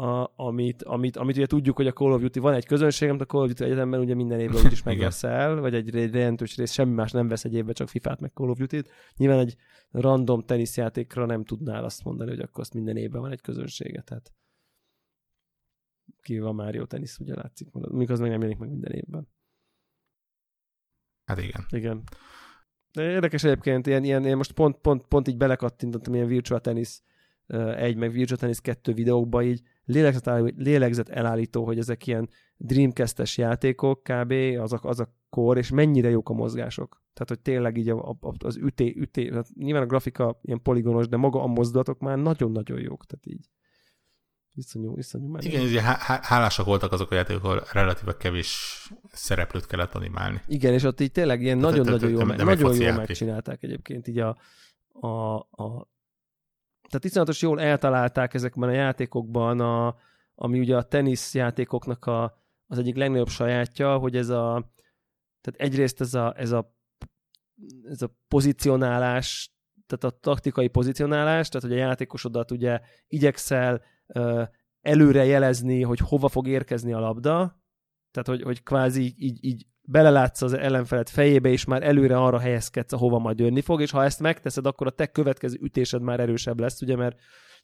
a, 0.00 0.32
amit, 0.36 0.82
amit, 0.82 1.16
amit 1.16 1.36
ugye 1.36 1.46
tudjuk, 1.46 1.76
hogy 1.76 1.86
a 1.86 1.92
Call 1.92 2.12
of 2.12 2.20
Duty 2.20 2.38
van 2.38 2.54
egy 2.54 2.66
közönség, 2.66 3.08
amit 3.08 3.20
a 3.20 3.26
Call 3.26 3.42
of 3.42 3.48
Duty 3.48 3.64
egyetemben 3.64 4.00
ugye 4.00 4.14
minden 4.14 4.40
évben 4.40 4.64
úgyis 4.64 4.82
megveszel, 4.90 5.60
vagy 5.60 5.74
egy 5.74 5.94
jelentős 5.94 6.56
rész, 6.56 6.72
semmi 6.72 6.94
más 6.94 7.12
nem 7.12 7.28
vesz 7.28 7.44
egy 7.44 7.54
évben, 7.54 7.74
csak 7.74 7.88
FIFA-t 7.88 8.20
meg 8.20 8.30
Call 8.34 8.48
of 8.48 8.58
Duty-t. 8.58 8.90
Nyilván 9.16 9.38
egy 9.38 9.56
random 9.90 10.42
teniszjátékra 10.42 11.26
nem 11.26 11.44
tudnál 11.44 11.84
azt 11.84 12.04
mondani, 12.04 12.30
hogy 12.30 12.40
akkor 12.40 12.60
azt 12.60 12.74
minden 12.74 12.96
évben 12.96 13.20
van 13.20 13.30
egy 13.30 13.40
közönsége, 13.40 14.02
tehát 14.02 14.32
kivéve 16.22 16.46
a 16.46 16.52
Mario 16.52 16.86
tenisz, 16.86 17.18
ugye 17.18 17.34
látszik, 17.34 17.68
mikor 17.72 18.10
az 18.10 18.20
meg 18.20 18.30
nem 18.30 18.40
jelenik 18.40 18.58
meg 18.58 18.68
minden 18.70 18.92
évben. 18.92 19.28
Hát 21.24 21.38
igen. 21.38 21.66
Igen. 21.70 22.02
De 22.92 23.10
érdekes 23.10 23.44
egyébként, 23.44 23.86
ilyen, 23.86 24.04
ilyen, 24.04 24.24
én 24.24 24.36
most 24.36 24.52
pont, 24.52 24.76
pont, 24.76 25.06
pont 25.06 25.28
így 25.28 25.36
belekattintottam 25.36 26.14
ilyen 26.14 26.26
virtual 26.26 26.60
tenisz 26.60 27.02
egy, 27.76 27.96
meg 27.96 28.10
Virtual 28.10 28.38
Tennis 28.38 28.60
kettő 28.60 28.92
videókba 28.92 29.42
így 29.42 29.62
lélegzet, 30.56 31.08
elállító, 31.08 31.64
hogy 31.64 31.78
ezek 31.78 32.06
ilyen 32.06 32.28
Dreamcast-es 32.56 33.38
játékok 33.38 34.02
kb. 34.02 34.32
Az 34.60 34.72
a, 34.72 34.78
az 34.82 35.00
a 35.00 35.14
kor, 35.30 35.56
és 35.56 35.70
mennyire 35.70 36.10
jók 36.10 36.28
a 36.28 36.32
mozgások. 36.32 37.02
Tehát, 37.12 37.28
hogy 37.28 37.40
tényleg 37.40 37.76
így 37.76 37.88
a, 37.88 38.08
a, 38.20 38.34
az 38.38 38.56
üté, 38.56 38.94
üté, 38.96 39.30
hát 39.32 39.48
nyilván 39.54 39.82
a 39.82 39.86
grafika 39.86 40.38
ilyen 40.42 40.62
poligonos, 40.62 41.08
de 41.08 41.16
maga 41.16 41.42
a 41.42 41.46
mozdulatok 41.46 41.98
már 41.98 42.18
nagyon-nagyon 42.18 42.80
jók, 42.80 43.06
tehát 43.06 43.26
így. 43.26 43.48
Iszonyú, 44.54 44.96
iszonyú 44.96 45.28
menő. 45.28 45.48
Igen, 45.48 45.62
ugye 45.62 45.80
hálásak 46.04 46.66
voltak 46.66 46.92
azok 46.92 47.10
a 47.10 47.14
játékok, 47.14 47.44
ahol 47.44 47.62
relatíve 47.72 48.16
kevés 48.16 48.92
szereplőt 49.12 49.66
kellett 49.66 49.94
animálni. 49.94 50.40
Igen, 50.46 50.72
és 50.72 50.82
ott 50.82 51.00
így 51.00 51.12
tényleg 51.12 51.42
ilyen 51.42 51.58
nagyon-nagyon 51.58 52.10
jól, 52.10 52.24
nagyon 52.24 52.74
jól 52.76 52.92
megcsinálták 52.92 53.62
egyébként 53.62 54.08
így 54.08 54.18
a, 54.18 54.36
a, 54.92 55.36
a 55.36 55.89
tehát 56.90 57.04
iszonyatos 57.04 57.42
jól 57.42 57.60
eltalálták 57.60 58.34
ezekben 58.34 58.68
a 58.68 58.72
játékokban, 58.72 59.60
a, 59.60 59.96
ami 60.34 60.58
ugye 60.58 60.76
a 60.76 60.82
tenisz 60.82 61.34
játékoknak 61.34 62.06
a, 62.06 62.38
az 62.66 62.78
egyik 62.78 62.96
legnagyobb 62.96 63.28
sajátja, 63.28 63.98
hogy 63.98 64.16
ez 64.16 64.28
a, 64.28 64.72
tehát 65.40 65.60
egyrészt 65.60 66.00
ez 66.00 66.14
a, 66.14 66.34
ez 66.36 66.50
a, 66.52 66.74
ez 67.84 68.02
a 68.02 68.16
pozicionálás, 68.28 69.54
tehát 69.86 70.14
a 70.14 70.18
taktikai 70.20 70.68
pozicionálás, 70.68 71.48
tehát 71.48 71.68
hogy 71.68 71.78
a 71.78 71.80
játékosodat 71.80 72.50
ugye 72.50 72.80
igyekszel 73.08 73.82
uh, 74.06 74.48
előre 74.80 75.24
jelezni, 75.24 75.82
hogy 75.82 75.98
hova 75.98 76.28
fog 76.28 76.48
érkezni 76.48 76.92
a 76.92 76.98
labda, 76.98 77.62
tehát 78.10 78.28
hogy, 78.28 78.42
hogy 78.42 78.62
kvázi 78.62 79.14
így, 79.16 79.44
így 79.44 79.66
belelátsz 79.82 80.42
az 80.42 80.52
ellenfelet 80.52 81.10
fejébe, 81.10 81.48
és 81.48 81.64
már 81.64 81.82
előre 81.82 82.16
arra 82.16 82.38
helyezkedsz, 82.38 82.92
ahova 82.92 83.18
majd 83.18 83.38
jönni 83.38 83.60
fog, 83.60 83.80
és 83.80 83.90
ha 83.90 84.04
ezt 84.04 84.20
megteszed, 84.20 84.66
akkor 84.66 84.86
a 84.86 84.90
te 84.90 85.06
következő 85.06 85.58
ütésed 85.62 86.02
már 86.02 86.20
erősebb 86.20 86.60
lesz, 86.60 86.80
ugye, 86.80 86.96
mert 86.96 87.18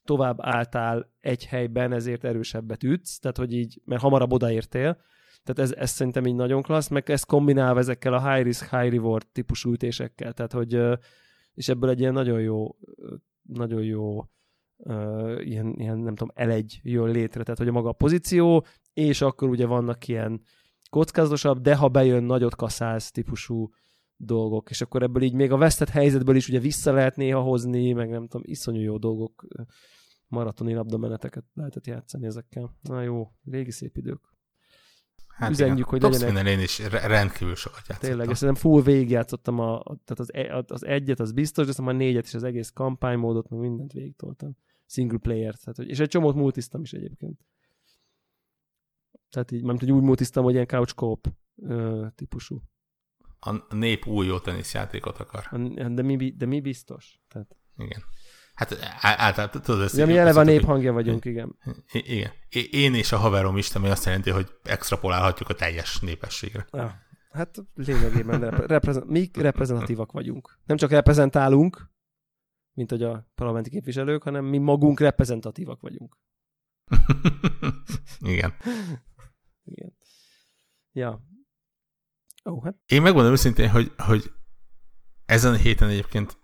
tovább 0.05 0.37
álltál 0.41 1.13
egy 1.21 1.47
helyben, 1.47 1.93
ezért 1.93 2.25
erősebbet 2.25 2.83
ütsz, 2.83 3.19
tehát 3.19 3.37
hogy 3.37 3.53
így, 3.53 3.81
mert 3.85 4.03
hamarabb 4.03 4.33
odaértél, 4.33 4.99
tehát 5.45 5.71
ez, 5.71 5.79
ez 5.79 5.91
szerintem 5.91 6.27
így 6.27 6.35
nagyon 6.35 6.63
klassz, 6.63 6.89
meg 6.89 7.11
ezt 7.11 7.27
kombinálva 7.27 7.79
ezekkel 7.79 8.15
a 8.15 8.33
high 8.33 8.45
risk, 8.45 8.71
high 8.71 8.93
reward 8.93 9.27
típusú 9.33 9.73
ütésekkel, 9.73 10.33
tehát 10.33 10.53
hogy 10.53 10.99
és 11.55 11.69
ebből 11.69 11.91
egy 11.91 12.01
ilyen 12.01 12.13
nagyon 12.13 12.41
jó 12.41 12.77
nagyon 13.43 13.83
jó 13.83 14.25
ilyen, 15.39 15.75
ilyen, 15.77 15.99
nem 15.99 16.15
tudom, 16.15 16.33
elegy 16.35 16.81
jön 16.83 17.11
létre, 17.11 17.43
tehát 17.43 17.59
hogy 17.59 17.69
a 17.69 17.73
maga 17.73 17.89
a 17.89 17.93
pozíció, 17.93 18.67
és 18.93 19.21
akkor 19.21 19.49
ugye 19.49 19.67
vannak 19.67 20.09
ilyen 20.09 20.43
kockázatosabb, 20.97 21.61
de 21.61 21.77
ha 21.77 21.89
bejön 21.89 22.23
nagyot 22.23 22.55
kaszálsz 22.55 23.11
típusú 23.11 23.71
dolgok, 24.17 24.71
és 24.71 24.81
akkor 24.81 25.03
ebből 25.03 25.23
így 25.23 25.33
még 25.33 25.53
a 25.53 25.57
vesztett 25.57 25.89
helyzetből 25.89 26.37
is 26.37 26.49
ugye 26.49 26.59
vissza 26.59 26.93
lehet 26.93 27.17
néha 27.17 27.41
hozni, 27.41 27.93
meg 27.93 28.09
nem 28.09 28.27
tudom, 28.27 28.43
iszonyú 28.45 28.81
jó 28.81 28.99
dolgok, 28.99 29.47
maratoni 30.27 30.75
labdameneteket 30.75 31.45
lehetett 31.55 31.87
játszani 31.87 32.27
ezekkel. 32.27 32.77
Na 32.81 33.03
jó, 33.03 33.33
régi 33.45 33.71
szép 33.71 33.97
idők. 33.97 34.21
Hát 35.29 35.51
Üzenjük, 35.51 35.77
igen. 35.77 35.89
hogy 35.89 36.01
Top 36.01 36.13
legyenek... 36.13 36.47
én 36.47 36.61
is 36.61 36.89
rendkívül 36.89 37.55
sokat 37.55 37.79
játszottam. 37.89 38.09
Tényleg, 38.09 38.31
és 38.31 38.41
nem 38.41 38.55
full 38.55 38.83
végigjátszottam 38.83 39.59
a, 39.59 39.83
tehát 39.83 40.19
az, 40.19 40.35
e, 40.35 40.65
az, 40.67 40.85
egyet, 40.85 41.21
az 41.21 41.33
biztos, 41.33 41.65
de 41.65 41.71
aztán 41.71 41.87
a 41.87 41.93
négyet 41.93 42.27
is 42.27 42.35
az 42.35 42.45
egész 42.45 42.71
kampánymódot, 42.71 43.49
meg 43.49 43.61
mindent 43.61 43.93
végigtoltam. 43.93 44.57
Single 44.87 45.19
player. 45.19 45.55
Tehát, 45.55 45.91
és 45.91 45.99
egy 45.99 46.09
csomót 46.09 46.35
multiztam 46.35 46.81
is 46.83 46.93
egyébként. 46.93 47.41
Tehát 49.31 49.51
így, 49.51 49.63
mert 49.63 49.83
úgy 49.83 50.03
multiztam, 50.03 50.45
hogy 50.45 50.53
ilyen 50.53 50.67
couch 50.67 50.95
co 50.95 51.17
típusú. 52.15 52.63
A 53.41 53.75
nép 53.75 54.07
új 54.07 54.27
jó 54.27 54.39
teniszjátékot 54.39 55.19
akar. 55.19 55.49
A, 55.51 55.59
de, 55.89 56.03
mi, 56.03 56.31
de 56.31 56.47
mi 56.47 56.61
biztos? 56.61 57.21
Tehát... 57.29 57.57
Igen. 57.77 58.03
Hát 58.55 58.77
általában 59.01 59.63
tudod, 59.63 59.81
ezt... 59.81 59.97
Ja, 59.97 60.07
mi 60.07 60.19
eleve 60.19 60.41
a 60.41 60.43
nép 60.43 60.65
hangja 60.65 60.93
vagyunk, 60.93 61.25
igen. 61.25 61.57
Igen. 61.93 62.33
Én 62.71 62.95
és 62.95 63.13
a 63.13 63.17
haverom 63.17 63.57
is, 63.57 63.75
ami 63.75 63.89
azt 63.89 64.05
jelenti, 64.05 64.31
hogy 64.31 64.49
extrapolálhatjuk 64.63 65.49
a 65.49 65.55
teljes 65.55 66.01
népességre. 66.01 66.67
Ja. 66.73 67.05
Hát 67.31 67.65
lényegében 67.75 68.51
reprezent, 68.51 69.07
mi 69.07 69.31
reprezentatívak 69.33 70.13
vagyunk. 70.13 70.59
Nem 70.65 70.77
csak 70.77 70.91
reprezentálunk, 70.91 71.91
mint 72.73 72.91
hogy 72.91 73.03
a 73.03 73.31
parlamenti 73.35 73.71
képviselők, 73.71 74.23
hanem 74.23 74.45
mi 74.45 74.59
magunk 74.59 75.01
reprezentatívak 75.01 75.81
vagyunk. 75.81 76.17
Igen. 78.21 78.55
Igen. 79.67 79.97
Ja. 80.93 81.23
Ó, 82.45 82.63
hát. 82.63 82.77
Én 82.87 83.03
megmondom 83.03 83.33
őszintén, 83.33 83.71
hogy, 83.71 83.93
hogy 83.99 84.33
ezen 85.27 85.53
a 85.53 85.57
héten 85.57 85.89
egyébként 85.89 86.39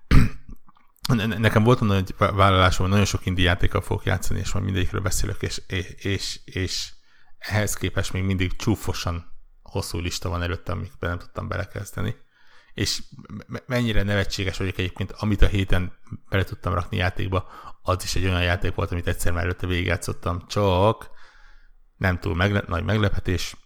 nekem 1.38 1.62
volt 1.62 1.90
egy 1.90 2.14
vállalásom, 2.18 2.80
hogy 2.80 2.90
nagyon 2.90 3.04
sok 3.04 3.26
indi 3.26 3.42
játékkal 3.42 3.80
fogok 3.80 4.04
játszani, 4.04 4.40
és 4.40 4.52
majd 4.52 4.64
mindegyikről 4.64 5.00
beszélök, 5.00 5.42
és, 5.42 5.62
és, 5.96 6.40
és 6.44 6.92
ehhez 7.38 7.74
képest 7.74 8.12
még 8.12 8.22
mindig 8.22 8.56
csúfosan 8.56 9.32
hosszú 9.62 9.98
lista 9.98 10.28
van 10.28 10.42
előttem, 10.42 10.78
amikben 10.78 11.10
nem 11.10 11.18
tudtam 11.18 11.48
belekezdeni. 11.48 12.16
És 12.74 13.02
mennyire 13.66 14.02
nevetséges 14.02 14.58
vagyok 14.58 14.78
egyébként, 14.78 15.12
amit 15.12 15.42
a 15.42 15.46
héten 15.46 15.92
bele 16.28 16.44
tudtam 16.44 16.74
rakni 16.74 16.96
játékba, 16.96 17.48
az 17.82 18.04
is 18.04 18.14
egy 18.14 18.24
olyan 18.24 18.42
játék 18.42 18.74
volt, 18.74 18.92
amit 18.92 19.06
egyszer 19.06 19.32
már 19.32 19.44
előtte 19.44 19.66
végigjátszottam, 19.66 20.46
csak 20.46 21.10
nem 22.02 22.18
túl 22.18 22.34
megle- 22.34 22.68
nagy 22.68 22.84
meglepetés, 22.84 23.56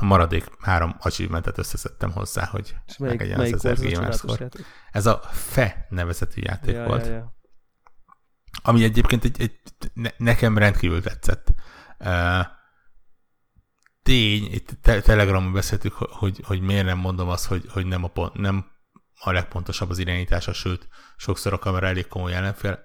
a 0.00 0.04
maradék 0.04 0.44
három 0.60 0.96
achievementet 1.00 1.58
összeszedtem 1.58 2.12
hozzá, 2.12 2.46
hogy 2.46 2.76
És 2.86 2.96
melyik, 2.96 3.18
megegyen 3.18 3.38
melyik 3.38 3.54
az 3.54 3.64
ezer 3.64 3.92
gamer 3.92 4.50
Ez 4.90 5.06
a 5.06 5.20
FE 5.32 5.86
nevezetű 5.88 6.40
játék 6.44 6.74
ja, 6.74 6.84
volt. 6.84 7.06
Ja, 7.06 7.12
ja. 7.12 7.34
Ami 8.62 8.84
egyébként 8.84 9.24
egy, 9.24 9.40
egy, 9.40 9.60
ne, 9.94 10.10
nekem 10.16 10.58
rendkívül 10.58 11.02
tetszett. 11.02 11.54
Uh, 11.98 12.46
tény, 14.02 14.52
itt 14.52 14.70
te, 14.82 15.00
Telegramon 15.00 15.52
beszéltük, 15.52 15.92
hogy, 15.92 16.40
hogy 16.44 16.60
miért 16.60 16.84
nem 16.84 16.98
mondom 16.98 17.28
azt, 17.28 17.46
hogy, 17.46 17.64
hogy 17.68 17.86
nem, 17.86 18.04
a 18.04 18.08
pont, 18.08 18.34
nem 18.34 18.66
a 19.14 19.32
legpontosabb 19.32 19.90
az 19.90 19.98
irányítása, 19.98 20.52
sőt, 20.52 20.88
sokszor 21.16 21.52
a 21.52 21.58
kamera 21.58 21.86
elég 21.86 22.06
komoly 22.06 22.34
ellenfél, 22.34 22.78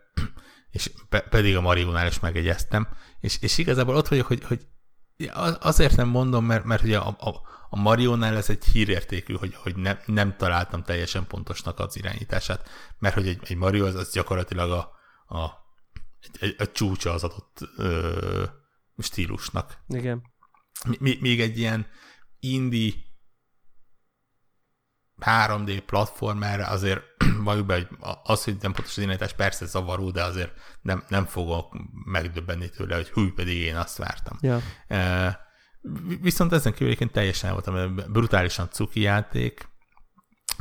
és 0.77 0.91
pe, 1.09 1.19
pedig 1.19 1.55
a 1.55 1.61
Marionál 1.61 2.07
is 2.07 2.19
megegyeztem, 2.19 2.87
és, 3.19 3.37
és 3.41 3.57
igazából 3.57 3.95
ott 3.95 4.07
vagyok, 4.07 4.27
hogy, 4.27 4.43
hogy 4.43 4.67
Azért 5.59 5.95
nem 5.95 6.07
mondom, 6.07 6.45
mert, 6.45 6.63
mert 6.63 6.83
ugye 6.83 6.97
a, 6.97 7.15
a, 7.19 7.41
a 7.69 7.79
Marionál 7.79 8.35
ez 8.35 8.49
egy 8.49 8.65
hírértékű, 8.65 9.33
hogy, 9.33 9.55
hogy 9.55 9.75
ne, 9.75 9.97
nem 10.05 10.35
találtam 10.37 10.83
teljesen 10.83 11.27
pontosnak 11.27 11.79
az 11.79 11.97
irányítását, 11.97 12.69
mert 12.99 13.13
hogy 13.13 13.27
egy, 13.27 13.39
egy 13.43 13.55
Mario 13.55 13.85
az, 13.85 13.95
az 13.95 14.11
gyakorlatilag 14.11 14.71
a, 14.71 14.91
a, 15.35 15.51
egy, 16.39 16.55
a 16.57 16.71
csúcsa 16.71 17.11
az 17.11 17.23
adott 17.23 17.59
ö, 17.77 18.43
stílusnak. 18.97 19.83
Igen. 19.87 20.21
M- 20.87 21.19
még 21.19 21.41
egy 21.41 21.57
ilyen 21.57 21.87
indie 22.39 22.93
3D 25.19 25.81
platformer 25.85 26.59
azért 26.59 27.01
valljuk 27.47 27.65
be, 27.65 27.73
hogy 27.73 27.87
az, 28.23 28.43
hogy 28.43 28.57
nem 28.61 28.73
pontos 28.73 28.97
az 28.97 29.03
irányítás 29.03 29.33
persze 29.33 29.65
zavaró, 29.65 30.11
de 30.11 30.23
azért 30.23 30.51
nem, 30.81 31.03
nem 31.07 31.25
fogok 31.25 31.73
megdöbbenni 32.05 32.69
tőle, 32.69 32.95
hogy 32.95 33.09
húj, 33.09 33.31
pedig 33.31 33.57
én 33.57 33.75
azt 33.75 33.97
vártam. 33.97 34.37
Ja. 34.41 34.59
E, 34.87 35.39
viszont 36.21 36.53
ezen 36.53 36.71
kívül 36.71 36.87
egyébként 36.87 37.11
teljesen 37.11 37.51
voltam, 37.51 37.95
brutálisan 37.95 38.69
cuki 38.69 39.01
játék, 39.01 39.69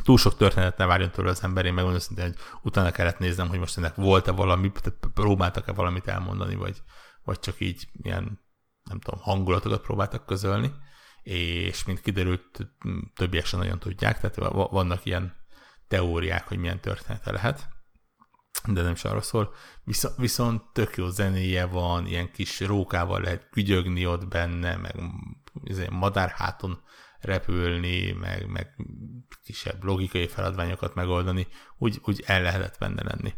túl 0.03 0.17
sok 0.17 0.37
történet 0.37 0.77
ne 0.77 0.85
várjon 0.85 1.11
tőle 1.11 1.29
az 1.29 1.43
ember, 1.43 1.65
én 1.65 1.73
megmondom 1.73 2.01
szintén, 2.01 2.25
hogy 2.25 2.35
utána 2.61 2.91
kellett 2.91 3.19
néznem, 3.19 3.47
hogy 3.47 3.59
most 3.59 3.77
ennek 3.77 3.95
volt-e 3.95 4.31
valami, 4.31 4.71
tehát 4.71 4.99
próbáltak-e 5.13 5.71
valamit 5.71 6.07
elmondani, 6.07 6.55
vagy, 6.55 6.81
vagy 7.23 7.39
csak 7.39 7.59
így 7.59 7.87
ilyen, 8.01 8.39
nem 8.83 8.99
tudom, 8.99 9.19
hangulatokat 9.19 9.81
próbáltak 9.81 10.25
közölni 10.25 10.71
és 11.27 11.83
mint 11.83 12.01
kiderült, 12.01 12.67
többiek 13.15 13.45
sem 13.45 13.59
nagyon 13.59 13.79
tudják, 13.79 14.19
tehát 14.19 14.53
vannak 14.53 15.05
ilyen 15.05 15.35
teóriák, 15.87 16.47
hogy 16.47 16.57
milyen 16.57 16.79
története 16.79 17.31
lehet, 17.31 17.67
de 18.65 18.81
nem 18.81 18.91
is 18.91 19.03
arról 19.03 19.21
szól. 19.21 19.53
Viszont, 19.83 20.15
viszont 20.17 20.63
tök 20.73 20.95
jó 20.95 21.09
zenéje 21.09 21.65
van, 21.65 22.05
ilyen 22.05 22.31
kis 22.31 22.59
rókával 22.59 23.21
lehet 23.21 23.47
gügyögni 23.51 24.05
ott 24.05 24.27
benne, 24.27 24.75
meg 24.75 24.95
izé, 25.63 25.87
madárháton 25.89 26.81
repülni, 27.19 28.11
meg, 28.11 28.47
meg 28.47 28.75
kisebb 29.43 29.83
logikai 29.83 30.27
feladványokat 30.27 30.95
megoldani, 30.95 31.47
úgy, 31.77 32.01
úgy 32.03 32.23
el 32.25 32.41
lehetett 32.41 32.77
benne 32.79 33.03
lenni. 33.03 33.33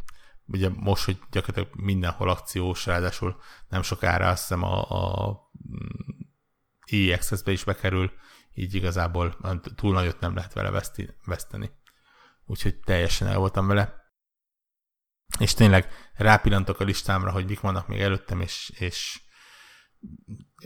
Ugye 0.46 0.70
most, 0.70 1.06
hogy 1.06 1.20
gyakorlatilag 1.32 1.80
mindenhol 1.82 2.30
akciós, 2.30 2.86
ráadásul 2.86 3.42
nem 3.68 3.82
sokára 3.82 4.30
azt 4.30 4.42
hiszem 4.42 4.64
a, 4.64 4.82
a 4.90 5.40
EA 6.86 7.16
Access-be 7.16 7.52
is 7.52 7.64
bekerül, 7.64 8.12
így 8.54 8.74
igazából 8.74 9.38
túl 9.76 9.94
nagyot 9.94 10.20
nem 10.20 10.36
lehet 10.36 10.54
vele 10.54 10.82
veszteni. 11.26 11.72
Úgyhogy 12.50 12.80
teljesen 12.80 13.28
el 13.28 13.38
voltam 13.38 13.68
vele. 13.68 13.94
És 15.40 15.54
tényleg 15.54 15.88
rápillantok 16.14 16.80
a 16.80 16.84
listámra, 16.84 17.32
hogy 17.32 17.46
mik 17.46 17.60
vannak 17.60 17.88
még 17.88 18.00
előttem, 18.00 18.42
és, 18.42 18.72
és 18.78 19.22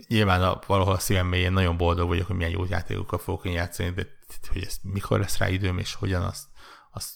nyilván 0.08 0.42
a, 0.42 0.58
valahol 0.66 0.92
a 0.92 0.98
szívem 0.98 1.26
mélyén 1.26 1.52
nagyon 1.52 1.76
boldog 1.76 2.08
vagyok, 2.08 2.26
hogy 2.26 2.36
milyen 2.36 2.50
jó 2.50 2.64
játékokkal 2.64 3.18
fogok 3.18 3.44
én 3.44 3.52
játszani, 3.52 3.90
de 3.90 4.06
hogy 4.48 4.64
ez 4.64 4.76
mikor 4.82 5.18
lesz 5.18 5.38
rá 5.38 5.48
időm, 5.48 5.78
és 5.78 5.94
hogyan, 5.94 6.22
azt, 6.22 6.44
azt 6.92 7.14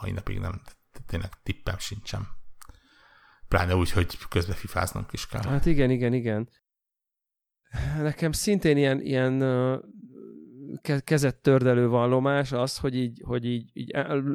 mai 0.00 0.10
napig 0.10 0.38
nem, 0.38 0.62
tényleg 1.06 1.42
tippem 1.42 1.78
sincsen. 1.78 2.26
Pláne 3.48 3.76
úgy, 3.76 3.90
hogy 3.90 4.18
közben 4.28 4.56
fifáznom 4.56 5.06
is 5.10 5.26
kell. 5.26 5.42
Hát 5.42 5.66
igen, 5.66 5.90
igen, 5.90 6.12
igen. 6.12 6.48
Nekem 7.96 8.32
szintén 8.32 8.76
ilyen, 8.76 9.00
ilyen 9.00 9.42
kezett 11.04 11.42
tördelő 11.42 11.88
vallomás 11.88 12.52
az, 12.52 12.78
hogy 12.78 12.94
így, 12.94 13.22
hogy 13.24 13.44
így, 13.44 13.70
így 13.72 13.90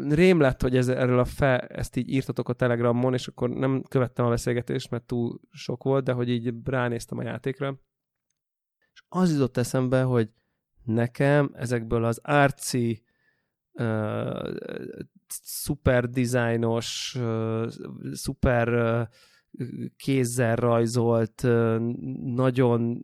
rém 0.10 0.40
lett, 0.40 0.62
hogy 0.62 0.78
ez, 0.78 0.88
erről 0.88 1.20
a 1.20 1.26
fe, 1.26 1.58
ezt 1.58 1.96
így 1.96 2.10
írtatok 2.10 2.50
a 2.50 2.54
Telegramon, 2.54 3.14
és 3.14 3.28
akkor 3.28 3.50
nem 3.50 3.84
követtem 3.90 4.26
a 4.26 4.30
beszélgetést, 4.30 4.90
mert 4.90 5.04
túl 5.04 5.40
sok 5.52 5.84
volt, 5.84 6.04
de 6.04 6.12
hogy 6.12 6.30
így 6.30 6.54
ránéztem 6.64 7.18
a 7.18 7.24
játékra. 7.24 7.80
És 8.94 9.04
az 9.08 9.32
jutott 9.32 9.58
eszembe, 9.58 10.02
hogy 10.02 10.30
nekem 10.84 11.52
ezekből 11.54 12.04
az 12.04 12.20
arci 12.24 13.04
uh, 13.72 14.54
szuper 15.28 16.10
dizájnos, 16.10 17.16
uh, 17.20 17.68
szuper 18.12 18.74
uh, 18.74 19.08
kézzel 19.98 20.56
rajzolt, 20.56 21.48
nagyon 22.24 23.02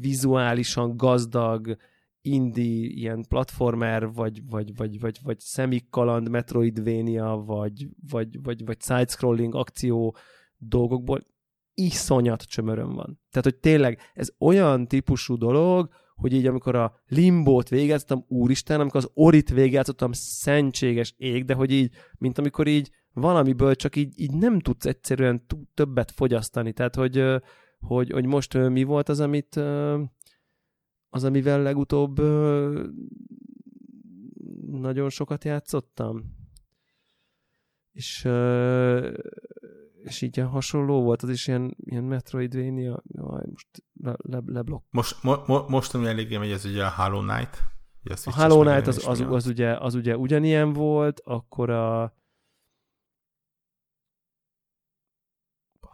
vizuálisan 0.00 0.96
gazdag 0.96 1.76
indie 2.24 2.86
ilyen 2.88 3.24
platformer, 3.28 4.12
vagy, 4.12 4.48
vagy, 4.48 4.76
vagy, 4.76 5.00
vagy, 5.00 5.18
vagy 5.22 5.38
szemikkaland, 5.38 6.28
Metroidvania, 6.28 7.42
vagy, 7.46 7.88
vagy, 8.10 8.42
vagy, 8.42 8.64
vagy 8.64 8.80
side-scrolling 8.80 9.54
akció 9.54 10.16
dolgokból 10.56 11.26
iszonyat 11.74 12.42
csömöröm 12.42 12.94
van. 12.94 13.20
Tehát, 13.30 13.44
hogy 13.44 13.56
tényleg 13.56 13.98
ez 14.14 14.30
olyan 14.38 14.88
típusú 14.88 15.36
dolog, 15.36 15.88
hogy 16.14 16.32
így 16.32 16.46
amikor 16.46 16.74
a 16.74 17.00
limbót 17.06 17.68
végigjátszottam, 17.68 18.24
úristen, 18.28 18.80
amikor 18.80 19.00
az 19.00 19.10
orit 19.14 19.50
végigjátszottam, 19.50 20.10
szentséges 20.12 21.14
ég, 21.16 21.44
de 21.44 21.54
hogy 21.54 21.70
így, 21.70 21.94
mint 22.18 22.38
amikor 22.38 22.66
így 22.66 22.90
valamiből 23.12 23.74
csak 23.74 23.96
így, 23.96 24.20
így 24.20 24.32
nem 24.32 24.58
tudsz 24.58 24.86
egyszerűen 24.86 25.46
többet 25.74 26.10
fogyasztani. 26.10 26.72
Tehát, 26.72 26.94
hogy, 26.94 27.24
hogy, 27.78 28.10
hogy 28.10 28.26
most 28.26 28.54
mi 28.54 28.82
volt 28.82 29.08
az, 29.08 29.20
amit 29.20 29.60
az, 31.14 31.24
amivel 31.24 31.62
legutóbb 31.62 32.20
nagyon 34.70 35.10
sokat 35.10 35.44
játszottam. 35.44 36.36
És, 37.92 38.28
és 40.02 40.22
így 40.22 40.36
ilyen 40.36 40.48
hasonló 40.48 41.02
volt, 41.02 41.22
az 41.22 41.28
is 41.28 41.46
ilyen, 41.46 41.76
ilyen 41.78 42.04
Metroidvania, 42.04 43.02
jaj, 43.06 43.42
most 43.50 43.68
le, 44.00 44.14
le, 44.16 44.42
leblokk. 44.46 44.84
Most, 44.90 45.22
mo, 45.22 45.36
mo, 45.46 45.64
most 45.68 45.94
ami 45.94 46.06
eléggé 46.06 46.36
megy, 46.36 46.50
ez 46.50 46.64
ugye 46.64 46.84
a 46.84 46.92
Hollow 46.96 47.20
Knight. 47.20 47.62
Ugye 48.04 48.14
a 48.24 48.40
Hollow 48.40 48.60
Knight 48.60 48.86
az, 48.86 48.96
az, 49.06 49.20
az, 49.20 49.26
az, 49.28 49.46
ugye, 49.46 49.76
az 49.76 49.94
ugye 49.94 50.16
ugyanilyen 50.16 50.72
volt, 50.72 51.20
akkor 51.24 51.70
a 51.70 52.14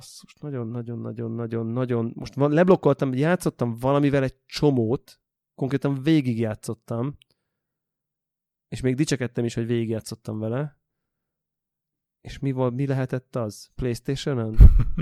basszus, 0.01 0.35
nagyon-nagyon-nagyon-nagyon-nagyon, 0.35 2.13
most 2.15 2.35
van, 2.35 2.53
leblokkoltam, 2.53 3.15
játszottam 3.15 3.75
valamivel 3.75 4.23
egy 4.23 4.37
csomót, 4.47 5.21
konkrétan 5.55 6.03
végigjátszottam, 6.03 7.17
és 8.69 8.81
még 8.81 8.95
dicsekedtem 8.95 9.45
is, 9.45 9.55
hogy 9.55 9.67
végigjátszottam 9.67 10.39
vele. 10.39 10.79
És 12.21 12.39
mi, 12.39 12.53
volt, 12.53 12.75
mi 12.75 12.87
lehetett 12.87 13.37
az? 13.37 13.71
Playstation-on? 13.75 14.57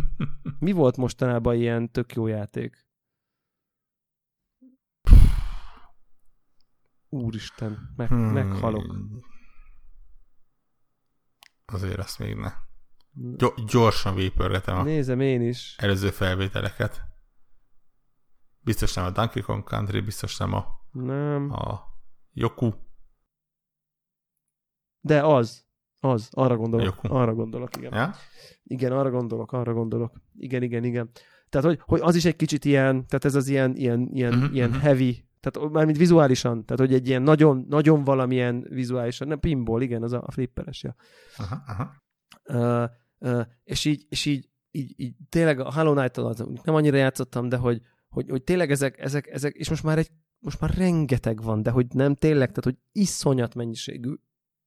mi 0.67 0.73
volt 0.73 0.97
mostanában 0.97 1.55
ilyen 1.55 1.93
tök 1.93 2.13
jó 2.13 2.27
játék? 2.27 2.87
Úristen, 7.09 7.93
meg, 7.97 8.09
hmm. 8.09 8.33
meghalok. 8.33 8.97
Azért 11.65 11.99
azt 11.99 12.19
még 12.19 12.35
ne. 12.35 12.68
Gy- 13.13 13.65
gyorsan 13.67 14.15
vépörgetem 14.15 14.77
a 14.77 14.83
Nézem 14.83 15.21
én 15.21 15.43
is. 15.43 15.77
előző 15.79 16.11
felvételeket. 16.11 17.03
Biztos 18.61 18.95
nem 18.95 19.05
a 19.05 19.11
Donkey 19.11 19.43
Kong 19.43 19.65
Country, 19.65 20.01
biztos 20.01 20.37
nem 20.37 20.53
a, 20.53 20.67
nem. 20.93 21.53
a 21.53 21.81
Yoku. 22.33 22.73
De 25.01 25.25
az. 25.25 25.67
Az. 26.01 26.29
Arra 26.33 26.57
gondolok. 26.57 26.87
Yoku. 26.87 27.15
Arra 27.15 27.35
gondolok, 27.35 27.77
igen. 27.77 27.95
Ja? 27.95 28.15
Igen, 28.63 28.93
arra 28.93 29.11
gondolok, 29.11 29.53
arra 29.53 29.73
gondolok. 29.73 30.21
Igen, 30.37 30.63
igen, 30.63 30.85
igen. 30.85 31.11
Tehát, 31.49 31.67
hogy, 31.67 31.81
hogy 31.85 32.01
az 32.01 32.15
is 32.15 32.25
egy 32.25 32.37
kicsit 32.37 32.65
ilyen, 32.65 33.07
tehát 33.07 33.25
ez 33.25 33.35
az 33.35 33.49
ilyen, 33.49 33.77
ilyen, 33.77 34.09
ilyen, 34.13 34.35
uh-huh, 34.35 34.55
ilyen 34.55 34.69
uh-huh. 34.69 34.85
heavy, 34.85 35.29
tehát 35.41 35.71
mármint 35.71 35.97
vizuálisan, 35.97 36.65
tehát 36.65 36.81
hogy 36.87 36.95
egy 36.95 37.09
ilyen 37.09 37.23
nagyon, 37.23 37.65
nagyon 37.69 38.05
valamilyen 38.05 38.67
vizuálisan, 38.69 39.29
nem 39.29 39.41
pinball, 39.41 39.81
igen, 39.81 40.03
az 40.03 40.13
a, 40.13 40.23
a 40.27 40.31
flipperes, 40.31 40.83
ja. 40.83 40.95
Aha, 41.37 41.63
aha. 41.67 42.07
És 43.65 43.85
így, 43.85 44.07
és 44.09 44.25
így, 44.25 44.49
így, 44.71 44.95
így 44.97 45.15
tényleg 45.29 45.61
a 45.61 45.73
Hollow 45.73 45.95
knight 45.95 46.65
nem 46.65 46.75
annyira 46.75 46.97
játszottam, 46.97 47.49
de 47.49 47.57
hogy, 47.57 47.81
hogy, 48.09 48.31
hogy 48.31 48.43
tényleg 48.43 48.71
ezek, 48.71 48.99
ezek, 48.99 49.27
ezek, 49.27 49.55
és 49.55 49.69
most 49.69 49.83
már 49.83 49.99
egy, 49.99 50.11
most 50.39 50.61
már 50.61 50.75
rengeteg 50.75 51.43
van, 51.43 51.63
de 51.63 51.71
hogy 51.71 51.87
nem 51.95 52.15
tényleg, 52.15 52.49
tehát 52.49 52.65
hogy 52.65 52.77
iszonyat 52.93 53.55
mennyiségű, 53.55 54.15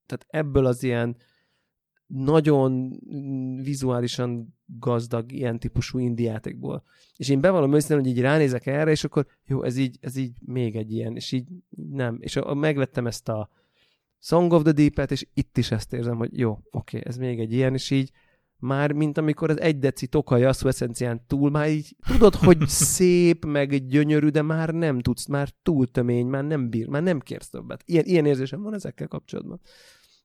tehát 0.06 0.26
ebből 0.28 0.66
az 0.66 0.84
ilyen 0.84 1.18
nagyon 2.08 3.00
vizuálisan 3.64 4.58
gazdag 4.66 5.32
ilyen 5.32 5.60
típusú 5.60 6.00
indiátékból. 6.00 6.84
És 7.16 7.30
én 7.30 7.42
bevallom 7.42 7.74
őszintén, 7.74 7.98
hogy 7.98 8.08
így 8.08 8.22
ránézek 8.22 8.66
erre, 8.66 8.92
és 8.92 9.04
akkor 9.04 9.28
jó, 9.46 9.64
ez 9.64 9.78
így, 9.78 9.98
ez 10.02 10.16
így 10.16 10.34
még 10.46 10.76
egy 10.76 10.92
ilyen, 10.92 11.16
és 11.16 11.32
így 11.32 11.48
nem. 11.92 12.18
És 12.20 12.36
a, 12.36 12.50
a, 12.50 12.54
megvettem 12.54 13.08
ezt 13.08 13.30
a 13.30 13.50
Song 14.24 14.54
of 14.54 14.64
the 14.64 14.72
Deep-et, 14.72 15.12
és 15.12 15.28
itt 15.34 15.58
is 15.58 15.72
ezt 15.72 15.94
érzem, 15.94 16.18
hogy 16.18 16.40
jó, 16.40 16.60
oké, 16.72 17.02
ez 17.06 17.18
még 17.18 17.40
egy 17.40 17.54
ilyen, 17.54 17.74
és 17.74 17.90
így 17.90 18.12
már, 18.62 18.92
mint 18.92 19.18
amikor 19.18 19.50
az 19.50 19.60
egy 19.60 19.80
deci 19.80 20.08
tokai 20.08 20.44
asszú 20.44 20.68
eszencián 20.68 21.26
túl, 21.28 21.50
már 21.50 21.70
így 21.70 21.96
tudod, 22.08 22.36
hogy 22.36 22.68
szép, 22.96 23.46
meg 23.46 23.88
gyönyörű, 23.88 24.28
de 24.28 24.42
már 24.42 24.70
nem 24.70 25.00
tudsz, 25.00 25.26
már 25.26 25.50
túl 25.64 25.88
tömény, 25.88 26.28
már 26.28 26.44
nem 26.44 26.70
bír, 26.70 26.88
már 26.88 27.04
nem 27.04 27.20
kérsz 27.20 27.50
többet. 27.50 27.84
Ilyen, 27.86 28.06
ilyen 28.06 28.26
érzésem 28.26 28.62
van 28.62 28.74
ezekkel 28.74 29.08
kapcsolatban. 29.08 29.62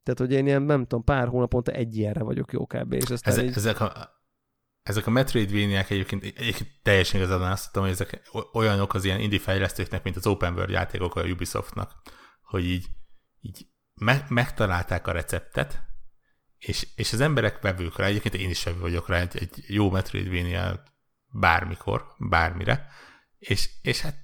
Tehát, 0.03 0.21
hogy 0.21 0.33
én 0.33 0.47
ilyen, 0.47 0.63
nem 0.63 0.81
tudom, 0.81 1.05
pár 1.05 1.29
hónaponta 1.29 1.73
egy 1.73 1.97
ilyenre 1.97 2.23
vagyok 2.23 2.53
jó 2.53 2.67
kb. 2.67 2.93
És 2.93 3.11
aztán 3.11 3.33
ezek, 3.33 3.45
így... 3.45 3.57
ezek, 3.57 3.81
a, 3.81 3.93
ezek 4.83 5.07
a 5.07 5.11
Metroidvania-k 5.11 5.91
egyébként, 5.91 6.23
egyébként 6.23 6.71
teljesen 6.83 7.21
igazad 7.21 7.43
azt 7.43 7.63
mondtam, 7.63 7.83
hogy 7.83 7.93
ezek 7.93 8.31
olyanok 8.53 8.95
az 8.95 9.05
ilyen 9.05 9.21
indie 9.21 9.39
fejlesztőknek, 9.39 10.03
mint 10.03 10.17
az 10.17 10.27
Open 10.27 10.53
World 10.53 10.71
játékok 10.71 11.15
a 11.17 11.25
Ubisoftnak, 11.25 11.93
hogy 12.43 12.65
így, 12.65 12.87
így 13.41 13.67
me- 14.01 14.29
megtalálták 14.29 15.07
a 15.07 15.13
receptet, 15.13 15.83
és, 16.59 16.89
és 16.95 17.13
az 17.13 17.21
emberek 17.21 17.61
vevők 17.61 17.97
rá, 17.97 18.07
egyébként 18.07 18.35
én 18.35 18.51
is 18.51 18.65
vevő 18.65 18.81
vagyok 18.81 19.09
rá 19.09 19.21
egy, 19.21 19.37
egy 19.37 19.65
jó 19.67 19.91
Metroidvania 19.91 20.83
bármikor, 21.27 22.15
bármire, 22.19 22.89
és, 23.39 23.71
és 23.83 24.01
hát 24.01 24.17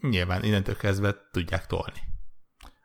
nyilván 0.00 0.44
innentől 0.44 0.76
kezdve 0.76 1.28
tudják 1.30 1.66
tolni. 1.66 2.02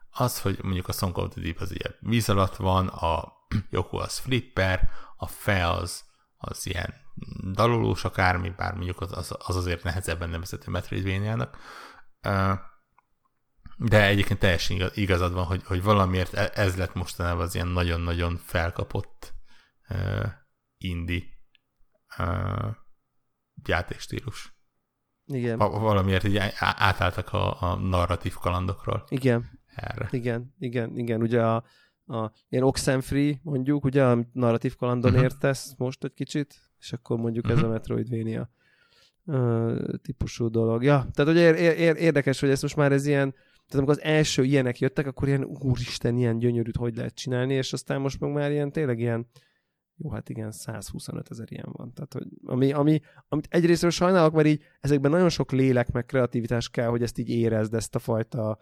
Az, 0.10 0.42
hogy 0.42 0.60
mondjuk 0.62 0.88
a 0.88 0.92
Song 0.92 1.18
of 1.18 1.32
the 1.32 1.42
Deep 1.42 1.60
az 1.60 1.72
ilyen 1.72 1.96
víz 2.00 2.30
alatt 2.30 2.56
van, 2.56 2.88
a 2.88 3.34
Yoko 3.70 3.98
az 3.98 4.18
flipper, 4.18 4.90
a 5.18 5.28
Fe 5.28 5.70
az, 5.70 6.04
az 6.38 6.68
ilyen 6.68 6.94
dalolós 7.52 8.04
akármi, 8.04 8.50
bár 8.50 8.74
mondjuk 8.74 9.02
az, 9.02 9.18
az, 9.18 9.36
az 9.38 9.56
azért 9.56 9.84
nehezebben 9.84 10.30
nevezhető 10.30 10.72
Metroidvania-nak. 10.72 11.58
De 13.84 14.06
egyébként 14.06 14.40
teljesen 14.40 14.92
igazad 14.94 15.34
van, 15.34 15.46
hogy, 15.46 15.64
hogy 15.64 15.84
valamiért 15.84 16.34
e, 16.34 16.52
ez 16.54 16.76
lett 16.76 16.94
mostanában 16.94 17.44
az 17.44 17.56
ilyen 17.56 17.68
nagyon-nagyon 17.68 18.38
felkapott 18.38 19.34
uh, 19.90 20.26
indie 20.78 21.24
uh, 22.20 22.76
játékstílus. 23.66 24.56
Igen. 25.26 25.58
Va- 25.58 25.80
valamiért 25.80 26.24
így 26.24 26.38
átálltak 26.60 27.34
a, 27.34 27.62
a 27.62 27.76
narratív 27.76 28.34
kalandokról. 28.34 29.04
Igen. 29.10 29.60
Erre. 29.76 30.08
Igen, 30.12 30.56
igen, 30.60 30.98
igen. 30.98 31.22
Ugye 31.22 31.44
a, 31.44 31.56
a 32.06 32.32
ilyen 32.50 32.64
Oxenfree 32.64 33.40
mondjuk, 33.44 33.84
ugye 33.84 34.06
a 34.06 34.18
narratív 34.34 34.76
kalandon 34.76 35.12
uh-huh. 35.12 35.26
értesz 35.26 35.74
most 35.78 36.04
egy 36.04 36.14
kicsit, 36.14 36.56
és 36.80 36.94
akkor 36.94 37.18
mondjuk 37.18 37.46
uh-huh. 37.46 37.60
ez 37.60 37.64
a 37.64 37.68
mhm. 37.68 37.76
Metroidvania 37.76 38.50
uh, 39.24 39.96
típusú 40.02 40.50
dolog. 40.50 40.84
Ja, 40.84 41.08
tehát 41.14 41.32
ugye 41.32 41.58
ér, 41.58 41.80
ér, 41.80 41.96
érdekes, 41.96 42.40
hogy 42.40 42.50
ez 42.50 42.62
most 42.62 42.76
már 42.76 42.92
ez 42.92 43.06
ilyen, 43.06 43.36
tehát 43.72 43.88
amikor 43.88 44.04
az 44.04 44.12
első 44.12 44.44
ilyenek 44.44 44.80
jöttek, 44.80 45.08
akkor 45.08 45.28
ilyen 45.28 45.44
úristen, 45.44 46.18
ilyen 46.18 46.38
gyönyörűt 46.38 46.76
hogy 46.76 46.96
lehet 46.96 47.16
csinálni, 47.16 47.54
és 47.54 47.74
aztán 47.74 48.02
most 48.02 48.20
meg 48.20 48.32
már 48.32 48.52
ilyen 48.52 48.72
tényleg 48.72 49.00
ilyen, 49.00 49.28
jó, 49.96 50.12
hát 50.12 50.30
igen, 50.30 50.52
125 50.52 51.28
ezer 51.30 51.48
ilyen 51.52 51.70
van. 51.72 51.94
Tehát, 51.94 52.14
hogy 52.14 52.28
ami, 52.46 52.72
ami, 52.72 53.00
amit 53.28 53.48
egyrésztről 53.50 53.92
sajnálok, 53.92 54.34
mert 54.34 54.48
így 54.48 54.64
ezekben 54.80 55.12
nagyon 55.12 55.30
sok 55.30 55.52
lélek 55.52 55.92
meg 55.92 56.06
kreativitás 56.06 56.70
kell, 56.70 56.88
hogy 56.88 57.02
ezt 57.02 57.18
így 57.18 57.30
érezd, 57.30 57.74
ezt 57.74 57.96
a 57.96 58.00
fajta 58.00 58.60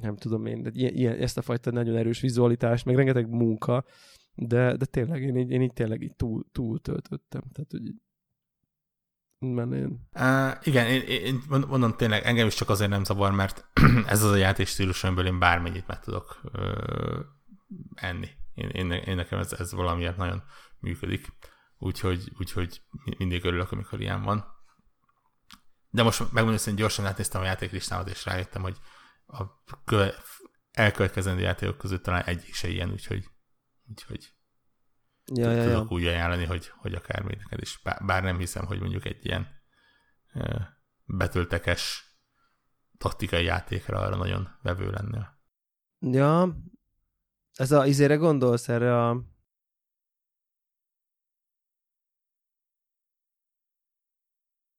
nem 0.00 0.16
tudom 0.18 0.46
én, 0.46 0.62
de 0.62 0.70
ilyen, 0.72 0.94
ilyen, 0.94 1.16
ezt 1.16 1.38
a 1.38 1.42
fajta 1.42 1.70
nagyon 1.70 1.96
erős 1.96 2.20
vizualitást, 2.20 2.84
meg 2.84 2.96
rengeteg 2.96 3.28
munka, 3.28 3.84
de, 4.34 4.76
de 4.76 4.84
tényleg 4.84 5.22
én 5.22 5.36
így, 5.36 5.50
én 5.50 5.62
így 5.62 5.72
tényleg 5.72 6.02
így 6.02 6.16
túl, 6.16 6.46
túl 6.52 6.80
töltöttem. 6.80 7.42
Tehát, 7.52 7.70
hogy 7.70 7.94
menén. 9.38 10.08
Uh, 10.12 10.52
igen, 10.62 10.86
én, 10.86 11.02
én 11.02 11.42
mondom 11.48 11.96
tényleg, 11.96 12.24
engem 12.24 12.46
is 12.46 12.54
csak 12.54 12.68
azért 12.68 12.90
nem 12.90 13.04
zavar, 13.04 13.32
mert 13.32 13.66
ez 14.06 14.22
az 14.22 14.30
a 14.30 14.36
játék 14.36 14.66
stílus, 14.66 15.04
amiből 15.04 15.26
én 15.26 15.38
bármennyit 15.38 15.86
meg 15.86 16.00
tudok 16.00 16.40
uh, 16.52 17.18
enni. 17.94 18.28
Én, 18.54 18.68
én, 18.68 18.90
én 18.90 19.16
nekem 19.16 19.38
ez, 19.38 19.52
ez 19.52 19.72
valamiért 19.72 20.16
nagyon 20.16 20.42
működik. 20.78 21.26
Úgyhogy, 21.78 22.32
úgyhogy 22.38 22.82
mindig 23.18 23.44
örülök, 23.44 23.72
amikor 23.72 24.00
ilyen 24.00 24.22
van. 24.22 24.44
De 25.90 26.02
most 26.02 26.32
megmondom, 26.32 26.64
hogy 26.64 26.74
gyorsan 26.74 27.06
átnéztem 27.06 27.40
a 27.40 27.44
játéklistámat, 27.44 28.08
és 28.08 28.24
rájöttem, 28.24 28.62
hogy 28.62 28.76
a 29.26 29.44
köve- 29.84 30.24
elkövetkezendő 30.70 31.42
játékok 31.42 31.78
között 31.78 32.02
talán 32.02 32.22
egyik 32.22 32.54
se 32.54 32.68
ilyen, 32.68 32.90
úgyhogy, 32.90 33.28
úgyhogy 33.88 34.35
ja, 35.34 35.50
ja, 35.50 35.62
tudok 35.62 35.90
ja. 35.90 35.96
úgy 35.96 36.06
ajánlani, 36.06 36.44
hogy, 36.44 36.72
hogy 36.76 36.94
akár 36.94 37.22
még 37.22 37.36
neked 37.36 37.60
is. 37.60 37.80
Bár, 37.82 38.04
bár 38.04 38.22
nem 38.22 38.38
hiszem, 38.38 38.64
hogy 38.64 38.80
mondjuk 38.80 39.04
egy 39.04 39.24
ilyen 39.24 39.48
uh, 40.34 40.60
betöltekes 41.04 42.04
taktikai 42.98 43.44
játékra 43.44 43.98
arra 43.98 44.16
nagyon 44.16 44.48
vevő 44.62 44.90
lenne. 44.90 45.38
Ja, 46.00 46.56
ez 47.52 47.72
a 47.72 47.86
izére 47.86 48.14
gondolsz 48.14 48.68
erre 48.68 49.06
a 49.06 49.24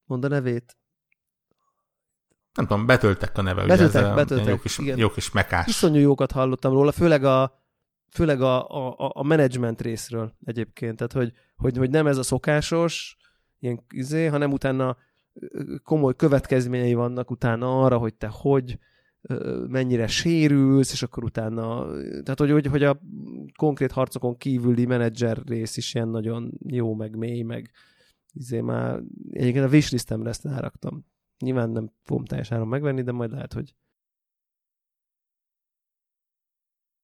Mondd 0.08 0.26
a 0.26 0.28
nevét. 0.28 0.78
Nem 2.54 2.68
tudom, 2.68 2.86
betöltek 2.86 3.38
a 3.38 3.42
neve. 3.42 3.66
Betöltek, 3.66 4.02
ugye 4.02 4.10
ez 4.10 4.16
betöltek. 4.16 4.48
Jó 4.48 4.60
kis, 4.60 4.78
igen. 4.78 4.98
jó 4.98 5.10
kis 5.10 5.32
mekás. 5.32 5.68
Iszonyú 5.68 6.00
jókat 6.00 6.32
hallottam 6.32 6.74
róla, 6.74 6.92
főleg 6.92 7.24
a, 7.24 7.62
főleg 8.10 8.42
a, 8.42 8.68
a, 8.70 9.12
a 9.14 9.24
management 9.24 9.82
részről 9.82 10.34
egyébként. 10.46 10.98
Tehát, 10.98 11.14
hogy, 11.14 11.34
hogy, 11.56 11.78
hogy 11.78 11.90
nem 11.90 12.08
ez 12.08 12.18
a 12.18 12.24
szokásos, 12.24 13.18
ilyen 13.60 13.84
izé, 13.90 14.26
hanem 14.26 14.52
utána 14.52 14.98
komoly 15.84 16.16
következményei 16.16 16.94
vannak 16.94 17.32
utána 17.32 17.84
arra, 17.84 17.98
hogy 17.98 18.14
te 18.14 18.28
hogy 18.32 18.80
mennyire 19.68 20.08
sérülsz, 20.08 20.92
és 20.92 21.04
akkor 21.04 21.24
utána, 21.24 21.92
tehát 22.02 22.40
hogy, 22.40 22.52
hogy, 22.52 22.66
hogy 22.66 22.84
a 22.84 23.00
konkrét 23.56 23.92
harcokon 23.92 24.38
kívüli 24.38 24.86
menedzser 24.86 25.38
rész 25.46 25.78
is 25.78 25.94
ilyen 25.94 26.08
nagyon 26.08 26.52
jó, 26.68 26.96
meg 26.96 27.16
mély, 27.16 27.42
meg 27.42 27.72
izé 28.34 28.62
már 28.62 29.02
egyébként 29.32 29.66
a 29.66 29.70
wishlistemre 29.70 30.30
ezt 30.30 30.46
elraktam. 30.46 31.06
Nyilván 31.40 31.70
nem 31.70 31.92
fogom 32.04 32.26
teljesen 32.26 32.68
megvenni, 32.68 33.02
de 33.02 33.12
majd 33.12 33.32
lehet, 33.32 33.54
hogy 33.54 33.76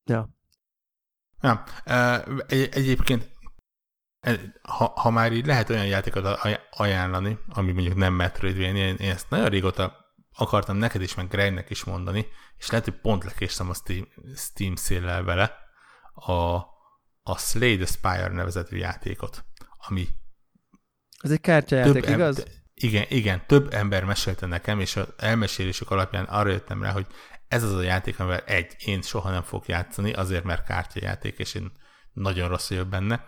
Ja. 0.06 0.30
Ja, 1.44 1.64
egy, 2.48 2.70
egyébként 2.72 3.32
ha, 4.61 4.86
ha 4.95 5.10
már 5.10 5.32
így 5.32 5.45
lehet 5.45 5.70
olyan 5.70 5.86
játékot 5.86 6.40
ajánlani, 6.72 7.40
ami 7.48 7.72
mondjuk 7.72 7.95
nem 7.95 8.14
Metroidvania, 8.14 8.88
én, 8.88 8.95
én 8.95 9.11
ezt 9.11 9.30
nagyon 9.30 9.49
régóta 9.49 9.98
akartam 10.36 10.78
neked 10.78 11.02
is, 11.02 11.15
meg 11.15 11.28
Gregnek 11.28 11.70
is 11.70 11.84
mondani, 11.84 12.28
és 12.57 12.70
lehet, 12.70 12.86
hogy 12.86 12.99
pont 13.02 13.24
lekéstem 13.24 13.70
a 13.70 13.74
Steam, 13.74 14.07
Steam 14.36 14.76
széllel 14.76 15.24
vele, 15.24 15.57
a, 16.14 16.34
a 17.24 17.38
Slay 17.38 17.78
the 17.78 17.86
Spire 17.86 18.28
nevezetű 18.28 18.78
játékot, 18.78 19.45
ami 19.88 20.07
ez 21.20 21.32
egy 21.32 21.41
kártyajáték, 21.41 22.10
igaz? 22.10 22.40
Em- 22.40 22.61
igen, 22.74 23.06
igen, 23.10 23.45
több 23.48 23.74
ember 23.74 24.03
mesélte 24.03 24.45
nekem, 24.45 24.80
és 24.80 24.95
az 24.95 25.07
elmesélésük 25.18 25.91
alapján 25.91 26.24
arra 26.24 26.49
jöttem 26.49 26.84
rá, 26.84 26.91
hogy 26.91 27.07
ez 27.54 27.64
az 27.64 27.74
a 27.74 27.82
játék, 27.82 28.20
amivel 28.20 28.40
egy, 28.40 28.76
én 28.86 29.02
soha 29.02 29.32
nem 29.32 29.44
fogok 29.44 29.68
játszani, 29.68 30.14
azért, 30.14 30.44
mert 30.44 30.66
kártyajáték, 30.66 31.38
és 31.40 31.54
én 31.54 31.72
nagyon 32.14 32.50
rossz 32.50 32.70
vagyok 32.70 32.88
benne. 32.88 33.28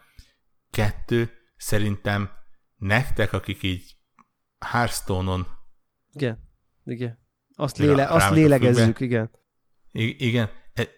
Kettő, 0.72 1.32
szerintem 1.56 2.30
nektek, 2.76 3.34
akik 3.34 3.64
így 3.64 3.96
Hearthstone-on 4.60 5.48
igen, 6.16 6.40
igen. 6.84 7.20
Azt, 7.56 7.78
léle, 7.78 8.08
azt 8.08 8.30
lélegezzük, 8.30 9.00
igen. 9.00 9.32
I- 9.92 10.26
igen, 10.28 10.50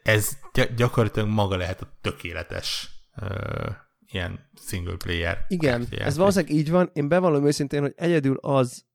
ez 0.03 0.37
gyakorlatilag 0.75 1.29
maga 1.29 1.57
lehet 1.57 1.81
a 1.81 1.97
tökéletes 2.01 2.89
uh, 3.21 3.75
ilyen 4.05 4.49
single 4.55 4.95
player. 4.95 5.45
Igen, 5.47 5.87
ez 5.91 6.17
valószínűleg 6.17 6.55
így 6.55 6.69
van. 6.69 6.89
Én 6.93 7.07
bevallom 7.07 7.45
őszintén, 7.45 7.81
hogy 7.81 7.93
egyedül 7.95 8.37
az 8.37 8.85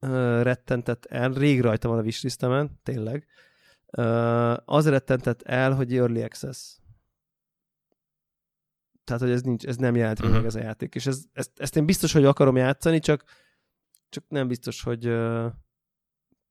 uh, 0.00 0.10
rettentett 0.42 1.04
el, 1.04 1.32
rég 1.32 1.60
rajta 1.60 1.88
van 1.88 1.98
a 1.98 2.02
wishlistemen, 2.02 2.80
tényleg, 2.82 3.26
az 4.64 4.88
rettentett 4.88 5.42
el, 5.42 5.74
hogy 5.74 5.96
early 5.96 6.22
access. 6.22 6.78
Tehát, 9.04 9.22
hogy 9.22 9.30
ez, 9.30 9.42
nincs, 9.42 9.64
ez 9.64 9.76
nem 9.76 9.96
jelent 9.96 10.18
uh-huh. 10.18 10.34
meg 10.34 10.44
ez 10.44 10.54
a 10.54 10.60
játék. 10.60 10.94
És 10.94 11.06
ez, 11.06 11.24
ezt, 11.32 11.50
ezt 11.56 11.76
én 11.76 11.86
biztos, 11.86 12.12
hogy 12.12 12.24
akarom 12.24 12.56
játszani, 12.56 12.98
csak, 12.98 13.24
csak 14.08 14.24
nem 14.28 14.48
biztos, 14.48 14.82
hogy 14.82 15.04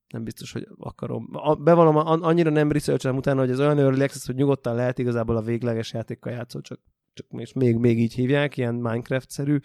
nem 0.07 0.23
biztos, 0.23 0.51
hogy 0.51 0.67
akarom. 0.77 1.29
A, 1.31 1.55
bevallom, 1.55 1.95
annyira 2.23 2.49
nem 2.49 2.71
researchelem 2.71 3.17
utána, 3.17 3.39
hogy 3.39 3.49
ez 3.49 3.59
olyan 3.59 3.79
early 3.79 4.03
access, 4.03 4.25
hogy 4.25 4.35
nyugodtan 4.35 4.75
lehet 4.75 4.99
igazából 4.99 5.37
a 5.37 5.41
végleges 5.41 5.93
játékkal 5.93 6.31
játszol, 6.33 6.61
csak, 6.61 6.79
csak 7.13 7.25
és 7.29 7.53
még, 7.53 7.77
még 7.77 7.99
így 7.99 8.13
hívják, 8.13 8.57
ilyen 8.57 8.75
Minecraft-szerű, 8.75 9.59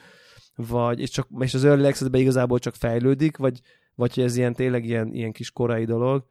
vagy, 0.55 1.01
és, 1.01 1.11
csak, 1.11 1.29
és 1.39 1.55
az 1.55 1.65
early 1.65 1.87
access 1.87 2.09
igazából 2.13 2.59
csak 2.59 2.75
fejlődik, 2.75 3.37
vagy, 3.37 3.61
vagy 3.95 4.15
hogy 4.15 4.25
ez 4.25 4.37
ilyen 4.37 4.55
tényleg 4.55 4.85
ilyen, 4.85 5.15
ilyen 5.15 5.33
kis 5.33 5.51
korai 5.51 5.85
dolog, 5.85 6.27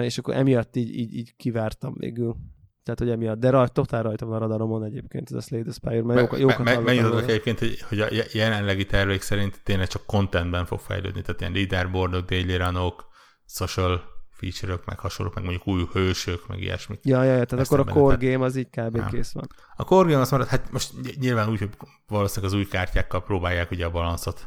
és 0.00 0.18
akkor 0.18 0.34
emiatt 0.34 0.76
így, 0.76 0.98
így, 0.98 1.14
így 1.14 1.36
kivártam 1.36 1.94
végül. 1.96 2.36
Tehát, 2.82 2.98
hogy 2.98 3.10
emiatt, 3.10 3.38
de 3.38 3.50
rajta, 3.50 3.72
totál 3.72 4.02
rajta 4.02 4.26
van 4.26 4.36
a 4.36 4.38
radaromon 4.38 4.84
egyébként 4.84 5.30
ez 5.30 5.36
a 5.36 5.40
Slay 5.40 5.62
the 5.62 5.72
Spire, 5.72 6.02
mert 6.02 6.20
jókat, 6.20 6.38
jókat 6.38 6.58
me, 6.58 6.78
me, 6.78 6.80
Mennyit 6.80 7.28
egyébként, 7.28 7.58
hogy, 7.58 7.80
hogy 7.80 8.00
a 8.00 8.06
jelenlegi 8.32 8.86
tervek 8.86 9.22
szerint 9.22 9.60
tényleg 9.62 9.86
csak 9.86 10.02
contentben 10.06 10.66
fog 10.66 10.78
fejlődni, 10.78 11.22
tehát 11.22 11.40
ilyen 11.40 11.52
leaderboardok, 11.52 12.24
daily 12.24 12.56
runok, 12.56 13.06
social 13.46 14.02
feature-ök, 14.30 14.84
meg 14.84 14.98
hasonlók, 14.98 15.34
meg 15.34 15.44
mondjuk 15.44 15.66
új 15.66 15.88
hősök, 15.92 16.46
meg 16.46 16.60
ilyesmik. 16.60 17.00
Ja, 17.02 17.22
ja, 17.22 17.34
ja 17.34 17.44
tehát 17.44 17.66
akkor 17.66 17.80
a 17.80 17.84
core 17.84 18.16
te... 18.16 18.30
game 18.30 18.44
az 18.44 18.56
így 18.56 18.68
kb. 18.70 18.96
Ja. 18.96 19.06
kész 19.06 19.32
van. 19.32 19.46
A 19.76 19.84
core 19.84 20.08
game 20.08 20.20
az 20.20 20.30
marad, 20.30 20.46
hát 20.46 20.72
most 20.72 20.92
nyilván 21.20 21.48
úgy, 21.48 21.58
hogy 21.58 21.70
valószínűleg 22.06 22.52
az 22.52 22.58
új 22.58 22.66
kártyákkal 22.66 23.22
próbálják 23.22 23.70
ugye 23.70 23.84
a 23.84 23.90
balanszot 23.90 24.46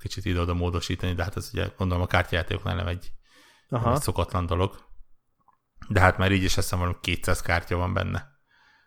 kicsit 0.00 0.24
ide-oda 0.24 0.54
módosítani, 0.54 1.12
de 1.12 1.22
hát 1.22 1.36
ez 1.36 1.50
ugye 1.52 1.68
gondolom 1.76 2.02
a 2.02 2.06
kártyajátékoknál 2.06 2.74
nem 2.74 2.86
egy, 2.86 3.12
Aha. 3.68 3.94
egy 3.94 4.00
szokatlan 4.00 4.46
dolog. 4.46 4.84
De 5.88 6.00
hát 6.00 6.18
már 6.18 6.32
így 6.32 6.42
is 6.42 6.56
azt 6.56 6.70
hiszem, 6.70 6.96
200 7.00 7.40
kártya 7.40 7.76
van 7.76 7.94
benne. 7.94 8.28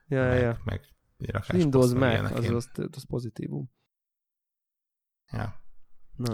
Ja, 0.08 0.24
meg, 0.24 0.42
ja. 0.42 0.58
meg 0.66 0.82
Windows 1.54 1.94
Mac, 1.94 2.32
az, 2.32 2.50
az, 2.50 2.70
az 2.92 3.08
pozitívum. 3.08 3.72
Ja. 5.32 5.62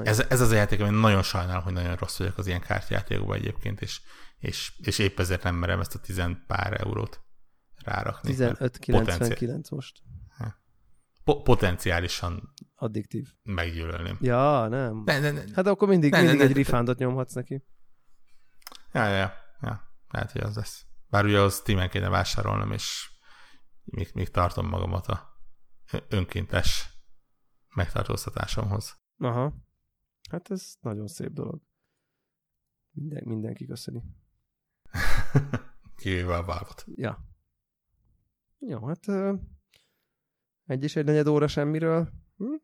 Ez, 0.03 0.19
ez 0.19 0.41
az 0.41 0.51
a 0.51 0.55
játék, 0.55 0.81
ami 0.81 0.99
nagyon 0.99 1.23
sajnálom, 1.23 1.63
hogy 1.63 1.73
nagyon 1.73 1.95
rossz 1.95 2.17
vagyok 2.17 2.37
az 2.37 2.47
ilyen 2.47 2.61
kártyajátékokban 2.61 3.37
egyébként, 3.37 3.81
és, 3.81 4.01
és, 4.37 4.79
és 4.83 4.99
épp 4.99 5.19
ezért 5.19 5.43
nem 5.43 5.55
merem 5.55 5.79
ezt 5.79 5.95
a 5.95 5.99
tizen 5.99 6.43
pár 6.47 6.81
eurót 6.81 7.21
rárakni. 7.83 8.35
15,99 8.35 9.71
most. 9.71 10.01
Po- 11.23 11.43
potenciálisan 11.43 12.53
addiktív. 12.75 13.27
Meggyűlölném. 13.43 14.17
Ja, 14.21 14.67
nem. 14.67 15.01
Ne, 15.05 15.19
ne, 15.19 15.31
ne. 15.31 15.43
Hát 15.53 15.67
akkor 15.67 15.87
mindig, 15.87 16.11
ne, 16.11 16.17
mindig 16.17 16.37
ne, 16.37 16.43
ne, 16.43 16.49
egy 16.49 16.55
refundot 16.55 16.97
nyomhatsz 16.97 17.33
neki. 17.33 17.63
Ja, 18.95 19.07
ja, 19.07 19.33
ja. 19.61 19.81
Lehet, 20.07 20.31
hogy 20.31 20.41
az 20.41 20.55
lesz. 20.55 20.85
Bár 21.07 21.25
ugye 21.25 21.39
az 21.39 21.55
Steam-en 21.55 21.89
kéne 21.89 22.09
vásárolnom, 22.09 22.71
és 22.71 23.09
még, 23.83 24.11
még 24.13 24.29
tartom 24.29 24.67
magamat 24.67 25.07
a 25.07 25.29
önkéntes 26.09 26.89
megtartóztatásomhoz. 27.75 28.99
Aha. 29.17 29.53
Hát 30.29 30.51
ez 30.51 30.75
nagyon 30.79 31.07
szép 31.07 31.31
dolog. 31.31 31.61
Minden, 32.91 33.23
mindenki 33.25 33.65
köszöni. 33.65 34.03
Kivéve 35.95 36.37
a 36.37 36.43
valve 36.43 36.71
Ja. 36.85 37.25
Jó, 38.59 38.87
hát 38.87 39.05
egy 40.65 40.83
és 40.83 40.95
egy 40.95 41.05
negyed 41.05 41.27
óra 41.27 41.47
semmiről. 41.47 42.09
Hm? 42.37 42.55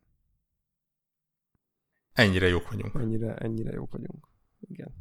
Ennyire 2.12 2.48
jók 2.48 2.70
vagyunk. 2.70 2.96
Ennyire, 2.96 3.36
ennyire 3.36 3.72
jók 3.72 3.92
vagyunk. 3.92 4.28
Igen. 4.60 5.01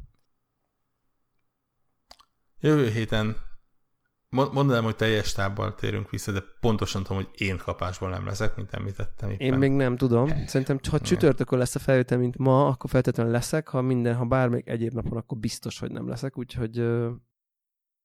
Jövő 2.61 2.89
héten 2.89 3.35
mondanám, 4.29 4.83
hogy 4.83 4.95
teljes 4.95 5.31
tábbal 5.31 5.75
térünk 5.75 6.09
vissza, 6.09 6.31
de 6.31 6.43
pontosan 6.59 7.03
tudom, 7.03 7.23
hogy 7.23 7.29
én 7.37 7.57
kapásból 7.57 8.09
nem 8.09 8.25
leszek, 8.25 8.55
mint 8.55 8.73
említettem. 8.73 9.29
Éppen. 9.29 9.47
Én 9.47 9.53
még 9.53 9.71
nem 9.71 9.97
tudom. 9.97 10.45
Szerintem, 10.45 10.79
ha 10.89 10.99
csütörtökön 10.99 11.59
lesz 11.59 11.75
a 11.75 11.79
felvétel, 11.79 12.17
mint 12.17 12.37
ma, 12.37 12.67
akkor 12.67 12.89
feltétlenül 12.89 13.31
leszek. 13.31 13.67
Ha 13.67 13.81
minden, 13.81 14.15
ha 14.15 14.25
bármelyik 14.25 14.67
egyéb 14.67 14.93
napon, 14.93 15.17
akkor 15.17 15.37
biztos, 15.37 15.79
hogy 15.79 15.91
nem 15.91 16.07
leszek. 16.07 16.37
Úgyhogy... 16.37 16.77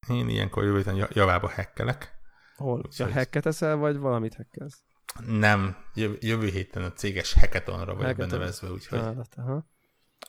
Én 0.09 0.29
ilyenkor 0.29 0.65
jövő 0.65 0.77
héten 0.77 1.09
javába 1.13 1.49
hekkelek. 1.49 2.15
Hol? 2.57 2.77
Úgyhogy... 2.77 3.09
Ja, 3.09 3.13
hacket 3.13 3.47
eszel, 3.47 3.77
vagy 3.77 3.97
valamit 3.97 4.35
hekkelsz? 4.35 4.83
Nem, 5.27 5.77
jövő 6.21 6.49
héten 6.49 6.83
a 6.83 6.93
céges 6.93 7.33
hackathonra 7.33 7.95
vagy 7.95 8.17
benevezve, 8.17 8.71
úgyhogy... 8.71 8.99
Állat, 8.99 9.35
aha. 9.37 9.67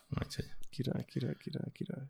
Úgyhogy... 0.10 0.46
Király, 0.70 1.04
király, 1.06 1.36
király, 1.40 1.72
király. 1.72 2.06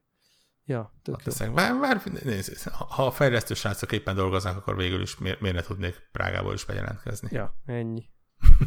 Ja, 0.68 0.94
tök 1.02 1.15
jó. 1.23 1.53
Bár, 1.53 1.80
bár, 1.80 2.02
nézd, 2.23 2.69
ha 2.69 3.06
a 3.06 3.11
fejlesztő 3.11 3.53
srácok 3.53 3.91
éppen 3.91 4.15
dolgoznak, 4.15 4.57
akkor 4.57 4.76
végül 4.76 5.02
is 5.02 5.18
miért, 5.18 5.39
miért 5.39 5.56
ne 5.56 5.61
tudnék 5.61 6.10
Prágából 6.11 6.53
is 6.53 6.65
bejelentkezni? 6.65 7.27
Ja, 7.31 7.57
ennyi. 7.65 8.10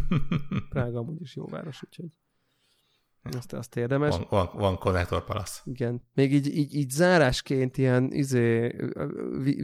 Prága 0.69 0.99
amúgy 0.99 1.21
is 1.21 1.37
jó 1.37 1.47
város, 1.47 1.83
úgyhogy 1.83 2.11
azt, 3.23 3.53
azt 3.53 3.77
érdemes. 3.77 4.17
Van, 4.17 4.27
van, 4.31 4.51
van 4.53 4.79
Connector 4.79 5.25
Palace. 5.25 5.61
Igen. 5.65 6.03
Még 6.15 6.33
így, 6.33 6.57
így, 6.57 6.75
így 6.75 6.91
zárásként 6.91 7.77
ilyen 7.77 8.13
izé, 8.13 8.77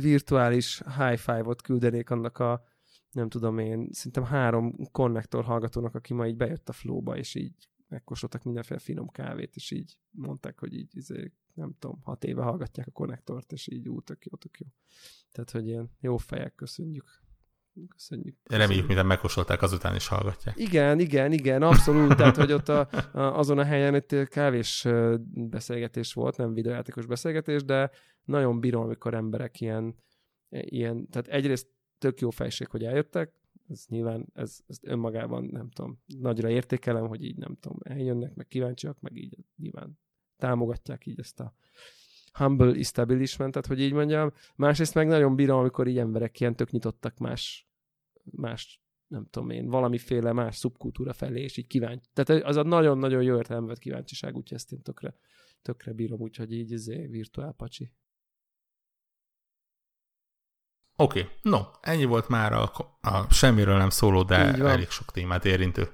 virtuális 0.00 0.82
high 0.98 1.18
five-ot 1.18 1.62
küldenék 1.62 2.10
annak 2.10 2.38
a 2.38 2.62
nem 3.10 3.28
tudom 3.28 3.58
én, 3.58 3.88
szerintem 3.92 4.24
három 4.24 4.74
konnektor 4.92 5.44
hallgatónak, 5.44 5.94
aki 5.94 6.14
ma 6.14 6.26
így 6.26 6.36
bejött 6.36 6.68
a 6.68 6.72
flóba, 6.72 7.16
és 7.16 7.34
így 7.34 7.68
megkóstoltak 7.88 8.42
mindenféle 8.42 8.80
finom 8.80 9.08
kávét, 9.08 9.56
és 9.56 9.70
így 9.70 9.98
mondták, 10.10 10.58
hogy 10.58 10.74
így 10.74 10.96
izé, 10.96 11.32
nem 11.54 11.74
tudom, 11.78 12.00
hat 12.02 12.24
éve 12.24 12.42
hallgatják 12.42 12.86
a 12.86 12.90
konnektort, 12.90 13.52
és 13.52 13.68
így 13.68 13.88
ú, 13.88 14.00
tök 14.00 14.24
jó, 14.24 14.36
tök 14.36 14.58
jó. 14.58 14.66
Tehát, 15.32 15.50
hogy 15.50 15.66
ilyen 15.66 15.90
jó 16.00 16.16
fejek, 16.16 16.54
köszönjük. 16.54 17.24
Köszönjük. 17.88 17.92
köszönjük. 17.98 18.36
Reméljük, 18.48 18.86
minden 18.86 19.06
megkóstolták, 19.06 19.62
azután 19.62 19.94
is 19.94 20.06
hallgatják. 20.06 20.56
Igen, 20.58 20.98
igen, 21.00 21.32
igen, 21.32 21.62
abszolút. 21.62 22.16
Tehát, 22.16 22.36
hogy 22.36 22.52
ott 22.52 22.68
a, 22.68 22.88
a, 23.12 23.38
azon 23.38 23.58
a 23.58 23.64
helyen 23.64 23.94
egy 23.94 24.28
kávés 24.28 24.86
beszélgetés 25.24 26.12
volt, 26.12 26.36
nem 26.36 26.52
videójátékos 26.52 27.06
beszélgetés, 27.06 27.64
de 27.64 27.90
nagyon 28.24 28.60
bírom, 28.60 28.82
amikor 28.82 29.14
emberek 29.14 29.60
ilyen, 29.60 29.94
ilyen 30.48 31.08
tehát 31.08 31.28
egyrészt 31.28 31.68
tök 31.98 32.20
jó 32.20 32.30
fejség, 32.30 32.68
hogy 32.68 32.84
eljöttek, 32.84 33.32
ez 33.68 33.84
nyilván, 33.88 34.26
ez, 34.34 34.60
ez 34.66 34.78
önmagában 34.82 35.44
nem 35.44 35.70
tudom, 35.70 36.02
nagyra 36.06 36.48
értékelem, 36.48 37.06
hogy 37.09 37.24
így 37.24 37.36
nem 37.36 37.56
tudom, 37.60 37.78
eljönnek, 37.82 38.34
meg 38.34 38.47
kíváncsiak, 38.47 39.01
meg 39.01 39.16
így 39.16 39.36
nyilván 39.56 39.98
támogatják 40.36 41.06
így 41.06 41.18
ezt 41.18 41.40
a 41.40 41.55
humble 42.32 42.74
establishmentet, 42.78 43.66
hogy 43.66 43.80
így 43.80 43.93
mondjam. 43.93 44.32
Másrészt 44.56 44.94
meg 44.94 45.06
nagyon 45.06 45.34
bírom, 45.36 45.59
amikor 45.59 45.86
így 45.86 45.98
emberek 45.98 46.40
ilyen 46.40 46.56
tök 46.56 46.70
nyitottak 46.70 47.18
más, 47.18 47.68
más 48.24 48.80
nem 49.06 49.26
tudom 49.30 49.51
én, 49.51 49.68
valamiféle 49.68 50.32
más 50.32 50.56
szubkultúra 50.56 51.12
felé, 51.12 51.43
és 51.43 51.56
így 51.56 51.66
kíváncsi. 51.66 52.09
Tehát 52.12 52.44
az 52.44 52.56
a 52.56 52.62
nagyon-nagyon 52.62 53.22
jó 53.22 53.36
értelemben 53.36 53.72
vett 53.72 53.82
kíváncsiság, 53.82 54.36
úgyhogy 54.36 54.56
ezt 54.56 54.72
én 54.72 54.82
tökre, 54.82 55.14
tökre 55.62 55.93
bírom, 55.93 56.20
úgyhogy 56.20 56.52
így 56.52 56.70
izé, 56.70 57.06
virtuál 57.06 57.52
pacsi. 57.52 57.93
Oké, 60.97 61.20
okay. 61.20 61.32
no, 61.43 61.60
ennyi 61.81 62.05
volt 62.05 62.28
már 62.28 62.52
a, 62.52 62.73
a 63.01 63.32
semmiről 63.32 63.77
nem 63.77 63.90
szóló, 63.90 64.23
de 64.23 64.36
elég 64.52 64.90
sok 64.90 65.12
témát 65.12 65.44
érintő 65.44 65.90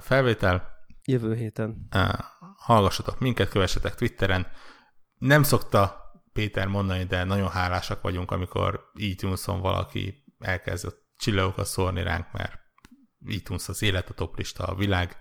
felvétel. 0.00 0.70
Jövő 1.04 1.34
héten. 1.34 1.88
Hallgassatok 2.56 3.20
minket, 3.20 3.48
kövessetek 3.48 3.94
Twitteren. 3.94 4.46
Nem 5.18 5.42
szokta 5.42 6.00
Péter 6.32 6.66
mondani, 6.66 7.04
de 7.04 7.24
nagyon 7.24 7.48
hálásak 7.48 8.02
vagyunk, 8.02 8.30
amikor 8.30 8.90
itunes 8.94 9.44
valaki 9.44 10.24
elkezdett 10.38 11.02
csillagokat 11.16 11.66
szórni 11.66 12.02
ránk, 12.02 12.32
mert 12.32 12.58
iTunes 13.26 13.68
az 13.68 13.82
élet, 13.82 14.10
a 14.10 14.14
toplista, 14.14 14.64
a 14.64 14.74
világ, 14.74 15.16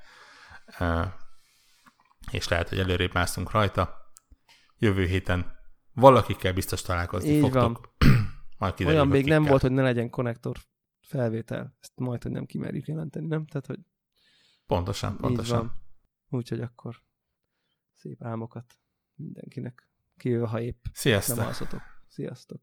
és 2.31 2.47
lehet, 2.47 2.69
hogy 2.69 2.79
előrébb 2.79 3.13
mászunk 3.13 3.51
rajta. 3.51 3.95
Jövő 4.77 5.05
héten 5.05 5.59
valakikkel 5.93 6.53
biztos 6.53 6.81
találkozni 6.81 7.29
Így 7.29 7.41
fogtok. 7.41 7.89
Van. 7.97 8.09
Majd 8.61 8.73
kiderül, 8.73 8.97
Olyan 8.99 9.11
még 9.11 9.25
nem 9.25 9.43
volt, 9.43 9.61
hogy 9.61 9.71
ne 9.71 9.81
legyen 9.81 10.09
konnektor 10.09 10.57
felvétel. 10.99 11.77
Ezt 11.79 11.91
majd, 11.95 12.23
hogy 12.23 12.31
nem 12.31 12.45
kimerjük 12.45 12.87
jelenteni, 12.87 13.27
nem? 13.27 13.45
Tehát, 13.45 13.65
hogy 13.65 13.79
Pontosan, 14.65 15.17
pontosan. 15.17 15.73
Úgyhogy 16.29 16.61
akkor 16.61 17.03
szép 17.93 18.23
álmokat 18.23 18.73
mindenkinek. 19.15 19.89
Kijön, 20.17 20.47
ha 20.47 20.61
épp 20.61 20.85
Sziasztok. 20.93 21.37
nem 21.37 21.45
alszotok. 21.45 21.81
Sziasztok. 22.07 22.61